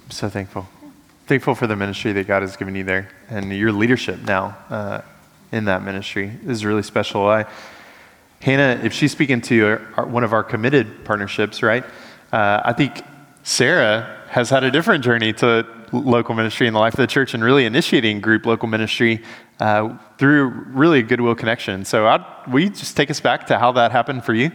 I'm 0.05 0.11
so 0.11 0.29
thankful. 0.29 0.69
Thankful 1.27 1.55
for 1.55 1.67
the 1.67 1.77
ministry 1.77 2.13
that 2.13 2.27
God 2.27 2.43
has 2.43 2.57
given 2.57 2.75
you 2.75 2.85
there 2.85 3.09
and 3.31 3.53
your 3.53 3.73
leadership 3.73 4.21
now 4.23 4.57
uh, 4.69 5.03
in 5.53 5.67
that 5.67 5.83
ministry. 5.83 6.29
This 6.43 6.57
is 6.57 6.65
really 6.65 6.83
special. 6.83 7.29
I, 7.29 7.47
Hannah, 8.41 8.81
if 8.83 8.93
she's 8.93 9.13
speaking 9.13 9.41
to 9.43 9.79
our, 9.97 10.07
one 10.07 10.25
of 10.25 10.33
our 10.33 10.43
committed 10.43 11.05
partnerships, 11.05 11.63
right? 11.63 11.85
Uh, 12.33 12.61
I 12.65 12.73
think 12.73 13.03
Sarah 13.45 14.21
has 14.31 14.51
had 14.51 14.65
a 14.65 14.71
different 14.71 15.05
journey 15.05 15.33
to 15.35 15.67
local 15.93 16.35
ministry 16.35 16.67
in 16.67 16.73
the 16.73 16.81
life 16.81 16.95
of 16.95 16.99
the 16.99 17.07
church 17.07 17.35
and 17.35 17.45
really 17.45 17.67
initiating 17.67 18.21
group 18.21 18.47
local 18.47 18.67
ministry 18.67 19.23
uh, 19.61 19.97
through 20.17 20.49
really 20.69 21.01
a 21.01 21.03
goodwill 21.03 21.35
connection. 21.35 21.85
So, 21.85 22.07
I'd, 22.07 22.25
will 22.49 22.61
you 22.61 22.71
just 22.71 22.97
take 22.97 23.11
us 23.11 23.21
back 23.21 23.47
to 23.49 23.59
how 23.59 23.73
that 23.73 23.93
happened 23.93 24.25
for 24.25 24.33
you? 24.33 24.51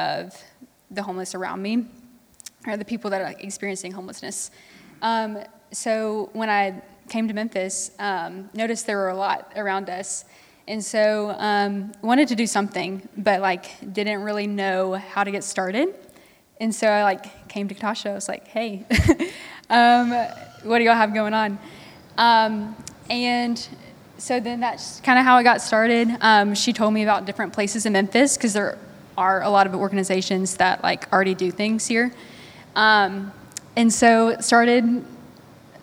Of 0.00 0.34
the 0.90 1.02
homeless 1.02 1.34
around 1.34 1.62
me, 1.62 1.86
or 2.66 2.76
the 2.76 2.84
people 2.84 3.10
that 3.10 3.20
are 3.20 3.34
experiencing 3.38 3.92
homelessness. 3.92 4.50
Um, 5.02 5.38
so 5.72 6.30
when 6.32 6.50
I 6.50 6.82
came 7.08 7.28
to 7.28 7.34
Memphis, 7.34 7.92
um, 7.98 8.50
noticed 8.54 8.86
there 8.86 8.98
were 8.98 9.08
a 9.08 9.16
lot 9.16 9.52
around 9.56 9.88
us, 9.88 10.24
and 10.66 10.84
so 10.84 11.34
um, 11.38 11.92
wanted 12.02 12.28
to 12.28 12.36
do 12.36 12.46
something, 12.46 13.08
but 13.16 13.40
like 13.40 13.92
didn't 13.92 14.22
really 14.22 14.46
know 14.46 14.94
how 14.94 15.24
to 15.24 15.30
get 15.30 15.44
started. 15.44 15.94
And 16.60 16.74
so 16.74 16.86
I 16.86 17.02
like 17.02 17.48
came 17.48 17.68
to 17.68 17.74
Katasha. 17.74 18.10
I 18.10 18.14
was 18.14 18.28
like, 18.28 18.46
"Hey, 18.48 18.84
um, 19.70 20.10
what 20.62 20.78
do 20.78 20.84
y'all 20.84 20.94
have 20.94 21.14
going 21.14 21.34
on?" 21.34 21.58
Um, 22.18 22.76
and 23.08 23.66
so 24.18 24.38
then 24.38 24.60
that's 24.60 25.00
kind 25.00 25.18
of 25.18 25.24
how 25.24 25.36
I 25.36 25.42
got 25.42 25.62
started. 25.62 26.08
Um, 26.20 26.54
she 26.54 26.72
told 26.72 26.92
me 26.92 27.02
about 27.02 27.24
different 27.24 27.52
places 27.52 27.86
in 27.86 27.94
Memphis 27.94 28.36
because 28.36 28.52
there 28.52 28.78
are 29.20 29.42
a 29.42 29.50
lot 29.50 29.66
of 29.66 29.74
organizations 29.74 30.56
that 30.56 30.82
like 30.82 31.12
already 31.12 31.34
do 31.34 31.50
things 31.50 31.86
here. 31.86 32.10
Um, 32.74 33.32
and 33.76 33.92
so 33.92 34.40
started 34.40 35.04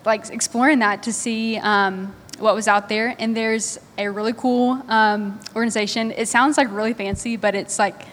like 0.04 0.30
exploring 0.32 0.80
that 0.80 1.04
to 1.04 1.14
see 1.14 1.58
um, 1.58 2.16
what 2.40 2.56
was 2.56 2.68
out 2.68 2.90
there. 2.90 3.16
And 3.20 3.38
there's 3.38 3.80
a 3.98 4.10
really 4.10 4.34
cool 4.34 4.82
um, 4.88 5.40
organization. 5.56 6.12
It 6.12 6.28
sounds 6.28 6.58
like 6.58 6.72
really 6.72 6.94
fancy, 6.94 7.38
but 7.38 7.54
it's 7.54 7.78
like 7.78 8.08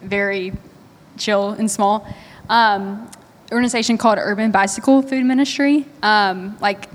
very 0.00 0.52
chill 1.18 1.50
and 1.50 1.68
small. 1.68 2.06
Um, 2.48 3.10
organization 3.50 3.98
called 3.98 4.18
Urban 4.20 4.52
Bicycle 4.52 5.02
Food 5.02 5.24
Ministry. 5.24 5.86
Um, 6.04 6.56
like 6.60 6.88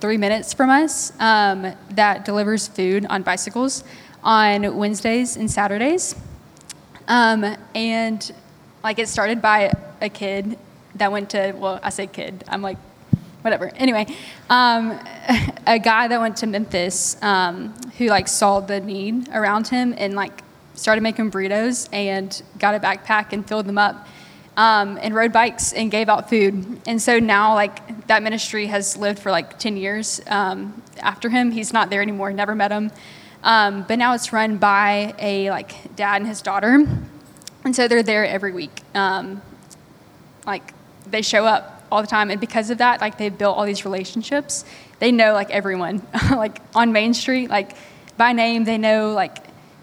three 0.00 0.18
minutes 0.18 0.52
from 0.52 0.68
us 0.68 1.18
um, 1.20 1.72
that 1.90 2.26
delivers 2.26 2.68
food 2.68 3.06
on 3.08 3.22
bicycles 3.22 3.82
on 4.22 4.76
Wednesdays 4.76 5.36
and 5.38 5.50
Saturdays. 5.50 6.14
Um, 7.08 7.56
and 7.74 8.32
like 8.82 8.98
it 8.98 9.08
started 9.08 9.42
by 9.42 9.72
a 10.00 10.08
kid 10.08 10.58
that 10.96 11.10
went 11.10 11.30
to, 11.30 11.52
well, 11.56 11.80
I 11.82 11.90
say 11.90 12.06
kid, 12.06 12.44
I'm 12.48 12.62
like, 12.62 12.78
whatever. 13.42 13.70
Anyway, 13.76 14.06
um, 14.48 14.98
a 15.66 15.78
guy 15.78 16.08
that 16.08 16.20
went 16.20 16.36
to 16.38 16.46
Memphis 16.46 17.20
um, 17.22 17.74
who 17.98 18.06
like 18.06 18.28
saw 18.28 18.60
the 18.60 18.80
need 18.80 19.28
around 19.30 19.68
him 19.68 19.94
and 19.96 20.14
like 20.14 20.42
started 20.74 21.02
making 21.02 21.30
burritos 21.30 21.88
and 21.92 22.42
got 22.58 22.74
a 22.74 22.80
backpack 22.80 23.32
and 23.32 23.46
filled 23.46 23.66
them 23.66 23.78
up 23.78 24.06
um, 24.56 24.98
and 25.00 25.14
rode 25.14 25.32
bikes 25.32 25.72
and 25.72 25.90
gave 25.90 26.08
out 26.08 26.28
food. 26.28 26.80
And 26.86 27.00
so 27.00 27.18
now, 27.18 27.54
like, 27.54 28.06
that 28.06 28.22
ministry 28.22 28.66
has 28.66 28.96
lived 28.96 29.18
for 29.18 29.30
like 29.30 29.58
10 29.58 29.76
years 29.76 30.20
um, 30.26 30.82
after 31.00 31.28
him. 31.28 31.50
He's 31.50 31.72
not 31.72 31.90
there 31.90 32.02
anymore, 32.02 32.32
never 32.32 32.54
met 32.54 32.70
him. 32.70 32.90
Um, 33.44 33.84
but 33.86 33.98
now 33.98 34.14
it's 34.14 34.32
run 34.32 34.56
by 34.56 35.14
a 35.18 35.50
like 35.50 35.94
dad 35.94 36.16
and 36.16 36.26
his 36.26 36.42
daughter. 36.42 36.84
And 37.64 37.76
so 37.76 37.86
they're 37.86 38.02
there 38.02 38.26
every 38.26 38.52
week. 38.52 38.82
Um, 38.94 39.40
like, 40.46 40.74
they 41.06 41.22
show 41.22 41.46
up 41.46 41.82
all 41.90 42.02
the 42.02 42.08
time. 42.08 42.30
And 42.30 42.40
because 42.40 42.70
of 42.70 42.78
that, 42.78 43.00
like, 43.00 43.16
they've 43.18 43.36
built 43.36 43.56
all 43.56 43.64
these 43.64 43.84
relationships. 43.84 44.64
They 44.98 45.12
know, 45.12 45.32
like, 45.32 45.50
everyone, 45.50 46.06
like, 46.30 46.60
on 46.74 46.92
Main 46.92 47.14
Street, 47.14 47.48
like, 47.48 47.76
by 48.16 48.32
name, 48.32 48.64
they 48.64 48.78
know, 48.78 49.12
like, 49.12 49.38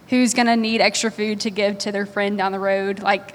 who's 0.10 0.34
gonna 0.34 0.56
need 0.56 0.82
extra 0.82 1.10
food 1.10 1.40
to 1.42 1.50
give 1.50 1.80
to 1.80 1.92
their 1.92 2.06
friend 2.06 2.38
down 2.38 2.52
the 2.52 2.60
road. 2.60 3.00
Like, 3.02 3.34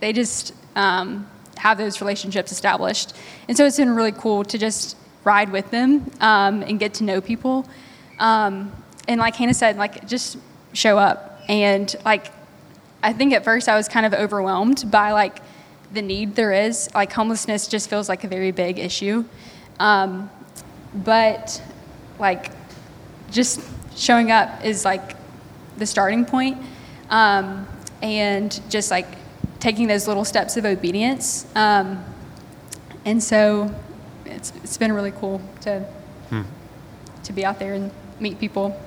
they 0.00 0.12
just 0.12 0.54
um, 0.74 1.28
have 1.56 1.78
those 1.78 2.00
relationships 2.00 2.50
established. 2.50 3.14
And 3.46 3.56
so 3.56 3.64
it's 3.64 3.76
been 3.76 3.94
really 3.94 4.12
cool 4.12 4.44
to 4.44 4.58
just 4.58 4.96
ride 5.22 5.52
with 5.52 5.70
them 5.70 6.10
um, 6.20 6.62
and 6.62 6.78
get 6.78 6.94
to 6.94 7.04
know 7.04 7.20
people. 7.20 7.66
Um, 8.18 8.72
and 9.08 9.20
like 9.20 9.36
Hannah 9.36 9.54
said, 9.54 9.76
like 9.76 10.06
just 10.06 10.38
show 10.72 10.98
up. 10.98 11.40
And 11.48 11.94
like, 12.04 12.30
I 13.02 13.12
think 13.12 13.32
at 13.32 13.44
first 13.44 13.68
I 13.68 13.76
was 13.76 13.88
kind 13.88 14.06
of 14.06 14.14
overwhelmed 14.14 14.90
by 14.90 15.12
like 15.12 15.38
the 15.92 16.02
need 16.02 16.34
there 16.34 16.52
is. 16.52 16.88
Like 16.94 17.12
homelessness 17.12 17.68
just 17.68 17.90
feels 17.90 18.08
like 18.08 18.24
a 18.24 18.28
very 18.28 18.50
big 18.50 18.78
issue. 18.78 19.24
Um, 19.78 20.30
but 20.94 21.62
like, 22.18 22.50
just 23.30 23.60
showing 23.96 24.30
up 24.30 24.64
is 24.64 24.84
like 24.84 25.16
the 25.76 25.86
starting 25.86 26.24
point. 26.24 26.58
Um, 27.10 27.66
and 28.02 28.60
just 28.70 28.90
like 28.90 29.06
taking 29.60 29.86
those 29.86 30.06
little 30.06 30.24
steps 30.24 30.56
of 30.56 30.64
obedience. 30.64 31.46
Um, 31.54 32.04
and 33.04 33.22
so 33.22 33.74
it's, 34.24 34.52
it's 34.62 34.76
been 34.76 34.92
really 34.92 35.12
cool 35.12 35.40
to, 35.62 35.80
hmm. 36.28 36.42
to 37.24 37.32
be 37.32 37.44
out 37.44 37.58
there 37.58 37.74
and 37.74 37.90
meet 38.20 38.38
people. 38.38 38.78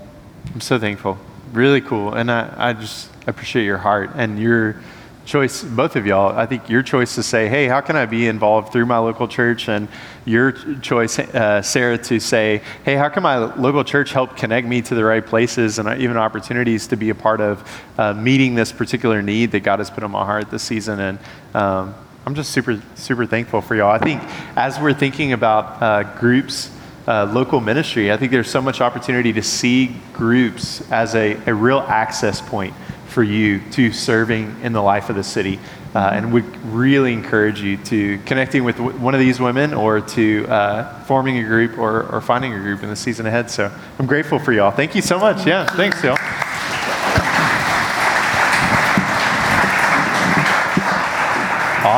I'm 0.53 0.61
so 0.61 0.79
thankful. 0.79 1.17
Really 1.53 1.81
cool. 1.81 2.13
And 2.13 2.31
I, 2.31 2.53
I 2.57 2.73
just 2.73 3.09
appreciate 3.27 3.65
your 3.65 3.77
heart 3.77 4.11
and 4.15 4.39
your 4.39 4.81
choice, 5.27 5.61
both 5.61 5.95
of 5.95 6.07
y'all. 6.07 6.35
I 6.35 6.45
think 6.45 6.69
your 6.69 6.81
choice 6.81 7.15
to 7.15 7.23
say, 7.23 7.47
hey, 7.49 7.67
how 7.67 7.81
can 7.81 7.95
I 7.95 8.05
be 8.05 8.27
involved 8.27 8.71
through 8.71 8.85
my 8.85 8.97
local 8.97 9.27
church? 9.27 9.67
And 9.67 9.87
your 10.25 10.53
choice, 10.79 11.19
uh, 11.19 11.61
Sarah, 11.61 11.97
to 11.97 12.19
say, 12.19 12.61
hey, 12.85 12.95
how 12.95 13.09
can 13.09 13.23
my 13.23 13.37
local 13.37 13.83
church 13.83 14.13
help 14.13 14.37
connect 14.37 14.65
me 14.65 14.81
to 14.83 14.95
the 14.95 15.03
right 15.03 15.25
places 15.25 15.79
and 15.79 16.01
even 16.01 16.17
opportunities 16.17 16.87
to 16.87 16.95
be 16.95 17.09
a 17.09 17.15
part 17.15 17.41
of 17.41 17.83
uh, 17.97 18.13
meeting 18.13 18.55
this 18.55 18.71
particular 18.71 19.21
need 19.21 19.51
that 19.51 19.59
God 19.59 19.79
has 19.79 19.91
put 19.91 20.03
on 20.03 20.11
my 20.11 20.25
heart 20.25 20.49
this 20.49 20.63
season? 20.63 20.99
And 20.99 21.19
um, 21.53 21.93
I'm 22.25 22.33
just 22.33 22.51
super, 22.51 22.81
super 22.95 23.25
thankful 23.25 23.61
for 23.61 23.75
y'all. 23.75 23.91
I 23.91 23.99
think 23.99 24.21
as 24.55 24.79
we're 24.79 24.93
thinking 24.93 25.33
about 25.33 25.81
uh, 25.81 26.03
groups, 26.17 26.71
uh, 27.07 27.25
local 27.31 27.61
ministry, 27.61 28.11
I 28.11 28.17
think 28.17 28.31
there's 28.31 28.49
so 28.49 28.61
much 28.61 28.81
opportunity 28.81 29.33
to 29.33 29.41
see 29.41 29.95
groups 30.13 30.89
as 30.91 31.15
a, 31.15 31.37
a 31.47 31.53
real 31.53 31.79
access 31.79 32.41
point 32.41 32.73
for 33.07 33.23
you 33.23 33.61
to 33.71 33.91
serving 33.91 34.55
in 34.61 34.73
the 34.73 34.81
life 34.81 35.09
of 35.09 35.15
the 35.15 35.23
city. 35.23 35.59
Uh, 35.95 36.11
and 36.13 36.31
would 36.31 36.45
really 36.65 37.11
encourage 37.11 37.59
you 37.59 37.75
to 37.77 38.19
connecting 38.19 38.63
with 38.63 38.77
w- 38.77 38.95
one 38.99 39.15
of 39.15 39.19
these 39.19 39.39
women 39.39 39.73
or 39.73 39.99
to 39.99 40.45
uh, 40.47 40.93
forming 41.05 41.39
a 41.39 41.43
group 41.43 41.75
or, 41.79 42.03
or 42.13 42.21
finding 42.21 42.53
a 42.53 42.59
group 42.59 42.83
in 42.83 42.89
the 42.89 42.95
season 42.95 43.25
ahead. 43.25 43.49
So 43.49 43.71
I'm 43.97 44.05
grateful 44.05 44.37
for 44.37 44.51
y'all. 44.51 44.69
Thank 44.69 44.93
you 44.93 45.01
so 45.01 45.17
much. 45.17 45.47
Yeah, 45.47 45.65
thanks, 45.65 46.03
y'all. 46.03 46.17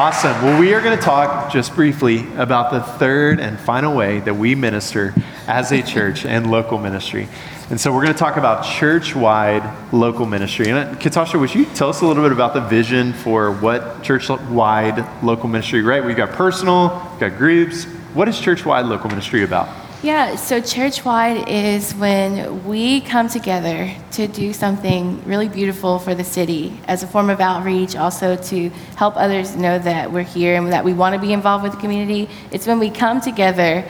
Awesome. 0.10 0.42
Well, 0.42 0.60
we 0.60 0.74
are 0.74 0.82
going 0.82 0.98
to 0.98 1.04
talk 1.04 1.54
just 1.54 1.76
briefly 1.76 2.26
about 2.36 2.72
the 2.72 2.82
third 2.82 3.40
and 3.40 3.60
final 3.60 3.96
way 3.96 4.22
that 4.22 4.34
we 4.34 4.56
minister 4.56 5.14
as 5.46 5.72
a 5.72 5.84
church 5.84 6.26
and 6.26 6.50
local 6.50 6.80
ministry. 6.80 7.28
And 7.70 7.80
so 7.80 7.94
we're 7.94 8.02
going 8.02 8.16
to 8.16 8.20
talk 8.20 8.36
about 8.36 8.66
church 8.66 9.16
wide 9.16 9.94
local 9.94 10.26
ministry. 10.26 10.68
And 10.68 10.80
uh, 10.80 11.00
Katasha, 11.00 11.40
would 11.40 11.54
you 11.54 11.66
tell 11.66 11.90
us 11.90 12.02
a 12.02 12.08
little 12.08 12.24
bit 12.24 12.32
about 12.32 12.56
the 12.56 12.62
vision 12.62 13.14
for 13.14 13.52
what 13.52 14.02
church 14.02 14.30
wide 14.30 15.08
local 15.24 15.48
ministry, 15.48 15.84
right? 15.84 16.04
We've 16.04 16.18
got 16.18 16.32
personal, 16.32 17.08
we've 17.12 17.20
got 17.20 17.38
groups. 17.38 17.84
What 18.16 18.28
is 18.28 18.40
church 18.40 18.66
wide 18.66 18.88
local 18.88 19.12
ministry 19.12 19.44
about? 19.44 19.89
Yeah, 20.02 20.38
so 20.38 20.62
church 20.62 21.04
wide 21.04 21.50
is 21.50 21.92
when 21.92 22.66
we 22.66 23.02
come 23.02 23.28
together 23.28 23.94
to 24.12 24.30
do 24.30 24.54
something 24.54 25.22
really 25.26 25.50
beautiful 25.50 26.00
for 26.00 26.16
the 26.16 26.24
city 26.24 26.80
as 26.88 27.04
a 27.04 27.08
form 27.08 27.30
of 27.30 27.42
outreach, 27.42 27.98
also 27.98 28.38
to 28.38 28.70
help 28.96 29.18
others 29.18 29.58
know 29.58 29.78
that 29.78 30.10
we're 30.10 30.24
here 30.24 30.56
and 30.56 30.72
that 30.72 30.86
we 30.86 30.94
want 30.94 31.16
to 31.16 31.20
be 31.22 31.34
involved 31.34 31.66
with 31.66 31.74
the 31.74 31.80
community. 31.80 32.30
It's 32.50 32.66
when 32.66 32.80
we 32.80 32.90
come 32.90 33.20
together 33.20 33.84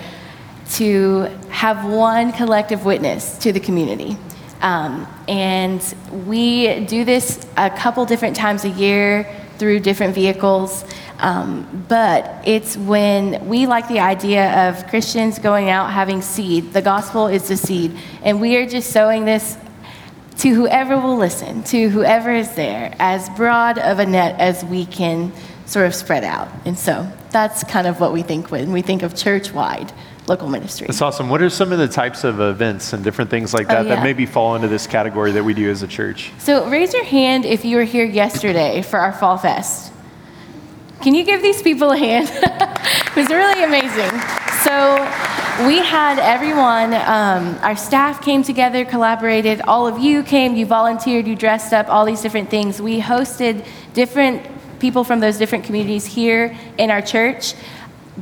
to 0.72 1.26
have 1.52 1.86
one 1.88 2.32
collective 2.32 2.86
witness 2.86 3.38
to 3.38 3.52
the 3.52 3.60
community. 3.60 4.18
Um, 4.62 5.08
and 5.28 5.80
we 6.26 6.86
do 6.86 7.06
this 7.06 7.46
a 7.56 7.70
couple 7.70 8.04
different 8.06 8.36
times 8.36 8.66
a 8.66 8.70
year 8.70 9.30
through 9.60 9.82
different 9.82 10.16
vehicles. 10.16 10.86
Um, 11.20 11.86
but 11.88 12.48
it's 12.48 12.78
when 12.78 13.48
we 13.48 13.68
like 13.68 13.88
the 13.88 14.00
idea 14.00 14.70
of 14.70 14.88
Christians 14.88 15.38
going 15.38 15.70
out 15.70 15.92
having 15.92 16.22
seed. 16.22 16.74
The 16.74 16.82
gospel 16.82 17.28
is 17.28 17.48
the 17.50 17.58
seed. 17.58 17.96
And 18.24 18.42
we 18.42 18.56
are 18.56 18.66
just 18.66 18.92
sowing 18.92 19.26
this 19.26 19.58
to 20.38 20.54
whoever 20.54 20.98
will 20.98 21.18
listen, 21.18 21.64
to 21.66 21.90
whoever 21.90 22.32
is 22.32 22.56
there, 22.56 22.96
as 22.98 23.30
broad 23.32 23.78
of 23.78 24.00
a 24.00 24.06
net 24.06 24.40
as 24.40 24.64
we 24.64 24.86
can 24.86 25.34
sort 25.66 25.86
of 25.86 25.94
spread 25.94 26.24
out. 26.24 26.48
And 26.66 26.80
so 26.80 27.12
that's 27.30 27.64
kind 27.66 27.86
of 27.86 28.00
what 28.00 28.14
we 28.14 28.24
think 28.24 28.50
when 28.50 28.72
we 28.72 28.82
think 28.82 29.04
of 29.04 29.16
church 29.16 29.52
wide 29.52 29.92
local 30.30 30.48
ministry. 30.48 30.88
That's 30.88 31.02
awesome. 31.02 31.28
What 31.28 31.42
are 31.42 31.50
some 31.50 31.72
of 31.72 31.80
the 31.80 31.88
types 31.88 32.24
of 32.24 32.40
events 32.40 32.94
and 32.94 33.04
different 33.04 33.30
things 33.32 33.54
like 33.54 33.68
that 33.68 33.80
oh, 33.80 33.90
yeah. 33.90 33.96
that 33.96 34.04
maybe 34.04 34.26
fall 34.26 34.56
into 34.56 34.68
this 34.68 34.88
category 34.88 35.32
that 35.32 35.44
we 35.44 35.54
do 35.54 35.70
as 35.70 35.82
a 35.82 35.88
church? 35.88 36.32
So 36.38 36.70
raise 36.70 36.94
your 36.94 37.04
hand 37.04 37.46
if 37.46 37.66
you 37.66 37.78
were 37.78 37.84
here 37.84 38.06
yesterday 38.06 38.82
for 38.84 39.00
our 39.00 39.12
Fall 39.12 39.38
Fest. 39.38 39.92
Can 41.02 41.16
you 41.16 41.24
give 41.24 41.42
these 41.42 41.62
people 41.62 41.92
a 41.92 41.98
hand? 41.98 42.30
it 42.34 43.16
was 43.16 43.30
really 43.30 43.64
amazing. 43.64 44.12
So 44.64 44.96
we 45.66 45.80
had 45.80 46.20
everyone, 46.20 46.94
um, 46.94 47.58
our 47.64 47.76
staff 47.76 48.22
came 48.22 48.44
together, 48.44 48.86
collaborated. 48.86 49.62
All 49.62 49.88
of 49.88 49.98
you 49.98 50.24
came, 50.24 50.56
you 50.56 50.66
volunteered, 50.66 51.26
you 51.26 51.36
dressed 51.36 51.74
up, 51.74 51.90
all 51.90 52.06
these 52.06 52.22
different 52.22 52.50
things. 52.50 52.82
We 52.82 53.02
hosted 53.02 53.66
different 53.94 54.46
people 54.80 55.04
from 55.04 55.20
those 55.20 55.38
different 55.38 55.66
communities 55.66 56.06
here 56.06 56.56
in 56.78 56.90
our 56.90 57.02
church 57.02 57.56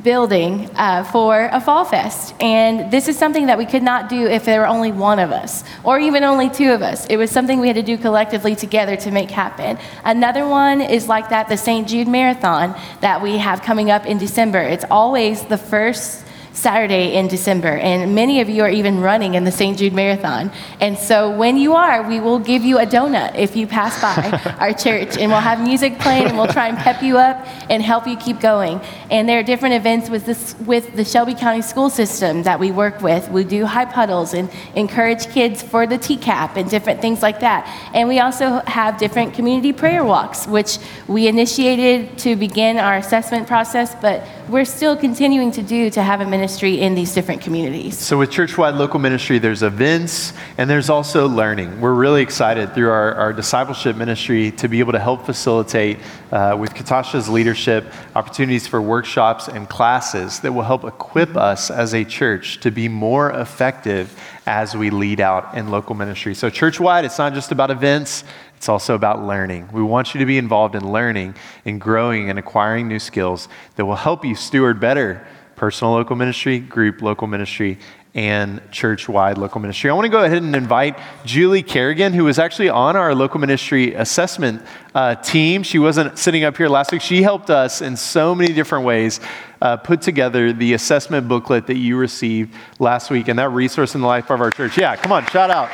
building 0.04 0.70
uh, 0.76 1.04
for 1.04 1.50
a 1.52 1.60
fall 1.60 1.86
fest. 1.86 2.34
And 2.40 2.92
this 2.92 3.08
is 3.08 3.18
something 3.18 3.48
that 3.48 3.58
we 3.58 3.66
could 3.66 3.84
not 3.84 4.10
do 4.10 4.28
if 4.28 4.46
there 4.46 4.62
were 4.62 4.68
only 4.68 4.92
one 4.92 5.20
of 5.20 5.32
us 5.32 5.64
or 5.84 6.00
even 6.00 6.24
only 6.24 6.50
two 6.50 6.72
of 6.72 6.82
us. 6.82 7.06
It 7.08 7.18
was 7.18 7.32
something 7.32 7.60
we 7.60 7.68
had 7.68 7.76
to 7.76 7.84
do 7.84 7.98
collectively 7.98 8.56
together 8.56 8.96
to 8.98 9.12
make 9.12 9.32
happen. 9.32 9.78
Another 10.04 10.48
one 10.48 10.82
is 10.82 11.08
like 11.08 11.30
that 11.30 11.50
the 11.50 11.58
St. 11.58 11.88
Jude 11.88 12.08
Marathon 12.08 12.76
that 13.02 13.22
we 13.22 13.38
have 13.38 13.62
coming 13.62 13.92
up 13.92 14.06
in 14.06 14.18
December. 14.18 14.60
It's 14.60 14.86
always 14.90 15.44
the 15.46 15.58
first 15.58 16.27
Saturday 16.58 17.14
in 17.14 17.28
December, 17.28 17.68
and 17.68 18.16
many 18.16 18.42
of 18.42 18.50
you 18.50 18.64
are 18.64 18.70
even 18.70 19.00
running 19.00 19.36
in 19.36 19.44
the 19.44 19.52
St. 19.52 19.78
Jude 19.78 19.94
Marathon. 19.94 20.52
And 20.82 20.98
so 20.98 21.30
when 21.30 21.56
you 21.56 21.76
are, 21.76 22.02
we 22.10 22.20
will 22.20 22.40
give 22.40 22.66
you 22.66 22.80
a 22.80 22.86
donut 22.86 23.36
if 23.36 23.56
you 23.56 23.68
pass 23.68 24.02
by 24.02 24.56
our 24.60 24.74
church, 24.74 25.20
and 25.20 25.32
we'll 25.32 25.40
have 25.40 25.62
music 25.62 26.00
playing, 26.00 26.26
and 26.26 26.36
we'll 26.36 26.48
try 26.48 26.68
and 26.68 26.76
pep 26.76 27.04
you 27.04 27.20
up 27.20 27.46
and 27.70 27.84
help 27.84 28.08
you 28.08 28.18
keep 28.18 28.40
going. 28.40 28.82
And 29.12 29.30
there 29.30 29.38
are 29.40 29.44
different 29.44 29.76
events 29.76 30.10
with 30.10 30.26
this 30.26 30.56
with 30.66 30.96
the 30.96 31.06
Shelby 31.06 31.36
County 31.36 31.62
school 31.62 31.92
system 31.92 32.42
that 32.44 32.60
we 32.60 32.72
work 32.72 33.02
with. 33.02 33.30
We 33.30 33.44
do 33.44 33.68
high 33.68 33.86
puddles 33.86 34.34
and 34.34 34.50
encourage 34.74 35.28
kids 35.30 35.62
for 35.62 35.86
the 35.86 36.00
TCAP 36.00 36.58
and 36.58 36.68
different 36.68 37.02
things 37.02 37.22
like 37.22 37.40
that. 37.42 37.68
And 37.94 38.10
we 38.10 38.20
also 38.20 38.64
have 38.66 38.98
different 38.98 39.36
community 39.36 39.74
prayer 39.74 40.04
walks, 40.04 40.48
which 40.48 40.80
we 41.08 41.28
initiated 41.28 42.18
to 42.20 42.36
begin 42.36 42.80
our 42.80 42.96
assessment 42.96 43.46
process, 43.46 43.94
but 44.02 44.28
we're 44.50 44.66
still 44.66 44.98
continuing 44.98 45.52
to 45.52 45.62
do 45.62 45.92
to 45.92 46.02
have 46.02 46.20
a 46.20 46.26
ministry 46.26 46.47
in 46.48 46.96
these 46.96 47.14
different 47.14 47.42
communities. 47.42 47.98
So, 47.98 48.18
with 48.18 48.32
churchwide 48.32 48.78
local 48.78 49.00
ministry, 49.00 49.38
there's 49.38 49.64
events 49.64 50.34
and 50.58 50.70
there's 50.70 50.90
also 50.90 51.28
learning. 51.28 51.82
We're 51.82 51.94
really 51.94 52.22
excited 52.22 52.74
through 52.74 52.90
our, 52.90 53.14
our 53.16 53.34
discipleship 53.34 53.96
ministry 53.96 54.52
to 54.52 54.70
be 54.70 54.80
able 54.80 54.94
to 54.94 55.00
help 55.00 55.26
facilitate, 55.26 55.98
uh, 56.32 56.56
with 56.60 56.74
Katasha's 56.74 57.28
leadership, 57.28 57.86
opportunities 58.16 58.66
for 58.66 58.82
workshops 58.82 59.48
and 59.48 59.68
classes 59.68 60.40
that 60.40 60.54
will 60.54 60.64
help 60.64 60.84
equip 60.86 61.36
us 61.36 61.70
as 61.70 61.94
a 61.94 62.04
church 62.04 62.60
to 62.62 62.72
be 62.72 62.88
more 62.88 63.32
effective 63.32 64.18
as 64.46 64.76
we 64.76 64.90
lead 64.90 65.20
out 65.20 65.54
in 65.54 65.70
local 65.70 65.96
ministry. 65.96 66.34
So, 66.34 66.50
churchwide, 66.50 67.04
it's 67.04 67.18
not 67.18 67.34
just 67.34 67.52
about 67.52 67.72
events, 67.72 68.24
it's 68.56 68.70
also 68.70 68.96
about 68.96 69.24
learning. 69.24 69.70
We 69.72 69.84
want 69.84 70.14
you 70.14 70.20
to 70.20 70.26
be 70.26 70.38
involved 70.38 70.76
in 70.76 70.92
learning 70.92 71.36
and 71.66 71.80
growing 71.80 72.30
and 72.30 72.40
acquiring 72.40 72.88
new 72.88 73.00
skills 73.00 73.50
that 73.76 73.86
will 73.86 73.96
help 73.96 74.26
you 74.26 74.34
steward 74.34 74.80
better 74.80 75.28
personal 75.58 75.92
local 75.92 76.16
ministry, 76.16 76.60
group 76.60 77.02
local 77.02 77.28
ministry, 77.28 77.80
and 78.14 78.62
church 78.72 79.10
wide 79.10 79.38
local 79.38 79.60
ministry. 79.60 79.90
I 79.90 79.94
want 79.94 80.06
to 80.06 80.10
go 80.10 80.24
ahead 80.24 80.42
and 80.42 80.56
invite 80.56 80.98
Julie 81.26 81.62
Kerrigan, 81.62 82.14
who 82.14 82.24
was 82.24 82.40
actually 82.40 82.70
on 82.70 82.96
our 82.96 83.14
local 83.14 83.40
ministry 83.40 83.94
assessment 83.94 84.64
uh, 84.96 85.16
team. 85.16 85.64
She 85.64 85.78
wasn't 85.78 86.18
sitting 86.18 86.44
up 86.44 86.58
here 86.58 86.70
last 86.70 86.92
week. 86.92 87.02
She 87.02 87.22
helped 87.22 87.50
us 87.50 87.82
in 87.82 87.98
so 87.98 88.34
many 88.34 88.54
different 88.54 88.86
ways 88.86 89.20
uh, 89.62 89.78
put 89.78 90.02
together 90.02 90.54
the 90.54 90.74
assessment 90.74 91.28
booklet 91.28 91.68
that 91.68 91.78
you 91.78 91.98
received 91.98 92.56
last 92.80 93.10
week 93.12 93.28
and 93.28 93.38
that 93.38 93.50
resource 93.50 93.94
in 93.94 94.02
the 94.02 94.08
life 94.08 94.32
of 94.32 94.40
our 94.40 94.52
church. 94.52 94.78
Yeah, 94.78 94.96
come 94.96 95.12
on, 95.12 95.26
shout 95.28 95.52
out. 95.52 95.70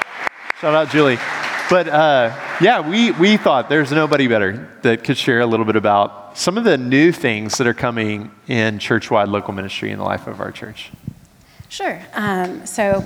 Shout 0.60 0.73
out, 0.73 0.89
Julie. 0.89 1.18
But 1.69 1.88
uh, 1.88 2.38
yeah, 2.61 2.88
we, 2.88 3.11
we 3.11 3.38
thought 3.38 3.69
there's 3.69 3.91
nobody 3.91 4.27
better 4.27 4.69
that 4.81 5.03
could 5.03 5.18
share 5.18 5.41
a 5.41 5.45
little 5.45 5.65
bit 5.65 5.76
about 5.76 6.23
some 6.34 6.57
of 6.57 6.64
the 6.64 6.77
new 6.77 7.11
things 7.11 7.57
that 7.57 7.68
are 7.68 7.73
coming 7.73 8.31
in 8.47 8.80
churchwide 8.80 9.27
local 9.27 9.53
ministry 9.53 9.91
in 9.91 9.99
the 9.99 10.03
life 10.03 10.27
of 10.27 10.39
our 10.41 10.51
church. 10.51 10.91
Sure. 11.74 12.00
Um, 12.14 12.68
so, 12.68 13.02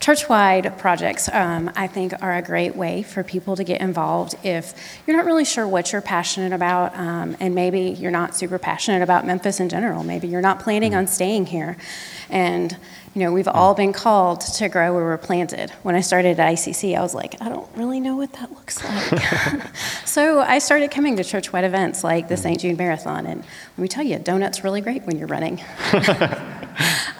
churchwide 0.00 0.76
projects, 0.78 1.28
um, 1.28 1.70
I 1.76 1.86
think, 1.86 2.12
are 2.20 2.34
a 2.34 2.42
great 2.42 2.74
way 2.74 3.04
for 3.04 3.22
people 3.22 3.54
to 3.54 3.62
get 3.62 3.80
involved 3.80 4.34
if 4.42 4.74
you're 5.06 5.16
not 5.16 5.26
really 5.26 5.44
sure 5.44 5.68
what 5.68 5.92
you're 5.92 6.02
passionate 6.02 6.52
about, 6.52 6.92
um, 6.96 7.36
and 7.38 7.54
maybe 7.54 7.82
you're 7.82 8.10
not 8.10 8.34
super 8.34 8.58
passionate 8.58 9.00
about 9.00 9.24
Memphis 9.24 9.60
in 9.60 9.68
general. 9.68 10.02
Maybe 10.02 10.26
you're 10.26 10.40
not 10.40 10.58
planning 10.58 10.92
on 10.92 11.06
staying 11.06 11.46
here. 11.46 11.76
And 12.28 12.76
you 13.14 13.22
know, 13.22 13.32
we've 13.32 13.46
all 13.46 13.74
been 13.74 13.92
called 13.92 14.40
to 14.40 14.68
grow 14.68 14.92
where 14.92 15.04
we're 15.04 15.16
planted. 15.16 15.70
When 15.84 15.94
I 15.94 16.00
started 16.00 16.40
at 16.40 16.52
ICC, 16.54 16.98
I 16.98 17.02
was 17.02 17.14
like, 17.14 17.40
I 17.40 17.48
don't 17.48 17.68
really 17.76 18.00
know 18.00 18.16
what 18.16 18.32
that 18.32 18.50
looks 18.50 18.82
like. 18.84 19.22
so 20.04 20.40
I 20.40 20.58
started 20.58 20.90
coming 20.90 21.14
to 21.16 21.22
church-wide 21.22 21.64
events 21.64 22.02
like 22.02 22.26
the 22.26 22.36
St. 22.36 22.58
Jude 22.58 22.76
Marathon, 22.76 23.26
and 23.26 23.40
let 23.76 23.78
me 23.78 23.86
tell 23.86 24.04
you, 24.04 24.18
donut's 24.18 24.64
really 24.64 24.80
great 24.80 25.04
when 25.04 25.16
you're 25.16 25.28
running. 25.28 25.60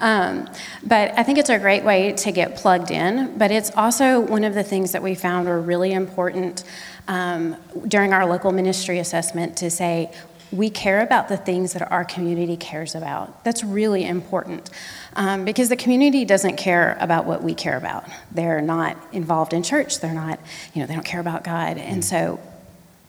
um, 0.00 0.48
but 0.82 1.16
I 1.18 1.22
think 1.22 1.38
it's 1.38 1.50
a 1.50 1.58
great 1.58 1.84
way 1.84 2.12
to 2.12 2.32
get 2.32 2.56
plugged 2.56 2.90
in. 2.90 3.36
But 3.38 3.50
it's 3.50 3.70
also 3.76 4.20
one 4.20 4.44
of 4.44 4.54
the 4.54 4.64
things 4.64 4.92
that 4.92 5.02
we 5.02 5.14
found 5.14 5.46
were 5.46 5.60
really 5.60 5.92
important 5.92 6.64
um, 7.08 7.56
during 7.86 8.12
our 8.12 8.26
local 8.26 8.52
ministry 8.52 8.98
assessment 8.98 9.56
to 9.58 9.70
say 9.70 10.12
we 10.52 10.68
care 10.68 11.00
about 11.00 11.28
the 11.28 11.36
things 11.36 11.74
that 11.74 11.90
our 11.92 12.04
community 12.04 12.56
cares 12.56 12.94
about. 12.94 13.44
That's 13.44 13.62
really 13.62 14.04
important 14.04 14.68
um, 15.14 15.44
because 15.44 15.68
the 15.68 15.76
community 15.76 16.24
doesn't 16.24 16.56
care 16.56 16.96
about 17.00 17.24
what 17.24 17.42
we 17.42 17.54
care 17.54 17.76
about. 17.76 18.04
They're 18.32 18.60
not 18.60 18.96
involved 19.12 19.52
in 19.52 19.62
church. 19.62 20.00
They're 20.00 20.14
not, 20.14 20.40
you 20.74 20.80
know, 20.80 20.86
they 20.86 20.94
don't 20.94 21.04
care 21.04 21.20
about 21.20 21.44
God, 21.44 21.78
and 21.78 22.04
so 22.04 22.40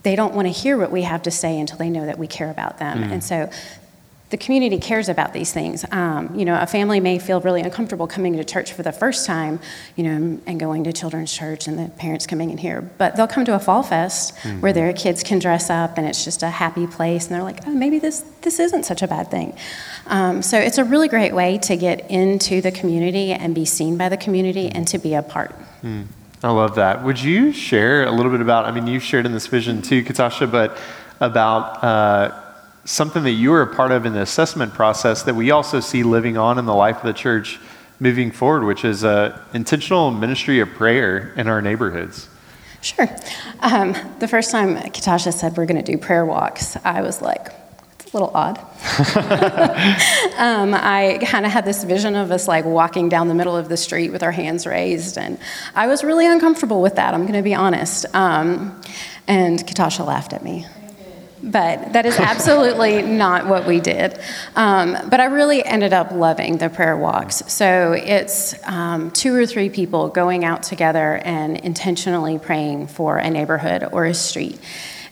they 0.04 0.16
don't 0.16 0.34
want 0.34 0.48
to 0.48 0.52
hear 0.52 0.78
what 0.78 0.92
we 0.92 1.04
have 1.04 1.24
to 1.24 1.32
say 1.32 1.60
until 1.60 1.78
they 1.78 1.90
know 1.90 2.06
that 2.06 2.18
we 2.18 2.28
care 2.28 2.50
about 2.50 2.80
them. 2.80 3.04
Mm. 3.04 3.12
And 3.12 3.24
so 3.24 3.50
the 4.32 4.38
community 4.38 4.80
cares 4.80 5.10
about 5.10 5.34
these 5.34 5.52
things. 5.52 5.86
Um, 5.92 6.34
you 6.34 6.46
know, 6.46 6.58
a 6.60 6.66
family 6.66 7.00
may 7.00 7.20
feel 7.20 7.42
really 7.42 7.62
uncomfortable 7.62 8.08
coming 8.08 8.38
to 8.38 8.44
church 8.44 8.72
for 8.74 8.82
the 8.82 8.94
first 8.94 9.26
time, 9.26 9.60
you 9.98 10.04
know, 10.06 10.40
and 10.48 10.60
going 10.60 10.86
to 10.86 10.94
children's 10.94 11.32
church 11.32 11.68
and 11.68 11.78
the 11.78 11.90
parents 11.92 12.26
coming 12.26 12.50
in 12.50 12.58
here, 12.58 12.82
but 12.98 13.16
they'll 13.16 13.28
come 13.28 13.46
to 13.46 13.54
a 13.54 13.60
fall 13.60 13.84
fest 13.84 14.34
mm-hmm. 14.38 14.62
where 14.62 14.74
their 14.74 14.94
kids 14.94 15.22
can 15.22 15.38
dress 15.38 15.70
up 15.70 15.98
and 15.98 16.08
it's 16.08 16.24
just 16.24 16.44
a 16.44 16.50
happy 16.50 16.88
place, 16.88 17.28
and 17.28 17.36
they're 17.36 17.44
like, 17.44 17.60
oh, 17.68 17.72
maybe 17.72 18.00
this 18.00 18.24
this 18.42 18.60
isn't 18.60 18.84
such 18.84 19.02
a 19.02 19.08
bad 19.08 19.30
thing. 19.30 19.54
Um, 20.08 20.42
so 20.42 20.58
it's 20.58 20.78
a 20.78 20.84
really 20.84 21.08
great 21.08 21.34
way 21.34 21.58
to 21.60 21.76
get 21.76 22.10
into 22.10 22.62
the 22.62 22.72
community 22.72 23.34
and 23.34 23.54
be 23.54 23.66
seen 23.66 23.98
by 23.98 24.10
the 24.10 24.18
community 24.18 24.70
and 24.70 24.88
to 24.88 24.98
be 24.98 25.14
a 25.14 25.22
part. 25.22 25.54
Mm. 25.84 26.06
I 26.42 26.50
love 26.50 26.74
that. 26.76 27.04
Would 27.04 27.22
you 27.22 27.52
share 27.52 28.06
a 28.06 28.12
little 28.12 28.32
bit 28.32 28.42
about? 28.42 28.66
I 28.66 28.72
mean, 28.72 28.88
you 28.88 29.00
shared 29.00 29.28
in 29.28 29.34
this 29.34 29.46
vision 29.46 29.82
too, 29.82 30.04
Katasha, 30.04 30.50
but 30.50 30.78
about. 31.20 31.84
Uh, 31.84 32.32
something 32.86 33.24
that 33.24 33.32
you 33.32 33.52
were 33.52 33.62
a 33.62 33.76
part 33.76 33.92
of 33.92 34.06
in 34.06 34.14
the 34.14 34.22
assessment 34.22 34.74
process 34.74 35.24
that 35.24 35.36
we 35.36 35.52
also 35.52 35.80
see 35.80 36.04
living 36.04 36.38
on 36.38 36.58
in 36.58 36.66
the 36.66 36.74
life 36.74 36.98
of 36.98 37.04
the 37.04 37.14
church 37.14 37.60
moving 38.00 38.32
forward, 38.32 38.64
which 38.64 38.84
is 38.84 39.04
a 39.04 39.40
intentional 39.54 40.12
ministry 40.12 40.60
of 40.60 40.70
prayer 40.70 41.34
in 41.38 41.48
our 41.48 41.62
neighborhoods. 41.62 42.28
Sure. 42.82 43.08
Um, 43.60 43.96
the 44.20 44.28
first 44.28 44.50
time 44.50 44.76
Katasha 44.76 45.32
said 45.32 45.56
we're 45.56 45.68
going 45.68 45.84
to 45.84 45.92
do 45.92 46.00
prayer 46.00 46.26
walks, 46.26 46.76
I 46.84 47.04
was 47.04 47.22
like, 47.22 47.50
it's 48.00 48.12
a 48.12 48.18
little 48.18 48.32
odd. 48.34 48.58
um, 50.38 50.74
I 50.74 51.20
kind 51.22 51.46
of 51.46 51.52
had 51.52 51.64
this 51.64 51.84
vision 51.84 52.16
of 52.16 52.32
us 52.32 52.48
like 52.48 52.66
walking 52.66 53.08
down 53.08 53.28
the 53.28 53.36
middle 53.36 53.56
of 53.56 53.70
the 53.70 53.78
street 53.78 54.12
with 54.12 54.24
our 54.24 54.32
hands 54.32 54.66
raised, 54.66 55.20
and 55.20 55.38
I 55.76 55.86
was 55.86 56.04
really 56.04 56.26
uncomfortable 56.26 56.82
with 56.82 56.96
that. 56.96 57.14
I'm 57.14 57.22
going 57.22 57.34
to 57.34 57.44
be 57.44 57.54
honest. 57.54 58.08
Um, 58.16 58.82
and 59.28 59.60
Katasha 59.60 60.04
laughed 60.04 60.34
at 60.34 60.44
me 60.44 60.66
but 61.44 61.94
that 61.94 62.06
is 62.06 62.18
absolutely 62.18 63.02
not 63.22 63.48
what 63.48 63.66
we 63.66 63.80
did. 63.80 64.20
Um, 64.56 64.98
but 65.10 65.20
I 65.20 65.26
really 65.26 65.64
ended 65.64 65.94
up 65.94 66.12
loving 66.12 66.58
the 66.58 66.70
prayer 66.70 66.98
walks. 66.98 67.38
So 67.52 67.94
it's 67.94 68.56
um, 68.68 69.12
two 69.12 69.36
or 69.36 69.46
three 69.46 69.70
people 69.70 70.10
going 70.10 70.46
out 70.46 70.64
together 70.64 71.22
and 71.24 71.58
intentionally 71.58 72.40
praying 72.40 72.88
for 72.88 73.18
a 73.18 73.30
neighborhood 73.30 73.88
or 73.92 74.06
a 74.06 74.14
street. 74.14 74.60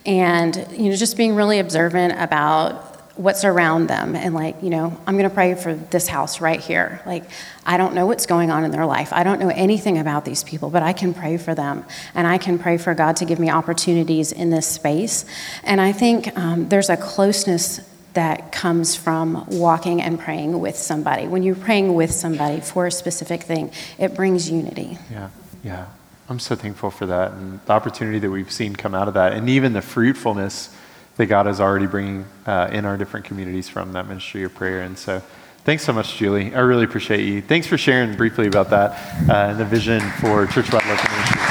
And, 0.05 0.55
you 0.71 0.89
know, 0.89 0.95
just 0.95 1.17
being 1.17 1.35
really 1.35 1.59
observant 1.59 2.19
about 2.19 2.88
what's 3.19 3.43
around 3.43 3.87
them 3.87 4.15
and 4.15 4.33
like 4.33 4.63
you 4.63 4.69
know 4.69 4.97
i'm 5.05 5.17
going 5.17 5.27
to 5.27 5.35
pray 5.35 5.53
for 5.53 5.75
this 5.75 6.07
house 6.07 6.39
right 6.39 6.61
here. 6.61 7.01
Like 7.05 7.25
i 7.65 7.75
don't 7.75 7.93
know 7.93 8.05
what's 8.05 8.25
going 8.25 8.49
on 8.49 8.63
in 8.63 8.71
their 8.71 8.85
life. 8.85 9.11
I 9.11 9.23
don't 9.23 9.39
know 9.39 9.49
anything 9.49 9.97
about 9.97 10.23
these 10.23 10.43
people 10.43 10.69
but 10.69 10.83
i 10.83 10.93
can 10.93 11.13
pray 11.13 11.37
for 11.37 11.53
them. 11.53 11.85
And 12.15 12.25
i 12.25 12.37
can 12.37 12.57
pray 12.57 12.77
for 12.77 12.93
god 12.93 13.17
to 13.17 13.25
give 13.25 13.37
me 13.37 13.49
opportunities 13.49 14.31
in 14.31 14.49
this 14.49 14.67
space. 14.67 15.25
And 15.63 15.81
i 15.81 15.91
think 15.91 16.37
um, 16.37 16.69
there's 16.69 16.89
a 16.89 16.95
closeness 16.95 17.81
that 18.13 18.51
comes 18.51 18.95
from 18.95 19.45
walking 19.49 20.01
and 20.01 20.19
praying 20.19 20.59
with 20.59 20.75
somebody. 20.75 21.27
When 21.27 21.43
you're 21.43 21.55
praying 21.55 21.93
with 21.93 22.11
somebody 22.11 22.61
for 22.61 22.87
a 22.87 22.91
specific 22.91 23.43
thing 23.43 23.71
it 23.97 24.15
brings 24.15 24.49
unity. 24.49 24.97
Yeah 25.11 25.29
yeah. 25.63 25.87
I'm 26.29 26.39
so 26.39 26.55
thankful 26.55 26.91
for 26.91 27.07
that 27.07 27.31
and 27.31 27.59
the 27.65 27.73
opportunity 27.73 28.19
that 28.19 28.29
we've 28.29 28.51
seen 28.51 28.75
come 28.75 28.93
out 28.93 29.07
of 29.07 29.15
that. 29.15 29.33
And 29.33 29.49
even 29.49 29.73
the 29.73 29.81
fruitfulness 29.81 30.73
that 31.19 31.25
God 31.25 31.47
is 31.47 31.59
already 31.59 31.85
bringing 31.85 32.25
uh, 32.45 32.69
in 32.71 32.85
our 32.85 32.95
different 32.95 33.25
communities 33.25 33.67
from 33.67 33.91
that 33.91 34.07
ministry 34.07 34.43
of 34.43 34.55
prayer. 34.55 34.83
And 34.83 34.97
so, 34.97 35.21
thanks 35.65 35.83
so 35.83 35.91
much, 35.91 36.15
Julie. 36.15 36.55
I 36.55 36.59
really 36.59 36.85
appreciate 36.85 37.25
you. 37.25 37.41
Thanks 37.41 37.67
for 37.67 37.77
sharing 37.77 38.15
briefly 38.15 38.47
about 38.47 38.69
that 38.69 38.91
uh, 39.29 39.49
and 39.49 39.59
the 39.59 39.65
vision 39.65 39.99
for 40.21 40.45
Churchwide 40.45 40.87
Local 40.87 41.11
Ministry. 41.11 41.41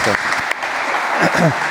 So. 1.45 1.65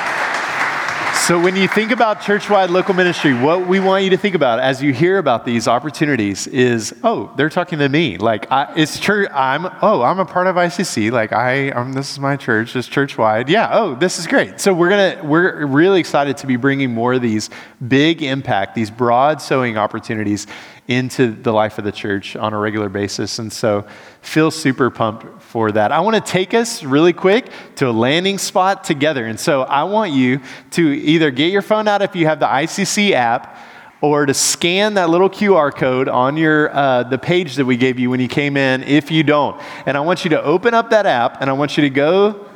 So, 1.28 1.38
when 1.38 1.56
you 1.56 1.68
think 1.68 1.90
about 1.90 2.20
churchwide 2.20 2.70
local 2.70 2.94
ministry, 2.94 3.34
what 3.34 3.68
we 3.68 3.80
want 3.80 4.02
you 4.02 4.08
to 4.08 4.16
think 4.16 4.34
about 4.34 4.60
as 4.60 4.82
you 4.82 4.94
hear 4.94 5.18
about 5.18 5.44
these 5.44 5.68
opportunities 5.68 6.46
is, 6.46 6.94
oh, 7.04 7.30
they're 7.36 7.50
talking 7.50 7.80
to 7.80 7.88
me. 7.90 8.16
Like, 8.16 8.50
I, 8.50 8.72
it's 8.74 8.98
church. 8.98 9.28
I'm, 9.34 9.66
oh, 9.82 10.00
I'm 10.00 10.20
a 10.20 10.24
part 10.24 10.46
of 10.46 10.56
ICC. 10.56 11.12
Like, 11.12 11.34
I, 11.34 11.68
um, 11.72 11.92
this 11.92 12.10
is 12.10 12.18
my 12.18 12.36
church. 12.36 12.74
It's 12.74 12.88
churchwide. 12.88 13.50
Yeah. 13.50 13.68
Oh, 13.72 13.94
this 13.94 14.18
is 14.18 14.26
great. 14.26 14.58
So 14.58 14.72
we're 14.72 14.88
gonna, 14.88 15.22
we're 15.22 15.66
really 15.66 16.00
excited 16.00 16.38
to 16.38 16.46
be 16.46 16.56
bringing 16.56 16.94
more 16.94 17.12
of 17.12 17.20
these 17.20 17.50
big 17.86 18.22
impact, 18.22 18.74
these 18.74 18.90
broad 18.90 19.42
sowing 19.42 19.76
opportunities 19.76 20.46
into 20.88 21.30
the 21.30 21.52
life 21.52 21.78
of 21.78 21.84
the 21.84 21.92
church 21.92 22.34
on 22.34 22.54
a 22.54 22.58
regular 22.58 22.88
basis. 22.88 23.38
And 23.38 23.52
so 23.52 23.86
feel 24.22 24.50
super 24.50 24.90
pumped 24.90 25.42
for 25.42 25.70
that. 25.72 25.92
I 25.92 26.00
want 26.00 26.16
to 26.16 26.32
take 26.32 26.54
us 26.54 26.82
really 26.82 27.12
quick 27.12 27.50
to 27.76 27.88
a 27.88 27.92
landing 27.92 28.38
spot 28.38 28.84
together. 28.84 29.26
And 29.26 29.38
so 29.38 29.62
I 29.62 29.84
want 29.84 30.12
you 30.12 30.40
to 30.72 30.82
either 30.82 31.30
get 31.30 31.52
your 31.52 31.62
phone 31.62 31.86
out 31.86 32.02
if 32.02 32.16
you 32.16 32.26
have 32.26 32.40
the 32.40 32.46
ICC 32.46 33.12
app 33.12 33.56
or 34.00 34.26
to 34.26 34.32
scan 34.32 34.94
that 34.94 35.10
little 35.10 35.28
QR 35.28 35.74
code 35.74 36.08
on 36.08 36.36
your 36.36 36.74
uh, 36.74 37.02
the 37.02 37.18
page 37.18 37.56
that 37.56 37.64
we 37.66 37.76
gave 37.76 37.98
you 37.98 38.10
when 38.10 38.20
you 38.20 38.28
came 38.28 38.56
in 38.56 38.82
if 38.82 39.10
you 39.10 39.22
don't. 39.22 39.60
And 39.86 39.96
I 39.96 40.00
want 40.00 40.24
you 40.24 40.30
to 40.30 40.42
open 40.42 40.72
up 40.72 40.90
that 40.90 41.04
app 41.04 41.40
and 41.40 41.50
I 41.50 41.52
want 41.52 41.76
you 41.76 41.82
to 41.82 41.90
go 41.90 42.46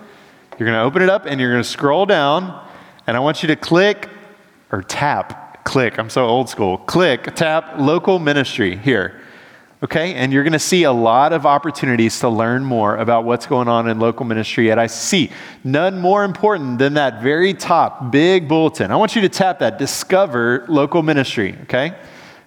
you're 0.58 0.68
going 0.70 0.78
to 0.78 0.84
open 0.84 1.02
it 1.02 1.08
up 1.08 1.26
and 1.26 1.40
you're 1.40 1.50
going 1.50 1.62
to 1.62 1.68
scroll 1.68 2.06
down 2.06 2.68
and 3.06 3.16
I 3.16 3.20
want 3.20 3.42
you 3.42 3.48
to 3.48 3.56
click 3.56 4.08
or 4.70 4.82
tap, 4.82 5.41
click. 5.64 5.98
I'm 5.98 6.10
so 6.10 6.26
old 6.26 6.48
school. 6.48 6.78
Click, 6.78 7.34
tap 7.34 7.74
local 7.78 8.18
ministry 8.18 8.76
here. 8.76 9.20
Okay? 9.82 10.14
And 10.14 10.32
you're 10.32 10.44
going 10.44 10.52
to 10.52 10.58
see 10.58 10.84
a 10.84 10.92
lot 10.92 11.32
of 11.32 11.44
opportunities 11.44 12.20
to 12.20 12.28
learn 12.28 12.64
more 12.64 12.96
about 12.96 13.24
what's 13.24 13.46
going 13.46 13.68
on 13.68 13.88
in 13.88 13.98
local 13.98 14.24
ministry 14.24 14.70
at 14.70 14.78
ICC. 14.78 15.32
None 15.64 15.98
more 15.98 16.24
important 16.24 16.78
than 16.78 16.94
that 16.94 17.22
very 17.22 17.54
top 17.54 18.12
big 18.12 18.48
bulletin. 18.48 18.90
I 18.90 18.96
want 18.96 19.16
you 19.16 19.22
to 19.22 19.28
tap 19.28 19.58
that 19.58 19.78
discover 19.78 20.64
local 20.68 21.02
ministry, 21.02 21.56
okay? 21.62 21.96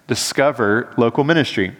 Discover 0.08 0.94
local 0.98 1.24
ministry. 1.24 1.76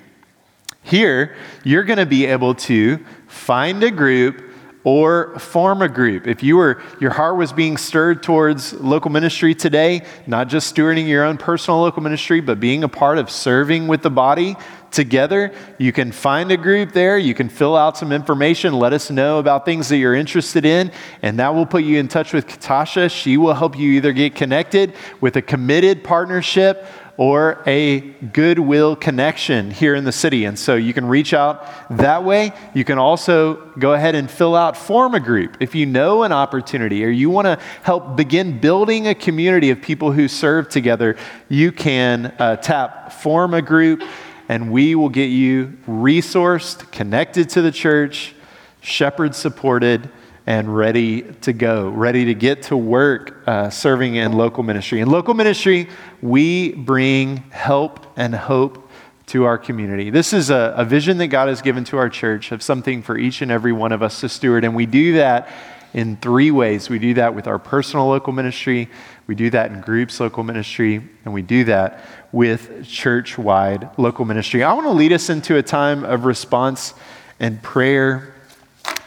Here, 0.84 1.36
you're 1.64 1.84
going 1.84 2.00
to 2.00 2.06
be 2.06 2.26
able 2.26 2.54
to 2.56 3.04
find 3.28 3.82
a 3.84 3.90
group 3.90 4.45
or 4.86 5.38
form 5.40 5.82
a 5.82 5.90
group. 5.90 6.28
If 6.28 6.44
you 6.44 6.56
were 6.56 6.82
your 7.02 7.12
heart 7.12 7.36
was 7.36 7.52
being 7.52 7.76
stirred 7.76 8.24
towards 8.24 8.72
local 8.74 9.12
ministry 9.12 9.54
today, 9.54 10.04
not 10.28 10.48
just 10.48 10.74
stewarding 10.74 11.08
your 11.08 11.26
own 11.26 11.38
personal 11.38 11.82
local 11.82 12.02
ministry, 12.02 12.40
but 12.40 12.60
being 12.60 12.84
a 12.84 12.88
part 12.88 13.18
of 13.18 13.30
serving 13.30 13.88
with 13.88 14.04
the 14.04 14.12
body 14.12 14.56
together, 14.92 15.54
you 15.80 15.92
can 15.92 16.12
find 16.12 16.52
a 16.52 16.58
group 16.58 16.94
there, 16.94 17.18
you 17.18 17.34
can 17.34 17.50
fill 17.50 17.76
out 17.76 17.98
some 17.98 18.12
information, 18.12 18.74
let 18.74 18.94
us 18.94 19.10
know 19.10 19.40
about 19.40 19.66
things 19.66 19.90
that 19.90 19.98
you're 19.98 20.16
interested 20.16 20.66
in, 20.66 20.92
and 21.22 21.40
that 21.40 21.54
will 21.54 21.66
put 21.66 21.84
you 21.84 21.98
in 21.98 22.08
touch 22.08 22.32
with 22.32 22.48
Katasha. 22.48 23.12
She 23.12 23.38
will 23.38 23.56
help 23.56 23.78
you 23.78 23.92
either 23.94 24.14
get 24.14 24.36
connected 24.36 24.94
with 25.20 25.36
a 25.36 25.42
committed 25.42 26.04
partnership 26.04 26.86
or 27.18 27.64
a 27.66 28.00
goodwill 28.34 28.96
connection 28.96 29.72
here 29.72 29.96
in 29.96 30.04
the 30.04 30.12
city. 30.12 30.46
And 30.46 30.60
so 30.60 30.76
you 30.76 30.94
can 30.94 31.06
reach 31.06 31.34
out 31.34 31.66
that 31.90 32.24
way. 32.24 32.52
You 32.74 32.84
can 32.84 32.98
also 32.98 33.56
go 33.80 33.94
ahead 33.94 34.16
and 34.16 34.30
fill 34.30 34.56
out 34.56 34.76
form 34.76 35.16
a 35.16 35.20
group. 35.20 35.58
If 35.62 35.76
you 35.76 35.86
know 35.86 36.24
an 36.24 36.32
opportunity 36.32 37.06
or 37.06 37.10
you 37.10 37.30
want 37.30 37.46
to 37.46 37.60
help 37.84 38.18
begin 38.18 38.60
building 38.60 39.08
a 39.08 39.16
community 39.16 39.70
of 39.70 39.82
people 39.82 40.12
who 40.12 40.28
serve 40.28 40.68
together, 40.68 41.16
you 41.48 41.72
can 41.72 42.34
uh, 42.38 42.58
tap 42.58 43.14
form 43.14 43.54
a 43.54 43.62
group 43.62 44.04
and 44.50 44.72
we 44.72 44.94
will 44.94 45.10
get 45.10 45.28
you 45.28 45.78
resourced, 45.88 46.92
connected 46.92 47.50
to 47.50 47.62
the 47.62 47.72
church, 47.72 48.36
shepherd 48.82 49.34
supported 49.34 50.10
and 50.48 50.76
ready 50.76 51.24
to 51.42 51.54
go, 51.54 51.90
ready 51.90 52.26
to 52.26 52.34
get 52.34 52.64
to 52.64 52.78
work 52.78 53.44
uh, 53.48 53.70
serving 53.70 54.16
in 54.16 54.34
local 54.34 54.64
ministry. 54.64 55.02
In 55.02 55.10
local 55.10 55.34
ministry, 55.34 55.90
we 56.22 56.74
bring 56.74 57.38
help 57.50 58.06
and 58.16 58.36
hope 58.36 58.90
to 59.28 59.46
our 59.46 59.58
community. 59.58 60.12
This 60.12 60.34
is 60.34 60.52
a, 60.52 60.76
a 60.78 60.86
vision 60.86 61.18
that 61.18 61.28
God 61.28 61.48
has 61.48 61.62
given 61.62 61.84
to 61.86 61.98
our 61.98 62.10
church 62.10 62.52
of 62.52 62.62
something 62.62 63.02
for 63.02 63.18
each 63.18 63.42
and 63.42 63.52
every 63.52 63.74
one 63.74 63.92
of 63.92 64.04
us 64.04 64.22
to 64.22 64.30
steward, 64.30 64.64
and 64.64 64.76
we 64.76 64.86
do 64.86 65.14
that 65.14 65.50
in 65.96 66.18
three 66.18 66.52
ways. 66.52 66.90
We 66.90 67.00
do 67.00 67.16
that 67.16 67.34
with 67.34 67.48
our 67.48 67.58
personal 67.58 68.08
local 68.08 68.34
ministry, 68.34 68.90
we 69.26 69.34
do 69.34 69.50
that 69.50 69.72
in 69.72 69.82
groups 69.82 70.20
local 70.20 70.44
ministry, 70.44 71.02
and 71.24 71.34
we 71.34 71.42
do 71.42 71.64
that 71.64 72.06
with 72.32 72.86
church 72.86 73.40
wide 73.40 73.90
local 73.98 74.26
ministry. 74.26 74.62
I 74.62 74.74
want 74.74 74.86
to 74.86 74.92
lead 74.92 75.12
us 75.12 75.32
into 75.32 75.58
a 75.58 75.64
time 75.64 76.04
of 76.04 76.26
response 76.26 76.94
and 77.40 77.64
prayer 77.64 78.35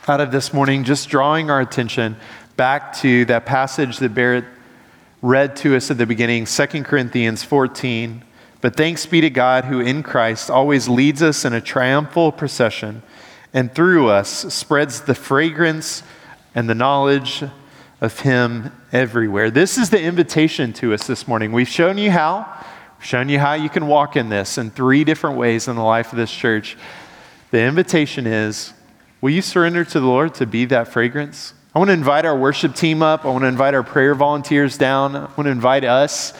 out 0.09 0.21
of 0.21 0.33
this 0.33 0.53
morning, 0.53 0.85
just 0.85 1.09
drawing 1.09 1.51
our 1.51 1.61
attention 1.61 2.17
back 2.57 2.95
to 2.95 3.25
that 3.27 3.45
passage 3.45 3.99
that 3.99 4.15
Barrett 4.15 4.45
read 5.21 5.57
to 5.57 5.77
us 5.77 5.91
at 5.91 5.99
the 5.99 6.07
beginning, 6.07 6.47
2 6.47 6.67
Corinthians 6.85 7.43
14. 7.43 8.25
But 8.61 8.77
thanks 8.77 9.07
be 9.07 9.21
to 9.21 9.31
God 9.31 9.67
who 9.67 9.81
in 9.81 10.03
Christ 10.03 10.51
always 10.51 10.89
leads 10.89 11.23
us 11.23 11.45
in 11.45 11.53
a 11.53 11.61
triumphal 11.61 12.33
procession 12.33 13.03
and 13.53 13.75
through 13.75 14.09
us 14.09 14.53
spreads 14.53 15.03
the 15.03 15.15
fragrance 15.15 16.03
and 16.55 16.69
the 16.69 16.75
knowledge 16.75 17.45
of 18.01 18.21
Him 18.21 18.73
everywhere. 18.93 19.51
This 19.51 19.79
is 19.79 19.91
the 19.91 20.01
invitation 20.01 20.73
to 20.75 20.95
us 20.95 21.07
this 21.07 21.29
morning. 21.29 21.53
We've 21.53 21.69
shown 21.69 21.99
you 21.99 22.11
how. 22.11 22.47
We've 22.99 23.07
shown 23.07 23.29
you 23.29 23.39
how 23.39 23.55
you 23.55 23.69
can 23.69 23.87
walk 23.87 24.17
in 24.17 24.29
this 24.29 24.59
in 24.59 24.71
three 24.71 25.05
different 25.05 25.37
ways 25.37 25.69
in 25.69 25.77
the 25.77 25.83
life 25.83 26.13
of 26.13 26.19
this 26.19 26.33
church. 26.33 26.77
The 27.51 27.61
invitation 27.61 28.27
is 28.27 28.73
Will 29.21 29.31
you 29.31 29.43
surrender 29.43 29.85
to 29.85 29.99
the 29.99 30.07
Lord 30.07 30.35
to 30.35 30.47
be 30.47 30.65
that 30.67 30.87
fragrance? 30.87 31.53
I 31.75 31.81
want 31.81 31.89
to 31.89 31.93
invite 31.93 32.25
our 32.25 32.39
worship 32.39 32.77
team 32.77 33.03
up. 33.03 33.25
I 33.25 33.31
want 33.31 33.43
to 33.43 33.49
invite 33.49 33.75
our 33.75 33.83
prayer 33.83 34.15
volunteers 34.15 34.79
down. 34.79 35.17
I 35.17 35.23
want 35.23 35.47
to 35.47 35.51
invite 35.51 35.83
us 35.83 36.33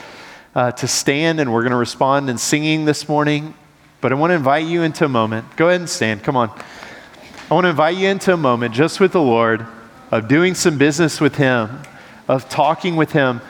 uh, 0.55 0.71
to 0.71 0.87
stand, 0.87 1.41
and 1.41 1.51
we're 1.51 1.63
going 1.63 1.71
to 1.71 1.77
respond 1.77 2.29
in 2.29 2.37
singing 2.37 2.85
this 2.85 3.09
morning. 3.09 3.53
But 3.99 4.13
I 4.13 4.15
want 4.15 4.31
to 4.31 4.35
invite 4.35 4.65
you 4.65 4.83
into 4.83 5.03
a 5.03 5.09
moment. 5.09 5.57
Go 5.57 5.67
ahead 5.67 5.81
and 5.81 5.89
stand. 5.89 6.23
Come 6.23 6.37
on. 6.37 6.57
I 7.51 7.53
want 7.53 7.65
to 7.65 7.69
invite 7.69 7.97
you 7.97 8.07
into 8.07 8.33
a 8.33 8.37
moment 8.37 8.73
just 8.73 9.01
with 9.01 9.11
the 9.11 9.21
Lord 9.21 9.67
of 10.09 10.29
doing 10.29 10.55
some 10.55 10.77
business 10.77 11.19
with 11.19 11.35
Him, 11.35 11.81
of 12.29 12.47
talking 12.47 12.95
with 12.95 13.11
Him, 13.11 13.41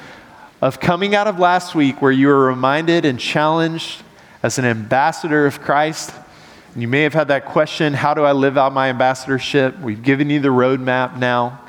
of 0.59 0.79
coming 0.79 1.13
out 1.13 1.27
of 1.27 1.37
last 1.37 1.75
week 1.75 2.01
where 2.01 2.11
you 2.11 2.29
were 2.29 2.47
reminded 2.47 3.05
and 3.05 3.19
challenged 3.19 4.01
as 4.41 4.57
an 4.57 4.65
ambassador 4.65 5.45
of 5.45 5.61
Christ 5.61 6.15
you 6.75 6.87
may 6.87 7.01
have 7.01 7.13
had 7.13 7.29
that 7.29 7.45
question 7.45 7.93
how 7.93 8.13
do 8.13 8.23
I 8.23 8.31
live 8.31 8.57
out 8.57 8.73
my 8.73 8.89
ambassadorship? 8.89 9.79
We've 9.79 10.01
given 10.01 10.29
you 10.29 10.39
the 10.39 10.49
roadmap 10.49 11.17
now. 11.17 11.61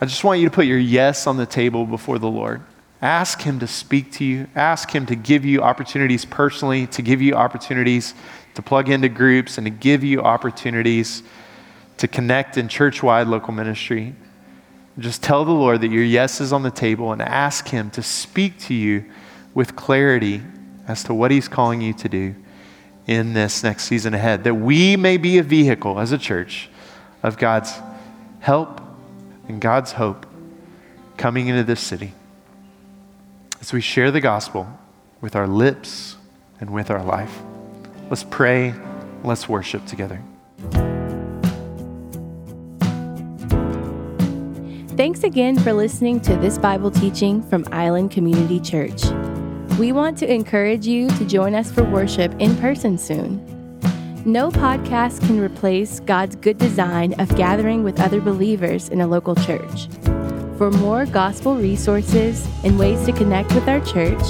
I 0.00 0.06
just 0.06 0.24
want 0.24 0.40
you 0.40 0.48
to 0.48 0.54
put 0.54 0.66
your 0.66 0.78
yes 0.78 1.26
on 1.26 1.36
the 1.36 1.46
table 1.46 1.86
before 1.86 2.18
the 2.18 2.28
Lord. 2.28 2.62
Ask 3.02 3.42
Him 3.42 3.60
to 3.60 3.66
speak 3.66 4.12
to 4.12 4.24
you, 4.24 4.48
ask 4.54 4.90
Him 4.90 5.06
to 5.06 5.14
give 5.14 5.44
you 5.44 5.62
opportunities 5.62 6.24
personally, 6.24 6.86
to 6.88 7.02
give 7.02 7.22
you 7.22 7.34
opportunities 7.34 8.14
to 8.54 8.62
plug 8.62 8.88
into 8.88 9.08
groups, 9.08 9.58
and 9.58 9.66
to 9.66 9.70
give 9.70 10.02
you 10.02 10.20
opportunities 10.22 11.22
to 11.98 12.08
connect 12.08 12.56
in 12.56 12.66
church 12.68 13.02
wide 13.02 13.26
local 13.26 13.52
ministry. 13.52 14.14
Just 14.98 15.22
tell 15.22 15.44
the 15.44 15.52
Lord 15.52 15.82
that 15.82 15.90
your 15.90 16.02
yes 16.02 16.40
is 16.40 16.52
on 16.52 16.62
the 16.62 16.70
table 16.70 17.12
and 17.12 17.22
ask 17.22 17.68
Him 17.68 17.90
to 17.92 18.02
speak 18.02 18.58
to 18.60 18.74
you 18.74 19.04
with 19.54 19.76
clarity 19.76 20.42
as 20.88 21.04
to 21.04 21.14
what 21.14 21.30
He's 21.30 21.46
calling 21.46 21.80
you 21.80 21.92
to 21.94 22.08
do 22.08 22.34
in 23.10 23.32
this 23.32 23.64
next 23.64 23.86
season 23.86 24.14
ahead, 24.14 24.44
that 24.44 24.54
we 24.54 24.96
may 24.96 25.16
be 25.16 25.38
a 25.38 25.42
vehicle 25.42 25.98
as 25.98 26.12
a 26.12 26.18
church 26.18 26.70
of 27.24 27.36
God's 27.36 27.74
help 28.38 28.80
and 29.48 29.60
God's 29.60 29.90
hope 29.90 30.26
coming 31.16 31.48
into 31.48 31.64
this 31.64 31.80
city. 31.80 32.12
As 33.60 33.72
we 33.72 33.80
share 33.80 34.12
the 34.12 34.20
gospel 34.20 34.78
with 35.20 35.34
our 35.34 35.48
lips 35.48 36.18
and 36.60 36.70
with 36.70 36.88
our 36.88 37.02
life, 37.02 37.36
let's 38.10 38.22
pray, 38.22 38.74
let's 39.24 39.48
worship 39.48 39.84
together. 39.86 40.22
Thanks 44.96 45.24
again 45.24 45.58
for 45.58 45.72
listening 45.72 46.20
to 46.20 46.36
this 46.36 46.58
Bible 46.58 46.92
teaching 46.92 47.42
from 47.42 47.66
Island 47.72 48.12
Community 48.12 48.60
Church. 48.60 49.02
We 49.80 49.90
want 49.92 50.18
to 50.18 50.30
encourage 50.30 50.86
you 50.86 51.08
to 51.08 51.24
join 51.24 51.54
us 51.54 51.72
for 51.72 51.84
worship 51.84 52.34
in 52.38 52.54
person 52.58 52.98
soon. 52.98 53.42
No 54.26 54.50
podcast 54.50 55.26
can 55.26 55.40
replace 55.40 56.00
God's 56.00 56.36
good 56.36 56.58
design 56.58 57.18
of 57.18 57.34
gathering 57.34 57.82
with 57.82 57.98
other 57.98 58.20
believers 58.20 58.90
in 58.90 59.00
a 59.00 59.06
local 59.06 59.34
church. 59.34 59.88
For 60.58 60.70
more 60.70 61.06
gospel 61.06 61.56
resources 61.56 62.46
and 62.62 62.78
ways 62.78 63.06
to 63.06 63.12
connect 63.12 63.54
with 63.54 63.66
our 63.70 63.80
church, 63.80 64.20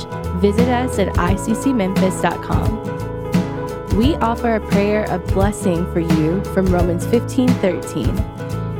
visit 0.40 0.68
us 0.68 1.00
at 1.00 1.08
iccmemphis.com. 1.14 3.98
We 3.98 4.14
offer 4.18 4.54
a 4.54 4.60
prayer 4.68 5.02
of 5.10 5.26
blessing 5.34 5.84
for 5.92 5.98
you 5.98 6.44
from 6.54 6.66
Romans 6.66 7.04
15:13. 7.06 8.59